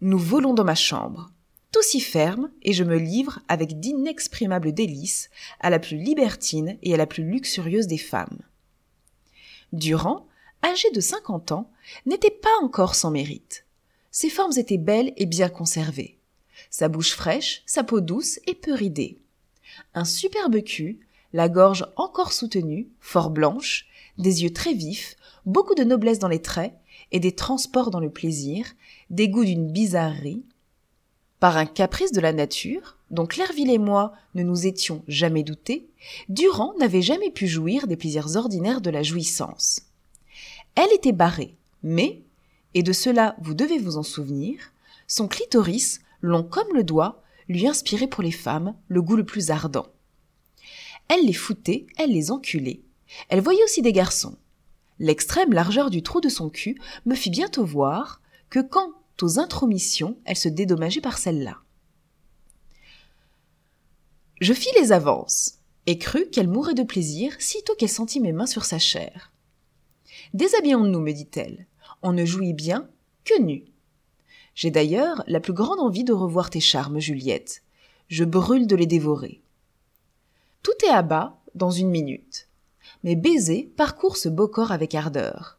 Nous 0.00 0.18
volons 0.18 0.54
dans 0.54 0.64
ma 0.64 0.74
chambre. 0.74 1.30
Tout 1.72 1.82
s'y 1.82 2.00
ferme 2.00 2.50
et 2.62 2.72
je 2.72 2.84
me 2.84 2.96
livre 2.96 3.40
avec 3.48 3.80
d'inexprimables 3.80 4.72
délices 4.72 5.30
à 5.60 5.70
la 5.70 5.78
plus 5.78 5.96
libertine 5.96 6.78
et 6.82 6.92
à 6.94 6.96
la 6.96 7.06
plus 7.06 7.24
luxurieuse 7.24 7.86
des 7.86 7.98
femmes. 7.98 8.38
Durand, 9.72 10.26
âgé 10.62 10.90
de 10.90 11.00
cinquante 11.00 11.50
ans, 11.50 11.70
n'était 12.04 12.30
pas 12.30 12.54
encore 12.62 12.94
sans 12.94 13.10
mérite. 13.10 13.64
Ses 14.10 14.28
formes 14.28 14.52
étaient 14.58 14.76
belles 14.76 15.14
et 15.16 15.24
bien 15.24 15.48
conservées. 15.48 16.18
Sa 16.68 16.88
bouche 16.88 17.12
fraîche, 17.12 17.62
sa 17.64 17.82
peau 17.82 18.00
douce 18.00 18.38
et 18.46 18.54
peu 18.54 18.74
ridée. 18.74 19.18
Un 19.94 20.04
superbe 20.04 20.62
cul, 20.62 21.00
la 21.32 21.48
gorge 21.48 21.86
encore 21.96 22.32
soutenue, 22.32 22.88
fort 23.00 23.30
blanche, 23.30 23.86
des 24.18 24.42
yeux 24.42 24.52
très 24.52 24.74
vifs, 24.74 25.16
beaucoup 25.46 25.74
de 25.74 25.84
noblesse 25.84 26.18
dans 26.18 26.28
les 26.28 26.42
traits 26.42 26.74
et 27.10 27.20
des 27.20 27.32
transports 27.32 27.90
dans 27.90 28.00
le 28.00 28.10
plaisir, 28.10 28.66
des 29.10 29.28
goûts 29.28 29.44
d'une 29.44 29.70
bizarrerie. 29.70 30.44
Par 31.40 31.56
un 31.56 31.66
caprice 31.66 32.12
de 32.12 32.20
la 32.20 32.32
nature, 32.32 32.98
dont 33.10 33.26
Clairville 33.26 33.70
et 33.70 33.78
moi 33.78 34.12
ne 34.34 34.42
nous 34.42 34.66
étions 34.66 35.02
jamais 35.08 35.42
doutés, 35.42 35.88
Durand 36.28 36.74
n'avait 36.78 37.02
jamais 37.02 37.30
pu 37.30 37.46
jouir 37.46 37.86
des 37.86 37.96
plaisirs 37.96 38.36
ordinaires 38.36 38.80
de 38.80 38.90
la 38.90 39.02
jouissance. 39.02 39.82
Elle 40.74 40.92
était 40.94 41.12
barrée, 41.12 41.56
mais, 41.82 42.22
et 42.74 42.82
de 42.82 42.92
cela 42.92 43.36
vous 43.40 43.54
devez 43.54 43.78
vous 43.78 43.96
en 43.96 44.02
souvenir, 44.02 44.58
son 45.06 45.28
clitoris, 45.28 46.00
long 46.20 46.42
comme 46.42 46.74
le 46.74 46.84
doigt, 46.84 47.22
lui 47.48 47.66
inspirait 47.66 48.06
pour 48.06 48.22
les 48.22 48.30
femmes 48.30 48.74
le 48.88 49.02
goût 49.02 49.16
le 49.16 49.26
plus 49.26 49.50
ardent. 49.50 49.88
Elle 51.14 51.26
les 51.26 51.34
foutait, 51.34 51.86
elle 51.98 52.10
les 52.10 52.30
enculait. 52.30 52.80
Elle 53.28 53.42
voyait 53.42 53.62
aussi 53.64 53.82
des 53.82 53.92
garçons. 53.92 54.38
L'extrême 54.98 55.52
largeur 55.52 55.90
du 55.90 56.02
trou 56.02 56.22
de 56.22 56.30
son 56.30 56.48
cul 56.48 56.80
me 57.04 57.14
fit 57.14 57.28
bientôt 57.28 57.66
voir 57.66 58.22
que 58.48 58.60
quant 58.60 58.92
aux 59.20 59.38
intromissions, 59.38 60.16
elle 60.24 60.38
se 60.38 60.48
dédommageait 60.48 61.02
par 61.02 61.18
celle-là. 61.18 61.58
Je 64.40 64.54
fis 64.54 64.70
les 64.80 64.90
avances, 64.90 65.58
et 65.84 65.98
crus 65.98 66.28
qu'elle 66.32 66.48
mourrait 66.48 66.72
de 66.72 66.82
plaisir 66.82 67.34
sitôt 67.38 67.74
qu'elle 67.74 67.90
sentit 67.90 68.20
mes 68.20 68.32
mains 68.32 68.46
sur 68.46 68.64
sa 68.64 68.78
chair. 68.78 69.32
Déshabillons-nous, 70.32 71.00
me 71.00 71.12
dit-elle. 71.12 71.66
On 72.00 72.14
ne 72.14 72.24
jouit 72.24 72.54
bien 72.54 72.88
que 73.26 73.38
nu. 73.38 73.66
J'ai 74.54 74.70
d'ailleurs 74.70 75.22
la 75.26 75.40
plus 75.40 75.52
grande 75.52 75.80
envie 75.80 76.04
de 76.04 76.14
revoir 76.14 76.48
tes 76.48 76.60
charmes, 76.60 77.00
Juliette. 77.00 77.62
Je 78.08 78.24
brûle 78.24 78.66
de 78.66 78.76
les 78.76 78.86
dévorer. 78.86 79.42
Tout 80.62 80.72
est 80.84 80.90
à 80.90 81.02
bas 81.02 81.38
dans 81.54 81.70
une 81.70 81.90
minute. 81.90 82.48
Mes 83.02 83.16
baisers 83.16 83.68
parcourent 83.76 84.16
ce 84.16 84.28
beau 84.28 84.48
corps 84.48 84.72
avec 84.72 84.94
ardeur. 84.94 85.58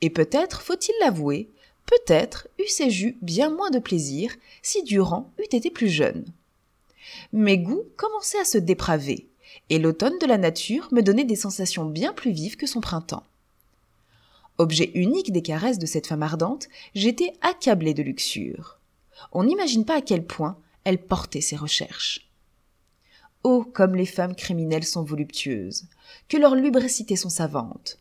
Et 0.00 0.10
peut-être, 0.10 0.62
faut-il 0.62 0.94
l'avouer, 1.00 1.50
peut-être 1.86 2.48
eussé-je 2.60 3.06
eu 3.08 3.18
bien 3.20 3.50
moins 3.50 3.70
de 3.70 3.78
plaisir 3.78 4.34
si 4.62 4.82
Durand 4.82 5.32
eût 5.38 5.56
été 5.56 5.70
plus 5.70 5.88
jeune. 5.88 6.24
Mes 7.32 7.58
goûts 7.58 7.84
commençaient 7.96 8.40
à 8.40 8.44
se 8.44 8.58
dépraver, 8.58 9.28
et 9.70 9.78
l'automne 9.78 10.18
de 10.20 10.26
la 10.26 10.38
nature 10.38 10.88
me 10.92 11.02
donnait 11.02 11.24
des 11.24 11.36
sensations 11.36 11.84
bien 11.84 12.12
plus 12.12 12.30
vives 12.30 12.56
que 12.56 12.66
son 12.66 12.80
printemps. 12.80 13.24
Objet 14.58 14.92
unique 14.94 15.32
des 15.32 15.42
caresses 15.42 15.80
de 15.80 15.86
cette 15.86 16.06
femme 16.06 16.22
ardente, 16.22 16.68
j'étais 16.94 17.32
accablé 17.40 17.92
de 17.92 18.02
luxure. 18.02 18.78
On 19.32 19.44
n'imagine 19.44 19.84
pas 19.84 19.96
à 19.96 20.02
quel 20.02 20.24
point 20.24 20.56
elle 20.84 20.98
portait 20.98 21.40
ses 21.40 21.56
recherches. 21.56 22.23
Oh, 23.44 23.62
comme 23.62 23.94
les 23.94 24.06
femmes 24.06 24.34
criminelles 24.34 24.84
sont 24.84 25.04
voluptueuses, 25.04 25.84
que 26.28 26.38
leurs 26.38 26.54
lubricités 26.54 27.16
sont 27.16 27.28
savantes. 27.28 27.98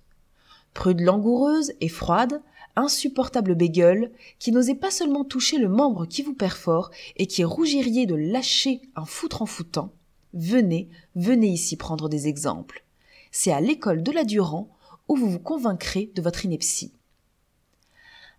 Prude 0.74 1.02
langoureuse 1.02 1.74
et 1.82 1.90
froide, 1.90 2.41
insupportable 2.78 3.53
bégueule, 3.53 4.11
qui 4.40 4.53
n'osait 4.53 4.74
pas 4.74 4.90
seulement 4.90 5.26
toucher 5.26 5.57
le 5.57 5.68
membre 5.68 6.06
qui 6.06 6.24
vous 6.24 6.34
perfore 6.34 6.91
et 7.18 7.28
qui 7.28 7.44
rougiriez 7.44 8.06
de 8.06 8.15
lâcher 8.15 8.82
un 8.95 9.06
foutre 9.06 9.41
en 9.41 9.45
foutant, 9.45 9.91
venez, 10.34 10.90
venez 11.15 11.49
ici 11.49 11.76
prendre 11.76 12.07
des 12.07 12.28
exemples. 12.28 12.84
C'est 13.32 13.52
à 13.52 13.61
l'école 13.61 14.02
de 14.02 14.11
la 14.11 14.24
Durand 14.24 14.70
où 15.10 15.15
vous 15.18 15.30
vous 15.30 15.40
convaincrez 15.40 16.10
de 16.15 16.22
votre 16.22 16.45
ineptie. 16.45 16.94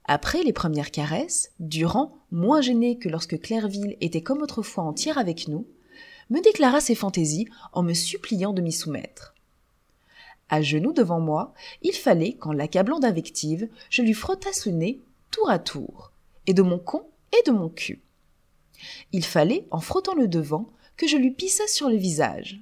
Après 0.06 0.42
les 0.42 0.52
premières 0.52 0.90
caresses, 0.90 1.50
Durand, 1.60 2.16
moins 2.30 2.60
gêné 2.60 2.98
que 2.98 3.08
lorsque 3.08 3.40
Clairville 3.40 3.96
était 4.00 4.22
comme 4.22 4.42
autrefois 4.42 4.84
entière 4.84 5.18
avec 5.18 5.48
nous, 5.48 5.66
me 6.30 6.40
déclara 6.40 6.80
ses 6.80 6.94
fantaisies 6.94 7.48
en 7.72 7.82
me 7.82 7.94
suppliant 7.94 8.52
de 8.52 8.62
m'y 8.62 8.72
soumettre. 8.72 9.34
À 10.48 10.62
genoux 10.62 10.92
devant 10.92 11.20
moi, 11.20 11.54
il 11.82 11.92
fallait 11.94 12.34
qu'en 12.34 12.52
l'accablant 12.52 12.98
d'invectives, 12.98 13.68
je 13.90 14.02
lui 14.02 14.14
frottasse 14.14 14.66
le 14.66 14.72
nez 14.72 15.00
tour 15.30 15.50
à 15.50 15.58
tour, 15.58 16.12
et 16.46 16.54
de 16.54 16.62
mon 16.62 16.78
con 16.78 17.08
et 17.32 17.50
de 17.50 17.52
mon 17.52 17.68
cul. 17.68 18.02
Il 19.12 19.24
fallait, 19.24 19.66
en 19.70 19.80
frottant 19.80 20.14
le 20.14 20.28
devant, 20.28 20.70
que 20.96 21.08
je 21.08 21.16
lui 21.16 21.30
pissa 21.30 21.66
sur 21.66 21.88
le 21.88 21.96
visage. 21.96 22.60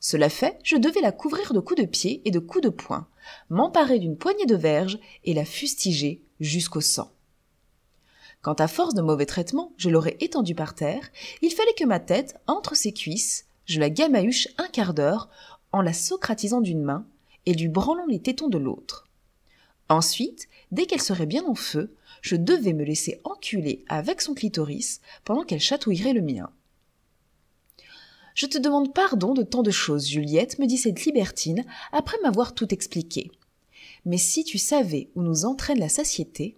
Cela 0.00 0.28
fait, 0.28 0.58
je 0.64 0.76
devais 0.76 1.02
la 1.02 1.12
couvrir 1.12 1.52
de 1.52 1.60
coups 1.60 1.82
de 1.82 1.86
pied 1.86 2.22
et 2.24 2.30
de 2.30 2.38
coups 2.38 2.64
de 2.64 2.70
poing, 2.70 3.06
m'emparer 3.50 3.98
d'une 3.98 4.16
poignée 4.16 4.46
de 4.46 4.56
verge 4.56 4.98
et 5.24 5.34
la 5.34 5.44
fustiger 5.44 6.22
jusqu'au 6.40 6.80
sang. 6.80 7.12
Quand 8.42 8.60
à 8.60 8.68
force 8.68 8.94
de 8.94 9.02
mauvais 9.02 9.26
traitements, 9.26 9.72
je 9.76 9.90
l'aurais 9.90 10.16
étendue 10.20 10.54
par 10.54 10.74
terre, 10.74 11.10
il 11.42 11.50
fallait 11.50 11.74
que 11.74 11.84
ma 11.84 12.00
tête, 12.00 12.40
entre 12.46 12.74
ses 12.74 12.92
cuisses, 12.92 13.46
je 13.66 13.80
la 13.80 13.90
gamahuche 13.90 14.48
un 14.56 14.66
quart 14.68 14.94
d'heure 14.94 15.28
en 15.72 15.82
la 15.82 15.92
socratisant 15.92 16.60
d'une 16.60 16.82
main 16.82 17.06
et 17.46 17.54
lui 17.54 17.68
branlant 17.68 18.06
les 18.06 18.20
tétons 18.20 18.48
de 18.48 18.58
l'autre. 18.58 19.08
Ensuite, 19.88 20.48
dès 20.70 20.86
qu'elle 20.86 21.02
serait 21.02 21.26
bien 21.26 21.44
en 21.44 21.54
feu, 21.54 21.94
je 22.22 22.36
devais 22.36 22.72
me 22.72 22.84
laisser 22.84 23.20
enculer 23.24 23.84
avec 23.88 24.20
son 24.20 24.34
clitoris 24.34 25.00
pendant 25.24 25.42
qu'elle 25.42 25.60
chatouillerait 25.60 26.12
le 26.12 26.22
mien. 26.22 26.50
Je 28.34 28.46
te 28.46 28.58
demande 28.58 28.94
pardon 28.94 29.34
de 29.34 29.42
tant 29.42 29.62
de 29.62 29.70
choses, 29.70 30.08
Juliette, 30.08 30.58
me 30.58 30.66
dit 30.66 30.78
cette 30.78 31.04
libertine, 31.04 31.64
après 31.92 32.16
m'avoir 32.22 32.54
tout 32.54 32.72
expliqué. 32.72 33.30
Mais 34.06 34.18
si 34.18 34.44
tu 34.44 34.58
savais 34.58 35.10
où 35.14 35.22
nous 35.22 35.44
entraîne 35.44 35.78
la 35.78 35.88
satiété. 35.88 36.56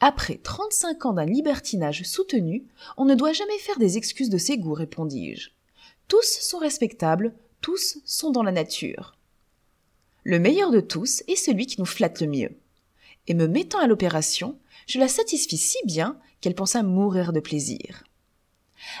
Après 0.00 0.36
trente-cinq 0.36 1.06
ans 1.06 1.14
d'un 1.14 1.24
libertinage 1.24 2.02
soutenu, 2.02 2.66
on 2.96 3.04
ne 3.06 3.14
doit 3.14 3.32
jamais 3.32 3.58
faire 3.58 3.78
des 3.78 3.96
excuses 3.96 4.30
de 4.30 4.38
ses 4.38 4.58
goûts, 4.58 4.74
répondis-je. 4.74 5.50
Tous 6.08 6.38
sont 6.40 6.58
respectables, 6.58 7.34
tous 7.62 7.98
sont 8.04 8.30
dans 8.30 8.42
la 8.42 8.52
nature. 8.52 9.16
Le 10.22 10.38
meilleur 10.38 10.70
de 10.70 10.80
tous 10.80 11.22
est 11.28 11.36
celui 11.36 11.66
qui 11.66 11.80
nous 11.80 11.86
flatte 11.86 12.20
le 12.20 12.26
mieux. 12.26 12.50
Et 13.26 13.34
me 13.34 13.46
mettant 13.46 13.78
à 13.78 13.86
l'opération, 13.86 14.58
je 14.86 14.98
la 14.98 15.08
satisfis 15.08 15.56
si 15.56 15.78
bien 15.84 16.18
qu'elle 16.40 16.54
pensa 16.54 16.82
mourir 16.82 17.32
de 17.32 17.40
plaisir. 17.40 18.04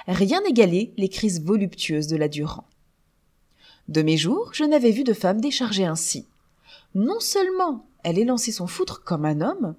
Rien 0.08 0.40
n'égalait 0.42 0.92
les 0.96 1.08
crises 1.08 1.42
voluptueuses 1.42 2.06
de 2.06 2.16
la 2.16 2.28
Durand. 2.28 2.66
De 3.88 4.02
mes 4.02 4.16
jours, 4.16 4.50
je 4.52 4.64
n'avais 4.64 4.90
vu 4.90 5.04
de 5.04 5.12
femme 5.12 5.40
déchargée 5.40 5.84
ainsi. 5.84 6.26
Non 6.94 7.20
seulement 7.20 7.86
elle 8.02 8.18
élançait 8.18 8.52
son 8.52 8.66
foutre 8.66 9.02
comme 9.04 9.24
un 9.24 9.40
homme, 9.40 9.74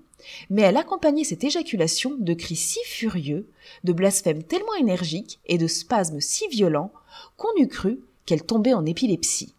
mais 0.49 0.63
elle 0.63 0.77
accompagnait 0.77 1.23
cette 1.23 1.43
éjaculation 1.43 2.15
de 2.17 2.33
cris 2.33 2.55
si 2.55 2.79
furieux, 2.85 3.47
de 3.83 3.93
blasphèmes 3.93 4.43
tellement 4.43 4.75
énergiques 4.75 5.39
et 5.45 5.57
de 5.57 5.67
spasmes 5.67 6.21
si 6.21 6.47
violents 6.47 6.91
qu'on 7.37 7.55
eût 7.57 7.67
cru 7.67 7.99
qu'elle 8.25 8.43
tombait 8.43 8.73
en 8.73 8.85
épilepsie. 8.85 9.53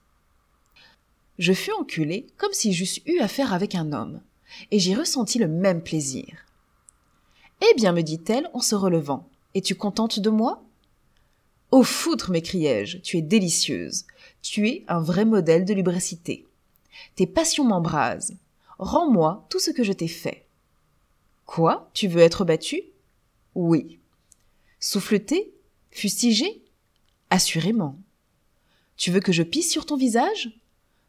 Je 1.39 1.53
fus 1.53 1.73
enculé 1.73 2.27
comme 2.37 2.53
si 2.53 2.73
j'eusse 2.73 3.01
eu 3.07 3.21
affaire 3.21 3.53
avec 3.53 3.75
un 3.75 3.93
homme, 3.93 4.21
et 4.71 4.79
j'y 4.79 4.95
ressentis 4.95 5.39
le 5.39 5.49
même 5.49 5.83
plaisir. 5.83 6.27
Eh 7.61 7.75
bien, 7.75 7.93
me 7.93 8.03
dit-elle 8.03 8.51
en 8.55 8.61
se 8.61 8.75
relevant, 8.75 9.29
es-tu 9.55 9.75
contente 9.75 10.21
de 10.21 10.31
moi 10.31 10.63
Au 11.71 11.83
foutre, 11.83 12.31
m'écriai-je, 12.31 12.99
tu 12.99 13.17
es 13.19 13.23
délicieuse. 13.23 14.05
Tu 14.43 14.69
es 14.69 14.85
un 14.89 15.01
vrai 15.01 15.25
modèle 15.25 15.65
de 15.65 15.75
lubricité. 15.75 16.47
Tes 17.17 17.27
passions 17.27 17.65
m'embrasent. 17.65 18.37
Rends-moi 18.79 19.47
tout 19.51 19.59
ce 19.59 19.71
que 19.71 19.83
je 19.83 19.93
t'ai 19.93 20.09
fait. 20.09 20.47
Quoi? 21.49 21.91
Tu 21.95 22.09
veux 22.09 22.21
être 22.21 22.45
battu? 22.45 22.83
Oui. 23.55 24.01
Souffleté 24.81 25.55
Fustigé? 25.91 26.63
Assurément. 27.31 27.99
Tu 28.99 29.11
veux 29.11 29.21
que 29.21 29.33
je 29.33 29.43
pisse 29.43 29.73
sur 29.73 29.87
ton 29.87 29.97
visage? 29.97 30.61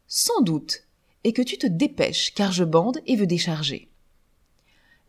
Sans 0.07 0.39
doute, 0.39 0.85
et 1.25 1.33
que 1.33 1.41
tu 1.41 1.57
te 1.57 1.67
dépêches, 1.67 2.33
car 2.33 2.53
je 2.53 2.63
bande 2.63 3.01
et 3.05 3.17
veux 3.17 3.27
décharger. 3.27 3.89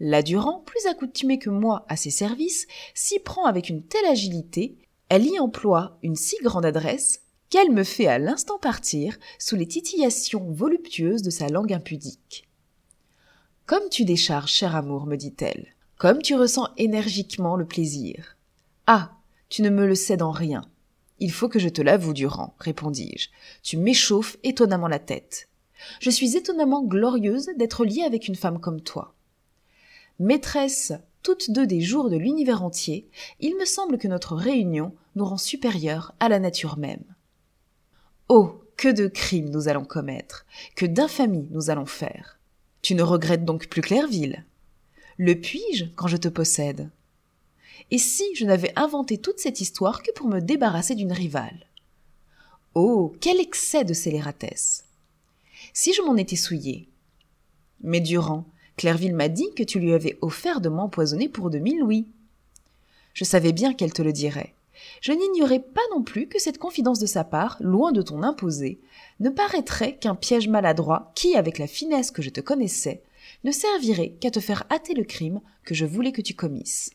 La 0.01 0.25
Durand, 0.25 0.65
plus 0.67 0.85
accoutumée 0.87 1.39
que 1.39 1.49
moi 1.49 1.87
à 1.89 1.95
ses 1.97 2.11
services, 2.11 2.67
s'y 2.93 3.21
prend 3.21 3.45
avec 3.45 3.69
une 3.69 3.85
telle 3.85 4.07
agilité, 4.07 4.79
elle 5.09 5.27
y 5.27 5.39
emploie 5.39 5.97
une 6.03 6.17
si 6.17 6.39
grande 6.43 6.67
adresse, 6.67 7.23
qu'elle 7.51 7.71
me 7.71 7.85
fait 7.85 8.09
à 8.09 8.19
l'instant 8.19 8.59
partir 8.59 9.17
sous 9.39 9.55
les 9.55 9.69
titillations 9.69 10.51
voluptueuses 10.51 11.23
de 11.23 11.31
sa 11.31 11.47
langue 11.47 11.73
impudique. 11.73 12.50
Comme 13.71 13.89
tu 13.89 14.05
décharges, 14.05 14.51
cher 14.51 14.75
amour, 14.75 15.07
me 15.07 15.15
dit-elle, 15.15 15.69
comme 15.97 16.23
tu 16.23 16.35
ressens 16.35 16.71
énergiquement 16.77 17.55
le 17.55 17.65
plaisir. 17.65 18.37
Ah, 18.89 19.13
tu 19.49 19.63
ne 19.63 19.71
me 19.71 19.87
le 19.87 19.95
cèdes 19.95 20.23
en 20.23 20.33
rien. 20.33 20.63
Il 21.21 21.31
faut 21.31 21.49
que 21.49 21.61
je 21.61 21.69
te 21.69 21.81
l'avoue, 21.81 22.13
Durand, 22.13 22.57
répondis-je. 22.59 23.29
Tu 23.63 23.77
m'échauffes 23.77 24.39
étonnamment 24.43 24.89
la 24.89 24.99
tête. 24.99 25.49
Je 26.01 26.11
suis 26.11 26.37
étonnamment 26.37 26.83
glorieuse 26.83 27.49
d'être 27.57 27.85
liée 27.85 28.03
avec 28.03 28.27
une 28.27 28.35
femme 28.35 28.59
comme 28.59 28.81
toi. 28.81 29.15
Maîtresse 30.19 30.93
toutes 31.23 31.53
deux 31.53 31.69
des 31.69 31.81
jours 31.81 32.11
de 32.11 32.17
l'univers 32.17 32.65
entier, 32.65 33.09
il 33.39 33.57
me 33.57 33.67
semble 33.67 33.99
que 33.99 34.09
notre 34.09 34.35
réunion 34.35 34.97
nous 35.15 35.27
rend 35.27 35.39
supérieurs 35.39 36.13
à 36.19 36.29
la 36.29 36.41
nature 36.41 36.77
même. 36.77 37.05
Oh, 38.29 38.65
que 38.77 38.89
de 38.89 39.07
crimes 39.07 39.51
nous 39.51 39.69
allons 39.69 39.85
commettre, 39.85 40.45
que 40.75 40.87
d'infamies 40.87 41.47
nous 41.53 41.71
allons 41.71 41.87
faire. 41.87 42.40
Tu 42.83 42.95
ne 42.95 43.03
regrettes 43.03 43.45
donc 43.45 43.69
plus 43.69 43.83
Clairville. 43.83 44.45
Le 45.19 45.35
puis-je 45.35 45.85
quand 45.97 46.09
je 46.09 46.17
te 46.17 46.29
possède? 46.29 46.91
Et 47.91 47.99
si 47.99 48.25
je 48.35 48.45
n'avais 48.45 48.73
inventé 48.77 49.19
toute 49.19 49.39
cette 49.39 49.61
histoire 49.61 50.03
que 50.03 50.13
pour 50.13 50.29
me 50.29 50.41
débarrasser 50.41 50.95
d'une 50.95 51.13
rivale? 51.13 51.67
Oh, 52.75 53.15
quel 53.21 53.41
excès 53.41 53.85
de 53.85 53.95
scélératesse! 53.95 54.85
Si 55.75 55.93
je 55.93 56.03
m'en 56.03 56.17
étais 56.17 56.37
souillé 56.37 56.89
Mais 57.83 58.01
Durand, 58.01 58.47
Clairville 58.77 59.15
m'a 59.15 59.29
dit 59.29 59.53
que 59.55 59.63
tu 59.63 59.79
lui 59.79 59.93
avais 59.93 60.17
offert 60.23 60.61
de 60.61 60.69
m'empoisonner 60.69 61.29
pour 61.29 61.51
de 61.51 61.59
mille 61.59 61.81
louis. 61.81 62.07
Je 63.13 63.25
savais 63.25 63.53
bien 63.53 63.75
qu'elle 63.75 63.93
te 63.93 64.03
le 64.03 64.13
dirait. 64.13 64.55
Je 65.01 65.13
n'ignorais 65.13 65.61
pas 65.61 65.81
non 65.93 66.03
plus 66.03 66.29
que 66.29 66.39
cette 66.39 66.59
confidence 66.59 66.99
de 66.99 67.07
sa 67.07 67.25
part, 67.25 67.57
loin 67.61 67.91
de 67.91 68.03
ton 68.03 68.23
imposer, 68.23 68.81
ne 69.19 69.31
paraîtrait 69.31 69.97
qu'un 69.97 70.15
piège 70.15 70.49
maladroit 70.49 71.13
qui, 71.15 71.37
avec 71.37 71.59
la 71.59 71.67
finesse 71.67 72.11
que 72.11 72.23
je 72.23 72.31
te 72.31 72.41
connaissais, 72.41 73.03
ne 73.45 73.51
servirait 73.51 74.11
qu'à 74.21 74.31
te 74.31 74.41
faire 74.41 74.67
hâter 74.71 74.95
le 74.95 75.05
crime 75.05 75.41
que 75.65 75.75
je 75.75 75.87
voulais 75.87 76.13
que 76.13 76.23
tu 76.23 76.35
commisses. 76.35 76.91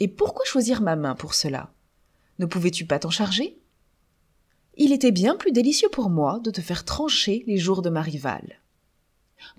Et 0.00 0.08
pourquoi 0.08 0.44
choisir 0.44 0.80
ma 0.80 0.96
main 0.96 1.14
pour 1.14 1.34
cela? 1.34 1.72
Ne 2.38 2.46
pouvais-tu 2.46 2.86
pas 2.86 2.98
t'en 2.98 3.10
charger? 3.10 3.58
Il 4.76 4.92
était 4.92 5.12
bien 5.12 5.36
plus 5.36 5.52
délicieux 5.52 5.88
pour 5.90 6.10
moi 6.10 6.40
de 6.40 6.50
te 6.50 6.60
faire 6.60 6.84
trancher 6.84 7.44
les 7.46 7.58
jours 7.58 7.82
de 7.82 7.90
ma 7.90 8.02
rivale. 8.02 8.60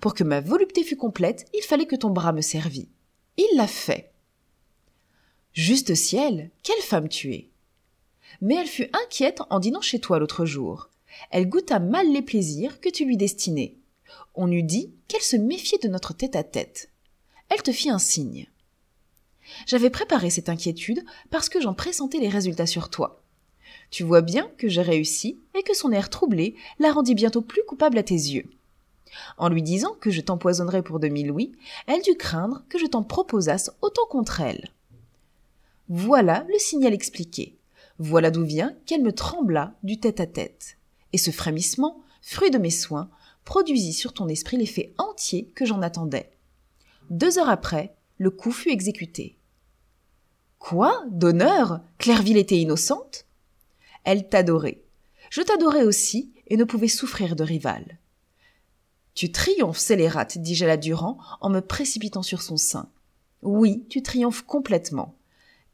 Pour 0.00 0.14
que 0.14 0.24
ma 0.24 0.40
volupté 0.40 0.82
fût 0.82 0.96
complète, 0.96 1.46
il 1.54 1.62
fallait 1.62 1.86
que 1.86 1.96
ton 1.96 2.10
bras 2.10 2.32
me 2.32 2.42
servît. 2.42 2.90
Il 3.38 3.56
l'a 3.56 3.66
fait. 3.66 4.12
Juste 5.56 5.94
ciel, 5.94 6.50
quelle 6.62 6.82
femme 6.82 7.08
tu 7.08 7.32
es. 7.32 7.48
Mais 8.42 8.56
elle 8.56 8.66
fut 8.66 8.90
inquiète 8.92 9.40
en 9.48 9.58
dînant 9.58 9.80
chez 9.80 9.98
toi 9.98 10.18
l'autre 10.18 10.44
jour. 10.44 10.90
Elle 11.30 11.48
goûta 11.48 11.78
mal 11.78 12.12
les 12.12 12.20
plaisirs 12.20 12.78
que 12.78 12.90
tu 12.90 13.06
lui 13.06 13.16
destinais. 13.16 13.74
On 14.34 14.52
eût 14.52 14.62
dit 14.62 14.92
qu'elle 15.08 15.22
se 15.22 15.36
méfiait 15.36 15.78
de 15.78 15.88
notre 15.88 16.12
tête 16.12 16.36
à 16.36 16.44
tête. 16.44 16.90
Elle 17.48 17.62
te 17.62 17.72
fit 17.72 17.88
un 17.88 17.98
signe. 17.98 18.48
J'avais 19.66 19.88
préparé 19.88 20.28
cette 20.28 20.50
inquiétude 20.50 21.02
parce 21.30 21.48
que 21.48 21.62
j'en 21.62 21.72
pressentais 21.72 22.18
les 22.18 22.28
résultats 22.28 22.66
sur 22.66 22.90
toi. 22.90 23.22
Tu 23.90 24.02
vois 24.02 24.20
bien 24.20 24.50
que 24.58 24.68
j'ai 24.68 24.82
réussi 24.82 25.40
et 25.58 25.62
que 25.62 25.74
son 25.74 25.90
air 25.90 26.10
troublé 26.10 26.54
la 26.78 26.92
rendit 26.92 27.14
bientôt 27.14 27.40
plus 27.40 27.62
coupable 27.66 27.96
à 27.96 28.02
tes 28.02 28.12
yeux. 28.12 28.50
En 29.38 29.48
lui 29.48 29.62
disant 29.62 29.94
que 30.02 30.10
je 30.10 30.20
t'empoisonnerais 30.20 30.82
pour 30.82 31.00
mille 31.00 31.28
louis, 31.28 31.52
elle 31.86 32.02
dut 32.02 32.16
craindre 32.18 32.62
que 32.68 32.78
je 32.78 32.84
t'en 32.84 33.02
proposasse 33.02 33.70
autant 33.80 34.04
contre 34.04 34.42
elle. 34.42 34.68
Voilà 35.88 36.44
le 36.48 36.58
signal 36.58 36.92
expliqué. 36.92 37.56
Voilà 37.98 38.30
d'où 38.30 38.44
vient 38.44 38.76
qu'elle 38.86 39.02
me 39.02 39.12
trembla 39.12 39.74
du 39.82 40.00
tête-à-tête. 40.00 40.78
Et 41.12 41.18
ce 41.18 41.30
frémissement, 41.30 42.02
fruit 42.20 42.50
de 42.50 42.58
mes 42.58 42.70
soins, 42.70 43.08
produisit 43.44 43.92
sur 43.92 44.12
ton 44.12 44.28
esprit 44.28 44.56
l'effet 44.56 44.92
entier 44.98 45.46
que 45.54 45.64
j'en 45.64 45.82
attendais. 45.82 46.30
Deux 47.10 47.38
heures 47.38 47.48
après, 47.48 47.94
le 48.18 48.30
coup 48.30 48.50
fut 48.50 48.70
exécuté. 48.70 49.38
Quoi? 50.58 51.04
D'honneur? 51.10 51.80
Clairville 51.98 52.36
était 52.36 52.58
innocente? 52.58 53.26
Elle 54.04 54.28
t'adorait. 54.28 54.82
Je 55.30 55.42
t'adorais 55.42 55.84
aussi 55.84 56.32
et 56.48 56.56
ne 56.56 56.64
pouvais 56.64 56.88
souffrir 56.88 57.36
de 57.36 57.44
rival. 57.44 57.98
Tu 59.14 59.32
triomphes, 59.32 59.78
scélérate, 59.78 60.38
dis-je 60.38 60.64
à 60.64 60.68
la 60.68 60.76
Durand 60.76 61.18
en 61.40 61.48
me 61.48 61.60
précipitant 61.60 62.22
sur 62.22 62.42
son 62.42 62.56
sein. 62.56 62.90
Oui, 63.42 63.86
tu 63.88 64.02
triomphes 64.02 64.42
complètement. 64.42 65.15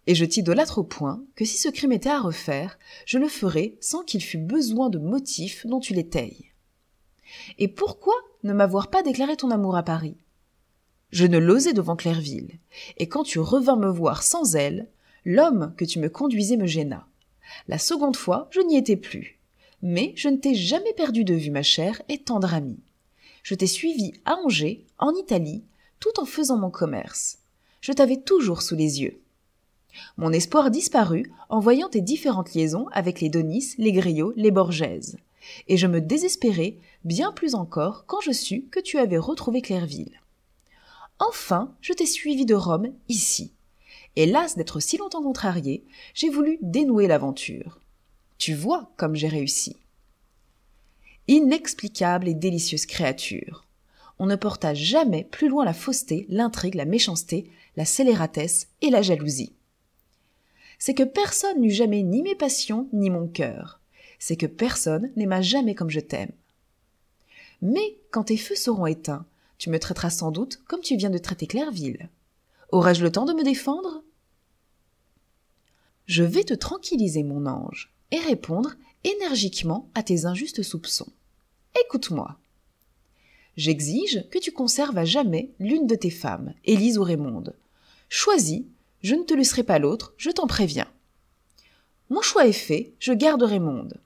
Et 0.07 0.15
je 0.15 0.25
t'idolâtre 0.25 0.79
au 0.79 0.85
point 0.85 1.23
que 1.37 1.45
si 1.45 1.59
ce 1.59 1.69
crime 1.69 1.93
était 1.93 2.11
à 2.11 2.21
refaire, 2.21 2.79
je 3.07 3.19
le 3.19 3.29
ferais 3.29 3.77
sans 3.81 4.03
qu'il 4.03 4.23
fût 4.23 4.39
besoin 4.39 4.91
de 4.91 4.99
motifs 4.99 5.67
dont 5.67 5.81
tu 5.81 5.95
l'étayes. 5.95 6.51
Et 7.59 7.69
pourquoi 7.69 8.15
ne 8.43 8.53
m'avoir 8.53 8.89
pas 8.89 9.03
déclaré 9.03 9.37
ton 9.37 9.51
amour 9.51 9.77
à 9.77 9.83
Paris? 9.83 10.17
Je 11.11 11.27
ne 11.27 11.39
l'osais 11.39 11.73
devant 11.73 11.95
Clairville, 11.95 12.59
et 12.97 13.09
quand 13.09 13.23
tu 13.23 13.39
revins 13.39 13.77
me 13.77 13.91
voir 13.91 14.23
sans 14.23 14.57
elle, 14.57 14.89
L'homme 15.25 15.73
que 15.77 15.85
tu 15.85 16.01
me 16.01 16.09
conduisais 16.09 16.57
me 16.57 16.67
gêna. 16.67 17.07
La 17.69 17.79
seconde 17.79 18.17
fois, 18.17 18.49
je 18.51 18.61
n'y 18.61 18.77
étais 18.77 18.97
plus. 18.97 19.39
Mais 19.81 20.13
je 20.17 20.29
ne 20.29 20.37
t'ai 20.37 20.55
jamais 20.55 20.93
perdu 20.95 21.25
de 21.25 21.35
vue, 21.35 21.51
ma 21.51 21.63
chère 21.63 22.03
et 22.09 22.19
tendre 22.19 22.55
amie. 22.55 22.81
Je 23.43 23.55
t'ai 23.55 23.67
suivi 23.67 24.15
à 24.25 24.37
Angers, 24.37 24.85
en 24.99 25.15
Italie, 25.15 25.65
tout 26.01 26.19
en 26.19 26.25
faisant 26.25 26.57
mon 26.57 26.71
commerce. 26.71 27.39
Je 27.81 27.93
t'avais 27.93 28.21
toujours 28.21 28.63
sous 28.63 28.77
les 28.77 29.01
yeux. 29.01 29.22
Mon 30.17 30.33
espoir 30.33 30.71
disparut 30.71 31.33
en 31.49 31.61
voyant 31.61 31.89
tes 31.89 32.01
différentes 32.01 32.55
liaisons 32.55 32.87
avec 32.93 33.21
les 33.21 33.29
Donis, 33.29 33.75
les 33.79 33.93
Griots, 33.93 34.33
les 34.37 34.51
Borgèse. 34.51 35.19
Et 35.69 35.77
je 35.77 35.87
me 35.87 36.01
désespérai 36.01 36.79
bien 37.05 37.33
plus 37.33 37.55
encore 37.55 38.05
quand 38.07 38.21
je 38.21 38.33
sus 38.33 38.65
que 38.71 38.81
tu 38.81 38.99
avais 38.99 39.19
retrouvé 39.19 39.61
Clairville. 39.61 40.21
Enfin, 41.19 41.73
je 41.81 41.93
t'ai 41.93 42.07
suivi 42.07 42.47
de 42.47 42.55
Rome, 42.55 42.93
ici. 43.09 43.53
Et 44.17 44.27
las 44.27 44.57
d'être 44.57 44.81
si 44.81 44.97
longtemps 44.97 45.23
contrarié, 45.23 45.85
j'ai 46.15 46.29
voulu 46.29 46.59
dénouer 46.61 47.07
l'aventure. 47.07 47.81
Tu 48.39 48.55
vois 48.55 48.91
comme 48.97 49.15
j'ai 49.15 49.29
réussi. 49.29 49.77
Inexplicable 51.29 52.29
et 52.29 52.35
délicieuse 52.35 52.87
créature. 52.87 53.65
On 54.19 54.27
ne 54.27 54.37
porta 54.37 54.75
jamais 54.75 55.25
plus 55.25 55.49
loin 55.49 55.65
la 55.65 55.73
fausseté, 55.73 56.27
l'intrigue, 56.29 56.75
la 56.75 56.85
méchanceté, 56.85 57.51
la 57.77 57.85
scélératesse 57.85 58.69
et 58.81 58.91
la 58.91 59.03
jalousie. 59.03 59.53
C'est 60.85 60.95
que 60.95 61.05
personne 61.05 61.61
n'eut 61.61 61.71
jamais 61.71 62.03
ni 62.03 62.25
mes 62.25 62.35
passions 62.35 62.89
ni 62.93 63.09
mon 63.09 63.29
cœur. 63.29 63.79
C'est 64.19 64.35
que 64.35 64.47
personne 64.47 65.13
n'aima 65.15 65.41
jamais 65.41 65.77
comme 65.77 65.91
je 65.91 66.01
t'aime. 66.01 66.33
Mais 67.61 67.99
quand 68.11 68.25
tes 68.25 68.37
feux 68.37 68.57
seront 68.57 68.87
éteints, 68.87 69.25
tu 69.59 69.71
me 69.71 69.79
traiteras 69.79 70.11
sans 70.11 70.33
doute 70.33 70.61
comme 70.67 70.81
tu 70.81 70.97
viens 70.97 71.09
de 71.09 71.19
traiter 71.19 71.47
Clairville. 71.47 72.09
Aurais-je 72.73 73.05
le 73.05 73.13
temps 73.13 73.27
de 73.27 73.33
me 73.33 73.45
défendre? 73.45 74.03
Je 76.07 76.25
vais 76.25 76.43
te 76.43 76.55
tranquilliser, 76.55 77.23
mon 77.23 77.47
ange, 77.47 77.93
et 78.11 78.19
répondre 78.19 78.75
énergiquement 79.05 79.89
à 79.95 80.03
tes 80.03 80.27
injustes 80.27 80.65
soupçons. 80.65 81.13
Écoute-moi. 81.85 82.37
J'exige 83.57 84.29
que 84.33 84.41
tu 84.41 84.51
conserves 84.51 84.99
à 84.99 85.05
jamais 85.05 85.53
l'une 85.61 85.87
de 85.87 85.95
tes 85.95 86.11
femmes, 86.11 86.55
Élise 86.65 86.99
ou 86.99 87.05
Raymonde. 87.05 87.55
Choisis, 88.09 88.65
je 89.03 89.15
ne 89.15 89.25
te 89.25 89.35
laisserai 89.35 89.63
pas 89.63 89.79
l'autre, 89.79 90.15
je 90.17 90.31
t'en 90.31 90.47
préviens. 90.47 90.89
Mon 92.11 92.23
choix 92.23 92.47
est 92.47 92.53
fait, 92.53 92.95
je 92.99 93.13
garde 93.13 93.43
Raymonde. 93.43 94.01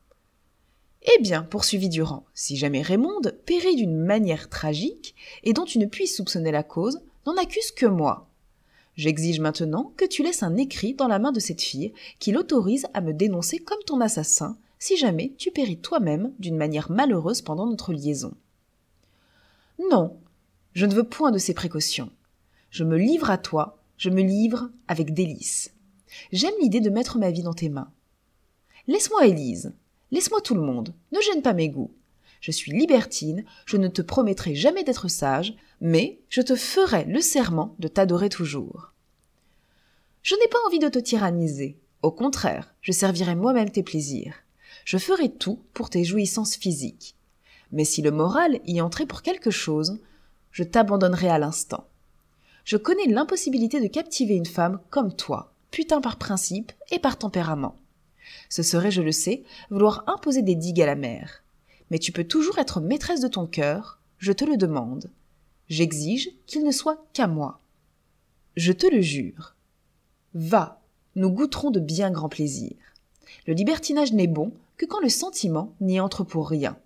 Eh 1.02 1.22
bien, 1.22 1.42
poursuivit 1.42 1.88
Durand, 1.88 2.24
si 2.34 2.56
jamais 2.56 2.82
Raymonde 2.82 3.38
périt 3.46 3.76
d'une 3.76 3.96
manière 3.96 4.48
tragique, 4.48 5.14
et 5.44 5.52
dont 5.52 5.64
tu 5.64 5.78
ne 5.78 5.86
puisses 5.86 6.16
soupçonner 6.16 6.50
la 6.50 6.62
cause, 6.62 7.00
n'en 7.26 7.36
accuse 7.36 7.70
que 7.70 7.86
moi. 7.86 8.28
J'exige 8.96 9.40
maintenant 9.40 9.92
que 9.96 10.04
tu 10.04 10.22
laisses 10.22 10.42
un 10.42 10.56
écrit 10.56 10.94
dans 10.94 11.08
la 11.08 11.18
main 11.18 11.32
de 11.32 11.40
cette 11.40 11.60
fille 11.60 11.92
qui 12.18 12.32
l'autorise 12.32 12.86
à 12.94 13.00
me 13.00 13.12
dénoncer 13.12 13.58
comme 13.58 13.82
ton 13.86 14.00
assassin, 14.00 14.56
si 14.78 14.96
jamais 14.96 15.32
tu 15.36 15.50
péris 15.50 15.78
toi-même 15.78 16.32
d'une 16.38 16.56
manière 16.56 16.90
malheureuse 16.90 17.42
pendant 17.42 17.66
notre 17.66 17.92
liaison. 17.92 18.32
Non, 19.90 20.16
je 20.72 20.86
ne 20.86 20.94
veux 20.94 21.04
point 21.04 21.30
de 21.30 21.38
ces 21.38 21.54
précautions. 21.54 22.10
Je 22.70 22.84
me 22.84 22.96
livre 22.96 23.30
à 23.30 23.38
toi, 23.38 23.75
je 23.96 24.10
me 24.10 24.22
livre 24.22 24.70
avec 24.88 25.14
délice. 25.14 25.72
J'aime 26.32 26.54
l'idée 26.60 26.80
de 26.80 26.90
mettre 26.90 27.18
ma 27.18 27.30
vie 27.30 27.42
dans 27.42 27.54
tes 27.54 27.68
mains. 27.68 27.90
Laisse-moi 28.86 29.26
Élise, 29.26 29.72
Laisse-moi 30.12 30.40
tout 30.40 30.54
le 30.54 30.60
monde, 30.60 30.94
ne 31.12 31.20
gêne 31.20 31.42
pas 31.42 31.52
mes 31.52 31.68
goûts. 31.68 31.92
Je 32.40 32.52
suis 32.52 32.70
libertine, 32.70 33.44
je 33.64 33.76
ne 33.76 33.88
te 33.88 34.02
promettrai 34.02 34.54
jamais 34.54 34.84
d'être 34.84 35.08
sage, 35.08 35.54
mais 35.80 36.20
je 36.28 36.42
te 36.42 36.54
ferai 36.54 37.04
le 37.04 37.20
serment 37.20 37.74
de 37.78 37.88
t'adorer 37.88 38.28
toujours. 38.28 38.92
Je 40.22 40.34
n'ai 40.36 40.48
pas 40.48 40.58
envie 40.66 40.78
de 40.78 40.88
te 40.88 40.98
tyranniser. 40.98 41.78
Au 42.02 42.12
contraire, 42.12 42.74
je 42.82 42.92
servirai 42.92 43.34
moi-même 43.34 43.70
tes 43.70 43.82
plaisirs. 43.82 44.34
Je 44.84 44.98
ferai 44.98 45.30
tout 45.32 45.60
pour 45.72 45.90
tes 45.90 46.04
jouissances 46.04 46.54
physiques. 46.54 47.16
Mais 47.72 47.84
si 47.84 48.00
le 48.00 48.12
moral 48.12 48.60
y 48.64 48.80
entrait 48.80 49.06
pour 49.06 49.22
quelque 49.22 49.50
chose, 49.50 49.98
je 50.52 50.62
t'abandonnerai 50.62 51.28
à 51.28 51.38
l'instant. 51.38 51.88
Je 52.66 52.76
connais 52.76 53.06
l'impossibilité 53.06 53.80
de 53.80 53.86
captiver 53.86 54.34
une 54.34 54.44
femme 54.44 54.80
comme 54.90 55.14
toi, 55.14 55.52
putain 55.70 56.00
par 56.00 56.16
principe 56.16 56.72
et 56.90 56.98
par 56.98 57.16
tempérament. 57.16 57.76
Ce 58.48 58.64
serait, 58.64 58.90
je 58.90 59.02
le 59.02 59.12
sais, 59.12 59.44
vouloir 59.70 60.02
imposer 60.08 60.42
des 60.42 60.56
digues 60.56 60.82
à 60.82 60.86
la 60.86 60.96
mer. 60.96 61.44
Mais 61.92 62.00
tu 62.00 62.10
peux 62.10 62.24
toujours 62.24 62.58
être 62.58 62.80
maîtresse 62.80 63.20
de 63.20 63.28
ton 63.28 63.46
cœur, 63.46 64.00
je 64.18 64.32
te 64.32 64.44
le 64.44 64.56
demande. 64.56 65.12
J'exige 65.68 66.30
qu'il 66.48 66.64
ne 66.64 66.72
soit 66.72 67.06
qu'à 67.12 67.28
moi. 67.28 67.60
Je 68.56 68.72
te 68.72 68.92
le 68.92 69.00
jure. 69.00 69.54
Va, 70.34 70.80
nous 71.14 71.30
goûterons 71.30 71.70
de 71.70 71.78
bien 71.78 72.10
grands 72.10 72.28
plaisirs. 72.28 72.94
Le 73.46 73.54
libertinage 73.54 74.12
n'est 74.12 74.26
bon 74.26 74.52
que 74.76 74.86
quand 74.86 75.00
le 75.00 75.08
sentiment 75.08 75.72
n'y 75.80 76.00
entre 76.00 76.24
pour 76.24 76.48
rien. 76.48 76.76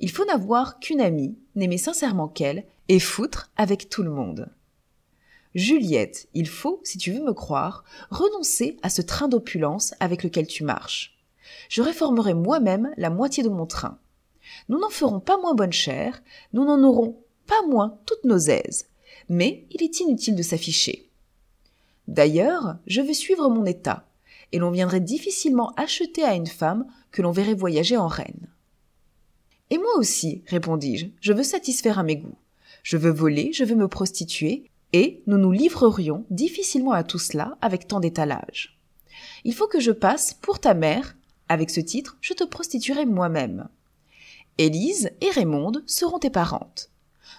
Il 0.00 0.10
faut 0.10 0.24
n'avoir 0.24 0.80
qu'une 0.80 1.00
amie, 1.00 1.36
n'aimer 1.54 1.78
sincèrement 1.78 2.26
qu'elle, 2.26 2.64
et 2.88 2.98
foutre 2.98 3.52
avec 3.56 3.88
tout 3.88 4.02
le 4.02 4.10
monde. 4.10 4.48
Juliette, 5.54 6.28
il 6.34 6.48
faut, 6.48 6.80
si 6.84 6.96
tu 6.96 7.12
veux 7.12 7.24
me 7.24 7.32
croire, 7.32 7.84
renoncer 8.10 8.76
à 8.82 8.90
ce 8.90 9.02
train 9.02 9.26
d'opulence 9.26 9.94
avec 9.98 10.22
lequel 10.22 10.46
tu 10.46 10.62
marches. 10.62 11.18
Je 11.68 11.82
réformerai 11.82 12.34
moi-même 12.34 12.92
la 12.96 13.10
moitié 13.10 13.42
de 13.42 13.48
mon 13.48 13.66
train. 13.66 13.98
Nous 14.68 14.78
n'en 14.78 14.90
ferons 14.90 15.20
pas 15.20 15.38
moins 15.38 15.54
bonne 15.54 15.72
chère, 15.72 16.22
nous 16.52 16.64
n'en 16.64 16.82
aurons 16.82 17.20
pas 17.46 17.62
moins 17.66 17.98
toutes 18.06 18.24
nos 18.24 18.38
aises. 18.38 18.86
Mais 19.28 19.66
il 19.70 19.82
est 19.82 20.00
inutile 20.00 20.36
de 20.36 20.42
s'afficher. 20.42 21.10
D'ailleurs, 22.06 22.76
je 22.86 23.00
vais 23.00 23.14
suivre 23.14 23.48
mon 23.48 23.64
état, 23.64 24.08
et 24.52 24.58
l'on 24.58 24.70
viendrait 24.70 25.00
difficilement 25.00 25.72
acheter 25.76 26.22
à 26.22 26.34
une 26.34 26.46
femme 26.46 26.86
que 27.10 27.22
l'on 27.22 27.32
verrait 27.32 27.54
voyager 27.54 27.96
en 27.96 28.08
reine. 28.08 28.48
Et 29.70 29.78
moi 29.78 29.96
aussi, 29.96 30.42
répondis-je, 30.46 31.06
je 31.20 31.32
veux 31.32 31.42
satisfaire 31.42 31.98
à 31.98 32.02
mes 32.02 32.16
goûts. 32.16 32.38
Je 32.82 32.96
veux 32.96 33.10
voler, 33.10 33.52
je 33.52 33.64
veux 33.64 33.76
me 33.76 33.88
prostituer, 33.88 34.69
et 34.92 35.22
nous 35.26 35.38
nous 35.38 35.52
livrerions 35.52 36.24
difficilement 36.30 36.92
à 36.92 37.04
tout 37.04 37.18
cela 37.18 37.56
avec 37.60 37.86
tant 37.86 38.00
d'étalage. 38.00 38.78
Il 39.44 39.54
faut 39.54 39.68
que 39.68 39.80
je 39.80 39.92
passe 39.92 40.34
pour 40.34 40.58
ta 40.60 40.74
mère. 40.74 41.16
Avec 41.48 41.70
ce 41.70 41.80
titre, 41.80 42.16
je 42.20 42.32
te 42.32 42.44
prostituerai 42.44 43.06
moi-même. 43.06 43.68
Élise 44.58 45.10
et 45.20 45.30
Raymonde 45.30 45.82
seront 45.86 46.18
tes 46.18 46.30
parentes. 46.30 46.90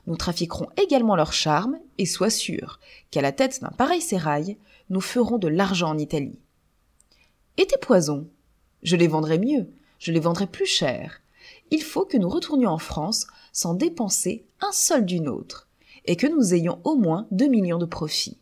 Nous 0.07 0.17
trafiquerons 0.17 0.67
également 0.81 1.15
leur 1.15 1.33
charme, 1.33 1.77
et 1.97 2.05
sois 2.05 2.29
sûr 2.29 2.79
qu'à 3.11 3.21
la 3.21 3.31
tête 3.31 3.61
d'un 3.61 3.69
pareil 3.69 4.01
sérail, 4.01 4.57
nous 4.89 5.01
ferons 5.01 5.37
de 5.37 5.47
l'argent 5.47 5.91
en 5.91 5.97
Italie. 5.97 6.39
Et 7.57 7.67
tes 7.67 7.77
poisons? 7.77 8.27
Je 8.83 8.95
les 8.95 9.07
vendrai 9.07 9.37
mieux, 9.37 9.69
je 9.99 10.11
les 10.11 10.19
vendrai 10.19 10.47
plus 10.47 10.65
cher. 10.65 11.21
Il 11.69 11.83
faut 11.83 12.05
que 12.05 12.17
nous 12.17 12.29
retournions 12.29 12.71
en 12.71 12.79
France 12.79 13.27
sans 13.53 13.75
dépenser 13.75 14.43
un 14.59 14.71
seul 14.71 15.05
d'une 15.05 15.29
autre, 15.29 15.67
et 16.05 16.15
que 16.15 16.27
nous 16.27 16.53
ayons 16.53 16.79
au 16.83 16.95
moins 16.95 17.27
deux 17.31 17.47
millions 17.47 17.77
de 17.77 17.85
profits. 17.85 18.37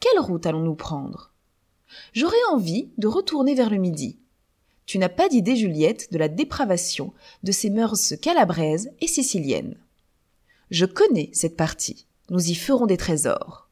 Quelle 0.00 0.20
route 0.20 0.46
allons-nous 0.46 0.74
prendre? 0.74 1.32
J'aurais 2.12 2.36
envie 2.50 2.88
de 2.98 3.06
retourner 3.06 3.54
vers 3.54 3.70
le 3.70 3.78
midi. 3.78 4.18
Tu 4.86 4.98
n'as 4.98 5.08
pas 5.08 5.28
d'idée, 5.28 5.56
Juliette, 5.56 6.12
de 6.12 6.18
la 6.18 6.28
dépravation 6.28 7.12
de 7.42 7.52
ces 7.52 7.70
mœurs 7.70 8.14
calabraises 8.20 8.90
et 9.00 9.06
siciliennes. 9.06 9.78
Je 10.70 10.84
connais 10.86 11.30
cette 11.32 11.56
partie. 11.56 12.06
Nous 12.30 12.50
y 12.50 12.54
ferons 12.54 12.86
des 12.86 12.96
trésors. 12.96 13.68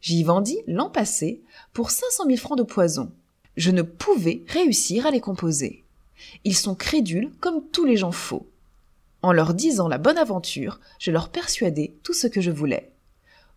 J'y 0.00 0.24
vendis 0.24 0.58
l'an 0.66 0.90
passé 0.90 1.42
pour 1.72 1.90
cinq 1.90 2.10
cent 2.10 2.26
mille 2.26 2.38
francs 2.38 2.58
de 2.58 2.64
poison. 2.64 3.12
Je 3.56 3.70
ne 3.70 3.82
pouvais 3.82 4.42
réussir 4.48 5.06
à 5.06 5.10
les 5.10 5.20
composer. 5.20 5.84
Ils 6.44 6.56
sont 6.56 6.74
crédules 6.74 7.30
comme 7.40 7.68
tous 7.68 7.84
les 7.84 7.96
gens 7.96 8.12
faux. 8.12 8.48
En 9.22 9.32
leur 9.32 9.54
disant 9.54 9.88
la 9.88 9.98
bonne 9.98 10.18
aventure, 10.18 10.80
je 10.98 11.12
leur 11.12 11.30
persuadai 11.30 11.96
tout 12.02 12.12
ce 12.12 12.26
que 12.26 12.40
je 12.40 12.50
voulais. 12.50 12.92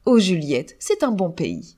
Oh 0.06 0.20
Juliette, 0.20 0.76
c'est 0.80 1.04
un 1.04 1.12
bon 1.12 1.32
pays. 1.32 1.78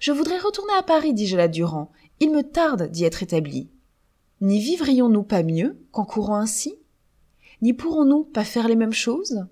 Je 0.00 0.12
voudrais 0.12 0.38
retourner 0.38 0.72
à 0.76 0.82
Paris, 0.82 1.14
dis-je 1.14 1.36
à 1.36 1.48
Durand. 1.48 1.92
Il 2.18 2.32
me 2.32 2.42
tarde 2.42 2.90
d'y 2.90 3.04
être 3.04 3.22
établi. 3.22 3.70
N'y 4.40 4.60
vivrions-nous 4.60 5.22
pas 5.22 5.42
mieux 5.42 5.78
qu'en 5.92 6.04
courant 6.04 6.36
ainsi? 6.36 6.74
N'y 7.62 7.72
pourrons-nous 7.72 8.24
pas 8.24 8.44
faire 8.44 8.68
les 8.68 8.76
mêmes 8.76 8.92
choses? 8.92 9.46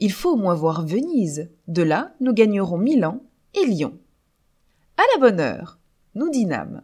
Il 0.00 0.12
faut 0.12 0.32
au 0.32 0.36
moins 0.36 0.54
voir 0.54 0.86
Venise. 0.86 1.50
De 1.66 1.82
là, 1.82 2.14
nous 2.20 2.32
gagnerons 2.32 2.78
Milan 2.78 3.22
et 3.54 3.66
Lyon. 3.66 3.98
À 4.96 5.02
la 5.14 5.20
bonne 5.20 5.40
heure, 5.40 5.78
nous 6.14 6.30
dînâmes. 6.30 6.82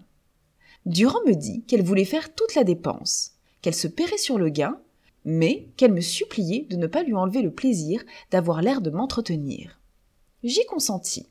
Durand 0.87 1.21
me 1.27 1.35
dit 1.35 1.65
qu'elle 1.65 1.83
voulait 1.83 2.05
faire 2.05 2.35
toute 2.35 2.55
la 2.55 2.65
dépense, 2.65 3.33
qu'elle 3.63 3.75
se 3.75 3.87
paierait 3.89 4.19
sur 4.19 4.39
le 4.39 4.49
gain 4.49 4.81
mais 5.25 5.69
qu'elle 5.77 5.93
me 5.93 6.01
suppliait 6.01 6.67
de 6.71 6.77
ne 6.77 6.87
pas 6.87 7.03
lui 7.03 7.15
enlever 7.15 7.43
le 7.43 7.53
plaisir 7.53 8.05
d'avoir 8.31 8.63
l'air 8.63 8.81
de 8.81 8.91
m'entretenir. 8.91 9.81
J'y 10.43 10.65
consentis. 10.67 11.29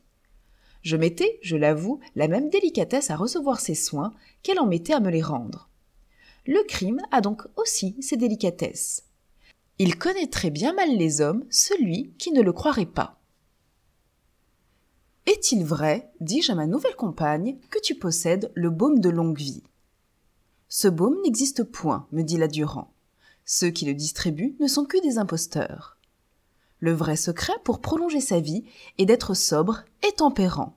Je 0.82 0.98
mettais, 0.98 1.40
je 1.42 1.56
l'avoue, 1.56 2.00
la 2.16 2.28
même 2.28 2.50
délicatesse 2.50 3.10
à 3.10 3.16
recevoir 3.16 3.60
ses 3.60 3.76
soins 3.76 4.14
qu'elle 4.42 4.60
en 4.60 4.66
mettait 4.66 4.94
à 4.94 5.00
me 5.00 5.10
les 5.10 5.22
rendre. 5.22 5.70
Le 6.46 6.62
crime 6.68 7.02
a 7.12 7.22
donc 7.22 7.44
aussi 7.56 7.96
ses 8.02 8.18
délicatesses. 8.18 9.06
Il 9.80 9.98
connaîtrait 9.98 10.50
bien 10.50 10.74
mal 10.74 10.96
les 10.96 11.22
hommes 11.22 11.46
celui 11.50 12.12
qui 12.18 12.32
ne 12.32 12.42
le 12.42 12.52
croirait 12.52 12.86
pas. 12.86 13.22
Est-il 15.26 15.64
vrai, 15.64 16.12
dis-je 16.20 16.52
à 16.52 16.56
ma 16.56 16.68
nouvelle 16.68 16.98
compagne, 16.98 17.58
que 17.70 17.80
tu 17.80 17.96
possèdes 17.96 18.52
le 18.56 18.70
baume 18.70 19.00
de 19.00 19.10
longue 19.10 19.38
vie? 19.38 19.64
Ce 20.68 20.90
baume 20.90 21.22
n'existe 21.24 21.64
point, 21.64 22.08
me 22.12 22.24
dit 22.24 22.38
la 22.38 22.50
Durand. 22.50 22.94
Ceux 23.46 23.70
qui 23.70 23.86
le 23.86 23.94
distribuent 23.94 24.56
ne 24.60 24.68
sont 24.68 24.86
que 24.86 25.02
des 25.02 25.18
imposteurs. 25.18 25.98
Le 26.80 26.94
vrai 26.94 27.16
secret 27.16 27.54
pour 27.64 27.80
prolonger 27.80 28.22
sa 28.22 28.40
vie 28.40 28.66
est 28.98 29.06
d'être 29.06 29.34
sobre 29.34 29.84
et 30.08 30.12
tempérant. 30.14 30.76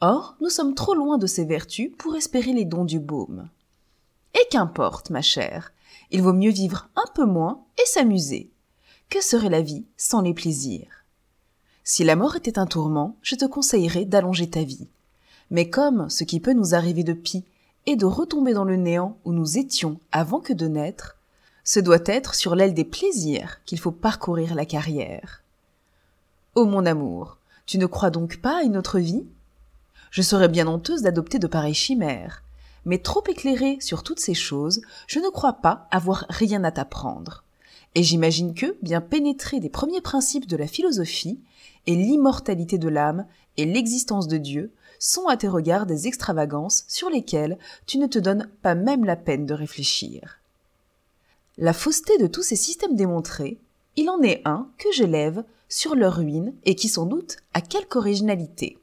Or, 0.00 0.36
nous 0.40 0.50
sommes 0.50 0.74
trop 0.74 0.94
loin 0.94 1.18
de 1.18 1.26
ces 1.26 1.44
vertus 1.44 1.90
pour 1.96 2.16
espérer 2.16 2.52
les 2.52 2.64
dons 2.64 2.84
du 2.84 2.98
baume. 2.98 3.48
Et 4.34 4.46
qu'importe, 4.50 5.10
ma 5.10 5.22
chère, 5.22 5.72
il 6.10 6.22
vaut 6.22 6.32
mieux 6.32 6.50
vivre 6.50 6.88
un 6.96 7.04
peu 7.14 7.24
moins 7.24 7.64
et 7.78 7.86
s'amuser. 7.86 8.50
Que 9.08 9.22
serait 9.22 9.50
la 9.50 9.62
vie 9.62 9.84
sans 9.96 10.20
les 10.20 10.34
plaisirs? 10.34 11.04
Si 11.84 12.04
la 12.04 12.16
mort 12.16 12.36
était 12.36 12.58
un 12.58 12.66
tourment, 12.66 13.16
je 13.22 13.36
te 13.36 13.44
conseillerais 13.44 14.06
d'allonger 14.06 14.48
ta 14.48 14.62
vie. 14.62 14.88
Mais 15.50 15.68
comme 15.68 16.08
ce 16.08 16.24
qui 16.24 16.40
peut 16.40 16.54
nous 16.54 16.74
arriver 16.74 17.04
de 17.04 17.12
pis 17.12 17.44
est 17.86 17.96
de 17.96 18.06
retomber 18.06 18.54
dans 18.54 18.64
le 18.64 18.76
néant 18.76 19.18
où 19.24 19.32
nous 19.32 19.58
étions 19.58 20.00
avant 20.10 20.40
que 20.40 20.54
de 20.54 20.66
naître, 20.66 21.18
ce 21.64 21.80
doit 21.80 21.98
être 22.06 22.34
sur 22.34 22.54
l'aile 22.54 22.74
des 22.74 22.84
plaisirs 22.84 23.60
qu'il 23.64 23.80
faut 23.80 23.90
parcourir 23.90 24.54
la 24.54 24.66
carrière. 24.66 25.42
Ô 26.54 26.66
mon 26.66 26.86
amour, 26.86 27.38
tu 27.66 27.78
ne 27.78 27.86
crois 27.86 28.10
donc 28.10 28.36
pas 28.36 28.58
à 28.58 28.62
une 28.62 28.76
autre 28.76 28.98
vie? 28.98 29.24
Je 30.10 30.22
serais 30.22 30.48
bien 30.48 30.68
honteuse 30.68 31.02
d'adopter 31.02 31.38
de 31.38 31.46
pareilles 31.46 31.74
chimères, 31.74 32.42
mais 32.84 32.98
trop 32.98 33.24
éclairée 33.26 33.78
sur 33.80 34.02
toutes 34.02 34.20
ces 34.20 34.34
choses, 34.34 34.82
je 35.06 35.18
ne 35.18 35.30
crois 35.30 35.54
pas 35.54 35.88
avoir 35.90 36.26
rien 36.28 36.62
à 36.64 36.70
t'apprendre. 36.70 37.42
Et 37.94 38.02
j'imagine 38.02 38.54
que, 38.54 38.76
bien 38.82 39.00
pénétré 39.00 39.60
des 39.60 39.70
premiers 39.70 40.00
principes 40.00 40.46
de 40.46 40.56
la 40.56 40.66
philosophie, 40.66 41.40
et 41.86 41.96
l'immortalité 41.96 42.76
de 42.76 42.88
l'âme 42.88 43.26
et 43.56 43.64
l'existence 43.64 44.28
de 44.28 44.36
Dieu 44.36 44.72
sont 44.98 45.26
à 45.28 45.36
tes 45.36 45.48
regards 45.48 45.86
des 45.86 46.06
extravagances 46.08 46.84
sur 46.88 47.10
lesquelles 47.10 47.58
tu 47.86 47.98
ne 47.98 48.06
te 48.06 48.18
donnes 48.18 48.48
pas 48.62 48.74
même 48.74 49.04
la 49.04 49.16
peine 49.16 49.46
de 49.46 49.54
réfléchir. 49.54 50.38
La 51.56 51.72
fausseté 51.72 52.18
de 52.18 52.26
tous 52.26 52.42
ces 52.42 52.56
systèmes 52.56 52.96
démontrés, 52.96 53.60
il 53.94 54.10
en 54.10 54.20
est 54.22 54.42
un 54.44 54.68
que 54.76 54.90
j'élève 54.92 55.44
sur 55.68 55.94
leur 55.94 56.16
ruine 56.16 56.52
et 56.64 56.74
qui 56.74 56.88
sans 56.88 57.06
doute 57.06 57.36
a 57.52 57.60
quelque 57.60 57.96
originalité. 57.96 58.76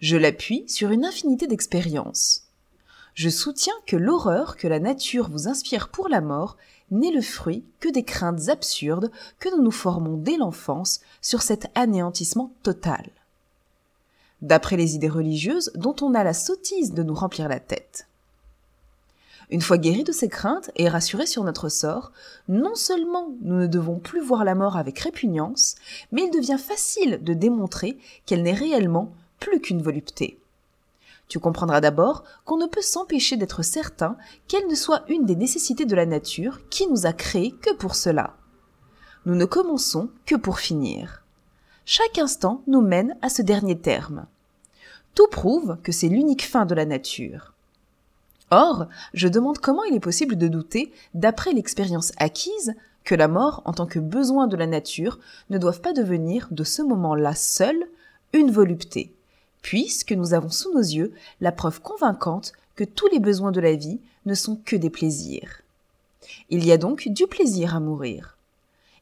Je 0.00 0.16
l'appuie 0.16 0.64
sur 0.68 0.90
une 0.90 1.04
infinité 1.04 1.48
d'expériences. 1.48 2.44
Je 3.14 3.28
soutiens 3.28 3.74
que 3.86 3.96
l'horreur 3.96 4.56
que 4.56 4.68
la 4.68 4.78
nature 4.78 5.28
vous 5.28 5.48
inspire 5.48 5.88
pour 5.88 6.08
la 6.08 6.20
mort 6.20 6.56
n'est 6.92 7.10
le 7.10 7.20
fruit 7.20 7.64
que 7.80 7.88
des 7.88 8.04
craintes 8.04 8.48
absurdes 8.48 9.10
que 9.40 9.54
nous 9.54 9.62
nous 9.62 9.72
formons 9.72 10.16
dès 10.16 10.36
l'enfance 10.36 11.00
sur 11.20 11.42
cet 11.42 11.66
anéantissement 11.74 12.54
total. 12.62 13.10
D'après 14.40 14.76
les 14.76 14.94
idées 14.94 15.08
religieuses 15.08 15.72
dont 15.74 15.96
on 16.00 16.14
a 16.14 16.22
la 16.22 16.34
sottise 16.34 16.92
de 16.92 17.02
nous 17.02 17.14
remplir 17.14 17.48
la 17.48 17.60
tête. 17.60 18.06
Une 19.52 19.60
fois 19.60 19.76
guéris 19.76 20.02
de 20.02 20.12
ces 20.12 20.30
craintes 20.30 20.70
et 20.76 20.88
rassurés 20.88 21.26
sur 21.26 21.44
notre 21.44 21.68
sort, 21.68 22.12
non 22.48 22.74
seulement 22.74 23.34
nous 23.42 23.56
ne 23.56 23.66
devons 23.66 23.98
plus 23.98 24.22
voir 24.22 24.44
la 24.44 24.54
mort 24.54 24.78
avec 24.78 24.98
répugnance, 24.98 25.74
mais 26.10 26.22
il 26.22 26.30
devient 26.30 26.56
facile 26.58 27.22
de 27.22 27.34
démontrer 27.34 27.98
qu'elle 28.24 28.42
n'est 28.42 28.54
réellement 28.54 29.12
plus 29.40 29.60
qu'une 29.60 29.82
volupté. 29.82 30.40
Tu 31.28 31.38
comprendras 31.38 31.82
d'abord 31.82 32.24
qu'on 32.46 32.56
ne 32.56 32.66
peut 32.66 32.80
s'empêcher 32.80 33.36
d'être 33.36 33.62
certain 33.62 34.16
qu'elle 34.48 34.66
ne 34.68 34.74
soit 34.74 35.04
une 35.08 35.26
des 35.26 35.36
nécessités 35.36 35.84
de 35.84 35.96
la 35.96 36.06
nature 36.06 36.66
qui 36.70 36.86
nous 36.86 37.04
a 37.04 37.12
créés 37.12 37.52
que 37.52 37.74
pour 37.74 37.94
cela. 37.94 38.38
Nous 39.26 39.34
ne 39.34 39.44
commençons 39.44 40.08
que 40.24 40.34
pour 40.34 40.60
finir. 40.60 41.24
Chaque 41.84 42.16
instant 42.16 42.62
nous 42.66 42.80
mène 42.80 43.18
à 43.20 43.28
ce 43.28 43.42
dernier 43.42 43.78
terme. 43.78 44.24
Tout 45.14 45.28
prouve 45.30 45.76
que 45.82 45.92
c'est 45.92 46.08
l'unique 46.08 46.46
fin 46.46 46.64
de 46.64 46.74
la 46.74 46.86
nature. 46.86 47.51
Or, 48.52 48.86
je 49.14 49.28
demande 49.28 49.56
comment 49.56 49.82
il 49.84 49.94
est 49.94 50.00
possible 50.00 50.36
de 50.36 50.46
douter, 50.46 50.92
d'après 51.14 51.54
l'expérience 51.54 52.12
acquise, 52.18 52.74
que 53.02 53.14
la 53.14 53.26
mort, 53.26 53.62
en 53.64 53.72
tant 53.72 53.86
que 53.86 53.98
besoin 53.98 54.46
de 54.46 54.58
la 54.58 54.66
nature, 54.66 55.18
ne 55.48 55.56
doive 55.56 55.80
pas 55.80 55.94
devenir, 55.94 56.48
de 56.50 56.62
ce 56.62 56.82
moment-là 56.82 57.34
seul, 57.34 57.74
une 58.34 58.50
volupté, 58.50 59.10
puisque 59.62 60.12
nous 60.12 60.34
avons 60.34 60.50
sous 60.50 60.70
nos 60.74 60.82
yeux 60.82 61.14
la 61.40 61.50
preuve 61.50 61.80
convaincante 61.80 62.52
que 62.76 62.84
tous 62.84 63.06
les 63.06 63.20
besoins 63.20 63.52
de 63.52 63.60
la 63.60 63.74
vie 63.74 64.00
ne 64.26 64.34
sont 64.34 64.56
que 64.56 64.76
des 64.76 64.90
plaisirs. 64.90 65.62
Il 66.50 66.62
y 66.62 66.72
a 66.72 66.76
donc 66.76 67.08
du 67.08 67.26
plaisir 67.26 67.74
à 67.74 67.80
mourir. 67.80 68.36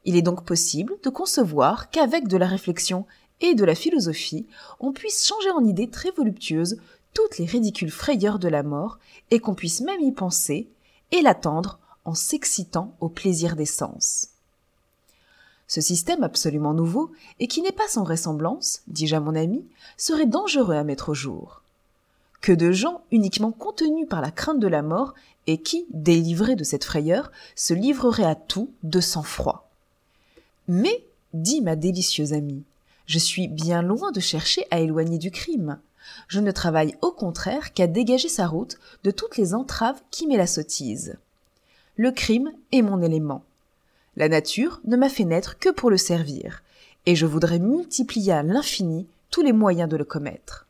Il 0.05 0.15
est 0.15 0.23
donc 0.23 0.45
possible 0.45 0.95
de 1.03 1.11
concevoir 1.11 1.91
qu'avec 1.91 2.29
de 2.29 2.37
la 2.37 2.47
réflexion 2.47 3.05
et 3.41 3.57
de 3.57 3.65
la 3.65 3.75
philosophie, 3.75 4.47
on 4.79 4.93
puisse 4.93 5.27
changer 5.27 5.51
en 5.51 5.65
idées 5.65 5.91
très 5.91 6.13
voluptueuses 6.13 6.79
toutes 7.15 7.39
les 7.39 7.47
ridicules 7.47 7.91
frayeurs 7.91 8.39
de 8.39 8.49
la 8.49 8.63
mort 8.63 8.99
et 9.31 9.41
qu'on 9.41 9.55
puisse 9.55 9.81
même 9.81 10.01
y 10.01 10.13
penser 10.13 10.69
et 11.13 11.23
l'attendre 11.23 11.79
en 12.05 12.15
s'excitant 12.15 12.95
au 13.01 13.09
plaisir 13.09 13.57
des 13.57 13.67
sens. 13.67 14.29
Ce 15.71 15.81
système 15.81 16.25
absolument 16.25 16.75
nouveau, 16.75 17.13
et 17.39 17.47
qui 17.47 17.63
n'est 17.63 17.71
pas 17.71 17.87
sans 17.87 18.03
ressemblance, 18.03 18.83
dis-je 18.89 19.15
à 19.15 19.21
mon 19.21 19.37
ami, 19.37 19.65
serait 19.97 20.27
dangereux 20.27 20.75
à 20.75 20.83
mettre 20.83 21.11
au 21.11 21.15
jour. 21.15 21.63
Que 22.41 22.51
de 22.51 22.73
gens 22.73 23.03
uniquement 23.13 23.53
contenus 23.53 24.09
par 24.09 24.21
la 24.21 24.33
crainte 24.33 24.59
de 24.59 24.67
la 24.67 24.83
mort, 24.83 25.15
et 25.47 25.59
qui, 25.59 25.87
délivrés 25.91 26.57
de 26.57 26.65
cette 26.65 26.83
frayeur, 26.83 27.31
se 27.55 27.73
livreraient 27.73 28.25
à 28.25 28.35
tout 28.35 28.73
de 28.83 29.01
sang-froid. 29.01 29.71
Mais, 30.67 31.05
dit 31.35 31.61
ma 31.61 31.77
délicieuse 31.77 32.33
amie, 32.33 32.65
je 33.07 33.19
suis 33.21 33.47
bien 33.47 33.83
loin 33.83 34.11
de 34.11 34.21
chercher 34.21 34.67
à 34.73 34.81
éloigner 34.81 35.19
du 35.19 35.31
crime. 35.31 35.79
Je 36.29 36.41
ne 36.41 36.51
travaille 36.51 36.97
au 37.03 37.11
contraire 37.11 37.73
qu'à 37.73 37.87
dégager 37.87 38.29
sa 38.29 38.47
route 38.47 38.79
de 39.05 39.11
toutes 39.11 39.37
les 39.37 39.55
entraves 39.55 40.01
qui 40.11 40.27
met 40.27 40.37
la 40.37 40.47
sottise. 40.47 41.19
Le 41.97 42.11
crime 42.11 42.53
est 42.73 42.83
mon 42.83 43.03
élément. 43.03 43.45
La 44.17 44.29
nature 44.29 44.81
ne 44.85 44.97
m'a 44.97 45.09
fait 45.09 45.25
naître 45.25 45.59
que 45.59 45.71
pour 45.71 45.91
le 45.91 45.97
servir, 45.97 46.63
et 47.07 47.17
je 47.17 47.27
voudrais 47.27 47.59
multiplier 47.59 48.33
à 48.33 48.43
l'infini 48.43 49.07
tous 49.31 49.43
les 49.43 49.53
moyens 49.53 49.89
de 49.89 49.97
le 49.97 50.05
commettre. 50.05 50.67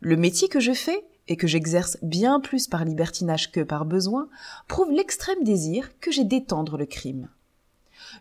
Le 0.00 0.16
métier 0.16 0.48
que 0.48 0.60
je 0.60 0.72
fais, 0.72 1.04
et 1.28 1.36
que 1.36 1.46
j'exerce 1.46 1.98
bien 2.02 2.40
plus 2.40 2.66
par 2.66 2.84
libertinage 2.84 3.52
que 3.52 3.60
par 3.60 3.84
besoin, 3.84 4.28
prouve 4.68 4.90
l'extrême 4.90 5.44
désir 5.44 5.90
que 6.00 6.10
j'ai 6.10 6.24
d'étendre 6.24 6.76
le 6.76 6.86
crime. 6.86 7.28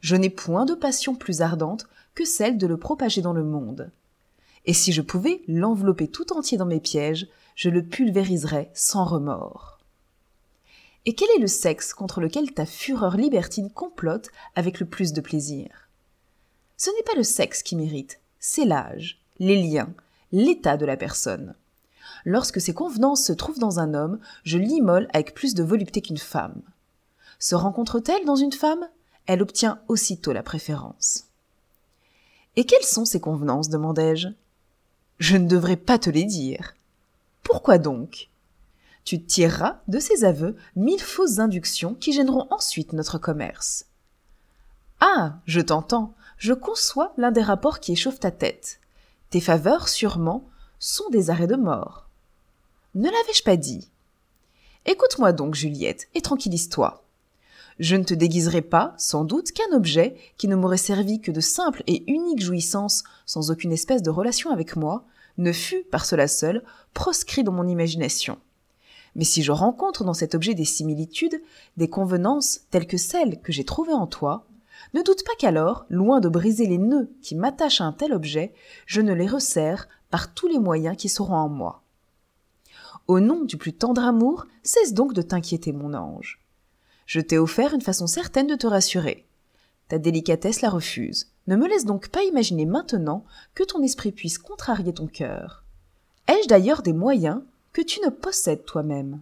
Je 0.01 0.15
n'ai 0.15 0.29
point 0.29 0.65
de 0.65 0.75
passion 0.75 1.15
plus 1.15 1.41
ardente 1.41 1.87
que 2.15 2.25
celle 2.25 2.57
de 2.57 2.67
le 2.67 2.77
propager 2.77 3.21
dans 3.21 3.33
le 3.33 3.43
monde. 3.43 3.91
Et 4.65 4.73
si 4.73 4.91
je 4.91 5.01
pouvais 5.01 5.41
l'envelopper 5.47 6.07
tout 6.07 6.33
entier 6.33 6.57
dans 6.57 6.65
mes 6.65 6.79
pièges, 6.79 7.27
je 7.55 7.69
le 7.69 7.83
pulvériserais 7.83 8.71
sans 8.73 9.05
remords. 9.05 9.79
Et 11.05 11.15
quel 11.15 11.29
est 11.35 11.41
le 11.41 11.47
sexe 11.47 11.93
contre 11.93 12.21
lequel 12.21 12.53
ta 12.53 12.65
fureur 12.65 13.17
libertine 13.17 13.71
complote 13.71 14.29
avec 14.55 14.79
le 14.79 14.85
plus 14.85 15.13
de 15.13 15.21
plaisir? 15.21 15.89
Ce 16.77 16.89
n'est 16.91 17.03
pas 17.03 17.17
le 17.17 17.23
sexe 17.23 17.63
qui 17.63 17.75
m'irrite, 17.75 18.19
c'est 18.39 18.65
l'âge, 18.65 19.19
les 19.39 19.61
liens, 19.61 19.93
l'état 20.31 20.77
de 20.77 20.85
la 20.85 20.97
personne. 20.97 21.55
Lorsque 22.23 22.61
ces 22.61 22.73
convenances 22.73 23.25
se 23.25 23.33
trouvent 23.33 23.59
dans 23.59 23.79
un 23.79 23.93
homme, 23.93 24.19
je 24.43 24.59
l'immole 24.59 25.07
avec 25.13 25.33
plus 25.33 25.55
de 25.55 25.63
volupté 25.63 26.01
qu'une 26.01 26.17
femme. 26.17 26.61
Se 27.39 27.55
rencontre-t-elle 27.55 28.25
dans 28.25 28.35
une 28.35 28.51
femme? 28.51 28.87
Elle 29.25 29.41
obtient 29.41 29.79
aussitôt 29.87 30.33
la 30.33 30.43
préférence. 30.43 31.25
Et 32.55 32.65
quelles 32.65 32.83
sont 32.83 33.05
ces 33.05 33.19
convenances? 33.19 33.69
demandai-je. 33.69 34.27
Je 35.21 35.37
ne 35.37 35.47
devrais 35.47 35.75
pas 35.75 35.99
te 35.99 36.09
les 36.09 36.23
dire. 36.23 36.73
Pourquoi 37.43 37.77
donc? 37.77 38.31
Tu 39.03 39.23
tireras 39.23 39.77
de 39.87 39.99
ces 39.99 40.23
aveux 40.23 40.55
mille 40.75 40.99
fausses 40.99 41.37
inductions 41.37 41.93
qui 41.93 42.11
gêneront 42.11 42.47
ensuite 42.49 42.91
notre 42.93 43.19
commerce. 43.19 43.85
Ah. 44.99 45.35
Je 45.45 45.61
t'entends, 45.61 46.15
je 46.37 46.53
conçois 46.53 47.13
l'un 47.17 47.29
des 47.29 47.43
rapports 47.43 47.79
qui 47.79 47.91
échauffent 47.91 48.19
ta 48.19 48.31
tête. 48.31 48.79
Tes 49.29 49.41
faveurs, 49.41 49.89
sûrement, 49.89 50.49
sont 50.79 51.07
des 51.11 51.29
arrêts 51.29 51.45
de 51.45 51.55
mort. 51.55 52.07
Ne 52.95 53.05
l'avais-je 53.05 53.43
pas 53.43 53.57
dit? 53.57 53.91
Écoute-moi 54.87 55.33
donc, 55.33 55.53
Juliette, 55.53 56.07
et 56.15 56.21
tranquillise-toi. 56.21 57.05
Je 57.81 57.95
ne 57.95 58.03
te 58.03 58.13
déguiserai 58.13 58.61
pas, 58.61 58.93
sans 58.99 59.25
doute, 59.25 59.53
qu'un 59.53 59.75
objet 59.75 60.15
qui 60.37 60.47
ne 60.47 60.55
m'aurait 60.55 60.77
servi 60.77 61.19
que 61.19 61.31
de 61.31 61.39
simple 61.41 61.81
et 61.87 62.03
unique 62.11 62.39
jouissance 62.39 63.03
sans 63.25 63.49
aucune 63.49 63.71
espèce 63.71 64.03
de 64.03 64.11
relation 64.11 64.51
avec 64.51 64.75
moi, 64.75 65.07
ne 65.39 65.51
fut, 65.51 65.81
par 65.89 66.05
cela 66.05 66.27
seul, 66.27 66.63
proscrit 66.93 67.43
dans 67.43 67.51
mon 67.51 67.67
imagination. 67.67 68.37
Mais 69.15 69.23
si 69.23 69.41
je 69.41 69.51
rencontre 69.51 70.03
dans 70.03 70.13
cet 70.13 70.35
objet 70.35 70.53
des 70.53 70.63
similitudes, 70.63 71.41
des 71.75 71.89
convenances 71.89 72.59
telles 72.69 72.85
que 72.85 72.97
celles 72.97 73.41
que 73.41 73.51
j'ai 73.51 73.65
trouvées 73.65 73.93
en 73.93 74.05
toi, 74.05 74.45
ne 74.93 75.01
doute 75.01 75.23
pas 75.25 75.33
qu'alors, 75.39 75.87
loin 75.89 76.19
de 76.19 76.29
briser 76.29 76.67
les 76.67 76.77
nœuds 76.77 77.09
qui 77.23 77.33
m'attachent 77.33 77.81
à 77.81 77.85
un 77.85 77.93
tel 77.93 78.13
objet, 78.13 78.53
je 78.85 79.01
ne 79.01 79.13
les 79.13 79.25
resserre 79.25 79.89
par 80.11 80.35
tous 80.35 80.47
les 80.47 80.59
moyens 80.59 80.95
qui 80.97 81.09
seront 81.09 81.33
en 81.33 81.49
moi. 81.49 81.81
Au 83.07 83.19
nom 83.19 83.43
du 83.43 83.57
plus 83.57 83.73
tendre 83.73 84.03
amour, 84.03 84.45
cesse 84.61 84.93
donc 84.93 85.13
de 85.13 85.23
t'inquiéter, 85.23 85.71
mon 85.71 85.95
ange. 85.95 86.40
Je 87.05 87.19
t'ai 87.21 87.37
offert 87.37 87.73
une 87.73 87.81
façon 87.81 88.07
certaine 88.07 88.47
de 88.47 88.55
te 88.55 88.67
rassurer. 88.67 89.25
Ta 89.87 89.97
délicatesse 89.97 90.61
la 90.61 90.69
refuse. 90.69 91.27
Ne 91.47 91.55
me 91.55 91.67
laisse 91.67 91.85
donc 91.85 92.09
pas 92.09 92.23
imaginer 92.23 92.65
maintenant 92.65 93.25
que 93.55 93.63
ton 93.63 93.81
esprit 93.81 94.11
puisse 94.11 94.37
contrarier 94.37 94.93
ton 94.93 95.07
cœur. 95.07 95.63
Ai-je 96.27 96.47
d'ailleurs 96.47 96.81
des 96.81 96.93
moyens 96.93 97.41
que 97.73 97.81
tu 97.81 97.99
ne 98.01 98.09
possèdes 98.09 98.65
toi-même? 98.65 99.21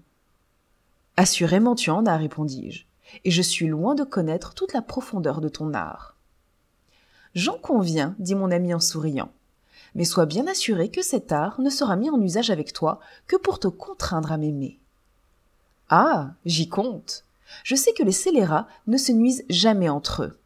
Assurément 1.18 1.76
tu 1.76 1.90
en 1.90 2.06
as, 2.06 2.18
répondis-je, 2.18 2.86
et 3.24 3.32
je 3.32 3.42
suis 3.42 3.68
loin 3.68 3.96
de 3.96 4.04
connaître 4.04 4.54
toute 4.54 4.74
la 4.74 4.82
profondeur 4.82 5.42
de 5.42 5.50
ton 5.50 5.74
art. 5.74 6.16
J'en 7.36 7.58
conviens, 7.58 8.16
dit 8.20 8.36
mon 8.36 8.52
ami 8.52 8.74
en 8.74 8.80
souriant, 8.80 9.32
mais 9.96 10.06
sois 10.06 10.26
bien 10.26 10.48
assuré 10.48 10.90
que 10.90 11.02
cet 11.02 11.32
art 11.32 11.60
ne 11.62 11.70
sera 11.70 11.96
mis 11.96 12.10
en 12.10 12.22
usage 12.22 12.50
avec 12.50 12.74
toi 12.74 13.00
que 13.28 13.36
pour 13.36 13.60
te 13.60 13.68
contraindre 13.68 14.32
à 14.32 14.38
m'aimer. 14.38 14.80
Ah, 15.90 16.32
j'y 16.46 16.70
compte. 16.70 17.24
Je 17.64 17.76
sais 17.76 17.94
que 17.94 18.04
les 18.04 18.12
scélérats 18.12 18.68
ne 18.88 18.98
se 18.98 19.12
nuisent 19.12 19.46
jamais 19.50 19.90
entre 19.90 20.24
eux. 20.24 20.40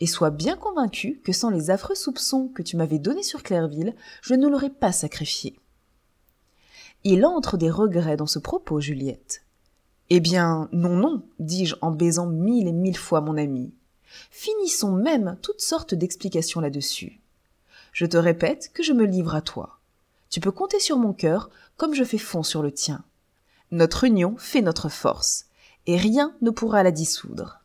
Et 0.00 0.06
sois 0.06 0.30
bien 0.30 0.56
convaincu 0.56 1.20
que 1.24 1.32
sans 1.32 1.50
les 1.50 1.70
affreux 1.70 1.94
soupçons 1.94 2.48
que 2.48 2.62
tu 2.62 2.76
m'avais 2.76 2.98
donnés 2.98 3.22
sur 3.22 3.42
Clairville, 3.42 3.94
je 4.22 4.34
ne 4.34 4.48
l'aurais 4.48 4.70
pas 4.70 4.92
sacrifié. 4.92 5.58
Il 7.04 7.24
entre 7.24 7.56
des 7.56 7.70
regrets 7.70 8.16
dans 8.16 8.26
ce 8.26 8.38
propos, 8.38 8.80
Juliette. 8.80 9.42
Eh 10.10 10.20
bien, 10.20 10.68
non, 10.72 10.96
non, 10.96 11.22
dis-je 11.38 11.76
en 11.82 11.92
baisant 11.92 12.26
mille 12.26 12.66
et 12.66 12.72
mille 12.72 12.96
fois 12.96 13.20
mon 13.20 13.36
ami. 13.36 13.72
Finissons 14.30 14.92
même 14.92 15.38
toutes 15.40 15.60
sortes 15.60 15.94
d'explications 15.94 16.60
là-dessus. 16.60 17.20
Je 17.92 18.06
te 18.06 18.16
répète 18.16 18.70
que 18.72 18.82
je 18.82 18.92
me 18.92 19.04
livre 19.04 19.34
à 19.34 19.40
toi. 19.40 19.78
Tu 20.28 20.40
peux 20.40 20.50
compter 20.50 20.80
sur 20.80 20.96
mon 20.96 21.12
cœur 21.12 21.50
comme 21.76 21.94
je 21.94 22.04
fais 22.04 22.18
fond 22.18 22.42
sur 22.42 22.62
le 22.62 22.72
tien. 22.72 23.04
Notre 23.70 24.04
union 24.04 24.36
fait 24.36 24.62
notre 24.62 24.88
force, 24.88 25.46
et 25.86 25.96
rien 25.96 26.34
ne 26.40 26.50
pourra 26.50 26.82
la 26.82 26.90
dissoudre. 26.90 27.60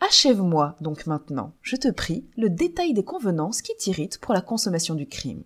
Achève-moi 0.00 0.76
donc 0.80 1.06
maintenant, 1.06 1.52
je 1.62 1.76
te 1.76 1.88
prie, 1.88 2.24
le 2.36 2.50
détail 2.50 2.92
des 2.92 3.04
convenances 3.04 3.62
qui 3.62 3.74
t'irritent 3.76 4.18
pour 4.18 4.34
la 4.34 4.40
consommation 4.40 4.94
du 4.94 5.06
crime. 5.06 5.44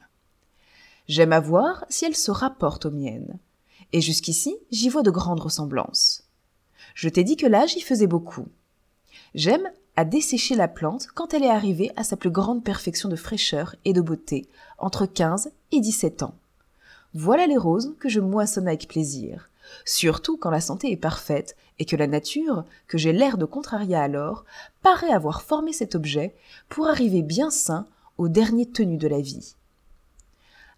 J'aime 1.06 1.32
à 1.32 1.40
voir 1.40 1.84
si 1.88 2.05
elles 2.05 2.16
se 2.16 2.30
rapportent 2.30 2.86
aux 2.86 2.90
miennes, 2.90 3.38
et 3.92 4.00
jusqu'ici 4.00 4.56
j'y 4.70 4.88
vois 4.88 5.02
de 5.02 5.10
grandes 5.10 5.40
ressemblances. 5.40 6.24
Je 6.94 7.09
t'ai 7.09 7.24
dit 7.24 7.36
que 7.36 7.46
l'âge 7.46 7.76
y 7.76 7.80
faisait 7.80 8.06
beaucoup. 8.06 8.46
J'aime 9.34 9.70
à 9.96 10.05
dessécher 10.05 10.55
la 10.55 10.68
plante 10.68 11.09
quand 11.14 11.34
elle 11.34 11.44
est 11.44 11.50
arrivée 11.50 11.90
à 11.96 12.05
sa 12.05 12.16
plus 12.16 12.30
grande 12.30 12.62
perfection 12.62 13.09
de 13.09 13.16
fraîcheur 13.16 13.74
et 13.84 13.92
de 13.92 14.00
beauté, 14.00 14.48
entre 14.78 15.06
quinze 15.06 15.50
et 15.72 15.80
dix-sept 15.80 16.22
ans. 16.22 16.34
Voilà 17.14 17.46
les 17.46 17.56
roses 17.56 17.94
que 17.98 18.09
je 18.09 18.20
moissonne 18.20 18.68
avec 18.68 18.86
plaisir, 18.86 19.50
surtout 19.85 20.36
quand 20.36 20.51
la 20.51 20.61
santé 20.61 20.90
est 20.90 20.97
parfaite 20.97 21.57
et 21.78 21.85
que 21.85 21.97
la 21.97 22.07
nature, 22.07 22.65
que 22.86 22.99
j'ai 22.99 23.12
l'air 23.12 23.39
de 23.39 23.45
contrarier 23.45 23.97
alors, 23.97 24.45
paraît 24.82 25.12
avoir 25.12 25.43
formé 25.43 25.73
cet 25.73 25.95
objet 25.95 26.35
pour 26.69 26.89
arriver 26.89 27.23
bien 27.23 27.51
sain 27.51 27.86
aux 28.19 28.28
derniers 28.28 28.69
tenues 28.70 28.99
de 28.99 29.09
la 29.09 29.20
vie. 29.20 29.55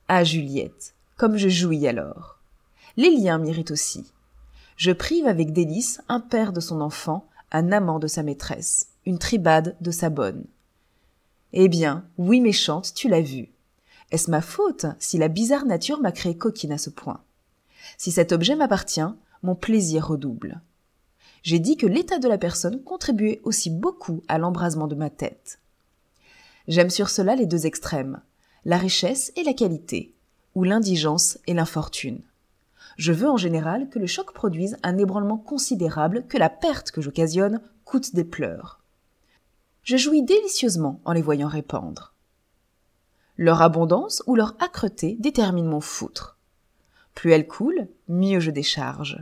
Ah 0.08 0.24
Juliette, 0.24 0.94
comme 1.16 1.36
je 1.36 1.48
jouis 1.48 1.86
alors. 1.86 2.38
Les 2.96 3.10
liens 3.10 3.38
m'irritent 3.38 3.70
aussi. 3.70 4.12
Je 4.76 4.92
prive 4.92 5.26
avec 5.26 5.52
délice 5.52 6.00
un 6.08 6.20
père 6.20 6.52
de 6.52 6.60
son 6.60 6.80
enfant, 6.80 7.28
un 7.52 7.72
amant 7.72 7.98
de 7.98 8.06
sa 8.06 8.22
maîtresse, 8.22 8.88
une 9.06 9.18
tribade 9.18 9.76
de 9.80 9.90
sa 9.90 10.10
bonne. 10.10 10.44
Eh 11.52 11.68
bien, 11.68 12.04
oui 12.18 12.40
méchante, 12.40 12.92
tu 12.94 13.08
l'as 13.08 13.20
vu. 13.20 13.48
Est-ce 14.10 14.30
ma 14.30 14.40
faute 14.40 14.86
si 14.98 15.18
la 15.18 15.28
bizarre 15.28 15.66
nature 15.66 16.00
m'a 16.00 16.12
créé 16.12 16.36
coquine 16.36 16.72
à 16.72 16.78
ce 16.78 16.90
point? 16.90 17.20
Si 18.00 18.12
cet 18.12 18.32
objet 18.32 18.56
m'appartient, 18.56 19.12
mon 19.42 19.54
plaisir 19.54 20.08
redouble. 20.08 20.62
J'ai 21.42 21.58
dit 21.58 21.76
que 21.76 21.86
l'état 21.86 22.18
de 22.18 22.28
la 22.28 22.38
personne 22.38 22.82
contribuait 22.82 23.42
aussi 23.44 23.68
beaucoup 23.68 24.22
à 24.26 24.38
l'embrasement 24.38 24.86
de 24.86 24.94
ma 24.94 25.10
tête. 25.10 25.60
J'aime 26.66 26.88
sur 26.88 27.10
cela 27.10 27.36
les 27.36 27.44
deux 27.44 27.66
extrêmes, 27.66 28.22
la 28.64 28.78
richesse 28.78 29.34
et 29.36 29.42
la 29.42 29.52
qualité, 29.52 30.14
ou 30.54 30.64
l'indigence 30.64 31.36
et 31.46 31.52
l'infortune. 31.52 32.22
Je 32.96 33.12
veux 33.12 33.28
en 33.28 33.36
général 33.36 33.90
que 33.90 33.98
le 33.98 34.06
choc 34.06 34.32
produise 34.32 34.78
un 34.82 34.96
ébranlement 34.96 35.36
considérable, 35.36 36.24
que 36.26 36.38
la 36.38 36.48
perte 36.48 36.92
que 36.92 37.02
j'occasionne 37.02 37.60
coûte 37.84 38.14
des 38.14 38.24
pleurs. 38.24 38.80
Je 39.82 39.98
jouis 39.98 40.22
délicieusement 40.22 41.02
en 41.04 41.12
les 41.12 41.20
voyant 41.20 41.48
répandre. 41.48 42.14
Leur 43.36 43.60
abondance 43.60 44.22
ou 44.26 44.36
leur 44.36 44.56
âcreté 44.58 45.18
détermine 45.20 45.66
mon 45.66 45.82
foutre. 45.82 46.38
Plus 47.20 47.32
elle 47.32 47.46
coule, 47.46 47.86
mieux 48.08 48.40
je 48.40 48.50
décharge. 48.50 49.18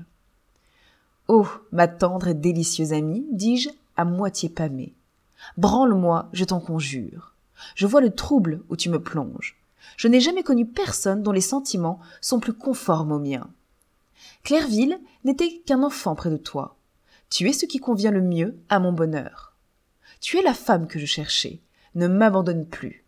Oh, 1.27 1.49
ma 1.73 1.89
tendre 1.89 2.29
et 2.29 2.35
délicieuse 2.35 2.93
amie, 2.93 3.27
dis-je, 3.33 3.71
à 3.97 4.05
moitié 4.05 4.49
pâmée. 4.49 4.95
Branle-moi, 5.57 6.29
je 6.33 6.45
t'en 6.45 6.61
conjure. 6.61 7.35
Je 7.75 7.89
vois 7.89 8.01
le 8.01 8.15
trouble 8.15 8.63
où 8.69 8.77
tu 8.77 8.89
me 8.89 9.03
plonges. 9.03 9.57
Je 9.97 10.07
n'ai 10.07 10.21
jamais 10.21 10.45
connu 10.45 10.65
personne 10.65 11.25
dont 11.25 11.33
les 11.33 11.41
sentiments 11.41 11.99
sont 12.21 12.39
plus 12.39 12.53
conformes 12.53 13.11
aux 13.11 13.19
miens. 13.19 13.51
Clairville 14.45 15.01
n'était 15.25 15.61
qu'un 15.67 15.83
enfant 15.83 16.15
près 16.15 16.31
de 16.31 16.37
toi. 16.37 16.77
Tu 17.31 17.49
es 17.49 17.53
ce 17.53 17.67
qui 17.67 17.81
convient 17.81 18.13
le 18.13 18.23
mieux 18.23 18.57
à 18.69 18.79
mon 18.79 18.93
bonheur. 18.93 19.55
Tu 20.21 20.39
es 20.39 20.43
la 20.43 20.55
femme 20.55 20.87
que 20.87 21.01
je 21.01 21.07
cherchais. 21.07 21.59
Ne 21.97 22.07
m'abandonne 22.07 22.65
plus 22.65 23.03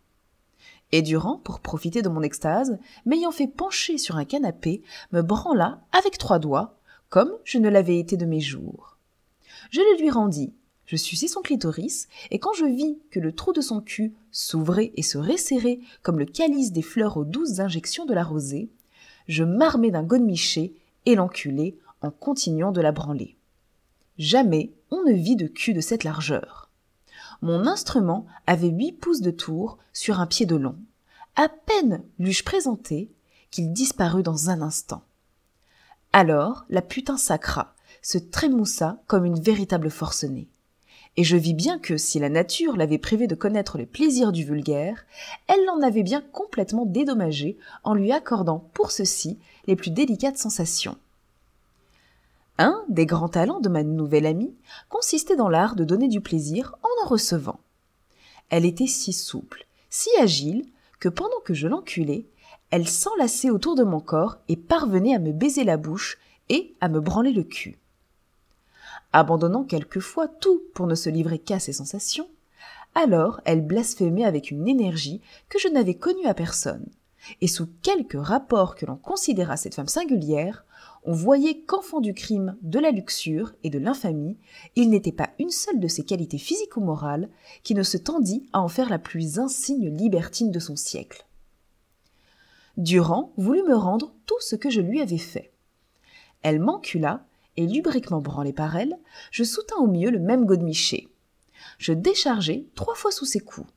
et 0.91 1.01
Durand, 1.01 1.37
pour 1.43 1.59
profiter 1.59 2.01
de 2.01 2.09
mon 2.09 2.21
extase, 2.21 2.79
m'ayant 3.05 3.31
fait 3.31 3.47
pencher 3.47 3.97
sur 3.97 4.17
un 4.17 4.25
canapé, 4.25 4.81
me 5.11 5.21
branla 5.21 5.81
avec 5.91 6.17
trois 6.17 6.39
doigts, 6.39 6.77
comme 7.09 7.31
je 7.43 7.57
ne 7.57 7.69
l'avais 7.69 7.99
été 7.99 8.17
de 8.17 8.25
mes 8.25 8.41
jours. 8.41 8.97
Je 9.69 9.79
le 9.79 10.01
lui 10.01 10.09
rendis, 10.09 10.53
je 10.85 10.95
suçai 10.97 11.27
son 11.27 11.41
clitoris, 11.41 12.07
et 12.31 12.39
quand 12.39 12.53
je 12.53 12.65
vis 12.65 12.97
que 13.11 13.19
le 13.19 13.31
trou 13.31 13.53
de 13.53 13.61
son 13.61 13.79
cul 13.79 14.13
s'ouvrait 14.31 14.91
et 14.95 15.03
se 15.03 15.17
resserrait 15.17 15.79
comme 16.01 16.19
le 16.19 16.25
calice 16.25 16.71
des 16.71 16.81
fleurs 16.81 17.17
aux 17.17 17.25
douces 17.25 17.59
injections 17.59 18.05
de 18.05 18.13
la 18.13 18.23
rosée, 18.23 18.69
je 19.27 19.43
m'armai 19.43 19.91
d'un 19.91 20.03
godemiché 20.03 20.73
et 21.05 21.15
l'enculai 21.15 21.77
en 22.01 22.11
continuant 22.11 22.71
de 22.71 22.81
la 22.81 22.91
branler. 22.91 23.37
Jamais 24.17 24.71
on 24.89 25.03
ne 25.03 25.13
vit 25.13 25.35
de 25.35 25.47
cul 25.47 25.73
de 25.73 25.81
cette 25.81 26.03
largeur. 26.03 26.70
Mon 27.41 27.65
instrument 27.65 28.25
avait 28.45 28.69
huit 28.69 28.91
pouces 28.91 29.21
de 29.21 29.31
tour 29.31 29.77
sur 29.93 30.19
un 30.19 30.27
pied 30.27 30.45
de 30.45 30.55
long. 30.55 30.77
À 31.35 31.49
peine 31.49 32.03
l'eus-je 32.19 32.43
présenté 32.43 33.11
qu'il 33.49 33.73
disparut 33.73 34.23
dans 34.23 34.49
un 34.49 34.61
instant. 34.61 35.03
Alors 36.13 36.65
la 36.69 36.81
putain 36.81 37.17
sacra, 37.17 37.73
se 38.01 38.17
trémoussa 38.17 39.01
comme 39.07 39.25
une 39.25 39.39
véritable 39.39 39.89
forcenée. 39.89 40.47
Et 41.17 41.23
je 41.23 41.35
vis 41.35 41.53
bien 41.53 41.77
que, 41.77 41.97
si 41.97 42.19
la 42.19 42.29
nature 42.29 42.77
l'avait 42.77 42.97
privé 42.97 43.27
de 43.27 43.35
connaître 43.35 43.77
les 43.77 43.85
plaisirs 43.85 44.31
du 44.31 44.45
vulgaire, 44.45 45.05
elle 45.47 45.65
l'en 45.65 45.81
avait 45.81 46.03
bien 46.03 46.21
complètement 46.21 46.85
dédommagé 46.85 47.57
en 47.83 47.93
lui 47.93 48.11
accordant 48.11 48.69
pour 48.73 48.91
ceci 48.91 49.39
les 49.67 49.75
plus 49.75 49.91
délicates 49.91 50.37
sensations. 50.37 50.97
Un 52.63 52.85
des 52.89 53.07
grands 53.07 53.27
talents 53.27 53.59
de 53.59 53.69
ma 53.69 53.81
nouvelle 53.81 54.27
amie 54.27 54.53
consistait 54.87 55.35
dans 55.35 55.49
l'art 55.49 55.75
de 55.75 55.83
donner 55.83 56.07
du 56.07 56.21
plaisir 56.21 56.75
en 56.83 57.03
en 57.03 57.07
recevant. 57.07 57.59
Elle 58.51 58.65
était 58.65 58.85
si 58.85 59.13
souple, 59.13 59.65
si 59.89 60.11
agile, 60.19 60.67
que 60.99 61.09
pendant 61.09 61.39
que 61.43 61.55
je 61.55 61.67
l'enculais, 61.67 62.27
elle 62.69 62.87
s'enlaçait 62.87 63.49
autour 63.49 63.73
de 63.73 63.83
mon 63.83 63.99
corps 63.99 64.37
et 64.47 64.57
parvenait 64.57 65.15
à 65.15 65.19
me 65.19 65.31
baiser 65.31 65.63
la 65.63 65.77
bouche 65.77 66.19
et 66.49 66.75
à 66.81 66.87
me 66.87 66.99
branler 66.99 67.31
le 67.31 67.41
cul. 67.41 67.79
Abandonnant 69.11 69.63
quelquefois 69.63 70.27
tout 70.27 70.61
pour 70.75 70.85
ne 70.85 70.93
se 70.93 71.09
livrer 71.09 71.39
qu'à 71.39 71.57
ses 71.57 71.73
sensations, 71.73 72.29
alors 72.93 73.41
elle 73.43 73.65
blasphémait 73.65 74.23
avec 74.23 74.51
une 74.51 74.67
énergie 74.67 75.19
que 75.49 75.57
je 75.57 75.67
n'avais 75.67 75.95
connue 75.95 76.27
à 76.27 76.35
personne, 76.35 76.85
et 77.41 77.47
sous 77.47 77.67
quelque 77.81 78.19
rapport 78.19 78.75
que 78.75 78.85
l'on 78.85 78.97
considérât 78.97 79.57
cette 79.57 79.73
femme 79.73 79.87
singulière, 79.87 80.63
on 81.03 81.13
voyait 81.13 81.61
qu'enfant 81.61 81.99
du 81.99 82.13
crime, 82.13 82.57
de 82.61 82.79
la 82.79 82.91
luxure 82.91 83.53
et 83.63 83.69
de 83.69 83.79
l'infamie, 83.79 84.37
il 84.75 84.89
n'était 84.89 85.11
pas 85.11 85.31
une 85.39 85.49
seule 85.49 85.79
de 85.79 85.87
ses 85.87 86.05
qualités 86.05 86.37
physiques 86.37 86.77
ou 86.77 86.81
morales 86.81 87.29
qui 87.63 87.73
ne 87.73 87.83
se 87.83 87.97
tendit 87.97 88.47
à 88.53 88.61
en 88.61 88.67
faire 88.67 88.89
la 88.89 88.99
plus 88.99 89.39
insigne 89.39 89.95
libertine 89.95 90.51
de 90.51 90.59
son 90.59 90.75
siècle. 90.75 91.25
Durand 92.77 93.33
voulut 93.37 93.63
me 93.63 93.75
rendre 93.75 94.13
tout 94.27 94.39
ce 94.39 94.55
que 94.55 94.69
je 94.69 94.81
lui 94.81 95.01
avais 95.01 95.17
fait. 95.17 95.51
Elle 96.43 96.59
m'encula, 96.59 97.25
et 97.57 97.67
lubriquement 97.67 98.21
branlé 98.21 98.53
par 98.53 98.77
elle, 98.77 98.97
je 99.31 99.43
soutins 99.43 99.77
au 99.77 99.87
mieux 99.87 100.09
le 100.09 100.19
même 100.19 100.45
godemiché. 100.45 101.09
Je 101.79 101.93
déchargeai 101.93 102.67
trois 102.75 102.95
fois 102.95 103.11
sous 103.11 103.25
ses 103.25 103.41
coups. 103.41 103.67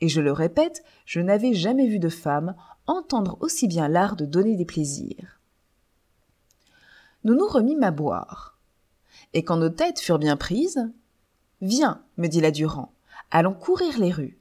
Et 0.00 0.08
je 0.08 0.20
le 0.20 0.32
répète, 0.32 0.82
je 1.04 1.20
n'avais 1.20 1.54
jamais 1.54 1.86
vu 1.86 1.98
de 1.98 2.08
femme 2.08 2.54
entendre 2.86 3.36
aussi 3.40 3.68
bien 3.68 3.86
l'art 3.86 4.16
de 4.16 4.24
donner 4.24 4.56
des 4.56 4.64
plaisirs 4.64 5.41
nous 7.24 7.34
nous 7.34 7.46
remîmes 7.46 7.82
à 7.82 7.90
boire. 7.90 8.58
Et 9.34 9.44
quand 9.44 9.56
nos 9.56 9.70
têtes 9.70 10.00
furent 10.00 10.18
bien 10.18 10.36
prises, 10.36 10.90
Viens, 11.62 12.02
me 12.16 12.26
dit 12.26 12.40
la 12.40 12.50
Durand, 12.50 12.92
allons 13.30 13.54
courir 13.54 13.96
les 14.00 14.10
rues, 14.10 14.36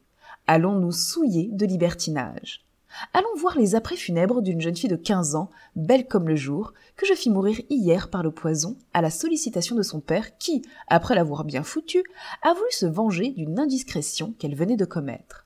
allons 0.47 0.79
nous 0.79 0.91
souiller 0.91 1.49
de 1.51 1.67
libertinage. 1.67 2.65
Allons 3.13 3.35
voir 3.37 3.57
les 3.59 3.75
apprêts 3.75 3.95
funèbres 3.95 4.41
d'une 4.41 4.59
jeune 4.59 4.75
fille 4.75 4.89
de 4.89 4.95
15 4.95 5.35
ans, 5.35 5.51
belle 5.75 6.07
comme 6.07 6.27
le 6.27 6.35
jour, 6.35 6.73
que 6.95 7.05
je 7.05 7.13
fis 7.13 7.29
mourir 7.29 7.61
hier 7.69 8.09
par 8.09 8.23
le 8.23 8.31
poison 8.31 8.75
à 8.93 9.01
la 9.01 9.11
sollicitation 9.11 9.75
de 9.75 9.83
son 9.83 9.99
père 9.99 10.37
qui, 10.39 10.63
après 10.87 11.13
l'avoir 11.13 11.43
bien 11.43 11.61
foutue, 11.61 12.03
a 12.41 12.53
voulu 12.53 12.71
se 12.71 12.87
venger 12.87 13.29
d'une 13.29 13.59
indiscrétion 13.59 14.33
qu'elle 14.39 14.55
venait 14.55 14.75
de 14.75 14.85
commettre. 14.85 15.45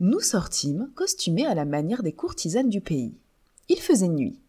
Nous 0.00 0.20
sortîmes, 0.20 0.90
costumés 0.94 1.46
à 1.46 1.54
la 1.54 1.66
manière 1.66 2.02
des 2.02 2.12
courtisanes 2.12 2.70
du 2.70 2.80
pays. 2.80 3.14
Il 3.68 3.78
faisait 3.78 4.08
nuit. 4.08 4.40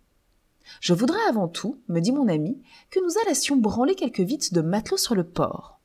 Je 0.81 0.93
voudrais 0.93 1.23
avant 1.29 1.47
tout, 1.47 1.79
me 1.87 1.99
dit 1.99 2.11
mon 2.11 2.27
ami, 2.27 2.61
que 2.89 2.99
nous 2.99 3.17
allassions 3.21 3.55
branler 3.55 3.95
quelques 3.95 4.21
vites 4.21 4.53
de 4.53 4.61
matelots 4.61 4.97
sur 4.97 5.15
le 5.15 5.23
port. 5.23 5.79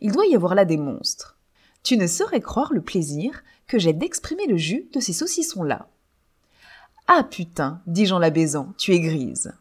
Il 0.00 0.12
doit 0.12 0.26
y 0.26 0.34
avoir 0.34 0.54
là 0.54 0.64
des 0.64 0.76
monstres. 0.76 1.36
Tu 1.82 1.96
ne 1.96 2.06
saurais 2.06 2.40
croire 2.40 2.72
le 2.72 2.80
plaisir 2.80 3.42
que 3.66 3.78
j'ai 3.78 3.92
d'exprimer 3.92 4.46
le 4.46 4.56
jus 4.56 4.88
de 4.92 5.00
ces 5.00 5.12
saucissons-là. 5.12 5.88
Ah 7.08 7.22
putain, 7.22 7.80
dit 7.86 8.06
Jean 8.06 8.18
Labézan, 8.18 8.74
tu 8.78 8.92
es 8.92 9.00
grise. 9.00 9.52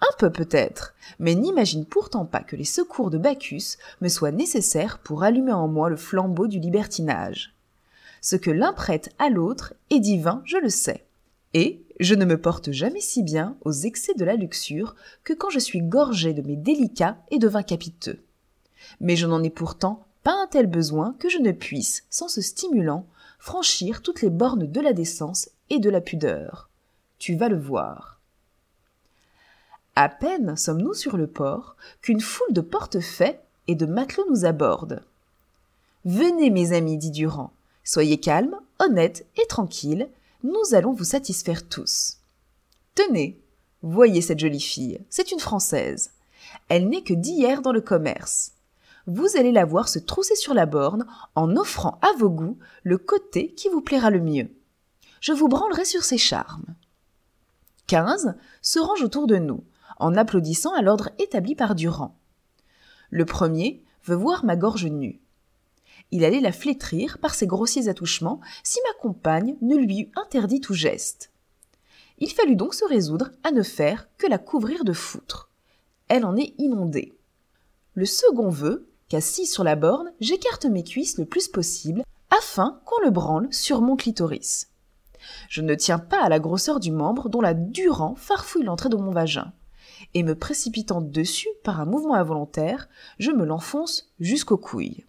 Un 0.00 0.16
peu 0.18 0.30
peut-être, 0.30 0.94
mais 1.18 1.34
n'imagine 1.34 1.86
pourtant 1.86 2.26
pas 2.26 2.40
que 2.40 2.56
les 2.56 2.64
secours 2.64 3.10
de 3.10 3.18
Bacchus 3.18 3.76
me 4.00 4.08
soient 4.08 4.30
nécessaires 4.30 4.98
pour 4.98 5.22
allumer 5.22 5.52
en 5.52 5.68
moi 5.68 5.88
le 5.88 5.96
flambeau 5.96 6.46
du 6.46 6.58
libertinage. 6.58 7.54
Ce 8.20 8.36
que 8.36 8.50
l'un 8.50 8.72
prête 8.72 9.14
à 9.18 9.30
l'autre 9.30 9.74
est 9.90 10.00
divin, 10.00 10.42
je 10.44 10.58
le 10.58 10.68
sais. 10.68 11.06
Et 11.54 11.85
je 11.98 12.14
ne 12.14 12.24
me 12.24 12.40
porte 12.40 12.72
jamais 12.72 13.00
si 13.00 13.22
bien 13.22 13.56
aux 13.64 13.72
excès 13.72 14.14
de 14.14 14.24
la 14.24 14.36
luxure 14.36 14.94
que 15.24 15.32
quand 15.32 15.50
je 15.50 15.58
suis 15.58 15.82
gorgé 15.82 16.34
de 16.34 16.42
mes 16.42 16.56
délicats 16.56 17.18
et 17.30 17.38
de 17.38 17.48
vins 17.48 17.62
capiteux. 17.62 18.22
Mais 19.00 19.16
je 19.16 19.26
n'en 19.26 19.42
ai 19.42 19.50
pourtant 19.50 20.06
pas 20.22 20.34
un 20.42 20.46
tel 20.46 20.66
besoin 20.66 21.14
que 21.18 21.28
je 21.28 21.38
ne 21.38 21.52
puisse, 21.52 22.04
sans 22.10 22.28
ce 22.28 22.40
stimulant, 22.40 23.06
franchir 23.38 24.02
toutes 24.02 24.22
les 24.22 24.30
bornes 24.30 24.66
de 24.66 24.80
la 24.80 24.92
décence 24.92 25.50
et 25.70 25.78
de 25.78 25.90
la 25.90 26.00
pudeur. 26.00 26.68
Tu 27.18 27.36
vas 27.36 27.48
le 27.48 27.58
voir. 27.58 28.20
À 29.94 30.08
peine 30.08 30.56
sommes-nous 30.56 30.94
sur 30.94 31.16
le 31.16 31.26
port 31.26 31.76
qu'une 32.02 32.20
foule 32.20 32.52
de 32.52 32.60
portefaix 32.60 33.40
et 33.68 33.74
de 33.74 33.86
matelots 33.86 34.26
nous 34.28 34.44
aborde. 34.44 35.02
Venez, 36.04 36.50
mes 36.50 36.72
amis, 36.72 36.98
dit 36.98 37.10
Durand. 37.10 37.52
Soyez 37.82 38.18
calmes, 38.18 38.58
honnêtes 38.78 39.26
et 39.36 39.46
tranquilles, 39.46 40.08
nous 40.42 40.74
allons 40.74 40.92
vous 40.92 41.04
satisfaire 41.04 41.68
tous. 41.68 42.18
Tenez, 42.94 43.40
voyez 43.82 44.20
cette 44.20 44.38
jolie 44.38 44.60
fille, 44.60 45.00
c'est 45.10 45.32
une 45.32 45.40
Française. 45.40 46.10
Elle 46.68 46.88
n'est 46.88 47.02
que 47.02 47.14
d'hier 47.14 47.62
dans 47.62 47.72
le 47.72 47.80
commerce. 47.80 48.52
Vous 49.06 49.36
allez 49.36 49.52
la 49.52 49.64
voir 49.64 49.88
se 49.88 49.98
trousser 49.98 50.34
sur 50.34 50.54
la 50.54 50.66
borne 50.66 51.06
en 51.34 51.56
offrant 51.56 51.98
à 52.02 52.12
vos 52.18 52.30
goûts 52.30 52.58
le 52.82 52.98
côté 52.98 53.52
qui 53.54 53.68
vous 53.68 53.80
plaira 53.80 54.10
le 54.10 54.20
mieux. 54.20 54.50
Je 55.20 55.32
vous 55.32 55.48
branlerai 55.48 55.84
sur 55.84 56.02
ses 56.02 56.18
charmes. 56.18 56.74
Quinze 57.86 58.34
se 58.62 58.78
rangent 58.78 59.04
autour 59.04 59.26
de 59.26 59.36
nous, 59.36 59.62
en 59.98 60.16
applaudissant 60.16 60.74
à 60.74 60.82
l'ordre 60.82 61.10
établi 61.18 61.54
par 61.54 61.74
Durand. 61.74 62.16
Le 63.10 63.24
premier 63.24 63.84
veut 64.04 64.16
voir 64.16 64.44
ma 64.44 64.56
gorge 64.56 64.86
nue 64.86 65.20
il 66.10 66.24
allait 66.24 66.40
la 66.40 66.52
flétrir 66.52 67.18
par 67.18 67.34
ses 67.34 67.46
grossiers 67.46 67.88
attouchements 67.88 68.40
si 68.62 68.78
ma 68.86 69.00
compagne 69.00 69.56
ne 69.60 69.76
lui 69.76 70.00
eût 70.00 70.12
interdit 70.16 70.60
tout 70.60 70.74
geste. 70.74 71.30
Il 72.18 72.30
fallut 72.30 72.56
donc 72.56 72.74
se 72.74 72.84
résoudre 72.84 73.30
à 73.44 73.50
ne 73.50 73.62
faire 73.62 74.08
que 74.16 74.26
la 74.26 74.38
couvrir 74.38 74.84
de 74.84 74.92
foutre. 74.92 75.50
Elle 76.08 76.24
en 76.24 76.36
est 76.36 76.54
inondée. 76.58 77.12
Le 77.94 78.06
second 78.06 78.48
veut 78.48 78.88
qu'assis 79.08 79.46
sur 79.46 79.64
la 79.64 79.76
borne, 79.76 80.12
j'écarte 80.20 80.66
mes 80.66 80.84
cuisses 80.84 81.18
le 81.18 81.24
plus 81.24 81.48
possible 81.48 82.02
afin 82.30 82.80
qu'on 82.84 83.00
le 83.04 83.10
branle 83.10 83.52
sur 83.52 83.80
mon 83.80 83.96
clitoris. 83.96 84.68
Je 85.48 85.62
ne 85.62 85.74
tiens 85.74 85.98
pas 85.98 86.22
à 86.22 86.28
la 86.28 86.38
grosseur 86.38 86.80
du 86.80 86.92
membre 86.92 87.28
dont 87.28 87.40
la 87.40 87.54
Durand 87.54 88.14
farfouille 88.14 88.64
l'entrée 88.64 88.88
de 88.88 88.96
mon 88.96 89.10
vagin. 89.10 89.52
Et 90.14 90.22
me 90.22 90.34
précipitant 90.34 91.00
dessus 91.00 91.48
par 91.64 91.80
un 91.80 91.84
mouvement 91.84 92.14
involontaire, 92.14 92.88
je 93.18 93.30
me 93.30 93.44
l'enfonce 93.44 94.12
jusqu'aux 94.20 94.58
couilles. 94.58 95.04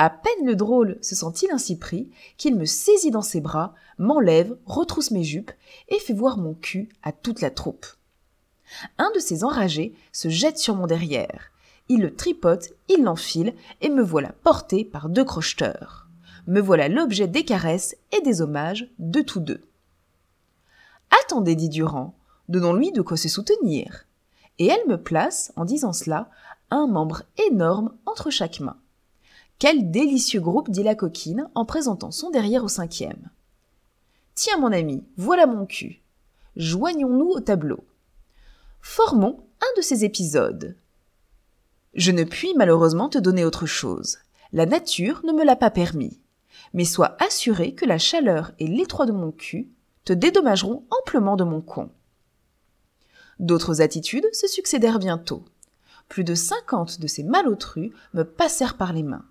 À 0.00 0.10
peine 0.10 0.46
le 0.46 0.54
drôle 0.54 0.96
se 1.02 1.16
sent-il 1.16 1.50
ainsi 1.50 1.76
pris 1.76 2.08
qu'il 2.36 2.54
me 2.54 2.64
saisit 2.64 3.10
dans 3.10 3.22
ses 3.22 3.40
bras, 3.40 3.74
m'enlève, 3.98 4.56
retrousse 4.64 5.10
mes 5.10 5.24
jupes 5.24 5.50
et 5.88 5.98
fait 5.98 6.14
voir 6.14 6.38
mon 6.38 6.54
cul 6.54 6.88
à 7.02 7.10
toute 7.10 7.40
la 7.40 7.50
troupe. 7.50 7.84
Un 8.98 9.10
de 9.12 9.18
ces 9.18 9.42
enragés 9.42 9.94
se 10.12 10.28
jette 10.28 10.58
sur 10.58 10.76
mon 10.76 10.86
derrière. 10.86 11.50
Il 11.88 12.00
le 12.00 12.14
tripote, 12.14 12.70
il 12.88 13.02
l'enfile 13.02 13.54
et 13.80 13.88
me 13.88 14.02
voilà 14.02 14.32
porté 14.44 14.84
par 14.84 15.08
deux 15.08 15.24
crocheteurs. 15.24 16.06
Me 16.46 16.60
voilà 16.60 16.88
l'objet 16.88 17.26
des 17.26 17.44
caresses 17.44 17.96
et 18.12 18.20
des 18.20 18.40
hommages 18.40 18.88
de 19.00 19.20
tous 19.20 19.40
deux. 19.40 19.64
Attendez, 21.24 21.56
dit 21.56 21.68
Durand, 21.68 22.14
donnons-lui 22.48 22.92
de 22.92 23.02
quoi 23.02 23.16
se 23.16 23.28
soutenir. 23.28 24.04
Et 24.58 24.66
elle 24.66 24.86
me 24.86 25.02
place, 25.02 25.52
en 25.56 25.64
disant 25.64 25.92
cela, 25.92 26.30
un 26.70 26.86
membre 26.86 27.22
énorme 27.48 27.94
entre 28.06 28.30
chaque 28.30 28.60
main. 28.60 28.76
Quel 29.58 29.90
délicieux 29.90 30.40
groupe, 30.40 30.70
dit 30.70 30.84
la 30.84 30.94
coquine 30.94 31.48
en 31.54 31.64
présentant 31.64 32.12
son 32.12 32.30
derrière 32.30 32.62
au 32.62 32.68
cinquième. 32.68 33.30
Tiens, 34.34 34.58
mon 34.58 34.70
ami, 34.70 35.02
voilà 35.16 35.46
mon 35.46 35.66
cul. 35.66 36.00
Joignons-nous 36.54 37.28
au 37.28 37.40
tableau. 37.40 37.84
Formons 38.80 39.44
un 39.60 39.76
de 39.76 39.82
ces 39.82 40.04
épisodes. 40.04 40.76
Je 41.94 42.12
ne 42.12 42.22
puis 42.22 42.54
malheureusement 42.56 43.08
te 43.08 43.18
donner 43.18 43.44
autre 43.44 43.66
chose. 43.66 44.18
La 44.52 44.64
nature 44.64 45.22
ne 45.24 45.32
me 45.32 45.44
l'a 45.44 45.56
pas 45.56 45.70
permis. 45.70 46.20
Mais 46.72 46.84
sois 46.84 47.16
assuré 47.18 47.74
que 47.74 47.84
la 47.84 47.98
chaleur 47.98 48.52
et 48.60 48.66
l'étroit 48.68 49.06
de 49.06 49.12
mon 49.12 49.32
cul 49.32 49.68
te 50.04 50.12
dédommageront 50.12 50.84
amplement 50.90 51.36
de 51.36 51.44
mon 51.44 51.60
con. 51.60 51.90
D'autres 53.40 53.80
attitudes 53.80 54.32
se 54.32 54.46
succédèrent 54.46 55.00
bientôt. 55.00 55.44
Plus 56.08 56.24
de 56.24 56.36
cinquante 56.36 57.00
de 57.00 57.06
ces 57.08 57.24
malotrus 57.24 57.92
me 58.14 58.22
passèrent 58.22 58.76
par 58.76 58.92
les 58.92 59.02
mains. 59.02 59.24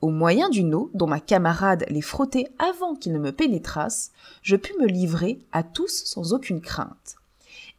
Au 0.00 0.08
moyen 0.08 0.48
d'une 0.48 0.74
eau 0.74 0.90
dont 0.94 1.06
ma 1.06 1.20
camarade 1.20 1.84
les 1.88 2.00
frottait 2.00 2.50
avant 2.58 2.94
qu'ils 2.94 3.12
ne 3.12 3.18
me 3.18 3.32
pénétrassent, 3.32 4.12
je 4.42 4.56
pus 4.56 4.74
me 4.78 4.86
livrer 4.86 5.40
à 5.52 5.62
tous 5.62 6.04
sans 6.04 6.32
aucune 6.32 6.62
crainte. 6.62 7.16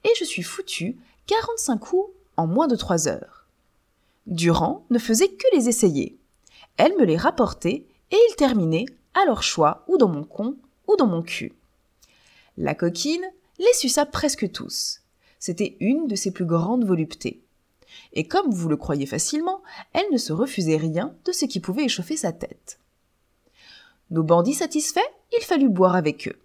Et 0.04 0.12
je 0.20 0.24
suis 0.24 0.44
foutu 0.44 0.98
45 1.26 1.78
coups 1.78 2.12
en 2.38 2.46
moins 2.46 2.68
de 2.68 2.76
trois 2.76 3.08
heures. 3.08 3.48
Durand 4.28 4.86
ne 4.92 5.00
faisait 5.00 5.30
que 5.30 5.48
les 5.56 5.68
essayer. 5.68 6.16
Elle 6.78 6.96
me 6.98 7.06
les 7.06 7.18
rapportait 7.18 7.86
et 8.12 8.18
ils 8.30 8.36
terminaient 8.36 8.86
à 9.16 9.26
leur 9.26 9.42
choix 9.42 9.84
ou 9.88 9.98
dans 9.98 10.08
mon 10.08 10.24
con 10.24 10.56
ou 10.88 10.96
dans 10.96 11.08
mon 11.08 11.24
cul. 11.24 11.54
La 12.58 12.76
coquine 12.76 13.26
les 13.58 13.74
suça 13.74 14.06
presque 14.06 14.52
tous. 14.52 15.02
C'était 15.40 15.76
une 15.80 16.08
de 16.08 16.16
ses 16.16 16.32
plus 16.32 16.46
grandes 16.46 16.86
voluptés 16.86 17.42
et 18.14 18.28
comme 18.28 18.52
vous 18.52 18.70
le 18.70 18.78
croyez 18.78 19.06
facilement, 19.06 19.62
elle 19.94 20.12
ne 20.12 20.18
se 20.18 20.34
refusait 20.34 20.78
rien 20.78 21.16
de 21.26 21.32
ce 21.32 21.46
qui 21.46 21.60
pouvait 21.60 21.86
échauffer 21.86 22.18
sa 22.18 22.32
tête. 22.32 22.80
Nos 24.10 24.24
bandits 24.24 24.56
satisfaits, 24.56 25.00
il 25.38 25.44
fallut 25.44 25.70
boire 25.70 25.96
avec 25.96 26.28
eux. 26.28 26.40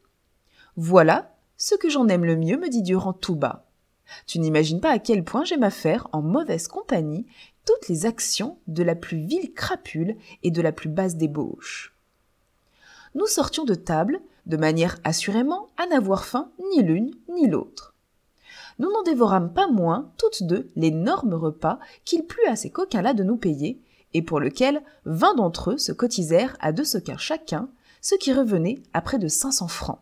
Voilà 0.77 1.35
ce 1.57 1.75
que 1.75 1.89
j'en 1.89 2.09
aime 2.09 2.25
le 2.25 2.37
mieux, 2.37 2.59
me 2.59 2.69
dit 2.69 2.83
Durand 2.83 3.13
tout 3.13 3.35
bas. 3.35 3.67
Tu 4.27 4.39
n'imagines 4.39 4.81
pas 4.81 4.91
à 4.91 4.99
quel 5.01 5.25
point 5.25 5.45
j'aime 5.45 5.65
à 5.65 5.71
faire, 5.71 6.09
en 6.13 6.23
mauvaise 6.23 6.69
compagnie, 6.69 7.27
toutes 7.65 7.89
les 7.89 8.07
actions 8.07 8.59
de 8.69 8.85
la 8.85 8.95
plus 8.95 9.19
vile 9.19 9.53
crapule 9.53 10.17
et 10.45 10.53
de 10.53 10.63
la 10.63 10.71
plus 10.71 10.89
basse 10.89 11.17
débauche. 11.17 11.97
Nous 13.17 13.27
sortions 13.27 13.65
de 13.65 13.75
table, 13.75 14.21
de 14.45 14.57
manière 14.57 14.99
assurément 15.03 15.69
à 15.77 15.87
n'avoir 15.87 16.25
faim 16.25 16.53
ni 16.71 16.83
l'une 16.83 17.11
ni 17.29 17.49
l'autre 17.49 17.96
nous 18.79 18.91
n'en 18.91 19.03
dévorâmes 19.03 19.53
pas 19.53 19.69
moins, 19.69 20.11
toutes 20.19 20.43
deux, 20.43 20.71
l'énorme 20.77 21.35
repas 21.35 21.79
qu'il 22.05 22.25
plut 22.25 22.47
à 22.47 22.57
ces 22.57 22.71
coquins-là 22.71 23.15
de 23.15 23.25
nous 23.25 23.37
payer, 23.37 23.81
et 24.15 24.23
pour 24.23 24.41
lequel 24.41 24.83
vingt 25.05 25.35
d'entre 25.35 25.73
eux 25.73 25.79
se 25.79 25.93
cotisèrent 25.93 26.57
à 26.61 26.73
deux 26.73 26.85
sequins 26.85 27.19
chacun, 27.19 27.69
ce 28.01 28.15
qui 28.15 28.33
revenait 28.33 28.83
à 28.93 29.01
près 29.01 29.19
de 29.19 29.29
cinq 29.29 29.53
cents 29.53 29.69
francs. 29.69 30.01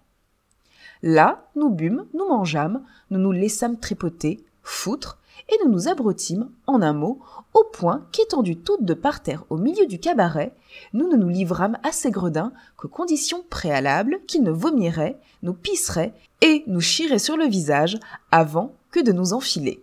Là, 1.02 1.48
nous 1.56 1.70
bûmes, 1.70 2.06
nous 2.14 2.28
mangeâmes, 2.28 2.84
nous 3.10 3.18
nous 3.18 3.32
laissâmes 3.32 3.78
tripoter, 3.78 4.44
foutre, 4.62 5.18
et 5.48 5.54
nous 5.64 5.70
nous 5.70 5.88
abrotîmes, 5.88 6.50
en 6.66 6.82
un 6.82 6.92
mot, 6.92 7.20
au 7.52 7.64
point 7.64 8.06
qu'étendues 8.12 8.56
toutes 8.56 8.84
de 8.84 8.94
par 8.94 9.22
terre 9.22 9.44
au 9.50 9.56
milieu 9.56 9.86
du 9.86 9.98
cabaret, 9.98 10.54
nous 10.92 11.08
ne 11.08 11.16
nous 11.16 11.28
livrâmes 11.28 11.78
à 11.82 11.92
ces 11.92 12.10
gredins 12.10 12.52
qu'aux 12.76 12.88
conditions 12.88 13.44
préalables 13.48 14.20
qu'ils 14.26 14.42
ne 14.42 14.50
vomiraient, 14.50 15.18
nous 15.42 15.54
pisseraient 15.54 16.14
et 16.40 16.64
nous 16.66 16.80
chiraient 16.80 17.18
sur 17.18 17.36
le 17.36 17.46
visage 17.46 17.98
avant 18.30 18.74
que 18.90 19.00
de 19.00 19.12
nous 19.12 19.32
enfiler. 19.32 19.82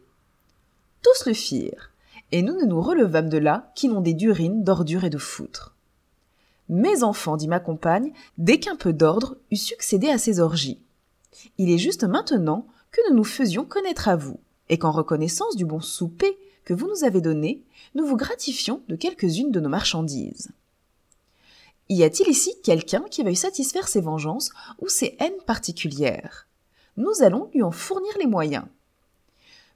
Tous 1.03 1.25
le 1.25 1.33
firent, 1.33 1.91
et 2.31 2.41
nous 2.41 2.53
ne 2.53 2.65
nous 2.65 2.81
relevâmes 2.81 3.29
de 3.29 3.37
là 3.37 3.71
qu'inondés 3.75 4.13
d'urine, 4.13 4.63
d'ordures 4.63 5.03
et 5.03 5.09
de 5.09 5.17
foutre. 5.17 5.75
Mes 6.69 7.03
enfants, 7.03 7.37
dit 7.37 7.47
ma 7.47 7.59
compagne, 7.59 8.13
dès 8.37 8.59
qu'un 8.59 8.75
peu 8.75 8.93
d'ordre 8.93 9.37
eut 9.51 9.57
succédé 9.57 10.09
à 10.09 10.17
ces 10.17 10.39
orgies. 10.39 10.81
Il 11.57 11.69
est 11.69 11.77
juste 11.77 12.03
maintenant 12.03 12.65
que 12.91 13.01
nous 13.09 13.15
nous 13.17 13.23
faisions 13.23 13.65
connaître 13.65 14.07
à 14.07 14.15
vous 14.15 14.39
et 14.71 14.79
qu'en 14.79 14.91
reconnaissance 14.91 15.55
du 15.55 15.65
bon 15.65 15.81
souper 15.81 16.39
que 16.63 16.73
vous 16.73 16.87
nous 16.87 17.03
avez 17.03 17.21
donné, 17.21 17.61
nous 17.93 18.05
vous 18.05 18.15
gratifions 18.15 18.81
de 18.87 18.95
quelques-unes 18.95 19.51
de 19.51 19.59
nos 19.59 19.69
marchandises. 19.69 20.49
Y 21.89 22.03
a-t-il 22.03 22.29
ici 22.29 22.55
quelqu'un 22.63 23.03
qui 23.11 23.21
veuille 23.21 23.35
satisfaire 23.35 23.89
ses 23.89 23.99
vengeances 23.99 24.49
ou 24.79 24.87
ses 24.87 25.17
haines 25.19 25.41
particulières? 25.45 26.47
Nous 26.95 27.21
allons 27.21 27.49
lui 27.53 27.63
en 27.63 27.71
fournir 27.71 28.13
les 28.17 28.27
moyens. 28.27 28.63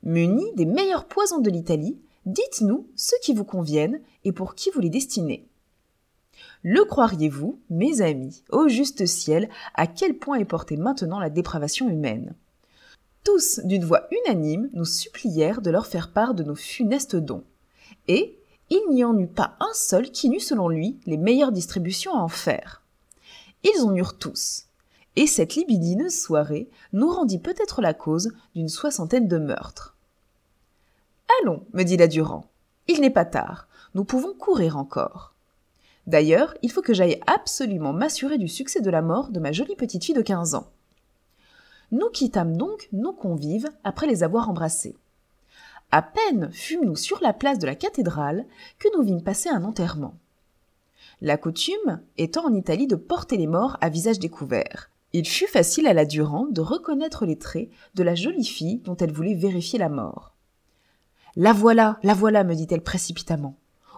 Munis 0.03 0.53
des 0.55 0.65
meilleurs 0.65 1.07
poisons 1.07 1.39
de 1.39 1.49
l'Italie, 1.49 1.99
dites-nous 2.25 2.87
ceux 2.95 3.17
qui 3.21 3.33
vous 3.33 3.43
conviennent 3.43 3.99
et 4.23 4.31
pour 4.31 4.55
qui 4.55 4.69
vous 4.69 4.79
les 4.79 4.89
destinez. 4.89 5.45
Le 6.63 6.85
croiriez-vous, 6.85 7.59
mes 7.69 7.99
amis, 7.99 8.43
au 8.49 8.69
juste 8.69 9.05
ciel, 9.05 9.49
à 9.73 9.87
quel 9.87 10.17
point 10.17 10.37
est 10.37 10.45
portée 10.45 10.77
maintenant 10.77 11.19
la 11.19 11.29
dépravation 11.29 11.89
humaine? 11.89 12.33
Tous, 13.25 13.59
d'une 13.63 13.83
voix 13.83 14.07
unanime, 14.11 14.69
nous 14.73 14.85
supplièrent 14.85 15.61
de 15.61 15.71
leur 15.71 15.87
faire 15.87 16.11
part 16.11 16.35
de 16.35 16.43
nos 16.43 16.53
funestes 16.53 17.15
dons. 17.15 17.43
Et, 18.07 18.37
il 18.69 18.81
n'y 18.91 19.03
en 19.03 19.17
eut 19.17 19.27
pas 19.27 19.55
un 19.59 19.73
seul 19.73 20.11
qui 20.11 20.29
n'eût 20.29 20.39
selon 20.39 20.69
lui 20.69 20.99
les 21.07 21.17
meilleures 21.17 21.51
distributions 21.51 22.13
à 22.13 22.19
en 22.19 22.27
faire. 22.27 22.83
Ils 23.63 23.81
en 23.81 23.95
eurent 23.95 24.19
tous. 24.19 24.65
Et 25.15 25.25
cette 25.25 25.55
libidineuse 25.55 26.21
soirée 26.21 26.69
nous 26.93 27.09
rendit 27.09 27.39
peut-être 27.39 27.81
la 27.81 27.95
cause 27.95 28.31
d'une 28.53 28.69
soixantaine 28.69 29.27
de 29.27 29.39
meurtres. 29.39 29.95
Allons, 31.41 31.65
me 31.73 31.81
dit 31.81 31.97
la 31.97 32.07
Durand. 32.07 32.45
Il 32.87 33.01
n'est 33.01 33.09
pas 33.09 33.25
tard. 33.25 33.67
Nous 33.95 34.03
pouvons 34.03 34.33
courir 34.33 34.77
encore. 34.77 35.33
D'ailleurs, 36.05 36.53
il 36.61 36.71
faut 36.71 36.83
que 36.83 36.93
j'aille 36.93 37.19
absolument 37.25 37.91
m'assurer 37.91 38.37
du 38.37 38.47
succès 38.47 38.81
de 38.81 38.91
la 38.91 39.01
mort 39.01 39.29
de 39.29 39.39
ma 39.39 39.51
jolie 39.51 39.75
petite 39.75 40.05
fille 40.05 40.13
de 40.13 40.21
quinze 40.21 40.53
ans. 40.53 40.69
Nous 41.95 42.09
quittâmes 42.09 42.57
donc 42.57 42.89
nos 42.91 43.13
convives 43.13 43.69
après 43.85 44.05
les 44.05 44.21
avoir 44.21 44.49
embrassés. 44.49 44.97
À 45.91 46.01
peine 46.01 46.51
fûmes-nous 46.51 46.97
sur 46.97 47.21
la 47.21 47.31
place 47.31 47.57
de 47.57 47.65
la 47.65 47.75
cathédrale 47.75 48.45
que 48.79 48.89
nous 48.97 49.01
vîmes 49.01 49.23
passer 49.23 49.47
un 49.47 49.63
enterrement. 49.63 50.15
La 51.21 51.37
coutume 51.37 52.01
étant 52.17 52.47
en 52.47 52.53
Italie 52.53 52.87
de 52.87 52.97
porter 52.97 53.37
les 53.37 53.47
morts 53.47 53.77
à 53.79 53.87
visage 53.87 54.19
découvert, 54.19 54.89
il 55.13 55.25
fut 55.25 55.47
facile 55.47 55.87
à 55.87 55.93
la 55.93 56.03
Durand 56.03 56.47
de 56.47 56.59
reconnaître 56.59 57.25
les 57.25 57.37
traits 57.37 57.69
de 57.93 58.03
la 58.03 58.13
jolie 58.13 58.43
fille 58.43 58.79
dont 58.79 58.97
elle 58.97 59.13
voulait 59.13 59.33
vérifier 59.33 59.79
la 59.79 59.87
mort. 59.87 60.33
La 61.37 61.53
voilà, 61.53 61.97
la 62.03 62.13
voilà, 62.13 62.43
me 62.43 62.55
dit-elle 62.55 62.83
précipitamment. 62.83 63.55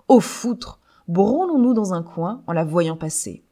Au 0.08 0.20
foutre, 0.20 0.80
branlons-nous 1.08 1.74
dans 1.74 1.96
un 1.96 2.04
coin 2.04 2.44
en 2.46 2.54
la 2.54 2.64
voyant 2.64 2.96
passer. 2.96 3.44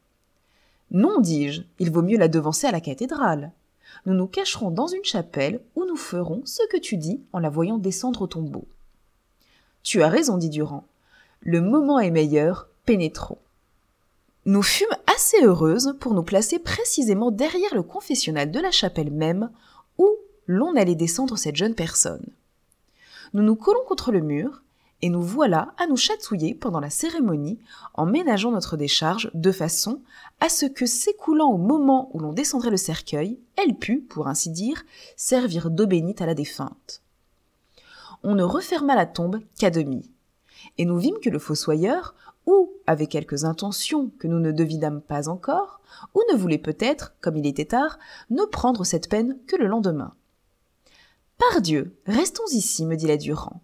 Non, 0.92 1.18
dis-je, 1.18 1.62
il 1.80 1.90
vaut 1.90 2.02
mieux 2.02 2.16
la 2.16 2.28
devancer 2.28 2.68
à 2.68 2.70
la 2.70 2.80
cathédrale 2.80 3.50
nous 4.06 4.14
nous 4.14 4.28
cacherons 4.28 4.70
dans 4.70 4.86
une 4.86 5.04
chapelle 5.04 5.60
où 5.74 5.84
nous 5.84 5.96
ferons 5.96 6.42
ce 6.44 6.62
que 6.70 6.76
tu 6.76 6.96
dis 6.96 7.20
en 7.32 7.40
la 7.40 7.50
voyant 7.50 7.76
descendre 7.76 8.22
au 8.22 8.26
tombeau. 8.26 8.66
Tu 9.82 10.02
as 10.02 10.08
raison, 10.08 10.38
dit 10.38 10.48
Durand. 10.48 10.84
Le 11.40 11.60
moment 11.60 11.98
est 11.98 12.10
meilleur, 12.10 12.68
pénétrons. 12.84 13.38
Nous 14.44 14.62
fûmes 14.62 14.96
assez 15.12 15.44
heureuses 15.44 15.96
pour 15.98 16.14
nous 16.14 16.22
placer 16.22 16.60
précisément 16.60 17.32
derrière 17.32 17.74
le 17.74 17.82
confessionnal 17.82 18.52
de 18.52 18.60
la 18.60 18.70
chapelle 18.70 19.10
même 19.10 19.50
où 19.98 20.08
l'on 20.46 20.76
allait 20.76 20.94
descendre 20.94 21.36
cette 21.36 21.56
jeune 21.56 21.74
personne. 21.74 22.24
Nous 23.34 23.42
nous 23.42 23.56
collons 23.56 23.84
contre 23.86 24.12
le 24.12 24.20
mur, 24.20 24.62
et 25.02 25.10
nous 25.10 25.22
voilà 25.22 25.74
à 25.78 25.86
nous 25.86 25.96
chatouiller 25.96 26.54
pendant 26.54 26.80
la 26.80 26.90
cérémonie 26.90 27.58
en 27.94 28.06
ménageant 28.06 28.50
notre 28.50 28.76
décharge 28.76 29.30
de 29.34 29.52
façon 29.52 30.02
à 30.40 30.48
ce 30.48 30.66
que 30.66 30.86
s'écoulant 30.86 31.50
au 31.50 31.58
moment 31.58 32.10
où 32.14 32.18
l'on 32.18 32.32
descendrait 32.32 32.70
le 32.70 32.76
cercueil, 32.76 33.38
elle 33.56 33.74
pût, 33.74 34.00
pour 34.00 34.28
ainsi 34.28 34.50
dire, 34.50 34.84
servir 35.16 35.70
d'eau 35.70 35.86
bénite 35.86 36.22
à 36.22 36.26
la 36.26 36.34
défunte. 36.34 37.02
On 38.22 38.34
ne 38.34 38.42
referma 38.42 38.94
la 38.94 39.06
tombe 39.06 39.40
qu'à 39.58 39.70
demi, 39.70 40.10
et 40.78 40.84
nous 40.84 40.98
vîmes 40.98 41.20
que 41.22 41.30
le 41.30 41.38
fossoyeur, 41.38 42.14
ou 42.46 42.72
avec 42.86 43.10
quelques 43.10 43.44
intentions 43.44 44.10
que 44.18 44.28
nous 44.28 44.38
ne 44.38 44.52
devinâmes 44.52 45.02
pas 45.02 45.28
encore, 45.28 45.80
ou 46.14 46.22
ne 46.32 46.36
voulait 46.36 46.58
peut-être, 46.58 47.14
comme 47.20 47.36
il 47.36 47.46
était 47.46 47.66
tard, 47.66 47.98
ne 48.30 48.44
prendre 48.44 48.84
cette 48.84 49.08
peine 49.08 49.36
que 49.46 49.56
le 49.56 49.66
lendemain. 49.66 50.14
Pardieu, 51.38 51.96
restons 52.06 52.46
ici, 52.52 52.86
me 52.86 52.96
dit 52.96 53.06
la 53.06 53.18
Durand 53.18 53.60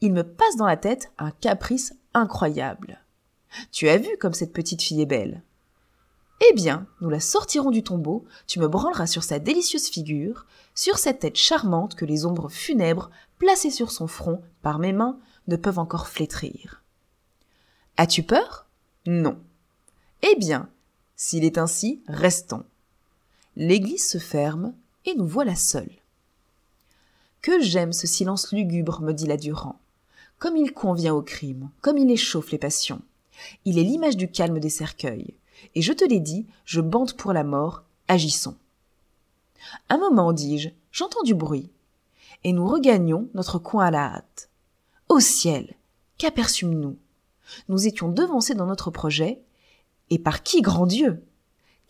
il 0.00 0.12
me 0.12 0.22
passe 0.22 0.56
dans 0.56 0.66
la 0.66 0.76
tête 0.76 1.12
un 1.18 1.30
caprice 1.30 1.94
incroyable. 2.12 3.00
Tu 3.72 3.88
as 3.88 3.98
vu 3.98 4.16
comme 4.18 4.34
cette 4.34 4.52
petite 4.52 4.82
fille 4.82 5.02
est 5.02 5.06
belle? 5.06 5.42
Eh 6.50 6.54
bien, 6.54 6.86
nous 7.00 7.08
la 7.08 7.20
sortirons 7.20 7.70
du 7.70 7.82
tombeau, 7.82 8.24
tu 8.46 8.58
me 8.58 8.68
branleras 8.68 9.06
sur 9.06 9.22
sa 9.22 9.38
délicieuse 9.38 9.88
figure, 9.88 10.46
sur 10.74 10.98
cette 10.98 11.20
tête 11.20 11.36
charmante 11.36 11.94
que 11.94 12.04
les 12.04 12.26
ombres 12.26 12.48
funèbres, 12.48 13.10
placées 13.38 13.70
sur 13.70 13.90
son 13.90 14.06
front 14.06 14.42
par 14.62 14.78
mes 14.78 14.92
mains, 14.92 15.18
ne 15.46 15.56
peuvent 15.56 15.78
encore 15.78 16.08
flétrir. 16.08 16.82
As-tu 17.96 18.24
peur? 18.24 18.66
Non. 19.06 19.38
Eh 20.22 20.34
bien, 20.36 20.68
s'il 21.16 21.44
est 21.44 21.58
ainsi, 21.58 22.02
restons. 22.08 22.64
L'église 23.56 24.08
se 24.08 24.18
ferme, 24.18 24.74
et 25.04 25.14
nous 25.14 25.26
voilà 25.26 25.54
seuls. 25.54 25.92
Que 27.44 27.60
j'aime 27.60 27.92
ce 27.92 28.06
silence 28.06 28.52
lugubre, 28.52 29.02
me 29.02 29.12
dit 29.12 29.26
la 29.26 29.36
Durand. 29.36 29.78
Comme 30.38 30.56
il 30.56 30.72
convient 30.72 31.12
au 31.12 31.20
crime, 31.20 31.68
comme 31.82 31.98
il 31.98 32.10
échauffe 32.10 32.50
les 32.50 32.58
passions. 32.58 33.02
Il 33.66 33.78
est 33.78 33.82
l'image 33.82 34.16
du 34.16 34.30
calme 34.30 34.60
des 34.60 34.70
cercueils. 34.70 35.34
Et 35.74 35.82
je 35.82 35.92
te 35.92 36.06
l'ai 36.06 36.20
dit, 36.20 36.46
je 36.64 36.80
bande 36.80 37.12
pour 37.12 37.34
la 37.34 37.44
mort, 37.44 37.82
agissons. 38.08 38.56
Un 39.90 39.98
moment, 39.98 40.32
dis-je, 40.32 40.70
j'entends 40.90 41.22
du 41.22 41.34
bruit. 41.34 41.68
Et 42.44 42.54
nous 42.54 42.66
regagnons 42.66 43.28
notre 43.34 43.58
coin 43.58 43.84
à 43.84 43.90
la 43.90 44.06
hâte. 44.06 44.48
Au 45.10 45.20
ciel, 45.20 45.74
qu'aperçûmes-nous? 46.16 46.96
Nous 47.68 47.86
étions 47.86 48.08
devancés 48.08 48.54
dans 48.54 48.64
notre 48.64 48.90
projet, 48.90 49.42
et 50.08 50.18
par 50.18 50.44
qui, 50.44 50.62
grand 50.62 50.86
Dieu? 50.86 51.22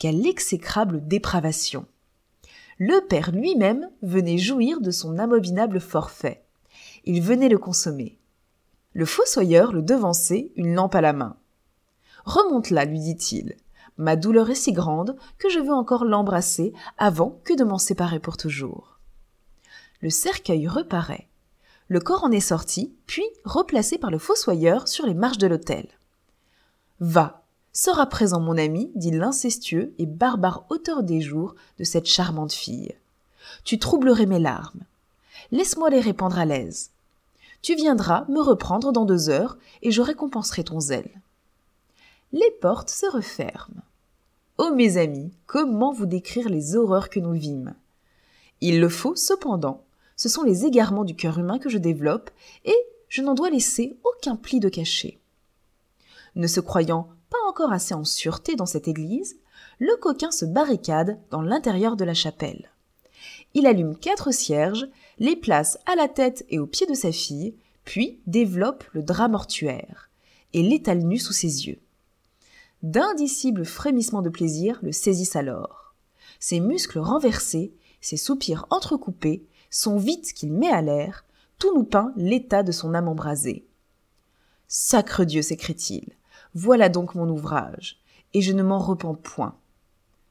Quelle 0.01 0.27
exécrable 0.27 1.07
dépravation 1.07 1.87
le 2.79 3.01
père 3.07 3.31
lui-même 3.31 3.89
venait 4.03 4.39
jouir 4.39 4.81
de 4.81 4.91
son 4.91 5.19
abominable 5.19 5.81
forfait. 5.81 6.45
Il 7.05 7.23
venait 7.23 7.49
le 7.49 7.59
consommer. 7.59 8.19
Le 8.93 9.05
fossoyeur 9.05 9.73
le 9.73 9.83
devançait, 9.83 10.53
une 10.57 10.75
lampe 10.75 10.95
à 10.95 11.01
la 11.01 11.13
main. 11.13 11.37
Remonte 12.25 12.71
là, 12.71 12.85
lui 12.85 13.01
dit-il. 13.01 13.57
Ma 13.97 14.17
douleur 14.17 14.51
est 14.51 14.57
si 14.57 14.73
grande 14.73 15.17
que 15.39 15.49
je 15.49 15.61
veux 15.61 15.73
encore 15.73 16.05
l'embrasser 16.05 16.73
avant 16.99 17.41
que 17.45 17.55
de 17.55 17.65
m'en 17.65 17.79
séparer 17.79 18.19
pour 18.19 18.37
toujours. 18.37 18.99
Le 20.01 20.11
cercueil 20.11 20.67
reparaît. 20.67 21.29
Le 21.89 22.01
corps 22.01 22.25
en 22.25 22.33
est 22.33 22.41
sorti, 22.41 22.95
puis 23.07 23.25
replacé 23.45 23.99
par 23.99 24.11
le 24.11 24.19
fossoyeur 24.19 24.89
sur 24.89 25.07
les 25.07 25.15
marches 25.15 25.39
de 25.39 25.47
l'autel. 25.47 25.87
Va, 26.99 27.44
Sors 27.77 27.99
à 27.99 28.07
présent, 28.07 28.39
mon 28.39 28.57
ami, 28.57 28.93
dit 28.95 29.11
l'incestueux 29.11 29.93
et 29.99 30.07
barbare 30.07 30.65
auteur 30.71 31.03
des 31.03 31.21
jours 31.21 31.57
de 31.79 31.85
cette 31.85 32.07
charmante 32.07 32.53
fille. 32.53 32.95
Tu 33.65 33.81
troublerais 33.81 34.27
mes 34.27 34.39
larmes. 34.39 34.85
Laisse-moi 35.51 35.91
les 35.91 35.99
répandre 35.99 36.39
à 36.39 36.45
l'aise. 36.45 36.93
Tu 37.63 37.75
viendras 37.75 38.27
me 38.29 38.41
reprendre 38.41 38.93
dans 38.93 39.05
deux 39.05 39.29
heures, 39.29 39.59
et 39.83 39.91
je 39.91 40.03
récompenserai 40.03 40.63
ton 40.63 40.79
zèle. 40.79 41.11
Les 42.33 42.51
portes 42.61 42.91
se 42.91 43.07
referment. 43.07 43.83
Oh 44.57 44.71
mes 44.73 44.97
amis, 44.97 45.33
comment 45.47 45.93
vous 45.93 46.07
décrire 46.07 46.49
les 46.49 46.77
horreurs 46.77 47.11
que 47.11 47.19
nous 47.19 47.33
vîmes 47.33 47.75
Il 48.61 48.79
le 48.79 48.89
faut, 48.89 49.17
cependant, 49.17 49.83
ce 50.15 50.29
sont 50.29 50.45
les 50.45 50.65
égarements 50.65 51.05
du 51.05 51.17
cœur 51.17 51.41
humain 51.41 51.59
que 51.59 51.71
je 51.71 51.79
développe, 51.79 52.31
et 52.65 52.77
je 53.09 53.21
n'en 53.21 53.35
dois 53.35 53.51
laisser 53.51 53.97
aucun 54.05 54.37
pli 54.37 54.61
de 54.61 54.69
cachet. 54.69 55.19
Ne 56.37 56.47
se 56.47 56.61
croyant 56.61 57.09
encore 57.49 57.73
assez 57.73 57.95
en 57.95 58.05
sûreté 58.05 58.57
dans 58.57 58.67
cette 58.67 58.89
église, 58.89 59.37
le 59.79 59.97
coquin 59.97 60.31
se 60.31 60.45
barricade 60.45 61.19
dans 61.31 61.43
l'intérieur 61.43 61.97
de 61.97 62.05
la 62.05 62.15
chapelle. 62.15 62.71
Il 63.55 63.67
allume 63.67 63.97
quatre 63.97 64.33
cierges, 64.33 64.89
les 65.19 65.37
place 65.37 65.79
à 65.87 65.95
la 65.95 66.09
tête 66.09 66.45
et 66.49 66.59
aux 66.59 66.67
pieds 66.67 66.87
de 66.87 66.95
sa 66.95 67.13
fille, 67.13 67.55
puis 67.85 68.21
développe 68.27 68.85
le 68.93 69.03
drap 69.03 69.29
mortuaire, 69.29 70.11
et 70.53 70.63
l'étale 70.63 71.03
nu 71.05 71.19
sous 71.19 71.33
ses 71.33 71.67
yeux. 71.67 71.81
D'indicibles 72.83 73.65
frémissements 73.65 74.23
de 74.23 74.29
plaisir 74.29 74.79
le 74.83 74.93
saisissent 74.93 75.37
alors. 75.37 75.95
Ses 76.41 76.61
muscles 76.61 76.99
renversés, 76.99 77.73
ses 78.01 78.17
soupirs 78.17 78.67
entrecoupés, 78.71 79.47
son 79.71 79.97
vite 79.97 80.33
qu'il 80.35 80.53
met 80.53 80.71
à 80.71 80.83
l'air, 80.83 81.25
tout 81.59 81.75
nous 81.75 81.85
peint 81.85 82.13
l'état 82.17 82.63
de 82.63 82.73
son 82.73 82.95
âme 82.95 83.09
embrasée. 83.09 83.67
Sacre 84.69 85.25
Dieu, 85.25 85.41
s'écrie-t-il, 85.41 86.15
voilà 86.55 86.89
donc 86.89 87.15
mon 87.15 87.29
ouvrage, 87.29 88.01
et 88.33 88.41
je 88.41 88.53
ne 88.53 88.63
m'en 88.63 88.79
repens 88.79 89.15
point. 89.15 89.57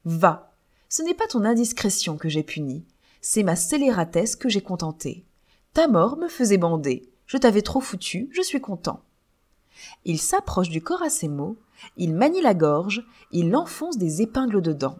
Va, 0.05 0.53
ce 0.89 1.01
n'est 1.01 1.13
pas 1.13 1.27
ton 1.27 1.45
indiscrétion 1.45 2.17
que 2.17 2.29
j'ai 2.29 2.43
punie, 2.43 2.85
c'est 3.21 3.43
ma 3.43 3.55
scélératesse 3.55 4.35
que 4.35 4.49
j'ai 4.49 4.61
contentée. 4.61 5.25
Ta 5.73 5.87
mort 5.87 6.17
me 6.17 6.27
faisait 6.27 6.57
bander, 6.57 7.09
je 7.25 7.37
t'avais 7.37 7.61
trop 7.61 7.81
foutu, 7.81 8.29
je 8.31 8.41
suis 8.41 8.61
content. 8.61 9.01
Il 10.05 10.19
s'approche 10.19 10.69
du 10.69 10.81
corps 10.81 11.01
à 11.01 11.09
ces 11.09 11.27
mots, 11.27 11.57
il 11.97 12.13
manie 12.13 12.41
la 12.41 12.53
gorge, 12.53 13.03
il 13.31 13.55
enfonce 13.55 13.97
des 13.97 14.21
épingles 14.21 14.61
dedans. 14.61 14.97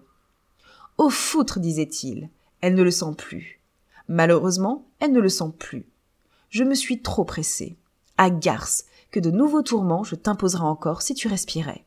Au 0.97 1.09
foutre, 1.09 1.59
disait-il, 1.59 2.29
elle 2.61 2.75
ne 2.75 2.83
le 2.83 2.91
sent 2.91 3.13
plus. 3.17 3.59
Malheureusement, 4.07 4.85
elle 4.99 5.11
ne 5.11 5.19
le 5.19 5.29
sent 5.29 5.51
plus. 5.57 5.85
Je 6.49 6.63
me 6.63 6.75
suis 6.75 7.01
trop 7.01 7.25
pressé. 7.25 7.77
À 8.17 8.29
garce, 8.29 8.85
que 9.13 9.19
de 9.19 9.31
nouveaux 9.31 9.61
tourments 9.61 10.03
je 10.03 10.15
t'imposerai 10.15 10.63
encore 10.63 11.03
si 11.03 11.13
tu 11.13 11.27
respirais. 11.27 11.85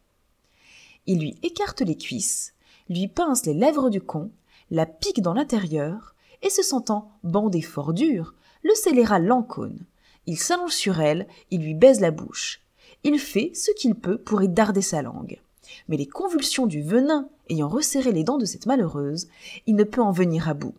Il 1.06 1.18
lui 1.18 1.36
écarte 1.42 1.80
les 1.82 1.96
cuisses, 1.96 2.54
lui 2.88 3.08
pince 3.08 3.44
les 3.44 3.52
lèvres 3.52 3.90
du 3.90 4.00
con, 4.00 4.30
la 4.70 4.86
pique 4.86 5.20
dans 5.20 5.34
l'intérieur, 5.34 6.14
et 6.42 6.50
se 6.50 6.62
sentant 6.62 7.10
bandé 7.24 7.62
fort 7.62 7.92
dur, 7.92 8.34
le 8.62 8.74
scélérat 8.74 9.18
l'enconne. 9.18 9.84
Il 10.26 10.38
s'allonge 10.38 10.72
sur 10.72 11.00
elle, 11.00 11.26
il 11.50 11.62
lui 11.62 11.74
baise 11.74 12.00
la 12.00 12.12
bouche. 12.12 12.62
Il 13.02 13.18
fait 13.18 13.50
ce 13.54 13.72
qu'il 13.72 13.96
peut 13.96 14.18
pour 14.18 14.42
y 14.42 14.48
darder 14.48 14.82
sa 14.82 15.02
langue. 15.02 15.40
Mais 15.88 15.96
les 15.96 16.06
convulsions 16.06 16.66
du 16.66 16.80
venin 16.80 17.28
ayant 17.48 17.68
resserré 17.68 18.12
les 18.12 18.22
dents 18.22 18.38
de 18.38 18.44
cette 18.44 18.66
malheureuse, 18.66 19.28
il 19.66 19.74
ne 19.74 19.84
peut 19.84 20.02
en 20.02 20.12
venir 20.12 20.48
à 20.48 20.54
bout. 20.54 20.74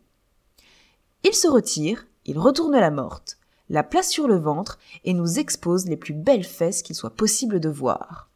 Il 1.26 1.34
se 1.34 1.48
retire, 1.48 2.07
il 2.26 2.40
retourne 2.40 2.78
la 2.78 2.91
morte, 2.91 3.36
la 3.69 3.84
place 3.84 4.10
sur 4.10 4.27
le 4.27 4.38
ventre 4.38 4.80
et 5.03 5.14
nous 5.14 5.39
expose 5.39 5.88
les 5.88 5.98
plus 5.98 6.14
belles 6.14 6.45
fesses 6.45 6.81
qu'il 6.81 6.95
soit 6.95 7.15
possible 7.15 7.60
de 7.60 7.69
voir. 7.69 8.30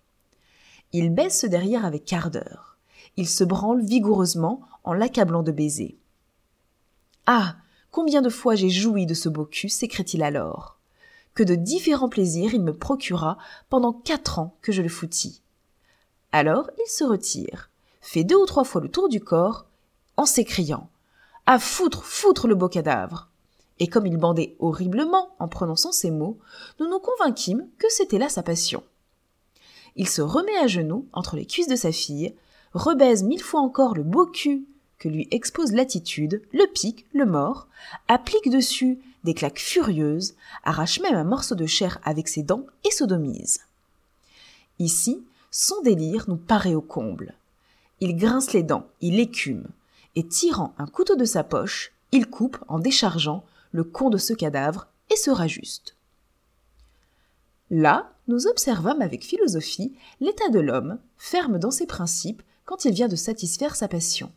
Il 0.94 1.14
baisse 1.14 1.42
ce 1.42 1.48
derrière 1.48 1.86
avec 1.86 2.12
ardeur. 2.12 2.78
Il 3.18 3.28
se 3.28 3.44
branle 3.44 3.82
vigoureusement 3.82 4.62
en 4.84 4.94
l'accablant 4.94 5.44
de 5.44 5.52
baisers. 5.52 5.98
Ah 7.26 7.56
combien 7.92 8.22
de 8.22 8.30
fois 8.30 8.56
j'ai 8.56 8.70
joui 8.70 9.06
de 9.06 9.14
ce 9.14 9.30
beau 9.30 9.46
cul 9.46 9.70
s'écrie-t-il 9.70 10.24
alors. 10.24 10.78
Que 11.34 11.44
de 11.44 11.56
différents 11.56 12.10
plaisirs 12.10 12.54
il 12.54 12.62
me 12.62 12.74
procura 12.74 13.38
pendant 13.70 13.94
quatre 13.94 14.40
ans 14.40 14.58
que 14.62 14.72
je 14.72 14.82
le 14.82 14.90
foutis. 14.90 15.42
Alors 16.34 16.70
il 16.78 16.90
se 16.90 17.04
retire, 17.04 17.70
fait 18.02 18.24
deux 18.24 18.36
ou 18.36 18.46
trois 18.46 18.64
fois 18.64 18.82
le 18.82 18.90
tour 18.90 19.08
du 19.08 19.22
corps, 19.22 19.66
en 20.18 20.26
s'écriant 20.26 20.90
À 21.46 21.60
foutre, 21.60 22.04
foutre 22.04 22.48
le 22.48 22.56
beau 22.56 22.68
cadavre 22.68 23.31
Et 23.82 23.88
comme 23.88 24.06
il 24.06 24.18
bandait 24.18 24.56
horriblement 24.60 25.32
en 25.40 25.48
prononçant 25.48 25.92
ces 25.92 26.12
mots, 26.12 26.38
nous 26.80 26.88
nous 26.88 27.00
convainquîmes 27.00 27.68
que 27.80 27.88
c'était 27.90 28.20
là 28.20 28.30
sa 28.30 28.44
passion. 28.44 28.84
Il 29.96 30.08
se 30.08 30.22
remet 30.22 30.56
à 30.60 30.68
genoux 30.68 31.08
entre 31.14 31.36
les 31.36 31.48
cuisses 31.48 31.68
de 31.68 31.76
sa 31.76 31.92
fille, 31.92 32.36
rebaise 32.76 33.24
mille 33.24 33.42
fois 33.42 33.60
encore 33.60 33.96
le 33.96 34.04
beau 34.04 34.28
cul 34.28 34.68
que 35.00 35.10
lui 35.10 35.28
expose 35.32 35.72
l'attitude, 35.72 36.44
le 36.54 36.68
pique, 36.72 37.08
le 37.12 37.26
mord, 37.26 37.68
applique 38.08 38.52
dessus 38.52 39.00
des 39.24 39.34
claques 39.34 39.58
furieuses, 39.58 40.36
arrache 40.64 41.00
même 41.00 41.16
un 41.16 41.24
morceau 41.24 41.56
de 41.56 41.66
chair 41.66 41.98
avec 42.04 42.28
ses 42.28 42.44
dents 42.44 42.68
et 42.88 42.92
sodomise. 42.92 43.62
Ici, 44.78 45.24
son 45.50 45.82
délire 45.82 46.26
nous 46.28 46.38
paraît 46.38 46.76
au 46.76 46.82
comble. 46.82 47.34
Il 48.00 48.16
grince 48.16 48.54
les 48.54 48.62
dents, 48.62 48.86
il 49.02 49.20
écume, 49.20 49.66
et 50.16 50.28
tirant 50.28 50.76
un 50.78 50.86
couteau 50.86 51.16
de 51.16 51.26
sa 51.26 51.44
poche, 51.44 51.94
il 52.12 52.28
coupe, 52.28 52.64
en 52.68 52.78
déchargeant, 52.78 53.44
le 53.72 53.84
con 53.84 54.10
de 54.10 54.18
ce 54.18 54.34
cadavre 54.34 54.88
et 55.10 55.16
se 55.16 55.30
rajuste. 55.30 55.96
Là, 57.70 58.14
nous 58.28 58.48
observâmes 58.48 59.02
avec 59.02 59.24
philosophie 59.24 59.94
l'état 60.20 60.50
de 60.50 60.60
l'homme, 60.60 61.00
ferme 61.18 61.58
dans 61.58 61.72
ses 61.72 61.86
principes 61.86 62.44
quand 62.66 62.86
il 62.86 62.94
vient 62.94 63.08
de 63.08 63.16
satisfaire 63.16 63.76
sa 63.76 63.88
passion. 63.88 64.32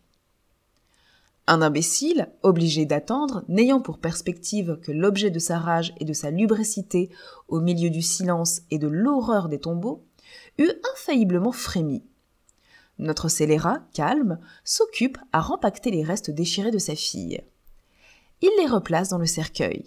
Un 1.46 1.60
imbécile, 1.60 2.28
obligé 2.42 2.86
d'attendre, 2.86 3.44
n'ayant 3.48 3.80
pour 3.80 3.98
perspective 3.98 4.78
que 4.82 4.92
l'objet 4.92 5.30
de 5.30 5.38
sa 5.38 5.58
rage 5.58 5.94
et 5.98 6.04
de 6.04 6.14
sa 6.14 6.30
lubricité 6.30 7.10
au 7.48 7.60
milieu 7.60 7.90
du 7.90 8.00
silence 8.00 8.62
et 8.70 8.78
de 8.78 8.88
l'horreur 8.88 9.48
des 9.48 9.58
tombeaux, 9.58 10.04
eût 10.58 10.72
infailliblement 10.94 11.52
frémi. 11.52 12.02
Notre 12.98 13.28
scélérat, 13.28 13.80
calme, 13.92 14.38
s'occupe 14.62 15.18
à 15.32 15.40
rempacter 15.40 15.90
les 15.90 16.04
restes 16.04 16.30
déchirés 16.30 16.70
de 16.70 16.78
sa 16.78 16.94
fille. 16.94 17.42
Il 18.44 18.50
les 18.58 18.66
replace 18.66 19.08
dans 19.08 19.16
le 19.16 19.24
cercueil. 19.24 19.86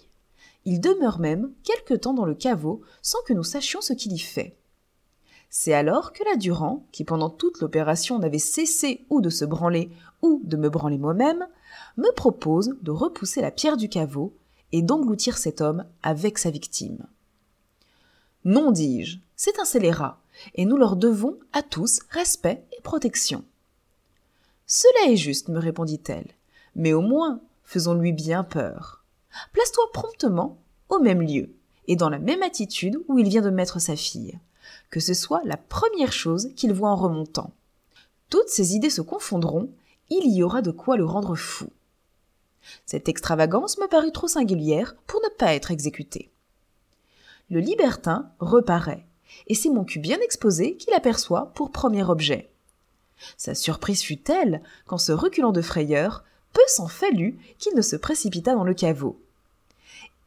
Il 0.64 0.80
demeure 0.80 1.20
même 1.20 1.52
quelque 1.62 1.94
temps 1.94 2.12
dans 2.12 2.24
le 2.24 2.34
caveau 2.34 2.82
sans 3.02 3.22
que 3.24 3.32
nous 3.32 3.44
sachions 3.44 3.80
ce 3.80 3.92
qu'il 3.92 4.12
y 4.12 4.18
fait. 4.18 4.56
C'est 5.48 5.74
alors 5.74 6.12
que 6.12 6.24
la 6.24 6.34
Durand, 6.34 6.84
qui 6.90 7.04
pendant 7.04 7.30
toute 7.30 7.60
l'opération 7.60 8.18
n'avait 8.18 8.40
cessé 8.40 9.06
ou 9.10 9.20
de 9.20 9.30
se 9.30 9.44
branler 9.44 9.92
ou 10.22 10.42
de 10.42 10.56
me 10.56 10.68
branler 10.68 10.98
moi-même, 10.98 11.46
me 11.98 12.12
propose 12.16 12.74
de 12.82 12.90
repousser 12.90 13.42
la 13.42 13.52
pierre 13.52 13.76
du 13.76 13.88
caveau 13.88 14.34
et 14.72 14.82
d'engloutir 14.82 15.38
cet 15.38 15.60
homme 15.60 15.84
avec 16.02 16.36
sa 16.36 16.50
victime. 16.50 17.06
Non, 18.44 18.72
dis-je, 18.72 19.18
c'est 19.36 19.60
un 19.60 19.64
scélérat, 19.64 20.20
et 20.56 20.64
nous 20.64 20.76
leur 20.76 20.96
devons 20.96 21.38
à 21.52 21.62
tous 21.62 22.00
respect 22.10 22.64
et 22.76 22.82
protection. 22.82 23.44
Cela 24.66 25.12
est 25.12 25.16
juste, 25.16 25.46
me 25.46 25.60
répondit-elle, 25.60 26.32
mais 26.74 26.92
au 26.92 27.02
moins 27.02 27.40
faisons-lui 27.68 28.12
bien 28.12 28.42
peur. 28.44 29.04
Place-toi 29.52 29.84
promptement 29.92 30.58
au 30.88 30.98
même 30.98 31.22
lieu, 31.22 31.54
et 31.86 31.96
dans 31.96 32.08
la 32.08 32.18
même 32.18 32.42
attitude 32.42 32.98
où 33.08 33.18
il 33.18 33.28
vient 33.28 33.42
de 33.42 33.50
mettre 33.50 33.80
sa 33.80 33.94
fille 33.94 34.38
que 34.90 35.00
ce 35.00 35.14
soit 35.14 35.42
la 35.44 35.56
première 35.56 36.12
chose 36.12 36.50
qu'il 36.56 36.72
voit 36.72 36.90
en 36.90 36.96
remontant. 36.96 37.52
Toutes 38.30 38.48
ses 38.48 38.74
idées 38.74 38.90
se 38.90 39.00
confondront, 39.00 39.70
il 40.10 40.32
y 40.34 40.42
aura 40.42 40.62
de 40.62 40.70
quoi 40.70 40.96
le 40.96 41.04
rendre 41.04 41.34
fou. 41.34 41.68
Cette 42.86 43.08
extravagance 43.08 43.78
me 43.78 43.86
parut 43.86 44.12
trop 44.12 44.28
singulière 44.28 44.96
pour 45.06 45.20
ne 45.22 45.28
pas 45.36 45.54
être 45.54 45.70
exécutée. 45.70 46.30
Le 47.50 47.60
libertin 47.60 48.30
reparaît, 48.40 49.06
et 49.46 49.54
c'est 49.54 49.70
mon 49.70 49.84
cul 49.84 49.98
bien 49.98 50.18
exposé 50.20 50.76
qu'il 50.76 50.92
aperçoit 50.94 51.52
pour 51.54 51.70
premier 51.70 52.04
objet. 52.04 52.50
Sa 53.36 53.54
surprise 53.54 54.02
fut 54.02 54.18
telle 54.18 54.62
qu'en 54.86 54.98
se 54.98 55.12
reculant 55.12 55.52
de 55.52 55.62
frayeur, 55.62 56.24
peu 56.52 56.62
s'en 56.66 56.88
fallut 56.88 57.38
qu'il 57.58 57.74
ne 57.74 57.82
se 57.82 57.96
précipita 57.96 58.54
dans 58.54 58.64
le 58.64 58.74
caveau. 58.74 59.20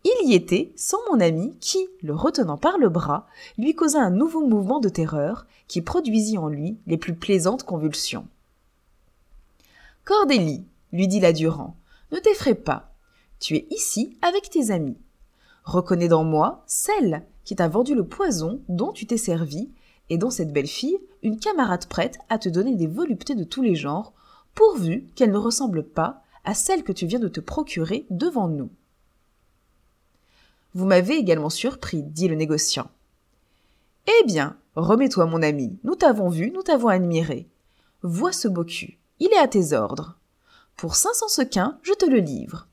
Il 0.03 0.30
y 0.30 0.34
était 0.34 0.72
sans 0.76 0.98
mon 1.11 1.19
ami 1.19 1.53
qui, 1.60 1.88
le 2.02 2.15
retenant 2.15 2.57
par 2.57 2.77
le 2.77 2.89
bras, 2.89 3.27
lui 3.57 3.76
causa 3.76 4.02
un 4.02 4.10
nouveau 4.10 4.45
mouvement 4.45 4.80
de 4.80 4.89
terreur 4.89 5.45
qui 5.68 5.81
produisit 5.81 6.38
en 6.38 6.48
lui 6.48 6.77
les 6.88 6.98
plus 6.98 7.14
plaisantes 7.14 7.64
convulsions. 7.64 8.27
Cordélie, 10.03 10.64
lui 10.91 11.07
dit 11.07 11.19
la 11.19 11.34
Durand, 11.34 11.76
ne 12.11 12.18
t'effraie 12.18 12.56
pas. 12.56 12.93
Tu 13.39 13.56
es 13.56 13.68
ici 13.69 14.18
avec 14.22 14.49
tes 14.49 14.72
amis. 14.72 14.98
Reconnais 15.64 16.07
dans 16.07 16.23
moi 16.23 16.64
celle 16.65 17.23
qui 17.43 17.56
t'a 17.56 17.68
vendu 17.68 17.93
le 17.93 18.06
poison 18.06 18.61
dont 18.69 18.91
tu 18.91 19.06
t'es 19.06 19.18
servi, 19.18 19.69
et 20.10 20.18
dans 20.18 20.31
cette 20.31 20.52
belle 20.52 20.68
fille, 20.68 20.98
une 21.23 21.39
camarade 21.39 21.85
prête 21.85 22.18
à 22.30 22.38
te 22.38 22.49
donner 22.49 22.76
des 22.76 22.88
voluptés 22.88 23.35
de 23.35 23.43
tous 23.43 23.61
les 23.61 23.76
genres, 23.76 24.14
pourvu 24.56 25.06
qu'elle 25.15 25.32
ne 25.32 25.38
ressemble 25.38 25.84
pas 25.84 26.23
à 26.44 26.53
celle 26.53 26.84
que 26.84 26.91
tu 26.91 27.06
viens 27.06 27.19
de 27.19 27.28
te 27.28 27.40
procurer 27.40 28.06
devant 28.10 28.48
nous. 28.48 28.69
Vous 30.73 30.86
m'avez 30.86 31.15
également 31.15 31.49
surpris, 31.49 32.02
dit 32.02 32.28
le 32.28 32.36
négociant. 32.36 32.90
Eh 34.07 34.26
bien, 34.26 34.57
remets-toi, 34.76 35.26
mon 35.26 35.41
ami, 35.41 35.78
nous 35.84 35.95
t'avons 35.95 36.30
vu, 36.30 36.52
nous 36.52 36.64
t'avons 36.64 36.88
admiré. 36.88 37.48
Vois 38.03 38.32
ce 38.32 38.48
beau 38.48 38.64
cul, 38.64 38.98
il 39.19 39.32
est 39.34 39.38
à 39.38 39.48
tes 39.48 39.73
ordres. 39.73 40.15
Pour 40.78 40.95
cinq 40.95 41.14
cents 41.14 41.28
sequins, 41.28 41.78
je 41.84 41.94
te 41.94 42.06
le 42.06 42.18
livre. 42.18 42.68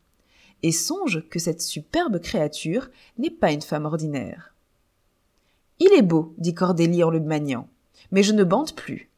Et 0.62 0.72
songe 0.72 1.28
que 1.28 1.38
cette 1.38 1.60
superbe 1.60 2.20
créature 2.20 2.88
n'est 3.18 3.30
pas 3.30 3.52
une 3.52 3.62
femme 3.62 3.84
ordinaire. 3.84 4.54
Il 5.80 5.92
est 5.92 6.02
beau, 6.02 6.34
dit 6.38 6.54
Cordélie 6.54 7.04
en 7.04 7.10
le 7.10 7.20
maniant, 7.20 7.68
mais 8.10 8.22
je 8.22 8.32
ne 8.32 8.44
bande 8.44 8.74
plus. 8.74 9.10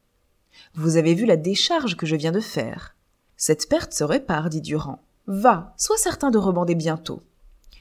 Vous 0.74 0.96
avez 0.96 1.14
vu 1.14 1.26
la 1.26 1.36
décharge 1.36 1.96
que 1.96 2.06
je 2.06 2.16
viens 2.16 2.32
de 2.32 2.40
faire. 2.40 2.94
Cette 3.36 3.68
perte 3.68 3.92
se 3.92 4.04
répare, 4.04 4.50
dit 4.50 4.60
Durand. 4.60 5.02
Va, 5.26 5.74
sois 5.76 5.96
certain 5.96 6.30
de 6.30 6.38
rebander 6.38 6.74
bientôt. 6.74 7.22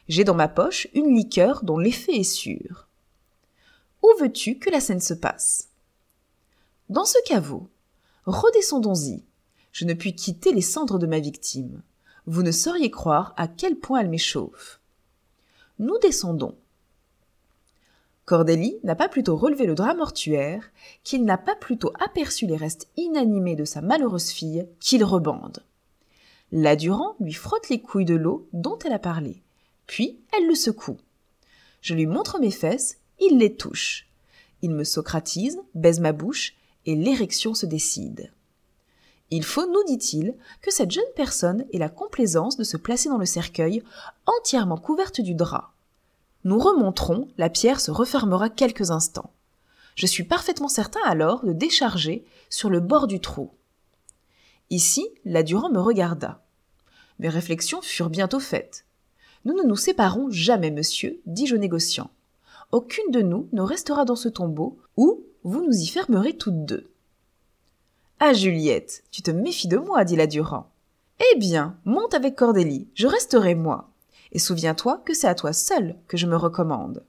J'ai 0.08 0.24
dans 0.24 0.36
ma 0.36 0.48
poche 0.48 0.88
une 0.94 1.16
liqueur 1.16 1.64
dont 1.64 1.78
l'effet 1.78 2.16
est 2.18 2.24
sûr. 2.24 2.88
Où 4.02 4.08
veux-tu 4.20 4.58
que 4.58 4.70
la 4.70 4.80
scène 4.80 5.02
se 5.02 5.14
passe? 5.14 5.68
Dans 6.90 7.06
ce 7.06 7.18
caveau. 7.26 7.70
Redescendons-y. 8.26 9.24
Je 9.72 9.86
ne 9.86 9.94
puis 9.94 10.16
quitter 10.16 10.52
les 10.52 10.62
cendres 10.62 10.98
de 10.98 11.06
ma 11.06 11.20
victime. 11.20 11.84
Vous 12.26 12.42
ne 12.42 12.52
sauriez 12.52 12.90
croire 12.90 13.34
à 13.38 13.48
quel 13.48 13.76
point 13.76 14.00
elle 14.00 14.10
m'échauffe. 14.10 14.80
Nous 15.78 15.98
descendons. 16.00 16.56
Cordélie 18.30 18.78
n'a 18.84 18.94
pas 18.94 19.10
plutôt 19.10 19.36
relevé 19.36 19.66
le 19.66 19.74
drap 19.74 19.96
mortuaire 19.96 20.70
qu'il 21.04 21.26
n'a 21.26 21.40
pas 21.40 21.56
plutôt 21.56 21.92
aperçu 22.00 22.46
les 22.46 22.58
restes 22.58 22.88
inanimés 22.96 23.56
de 23.56 23.66
sa 23.66 23.82
malheureuse 23.82 24.30
fille 24.30 24.68
qu'il 24.80 25.04
rebande. 25.04 25.64
La 26.52 26.76
Durand 26.76 27.16
lui 27.20 27.34
frotte 27.34 27.70
les 27.70 27.82
couilles 27.82 28.06
de 28.06 28.14
l'eau 28.14 28.48
dont 28.54 28.78
elle 28.86 28.94
a 28.94 29.00
parlé, 29.00 29.42
puis 29.88 30.20
elle 30.32 30.46
le 30.46 30.54
secoue. 30.54 30.98
Je 31.82 31.96
lui 31.96 32.06
montre 32.06 32.40
mes 32.40 32.52
fesses, 32.52 33.00
il 33.20 33.40
les 33.40 33.56
touche. 33.56 34.08
Il 34.62 34.76
me 34.76 34.84
socratise, 34.84 35.60
baise 35.74 36.00
ma 36.00 36.12
bouche, 36.12 36.54
et 36.86 36.94
l'érection 36.94 37.56
se 37.56 37.66
décide. 37.66 38.32
Il 39.32 39.44
faut, 39.44 39.66
nous 39.66 39.84
dit-il, 39.88 40.36
que 40.62 40.72
cette 40.72 40.92
jeune 40.92 41.04
personne 41.16 41.66
ait 41.74 41.80
la 41.80 41.90
complaisance 41.90 42.58
de 42.58 42.64
se 42.64 42.78
placer 42.78 43.10
dans 43.10 43.18
le 43.18 43.26
cercueil, 43.26 43.82
entièrement 44.28 44.78
couverte 44.78 45.20
du 45.20 45.34
drap. 45.34 45.74
Nous 46.44 46.60
remonterons, 46.60 47.28
la 47.38 47.50
pierre 47.50 47.82
se 47.82 47.92
refermera 47.92 48.50
quelques 48.50 48.92
instants. 48.92 49.34
Je 49.96 50.06
suis 50.06 50.24
parfaitement 50.24 50.70
certain 50.70 51.02
alors 51.06 51.44
de 51.46 51.52
décharger 51.52 52.26
sur 52.50 52.70
le 52.70 52.80
bord 52.80 53.08
du 53.08 53.20
trou. 53.20 53.52
Ici, 54.70 55.10
la 55.26 55.44
Durand 55.44 55.70
me 55.70 55.80
regarda. 55.80 56.42
Mes 57.20 57.30
réflexions 57.30 57.82
furent 57.82 58.10
bientôt 58.10 58.40
faites. 58.40 58.86
Nous 59.44 59.54
ne 59.54 59.64
nous 59.64 59.76
séparons 59.76 60.30
jamais, 60.30 60.72
monsieur, 60.72 61.20
dis-je 61.26 61.56
au 61.56 61.58
négociant. 61.58 62.10
Aucune 62.72 63.12
de 63.12 63.22
nous 63.22 63.50
ne 63.52 63.62
restera 63.62 64.06
dans 64.06 64.16
ce 64.16 64.30
tombeau, 64.30 64.80
ou 64.96 65.24
vous 65.44 65.66
nous 65.66 65.74
y 65.74 65.88
fermerez 65.88 66.38
toutes 66.38 66.66
deux. 66.66 66.92
Ah, 68.20 68.34
Juliette, 68.34 69.04
tu 69.12 69.22
te 69.22 69.32
méfies 69.32 69.68
de 69.68 69.78
moi, 69.78 70.06
dit 70.06 70.16
la 70.16 70.28
Durand. 70.28 70.70
Eh 71.20 71.38
bien, 71.38 71.78
monte 71.84 72.14
avec 72.14 72.36
Cordélie, 72.36 72.88
je 72.94 73.08
resterai 73.08 73.56
moi. 73.56 73.89
Et 74.32 74.40
souviens-toi 74.40 75.02
que 75.06 75.14
c'est 75.14 75.28
à 75.28 75.36
toi 75.36 75.54
seul 75.54 75.98
que 76.08 76.18
je 76.18 76.28
me 76.28 76.36
recommande. 76.36 77.04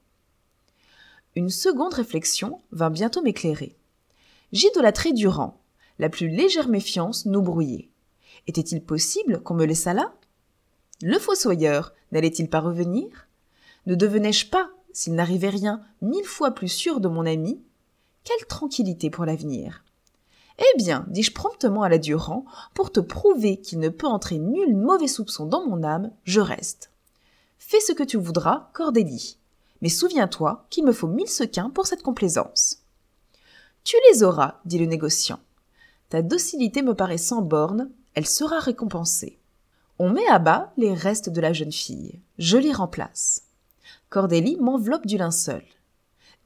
Une 1.37 1.51
seconde 1.51 1.95
réflexion 1.95 2.61
vint 2.73 2.91
bientôt 2.91 3.23
m'éclairer. 3.23 3.77
J'idolâtrais 4.53 5.13
Durand. 5.13 5.61
La 5.99 6.09
plus 6.09 6.29
légère 6.29 6.69
méfiance 6.69 7.27
nous 7.27 7.43
brouillait. 7.43 7.91
Était-il 8.47 8.83
possible 8.83 9.43
qu'on 9.43 9.55
me 9.55 9.67
laissât 9.67 9.95
là? 9.95 10.13
Le 11.03 11.19
fossoyeur 11.19 11.93
n'allait-il 12.11 12.49
pas 12.49 12.61
revenir? 12.61 13.29
Ne 13.87 13.95
devenais-je 13.95 14.47
pas, 14.47 14.71
s'il 14.93 15.15
n'arrivait 15.15 15.51
rien, 15.51 15.83
mille 16.03 16.25
fois 16.25 16.53
plus 16.53 16.69
sûr 16.69 17.01
de 17.01 17.09
mon 17.09 17.27
ami? 17.27 17.63
Quelle 18.25 18.47
tranquillité 18.47 19.11
pour 19.11 19.25
l'avenir 19.25 19.85
eh 20.61 20.77
bien, 20.77 21.07
dis-je 21.09 21.33
promptement 21.33 21.83
à 21.83 21.89
la 21.89 21.97
Durand, 21.97 22.45
pour 22.75 22.93
te 22.93 23.01
prouver 23.01 23.57
qu'il 23.61 23.79
ne 23.79 23.89
peut 23.89 24.07
entrer 24.07 24.39
nul 24.39 24.77
mauvais 24.77 25.09
soupçon 25.09 25.47
dans 25.47 25.67
mon 25.67 25.83
âme, 25.83 26.11
je 26.25 26.41
reste. 26.41 26.91
Fais 27.63 27.79
ce 27.81 27.93
que 27.93 28.03
tu 28.03 28.17
voudras, 28.17 28.71
Cordélie. 28.73 29.37
Mais 29.83 29.91
souviens-toi 29.91 30.67
qu'il 30.71 30.85
me 30.85 30.93
faut 30.93 31.07
mille 31.07 31.29
sequins 31.29 31.71
pour 31.71 31.87
cette 31.87 32.03
complaisance. 32.03 32.79
Tu 33.85 33.97
les 34.11 34.23
auras, 34.23 34.57
dit 34.65 34.79
le 34.79 34.87
négociant. 34.87 35.39
Ta 36.09 36.23
docilité 36.23 36.83
me 36.83 36.95
paraît 36.95 37.19
sans 37.19 37.43
borne, 37.43 37.91
elle 38.15 38.27
sera 38.27 38.59
récompensée. 38.59 39.39
On 39.99 40.11
met 40.11 40.27
à 40.27 40.39
bas 40.39 40.73
les 40.79 40.95
restes 40.95 41.29
de 41.29 41.41
la 41.41 41.53
jeune 41.53 41.71
fille. 41.71 42.19
Je 42.39 42.57
les 42.57 42.73
remplace. 42.73 43.43
Cordélie 44.09 44.57
m'enveloppe 44.57 45.07
du 45.07 45.19
linceul. 45.19 45.63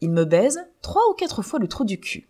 Il 0.00 0.10
me 0.10 0.24
baise 0.24 0.66
trois 0.82 1.08
ou 1.10 1.14
quatre 1.14 1.42
fois 1.42 1.60
le 1.60 1.68
trou 1.68 1.84
du 1.84 1.98
cul. 2.00 2.28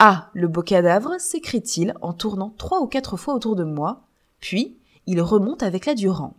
Ah. 0.00 0.30
Le 0.34 0.48
beau 0.48 0.62
cadavre, 0.62 1.18
s'écrie-t-il 1.20 1.94
en 2.02 2.12
tournant 2.12 2.52
trois 2.58 2.80
ou 2.80 2.88
quatre 2.88 3.16
fois 3.16 3.34
autour 3.34 3.54
de 3.54 3.64
moi, 3.64 4.02
puis 4.40 4.76
il 5.06 5.22
remonte 5.22 5.62
avec 5.62 5.86
la 5.86 5.94
Durand. 5.94 6.34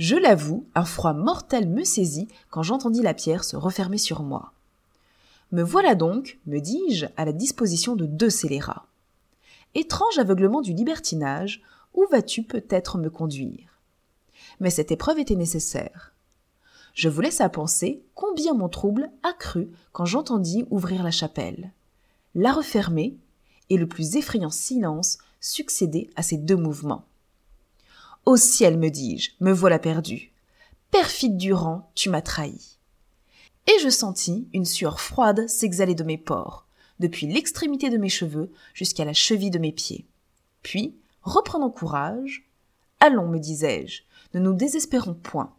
Je 0.00 0.16
l'avoue, 0.16 0.64
un 0.74 0.86
froid 0.86 1.12
mortel 1.12 1.68
me 1.68 1.84
saisit 1.84 2.26
quand 2.48 2.62
j'entendis 2.62 3.02
la 3.02 3.12
pierre 3.12 3.44
se 3.44 3.54
refermer 3.54 3.98
sur 3.98 4.22
moi. 4.22 4.54
Me 5.52 5.62
voilà 5.62 5.94
donc, 5.94 6.38
me 6.46 6.58
dis-je, 6.58 7.04
à 7.18 7.26
la 7.26 7.34
disposition 7.34 7.96
de 7.96 8.06
deux 8.06 8.30
scélérats. 8.30 8.86
Étrange 9.74 10.18
aveuglement 10.18 10.62
du 10.62 10.72
libertinage, 10.72 11.62
où 11.92 12.06
vas-tu 12.10 12.42
peut-être 12.42 12.96
me 12.96 13.10
conduire? 13.10 13.78
Mais 14.58 14.70
cette 14.70 14.90
épreuve 14.90 15.18
était 15.18 15.36
nécessaire. 15.36 16.14
Je 16.94 17.10
vous 17.10 17.20
laisse 17.20 17.42
à 17.42 17.50
penser 17.50 18.02
combien 18.14 18.54
mon 18.54 18.70
trouble 18.70 19.10
accrut 19.22 19.68
quand 19.92 20.06
j'entendis 20.06 20.64
ouvrir 20.70 21.02
la 21.02 21.10
chapelle 21.10 21.72
la 22.34 22.52
refermer, 22.52 23.18
et 23.68 23.76
le 23.76 23.86
plus 23.86 24.16
effrayant 24.16 24.50
silence 24.50 25.18
succéder 25.40 26.08
à 26.16 26.22
ces 26.22 26.38
deux 26.38 26.56
mouvements. 26.56 27.04
Au 28.26 28.36
ciel, 28.36 28.78
me 28.78 28.90
dis-je, 28.90 29.30
me 29.40 29.52
voilà 29.52 29.78
perdu. 29.78 30.32
Perfide 30.90 31.36
Durand, 31.36 31.90
tu 31.94 32.10
m'as 32.10 32.22
trahi. 32.22 32.78
Et 33.66 33.78
je 33.82 33.88
sentis 33.88 34.48
une 34.52 34.64
sueur 34.64 35.00
froide 35.00 35.48
s'exhaler 35.48 35.94
de 35.94 36.04
mes 36.04 36.18
pores, 36.18 36.66
depuis 36.98 37.26
l'extrémité 37.26 37.90
de 37.90 37.98
mes 37.98 38.08
cheveux 38.08 38.50
jusqu'à 38.74 39.04
la 39.04 39.12
cheville 39.12 39.50
de 39.50 39.58
mes 39.58 39.72
pieds. 39.72 40.06
Puis, 40.62 40.96
reprenant 41.22 41.70
courage, 41.70 42.46
Allons, 43.02 43.28
me 43.28 43.38
disais-je, 43.38 44.02
ne 44.34 44.40
nous 44.40 44.52
désespérons 44.52 45.14
point. 45.14 45.54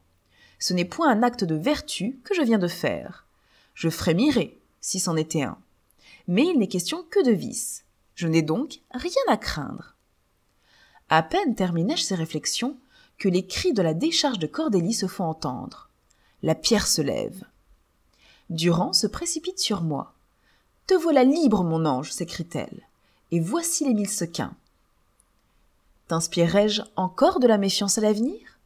Ce 0.59 0.73
n'est 0.73 0.85
point 0.85 1.09
un 1.09 1.23
acte 1.23 1.43
de 1.43 1.55
vertu 1.55 2.19
que 2.23 2.35
je 2.35 2.43
viens 2.43 2.59
de 2.59 2.67
faire. 2.67 3.25
Je 3.73 3.89
frémirais, 3.89 4.57
si 4.79 4.99
c'en 4.99 5.15
était 5.15 5.41
un 5.41 5.57
mais 6.27 6.45
il 6.45 6.57
n'est 6.57 6.67
question 6.67 7.03
que 7.09 7.23
de 7.23 7.31
vice. 7.31 7.85
Je 8.15 8.27
n'ai 8.27 8.41
donc 8.41 8.81
rien 8.93 9.11
à 9.27 9.38
craindre. 9.38 9.95
À 11.11 11.23
peine 11.23 11.55
terminai-je 11.55 12.03
ces 12.03 12.15
réflexions 12.15 12.77
que 13.17 13.27
les 13.27 13.45
cris 13.45 13.73
de 13.73 13.81
la 13.81 13.93
décharge 13.93 14.39
de 14.39 14.47
Cordélie 14.47 14.93
se 14.93 15.07
font 15.07 15.25
entendre. 15.25 15.89
La 16.41 16.55
pierre 16.55 16.88
se 16.88 17.01
lève. 17.01 17.43
Durand 18.49 18.93
se 18.93 19.07
précipite 19.07 19.59
sur 19.59 19.81
moi. 19.81 20.13
Te 20.88 20.93
voilà 20.93 21.25
libre, 21.25 21.65
mon 21.65 21.85
ange, 21.85 22.13
s'écrie-t-elle. 22.13 22.88
Et 23.31 23.41
voici 23.41 23.83
les 23.83 23.93
mille 23.93 24.09
sequins. 24.09 24.53
T'inspirerai-je 26.07 26.81
encore 26.95 27.41
de 27.41 27.47
la 27.47 27.57
méfiance 27.57 27.97
à 27.97 28.01
l'avenir? 28.01 28.57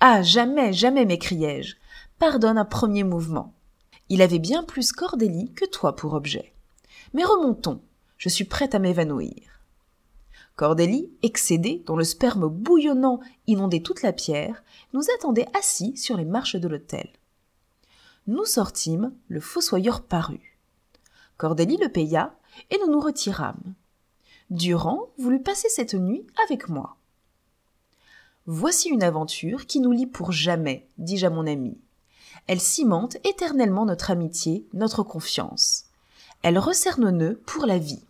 Ah, 0.00 0.22
jamais, 0.22 0.74
jamais, 0.74 1.06
m'écriai-je. 1.06 1.76
Pardonne 2.18 2.58
un 2.58 2.66
premier 2.66 3.04
mouvement. 3.04 3.54
Il 4.10 4.20
avait 4.20 4.38
bien 4.38 4.64
plus 4.64 4.92
Cordélie 4.92 5.50
que 5.54 5.64
toi 5.64 5.96
pour 5.96 6.12
objet. 6.12 6.52
Mais 7.14 7.24
remontons, 7.24 7.80
je 8.18 8.28
suis 8.28 8.44
prête 8.44 8.74
à 8.74 8.78
m'évanouir. 8.78 9.59
Cordélie, 10.56 11.10
excédée, 11.22 11.82
dont 11.86 11.96
le 11.96 12.04
sperme 12.04 12.48
bouillonnant 12.48 13.20
inondait 13.46 13.80
toute 13.80 14.02
la 14.02 14.12
pierre, 14.12 14.62
nous 14.92 15.04
attendait 15.16 15.48
assis 15.58 15.96
sur 15.96 16.16
les 16.16 16.24
marches 16.24 16.56
de 16.56 16.68
l'hôtel. 16.68 17.08
Nous 18.26 18.44
sortîmes, 18.44 19.12
le 19.28 19.40
fossoyeur 19.40 20.02
parut. 20.02 20.58
Cordélie 21.38 21.78
le 21.78 21.88
paya, 21.88 22.36
et 22.70 22.78
nous 22.78 22.92
nous 22.92 23.00
retirâmes. 23.00 23.74
Durand 24.50 25.08
voulut 25.16 25.42
passer 25.42 25.68
cette 25.68 25.94
nuit 25.94 26.26
avec 26.44 26.68
moi. 26.68 26.96
Voici 28.46 28.88
une 28.88 29.02
aventure 29.02 29.66
qui 29.66 29.80
nous 29.80 29.92
lie 29.92 30.06
pour 30.06 30.32
jamais, 30.32 30.88
dis-je 30.98 31.26
à 31.26 31.30
mon 31.30 31.46
ami. 31.46 31.78
Elle 32.46 32.60
cimente 32.60 33.16
éternellement 33.24 33.86
notre 33.86 34.10
amitié, 34.10 34.66
notre 34.72 35.02
confiance. 35.02 35.84
Elle 36.42 36.58
resserre 36.58 36.98
nos 36.98 37.10
nœuds 37.10 37.40
pour 37.46 37.66
la 37.66 37.78
vie. 37.78 38.02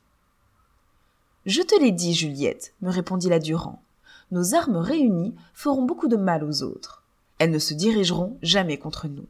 Je 1.47 1.63
te 1.63 1.79
l'ai 1.81 1.93
dit, 1.93 2.15
Juliette, 2.15 2.75
me 2.83 2.91
répondit 2.91 3.29
la 3.29 3.39
Durand. 3.39 3.83
Nos 4.31 4.55
armes 4.55 4.77
réunies 4.77 5.35
feront 5.55 5.83
beaucoup 5.83 6.09
de 6.09 6.17
mal 6.17 6.45
aux 6.45 6.63
autres. 6.63 7.03
Elles 7.39 7.51
ne 7.51 7.59
se 7.59 7.75
dirigeront 7.75 8.37
jamais 8.43 8.77
contre 8.77 9.09
nous. 9.09 9.27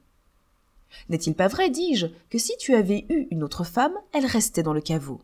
N'est-il 1.09 1.35
pas 1.35 1.49
vrai, 1.49 1.71
dis-je, 1.71 2.09
que 2.29 2.39
si 2.39 2.57
tu 2.59 2.75
avais 2.75 3.07
eu 3.09 3.29
une 3.31 3.45
autre 3.45 3.65
femme, 3.65 3.95
elle 4.13 4.27
restait 4.27 4.65
dans 4.65 4.73
le 4.73 4.81
caveau? 4.81 5.21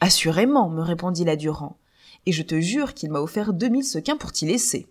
Assurément, 0.00 0.68
me 0.68 0.82
répondit 0.82 1.24
la 1.24 1.36
Durand, 1.36 1.76
et 2.26 2.32
je 2.32 2.42
te 2.42 2.60
jure 2.60 2.94
qu'il 2.94 3.10
m'a 3.10 3.20
offert 3.20 3.52
deux 3.52 3.68
mille 3.68 3.84
sequins 3.84 4.16
pour 4.16 4.32
t'y 4.32 4.46
laisser. 4.46 4.88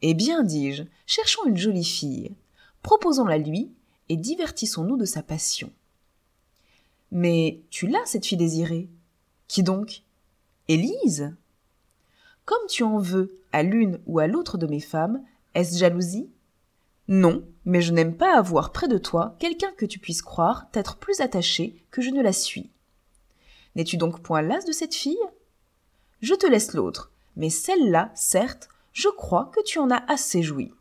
Eh 0.00 0.14
bien, 0.14 0.42
dis-je, 0.42 0.84
cherchons 1.06 1.44
une 1.44 1.58
jolie 1.58 1.84
fille, 1.84 2.32
proposons-la 2.82 3.36
lui, 3.38 3.70
et 4.08 4.16
divertissons-nous 4.16 4.96
de 4.96 5.04
sa 5.04 5.22
passion. 5.22 5.70
Mais 7.12 7.60
tu 7.70 7.86
l'as, 7.86 8.04
cette 8.06 8.26
fille 8.26 8.38
désirée? 8.38 8.88
Qui 9.48 9.62
donc? 9.62 10.02
Élise? 10.68 11.34
Comme 12.44 12.66
tu 12.68 12.82
en 12.82 12.98
veux 12.98 13.38
à 13.52 13.62
l'une 13.62 14.00
ou 14.06 14.18
à 14.18 14.26
l'autre 14.26 14.58
de 14.58 14.66
mes 14.66 14.80
femmes, 14.80 15.22
est-ce 15.54 15.78
jalousie? 15.78 16.28
Non, 17.08 17.44
mais 17.64 17.82
je 17.82 17.92
n'aime 17.92 18.16
pas 18.16 18.36
avoir 18.36 18.72
près 18.72 18.88
de 18.88 18.98
toi 18.98 19.36
quelqu'un 19.38 19.72
que 19.76 19.86
tu 19.86 19.98
puisses 19.98 20.22
croire 20.22 20.70
t'être 20.70 20.96
plus 20.96 21.20
attaché 21.20 21.84
que 21.90 22.02
je 22.02 22.10
ne 22.10 22.22
la 22.22 22.32
suis. 22.32 22.70
N'es-tu 23.76 23.96
donc 23.96 24.20
point 24.20 24.42
lasse 24.42 24.64
de 24.64 24.72
cette 24.72 24.94
fille? 24.94 25.18
Je 26.20 26.34
te 26.34 26.46
laisse 26.46 26.72
l'autre, 26.72 27.10
mais 27.36 27.50
celle-là, 27.50 28.10
certes, 28.14 28.68
je 28.92 29.08
crois 29.08 29.50
que 29.54 29.62
tu 29.62 29.78
en 29.78 29.90
as 29.90 30.04
assez 30.10 30.42
joui. 30.42 30.72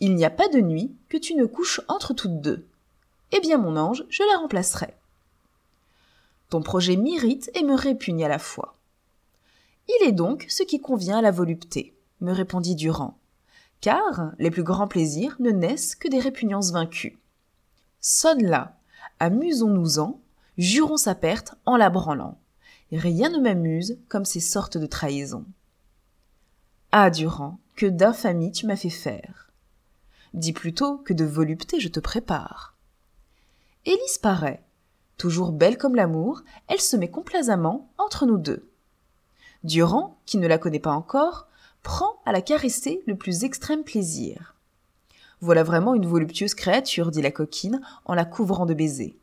Il 0.00 0.14
n'y 0.14 0.24
a 0.24 0.30
pas 0.30 0.48
de 0.48 0.60
nuit 0.60 0.94
que 1.08 1.18
tu 1.18 1.34
ne 1.34 1.44
couches 1.44 1.80
entre 1.86 2.14
toutes 2.14 2.40
deux. 2.40 2.66
Eh 3.32 3.40
bien, 3.40 3.58
mon 3.58 3.76
ange, 3.76 4.04
je 4.08 4.22
la 4.32 4.38
remplacerai. 4.38 4.94
Ton 6.50 6.62
projet 6.62 6.96
m'irrite 6.96 7.50
et 7.54 7.62
me 7.62 7.74
répugne 7.74 8.24
à 8.24 8.28
la 8.28 8.40
fois. 8.40 8.76
Il 9.88 10.08
est 10.08 10.12
donc 10.12 10.46
ce 10.48 10.64
qui 10.64 10.80
convient 10.80 11.18
à 11.18 11.22
la 11.22 11.30
volupté, 11.30 11.96
me 12.20 12.32
répondit 12.32 12.74
Durand, 12.74 13.18
car 13.80 14.32
les 14.38 14.50
plus 14.50 14.64
grands 14.64 14.88
plaisirs 14.88 15.36
ne 15.38 15.50
naissent 15.50 15.94
que 15.94 16.08
des 16.08 16.18
répugnances 16.18 16.72
vaincues. 16.72 17.18
Sonne 18.00 18.44
là, 18.44 18.78
amusons-nous-en, 19.20 20.20
jurons 20.58 20.96
sa 20.96 21.14
perte 21.14 21.54
en 21.66 21.76
la 21.76 21.88
branlant. 21.88 22.38
Rien 22.92 23.30
ne 23.30 23.38
m'amuse 23.38 23.98
comme 24.08 24.24
ces 24.24 24.40
sortes 24.40 24.76
de 24.76 24.86
trahisons. 24.86 25.46
Ah, 26.90 27.10
Durand, 27.10 27.60
que 27.76 27.86
d'infamie 27.86 28.50
tu 28.50 28.66
m'as 28.66 28.76
fait 28.76 28.90
faire. 28.90 29.52
Dis 30.34 30.52
plutôt 30.52 30.98
que 30.98 31.12
de 31.12 31.24
volupté 31.24 31.78
je 31.78 31.88
te 31.88 32.00
prépare. 32.00 32.74
Élise 33.86 34.18
paraît, 34.18 34.64
Toujours 35.20 35.52
belle 35.52 35.76
comme 35.76 35.96
l'amour, 35.96 36.40
elle 36.66 36.80
se 36.80 36.96
met 36.96 37.10
complaisamment 37.10 37.90
entre 37.98 38.24
nous 38.24 38.38
deux. 38.38 38.70
Durand, 39.64 40.16
qui 40.24 40.38
ne 40.38 40.46
la 40.46 40.56
connaît 40.56 40.78
pas 40.78 40.94
encore, 40.94 41.46
prend 41.82 42.22
à 42.24 42.32
la 42.32 42.40
caresser 42.40 43.02
le 43.06 43.14
plus 43.14 43.44
extrême 43.44 43.84
plaisir. 43.84 44.54
Voilà 45.42 45.62
vraiment 45.62 45.94
une 45.94 46.06
voluptueuse 46.06 46.54
créature, 46.54 47.10
dit 47.10 47.20
la 47.20 47.32
coquine 47.32 47.82
en 48.06 48.14
la 48.14 48.24
couvrant 48.24 48.64
de 48.64 48.72
baisers. 48.72 49.14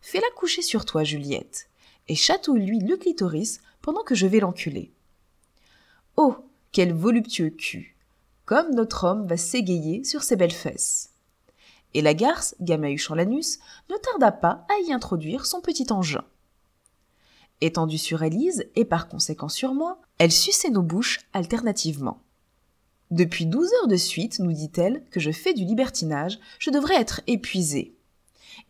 Fais-la 0.00 0.30
coucher 0.36 0.62
sur 0.62 0.84
toi, 0.84 1.02
Juliette, 1.02 1.70
et 2.06 2.14
chatouille-lui 2.14 2.78
le 2.78 2.96
clitoris 2.96 3.58
pendant 3.82 4.04
que 4.04 4.14
je 4.14 4.28
vais 4.28 4.38
l'enculer. 4.38 4.92
Oh, 6.16 6.36
quel 6.70 6.94
voluptueux 6.94 7.50
cul 7.50 7.96
Comme 8.44 8.76
notre 8.76 9.02
homme 9.02 9.26
va 9.26 9.36
s'égayer 9.36 10.04
sur 10.04 10.22
ses 10.22 10.36
belles 10.36 10.52
fesses 10.52 11.10
et 11.96 12.02
la 12.02 12.12
garce, 12.12 12.54
Gamaeus 12.60 13.14
lanus, 13.14 13.58
ne 13.88 13.96
tarda 13.96 14.30
pas 14.30 14.66
à 14.68 14.78
y 14.86 14.92
introduire 14.92 15.46
son 15.46 15.62
petit 15.62 15.90
engin. 15.90 16.24
Étendue 17.62 17.96
sur 17.96 18.22
Élise 18.22 18.68
et 18.76 18.84
par 18.84 19.08
conséquent 19.08 19.48
sur 19.48 19.72
moi, 19.72 19.98
elle 20.18 20.30
suçait 20.30 20.68
nos 20.68 20.82
bouches 20.82 21.20
alternativement. 21.32 22.20
Depuis 23.10 23.46
douze 23.46 23.70
heures 23.80 23.88
de 23.88 23.96
suite, 23.96 24.40
nous 24.40 24.52
dit-elle, 24.52 25.04
que 25.10 25.20
je 25.20 25.30
fais 25.30 25.54
du 25.54 25.64
libertinage, 25.64 26.38
je 26.58 26.68
devrais 26.68 27.00
être 27.00 27.22
épuisée. 27.26 27.96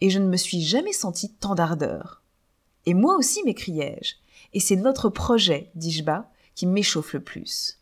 Et 0.01 0.09
je 0.09 0.21
ne 0.21 0.29
me 0.29 0.37
suis 0.37 0.63
jamais 0.63 0.93
sentie 0.93 1.33
tant 1.33 1.57
d'ardeur. 1.57 2.23
Et 2.85 2.95
moi 2.95 3.17
aussi, 3.17 3.43
m'écriai-je. 3.43 4.15
Et 4.53 4.61
c'est 4.61 4.77
notre 4.77 5.09
projet, 5.09 5.73
dis-je 5.75 6.05
bas, 6.05 6.31
qui 6.55 6.67
m'échauffe 6.67 7.13
le 7.13 7.25
plus. 7.25 7.81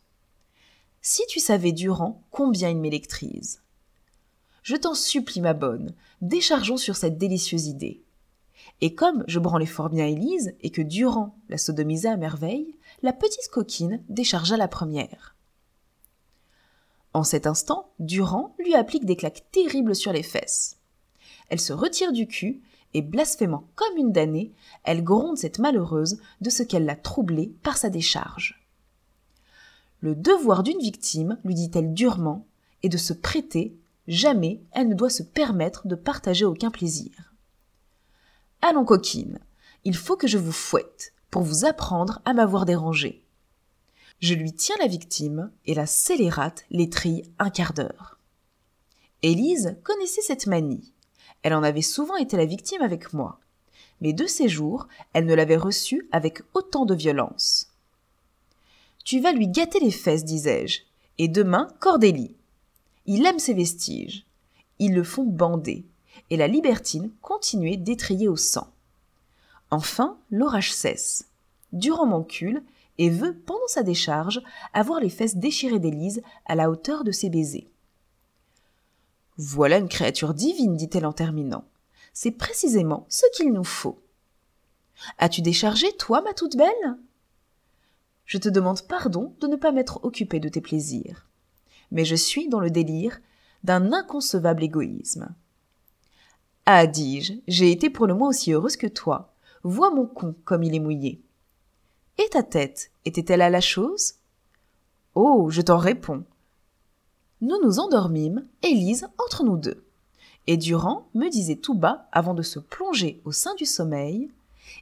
Si 1.03 1.21
tu 1.29 1.39
savais 1.39 1.73
Durand 1.73 2.23
combien 2.31 2.71
il 2.71 2.79
m'électrise. 2.79 3.61
Je 4.65 4.77
t'en 4.77 4.95
supplie, 4.95 5.43
ma 5.43 5.53
bonne, 5.53 5.95
déchargeons 6.23 6.79
sur 6.79 6.97
cette 6.97 7.19
délicieuse 7.19 7.67
idée. 7.67 8.03
Et 8.81 8.95
comme 8.95 9.23
je 9.29 9.39
branlais 9.39 9.67
fort 9.67 9.91
bien 9.91 10.07
Élise 10.07 10.55
et 10.63 10.71
que 10.71 10.81
Durand 10.81 11.37
la 11.51 11.59
sodomisait 11.59 12.09
à 12.09 12.17
merveille, 12.17 12.75
la 13.03 13.13
petite 13.13 13.49
coquine 13.53 14.03
déchargea 14.09 14.57
la 14.57 14.67
première. 14.67 15.37
En 17.13 17.25
cet 17.25 17.47
instant, 17.47 17.93
Durand 17.99 18.57
lui 18.59 18.75
applique 18.75 19.05
des 19.05 19.17
claques 19.17 19.45
terribles 19.53 19.95
sur 19.95 20.15
les 20.15 20.23
fesses. 20.23 20.79
Elle 21.51 21.61
se 21.61 21.75
retire 21.75 22.13
du 22.13 22.27
cul 22.27 22.63
et 22.95 23.03
blasphémant 23.03 23.69
comme 23.75 23.99
une 23.99 24.13
damnée, 24.13 24.55
elle 24.83 25.05
gronde 25.05 25.37
cette 25.37 25.59
malheureuse 25.59 26.23
de 26.41 26.49
ce 26.49 26.63
qu'elle 26.63 26.87
l'a 26.87 26.97
troublée 26.97 27.55
par 27.63 27.77
sa 27.77 27.91
décharge. 27.91 28.65
Le 30.01 30.15
devoir 30.15 30.63
d'une 30.63 30.79
victime, 30.79 31.39
lui 31.45 31.55
dit-elle 31.55 31.93
durement, 31.93 32.47
est 32.83 32.89
de 32.89 32.97
se 32.97 33.13
prêter, 33.13 33.77
jamais 34.09 34.61
elle 34.73 34.89
ne 34.89 34.95
doit 34.95 35.11
se 35.11 35.23
permettre 35.23 35.87
de 35.87 35.95
partager 35.95 36.45
aucun 36.45 36.71
plaisir. 36.71 37.35
Allons, 38.63 38.85
coquine, 38.85 39.39
il 39.85 39.97
faut 39.97 40.17
que 40.17 40.27
je 40.27 40.39
vous 40.39 40.53
fouette 40.53 41.13
pour 41.31 41.43
vous 41.43 41.65
apprendre 41.65 42.21
à 42.25 42.33
m'avoir 42.33 42.65
dérangé. 42.65 43.25
Je 44.21 44.35
lui 44.35 44.53
tiens 44.53 44.77
la 44.79 44.87
victime 44.87 45.51
et 45.67 45.75
la 45.75 45.87
scélérate 45.87 46.65
l'étrille 46.71 47.25
un 47.39 47.51
quart 47.51 47.75
d'heure. 47.75 48.19
Élise 49.23 49.77
connaissait 49.83 50.23
cette 50.23 50.47
manie. 50.47 50.93
Elle 51.43 51.55
en 51.55 51.63
avait 51.63 51.83
souvent 51.83 52.17
été 52.17 52.37
la 52.37 52.47
victime 52.47 52.83
avec 52.83 53.13
moi. 53.13 53.41
Mais 54.01 54.13
de 54.13 54.27
ces 54.27 54.49
jours, 54.49 54.89
elle 55.13 55.27
ne 55.27 55.35
l'avait 55.35 55.57
reçue 55.57 56.09
avec 56.13 56.43
autant 56.55 56.85
de 56.87 56.95
violence. 56.95 57.69
Tu 59.05 59.21
vas 59.21 59.33
lui 59.33 59.49
gâter 59.49 59.81
les 59.81 59.91
fesses, 59.91 60.25
disais-je, 60.25 60.81
et 61.19 61.29
demain, 61.29 61.69
Cordélie. 61.81 62.35
Il 63.07 63.27
aime 63.27 63.39
ses 63.39 63.55
vestiges. 63.55 64.25
Ils 64.79 64.95
le 64.95 65.05
font 65.05 65.25
bander 65.25 65.85
et 66.31 66.37
la 66.37 66.49
libertine 66.49 67.11
continuait 67.21 67.77
d'étrier 67.77 68.29
au 68.29 68.37
sang. 68.37 68.69
Enfin, 69.71 70.17
l'orage 70.31 70.73
cesse. 70.73 71.29
Durand 71.73 72.07
m'encule 72.07 72.63
et 72.99 73.11
veut, 73.11 73.35
pendant 73.35 73.67
sa 73.67 73.83
décharge, 73.83 74.41
avoir 74.73 75.01
les 75.01 75.11
fesses 75.11 75.37
déchirées 75.37 75.81
d'Élise 75.81 76.23
à 76.47 76.55
la 76.55 76.71
hauteur 76.71 77.05
de 77.05 77.13
ses 77.13 77.29
baisers. 77.29 77.69
Voilà 79.37 79.79
une 79.79 79.89
créature 79.89 80.33
divine, 80.33 80.77
dit-elle 80.77 81.07
en 81.07 81.13
terminant. 81.13 81.65
C'est 82.13 82.31
précisément 82.31 83.05
ce 83.09 83.27
qu'il 83.35 83.53
nous 83.53 83.65
faut. 83.65 83.99
As-tu 85.19 85.43
déchargé, 85.43 85.91
toi, 85.97 86.23
ma 86.23 86.33
toute 86.33 86.57
belle? 86.57 86.97
Je 88.27 88.39
te 88.39 88.49
demande 88.49 88.83
pardon 88.83 89.35
de 89.41 89.49
ne 89.49 89.57
pas 89.57 89.73
m'être 89.73 90.05
occupée 90.05 90.39
de 90.39 90.49
tes 90.49 90.61
plaisirs. 90.61 91.27
Mais 91.95 92.05
je 92.05 92.17
suis 92.17 92.49
dans 92.49 92.61
le 92.61 92.71
délire 92.71 93.21
d'un 93.63 93.93
inconcevable 93.93 94.65
égoïsme. 94.65 95.29
Ah, 96.67 96.87
dis-je, 96.87 97.35
j'ai 97.47 97.71
été 97.71 97.89
pour 97.89 98.07
le 98.07 98.15
moins 98.15 98.29
aussi 98.29 98.53
heureuse 98.53 98.77
que 98.77 98.87
toi. 98.87 99.33
Vois 99.63 99.91
mon 99.91 100.07
con 100.07 100.35
comme 100.45 100.63
il 100.63 100.75
est 100.75 100.81
mouillé. 100.81 101.23
Et 102.19 102.29
ta 102.31 102.43
tête, 102.43 102.91
était-elle 103.05 103.43
à 103.43 103.49
la 103.49 103.61
chose? 103.61 104.15
Oh, 105.15 105.49
je 105.51 105.63
t'en 105.63 105.79
réponds. 105.79 106.25
Nous 107.41 107.61
nous 107.63 107.79
endormîmes, 107.79 108.45
Élise 108.63 109.07
entre 109.25 109.45
nous 109.45 109.57
deux. 109.57 109.85
Et 110.47 110.57
Durand 110.57 111.07
me 111.15 111.31
disait 111.31 111.57
tout 111.57 111.75
bas, 111.75 112.09
avant 112.13 112.35
de 112.35 112.43
se 112.43 112.59
plonger 112.59 113.21
au 113.25 113.33
sein 113.33 113.55
du 113.55 113.67
sommeil, 113.67 114.31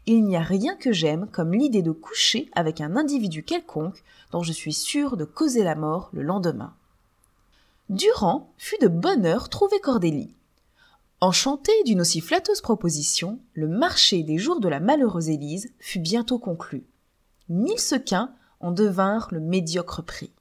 Il 0.07 0.25
n'y 0.25 0.37
a 0.37 0.43
rien 0.43 0.77
que 0.77 0.93
j'aime 0.93 1.29
comme 1.31 1.53
l'idée 1.53 1.83
de 1.83 1.93
coucher 1.93 2.49
avec 2.55 2.81
un 2.81 2.97
individu 2.97 3.43
quelconque 3.43 4.03
dont 4.31 4.43
je 4.43 4.53
suis 4.53 4.73
sûre 4.73 5.17
de 5.17 5.25
causer 5.25 5.63
la 5.63 5.75
mort 5.75 6.09
le 6.13 6.23
lendemain. 6.23 6.75
Durand 7.89 8.55
fut 8.57 8.79
de 8.81 8.89
bonne 8.89 9.27
heure 9.27 9.49
trouver 9.49 9.81
Cordélie. 9.81 10.35
Enchanté 11.21 11.73
d'une 11.85 12.01
aussi 12.01 12.21
flatteuse 12.21 12.61
proposition, 12.61 13.41
le 13.55 13.69
marché 13.69 14.23
des 14.23 14.39
jours 14.39 14.61
de 14.61 14.69
la 14.69 14.81
malheureuse 14.81 15.29
Élise 15.29 15.73
fut 15.79 15.99
bientôt 15.99 16.39
conclu. 16.39 16.87
Mille 17.49 17.79
sequins 17.79 18.33
en 18.61 18.71
devinrent 18.71 19.29
le 19.31 19.41
médiocre 19.41 20.03
prix. 20.03 20.33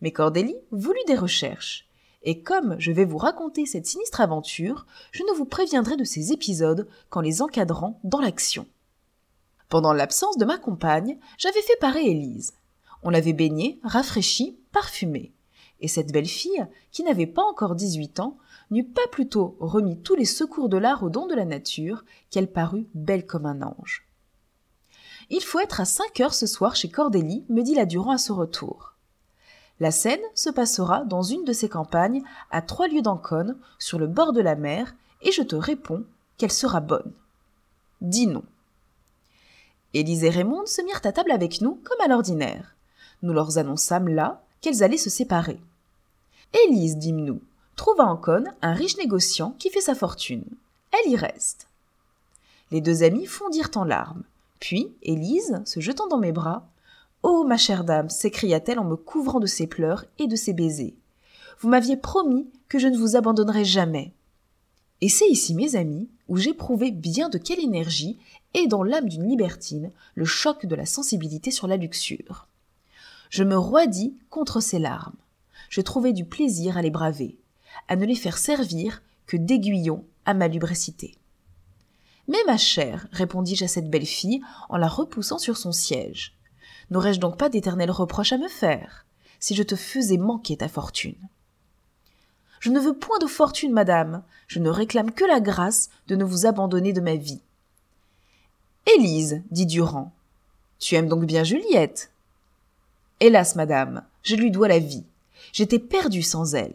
Mais 0.00 0.12
Cordélie 0.12 0.56
voulut 0.70 1.04
des 1.06 1.16
recherches, 1.16 1.86
et 2.22 2.40
comme 2.40 2.76
je 2.78 2.92
vais 2.92 3.04
vous 3.04 3.18
raconter 3.18 3.66
cette 3.66 3.86
sinistre 3.86 4.20
aventure, 4.20 4.86
je 5.10 5.22
ne 5.24 5.36
vous 5.36 5.44
préviendrai 5.44 5.96
de 5.96 6.04
ces 6.04 6.32
épisodes 6.32 6.88
qu'en 7.10 7.20
les 7.20 7.42
encadrant 7.42 8.00
dans 8.04 8.20
l'action. 8.20 8.66
Pendant 9.68 9.92
l'absence 9.92 10.38
de 10.38 10.44
ma 10.44 10.56
compagne, 10.56 11.18
j'avais 11.36 11.62
fait 11.62 11.76
parer 11.76 12.04
Élise. 12.04 12.54
On 13.02 13.10
l'avait 13.10 13.34
baignée, 13.34 13.80
rafraîchie, 13.82 14.56
parfumée. 14.72 15.33
Et 15.84 15.88
cette 15.88 16.12
belle 16.12 16.24
fille, 16.24 16.66
qui 16.92 17.02
n'avait 17.02 17.26
pas 17.26 17.42
encore 17.42 17.74
dix-huit 17.74 18.18
ans, 18.18 18.38
n'eût 18.70 18.88
pas 18.88 19.06
plutôt 19.12 19.54
remis 19.60 19.98
tous 19.98 20.14
les 20.14 20.24
secours 20.24 20.70
de 20.70 20.78
l'art 20.78 21.02
aux 21.02 21.10
dons 21.10 21.26
de 21.26 21.34
la 21.34 21.44
nature 21.44 22.06
qu'elle 22.30 22.50
parut 22.50 22.86
belle 22.94 23.26
comme 23.26 23.44
un 23.44 23.60
ange. 23.60 24.08
Il 25.28 25.42
faut 25.42 25.60
être 25.60 25.82
à 25.82 25.84
cinq 25.84 26.20
heures 26.20 26.32
ce 26.32 26.46
soir 26.46 26.74
chez 26.74 26.88
Cordélie, 26.88 27.44
me 27.50 27.60
dit 27.60 27.74
la 27.74 27.84
Durand 27.84 28.12
à 28.12 28.16
ce 28.16 28.32
retour. 28.32 28.94
La 29.78 29.90
scène 29.90 30.22
se 30.34 30.48
passera 30.48 31.04
dans 31.04 31.20
une 31.20 31.44
de 31.44 31.52
ces 31.52 31.68
campagnes, 31.68 32.22
à 32.50 32.62
trois 32.62 32.88
lieues 32.88 33.02
d'Ancône, 33.02 33.58
sur 33.78 33.98
le 33.98 34.06
bord 34.06 34.32
de 34.32 34.40
la 34.40 34.56
mer, 34.56 34.94
et 35.20 35.32
je 35.32 35.42
te 35.42 35.54
réponds 35.54 36.06
qu'elle 36.38 36.50
sera 36.50 36.80
bonne. 36.80 37.12
Dis 38.00 38.26
non. 38.26 38.44
Élise 39.92 40.24
et 40.24 40.30
Raymond 40.30 40.64
se 40.64 40.80
mirent 40.80 41.02
à 41.04 41.12
table 41.12 41.30
avec 41.30 41.60
nous 41.60 41.78
comme 41.84 42.00
à 42.00 42.08
l'ordinaire. 42.08 42.74
Nous 43.20 43.34
leur 43.34 43.58
annonçâmes 43.58 44.08
là 44.08 44.40
qu'elles 44.62 44.82
allaient 44.82 44.96
se 44.96 45.10
séparer. 45.10 45.60
Élise, 46.54 46.96
dîmes-nous, 46.96 47.40
trouve 47.74 48.00
à 48.00 48.04
Ancône 48.04 48.52
un 48.62 48.74
riche 48.74 48.96
négociant 48.96 49.56
qui 49.58 49.70
fait 49.70 49.80
sa 49.80 49.96
fortune. 49.96 50.44
Elle 50.92 51.10
y 51.10 51.16
reste. 51.16 51.66
Les 52.70 52.80
deux 52.80 53.02
amis 53.02 53.26
fondirent 53.26 53.72
en 53.74 53.84
larmes. 53.84 54.22
Puis, 54.60 54.92
Élise, 55.02 55.60
se 55.64 55.80
jetant 55.80 56.06
dans 56.06 56.18
mes 56.18 56.32
bras, 56.32 56.66
Oh, 57.24 57.42
ma 57.44 57.56
chère 57.56 57.84
dame, 57.84 58.10
s'écria-t-elle 58.10 58.78
en 58.78 58.84
me 58.84 58.96
couvrant 58.96 59.40
de 59.40 59.46
ses 59.46 59.66
pleurs 59.66 60.04
et 60.18 60.26
de 60.26 60.36
ses 60.36 60.52
baisers. 60.52 60.94
Vous 61.58 61.68
m'aviez 61.68 61.96
promis 61.96 62.46
que 62.68 62.78
je 62.78 62.86
ne 62.86 62.96
vous 62.96 63.16
abandonnerais 63.16 63.64
jamais. 63.64 64.12
Et 65.00 65.08
c'est 65.08 65.28
ici, 65.28 65.54
mes 65.54 65.74
amis, 65.74 66.08
où 66.28 66.36
j'éprouvais 66.36 66.90
bien 66.90 67.30
de 67.30 67.38
quelle 67.38 67.60
énergie 67.60 68.18
est 68.52 68.66
dans 68.66 68.82
l'âme 68.82 69.08
d'une 69.08 69.28
libertine 69.28 69.90
le 70.14 70.24
choc 70.24 70.66
de 70.66 70.74
la 70.74 70.86
sensibilité 70.86 71.50
sur 71.50 71.66
la 71.66 71.76
luxure. 71.76 72.46
Je 73.30 73.42
me 73.42 73.56
roidis 73.56 74.14
contre 74.30 74.60
ces 74.60 74.78
larmes. 74.78 75.16
Je 75.74 75.80
trouvais 75.80 76.12
du 76.12 76.24
plaisir 76.24 76.78
à 76.78 76.82
les 76.82 76.92
braver 76.92 77.36
à 77.88 77.96
ne 77.96 78.06
les 78.06 78.14
faire 78.14 78.38
servir 78.38 79.02
que 79.26 79.36
d'aiguillons 79.36 80.04
à 80.24 80.32
ma 80.32 80.46
lubricité. 80.46 81.16
Mais 82.28 82.38
ma 82.46 82.56
chère, 82.56 83.08
répondis-je 83.10 83.64
à 83.64 83.66
cette 83.66 83.90
belle 83.90 84.06
fille 84.06 84.40
en 84.68 84.76
la 84.76 84.86
repoussant 84.86 85.38
sur 85.38 85.56
son 85.56 85.72
siège, 85.72 86.38
n'aurais-je 86.90 87.18
donc 87.18 87.36
pas 87.36 87.48
d'éternels 87.48 87.90
reproches 87.90 88.32
à 88.32 88.38
me 88.38 88.46
faire 88.46 89.04
si 89.40 89.56
je 89.56 89.64
te 89.64 89.74
faisais 89.74 90.16
manquer 90.16 90.56
ta 90.56 90.68
fortune? 90.68 91.18
Je 92.60 92.70
ne 92.70 92.78
veux 92.78 92.96
point 92.96 93.18
de 93.18 93.26
fortune, 93.26 93.72
madame, 93.72 94.22
je 94.46 94.60
ne 94.60 94.70
réclame 94.70 95.10
que 95.10 95.24
la 95.24 95.40
grâce 95.40 95.90
de 96.06 96.14
ne 96.14 96.22
vous 96.22 96.46
abandonner 96.46 96.92
de 96.92 97.00
ma 97.00 97.16
vie. 97.16 97.42
Élise, 98.96 99.42
dit 99.50 99.66
Durand, 99.66 100.12
tu 100.78 100.94
aimes 100.94 101.08
donc 101.08 101.24
bien 101.24 101.42
Juliette? 101.42 102.12
Hélas, 103.18 103.56
madame, 103.56 104.04
je 104.22 104.36
lui 104.36 104.52
dois 104.52 104.68
la 104.68 104.78
vie. 104.78 105.04
J'étais 105.54 105.78
perdu 105.78 106.22
sans 106.22 106.56
elle. 106.56 106.74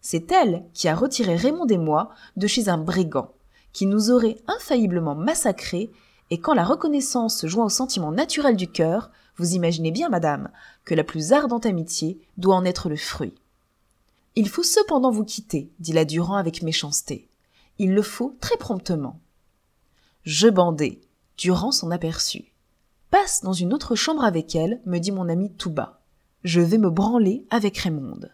C'est 0.00 0.32
elle 0.32 0.64
qui 0.72 0.88
a 0.88 0.94
retiré 0.94 1.36
Raymond 1.36 1.66
et 1.66 1.76
moi 1.76 2.08
de 2.38 2.46
chez 2.46 2.70
un 2.70 2.78
brigand, 2.78 3.34
qui 3.74 3.84
nous 3.84 4.10
aurait 4.10 4.38
infailliblement 4.46 5.14
massacrés, 5.14 5.90
et 6.30 6.40
quand 6.40 6.54
la 6.54 6.64
reconnaissance 6.64 7.36
se 7.36 7.46
joint 7.46 7.66
au 7.66 7.68
sentiment 7.68 8.10
naturel 8.10 8.56
du 8.56 8.66
cœur, 8.66 9.10
vous 9.36 9.52
imaginez 9.52 9.90
bien, 9.90 10.08
madame, 10.08 10.48
que 10.86 10.94
la 10.94 11.04
plus 11.04 11.34
ardente 11.34 11.66
amitié 11.66 12.18
doit 12.38 12.56
en 12.56 12.64
être 12.64 12.88
le 12.88 12.96
fruit. 12.96 13.34
Il 14.36 14.48
faut 14.48 14.62
cependant 14.62 15.10
vous 15.10 15.24
quitter, 15.24 15.70
dit 15.78 15.92
la 15.92 16.06
Durand 16.06 16.36
avec 16.36 16.62
méchanceté. 16.62 17.28
Il 17.78 17.92
le 17.92 18.02
faut 18.02 18.38
très 18.40 18.56
promptement. 18.56 19.20
Je 20.22 20.48
bandai. 20.48 21.02
Durand 21.36 21.72
s'en 21.72 21.90
aperçut. 21.90 22.54
Passe 23.10 23.42
dans 23.42 23.52
une 23.52 23.74
autre 23.74 23.96
chambre 23.96 24.24
avec 24.24 24.56
elle, 24.56 24.80
me 24.86 24.98
dit 24.98 25.12
mon 25.12 25.28
ami 25.28 25.52
tout 25.52 25.70
bas. 25.70 25.97
Je 26.44 26.60
vais 26.60 26.78
me 26.78 26.88
branler 26.88 27.44
avec 27.50 27.78
Raymonde. 27.78 28.32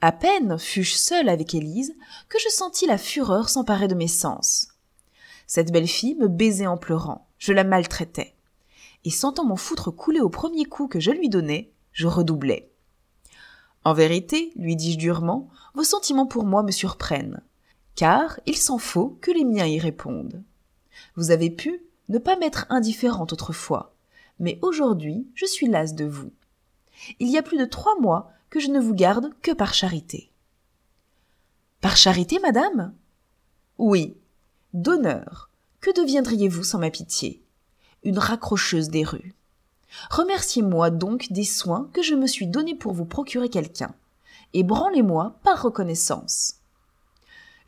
À 0.00 0.12
peine 0.12 0.60
fus-je 0.60 0.94
seule 0.94 1.28
avec 1.28 1.54
Élise 1.54 1.92
que 2.28 2.38
je 2.38 2.48
sentis 2.50 2.86
la 2.86 2.98
fureur 2.98 3.48
s'emparer 3.48 3.88
de 3.88 3.96
mes 3.96 4.06
sens. 4.06 4.68
Cette 5.48 5.72
belle 5.72 5.88
fille 5.88 6.14
me 6.14 6.28
baisait 6.28 6.68
en 6.68 6.76
pleurant, 6.76 7.26
je 7.38 7.52
la 7.52 7.64
maltraitais. 7.64 8.36
Et 9.04 9.10
sentant 9.10 9.44
mon 9.44 9.56
foutre 9.56 9.90
couler 9.90 10.20
au 10.20 10.28
premier 10.28 10.64
coup 10.64 10.86
que 10.86 11.00
je 11.00 11.10
lui 11.10 11.28
donnais, 11.28 11.72
je 11.90 12.06
redoublais. 12.06 12.70
En 13.84 13.92
vérité, 13.92 14.52
lui 14.54 14.76
dis-je 14.76 14.98
durement, 14.98 15.48
vos 15.74 15.82
sentiments 15.82 16.26
pour 16.26 16.44
moi 16.44 16.62
me 16.62 16.70
surprennent, 16.70 17.42
car 17.96 18.38
il 18.46 18.56
s'en 18.56 18.78
faut 18.78 19.18
que 19.20 19.32
les 19.32 19.44
miens 19.44 19.66
y 19.66 19.80
répondent. 19.80 20.44
Vous 21.16 21.32
avez 21.32 21.50
pu 21.50 21.82
ne 22.08 22.18
pas 22.18 22.36
m'être 22.36 22.66
indifférente 22.68 23.32
autrefois, 23.32 23.96
mais 24.38 24.60
aujourd'hui 24.62 25.26
je 25.34 25.46
suis 25.46 25.66
lasse 25.66 25.96
de 25.96 26.04
vous. 26.04 26.30
Il 27.20 27.28
y 27.28 27.38
a 27.38 27.42
plus 27.42 27.58
de 27.58 27.64
trois 27.64 27.98
mois 28.00 28.30
que 28.50 28.60
je 28.60 28.68
ne 28.68 28.80
vous 28.80 28.94
garde 28.94 29.32
que 29.42 29.52
par 29.52 29.74
charité. 29.74 30.30
Par 31.80 31.96
charité, 31.96 32.38
madame? 32.38 32.94
Oui, 33.78 34.16
d'honneur. 34.72 35.50
Que 35.80 35.90
deviendriez-vous 35.90 36.62
sans 36.62 36.78
ma 36.78 36.90
pitié? 36.90 37.42
Une 38.04 38.18
raccrocheuse 38.18 38.88
des 38.88 39.04
rues. 39.04 39.34
Remerciez-moi 40.10 40.90
donc 40.90 41.30
des 41.32 41.44
soins 41.44 41.88
que 41.92 42.02
je 42.02 42.14
me 42.14 42.26
suis 42.26 42.46
donnés 42.46 42.74
pour 42.74 42.92
vous 42.92 43.04
procurer 43.04 43.48
quelqu'un, 43.48 43.94
et 44.54 44.62
branlez-moi 44.62 45.38
par 45.42 45.62
reconnaissance. 45.62 46.56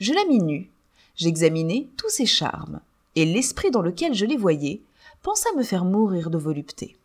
Je 0.01 0.13
la 0.13 0.25
mis 0.27 0.41
nue, 0.41 0.71
j'examinai 1.17 1.91
tous 1.97 2.09
ses 2.09 2.27
charmes, 2.27 2.81
et 3.15 3.25
l'esprit 3.25 3.71
dans 3.71 3.83
lequel 3.83 4.15
je 4.15 4.27
les 4.27 4.37
voyais 4.37 4.83
pensa 5.23 5.49
me 5.57 5.63
faire 5.63 5.85
mourir 5.85 6.31
de 6.31 6.39
volupté. 6.39 6.97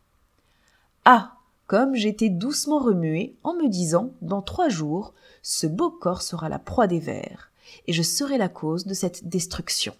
Ah 1.06 1.39
comme 1.70 1.94
j'étais 1.94 2.30
doucement 2.30 2.80
remué 2.80 3.36
en 3.44 3.54
me 3.54 3.70
disant 3.70 4.10
dans 4.24 4.42
trois 4.42 4.70
jours 4.70 5.14
ce 5.44 5.68
beau 5.68 5.92
corps 5.92 6.24
sera 6.24 6.50
la 6.50 6.58
proie 6.58 6.88
des 6.88 7.00
vers, 7.00 7.52
et 7.86 7.94
je 7.94 8.02
serai 8.02 8.40
la 8.40 8.50
cause 8.50 8.88
de 8.88 8.96
cette 8.96 9.30
destruction. 9.30 9.94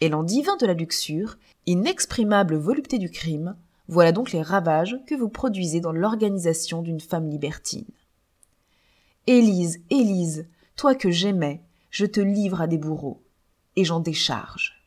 Élan 0.00 0.24
divin 0.24 0.56
de 0.56 0.66
la 0.66 0.74
luxure, 0.74 1.38
inexprimable 1.66 2.56
volupté 2.56 2.98
du 2.98 3.10
crime, 3.10 3.54
voilà 3.86 4.10
donc 4.10 4.32
les 4.32 4.42
ravages 4.42 4.98
que 5.06 5.14
vous 5.14 5.28
produisez 5.28 5.78
dans 5.78 5.92
l'organisation 5.92 6.82
d'une 6.82 7.00
femme 7.00 7.30
libertine. 7.30 7.86
Élise, 9.28 9.80
Élise, 9.88 10.48
toi 10.74 10.96
que 10.96 11.12
j'aimais, 11.12 11.62
je 11.90 12.06
te 12.06 12.20
livre 12.20 12.60
à 12.60 12.66
des 12.66 12.78
bourreaux, 12.78 13.22
et 13.76 13.84
j'en 13.84 14.00
décharge. 14.00 14.79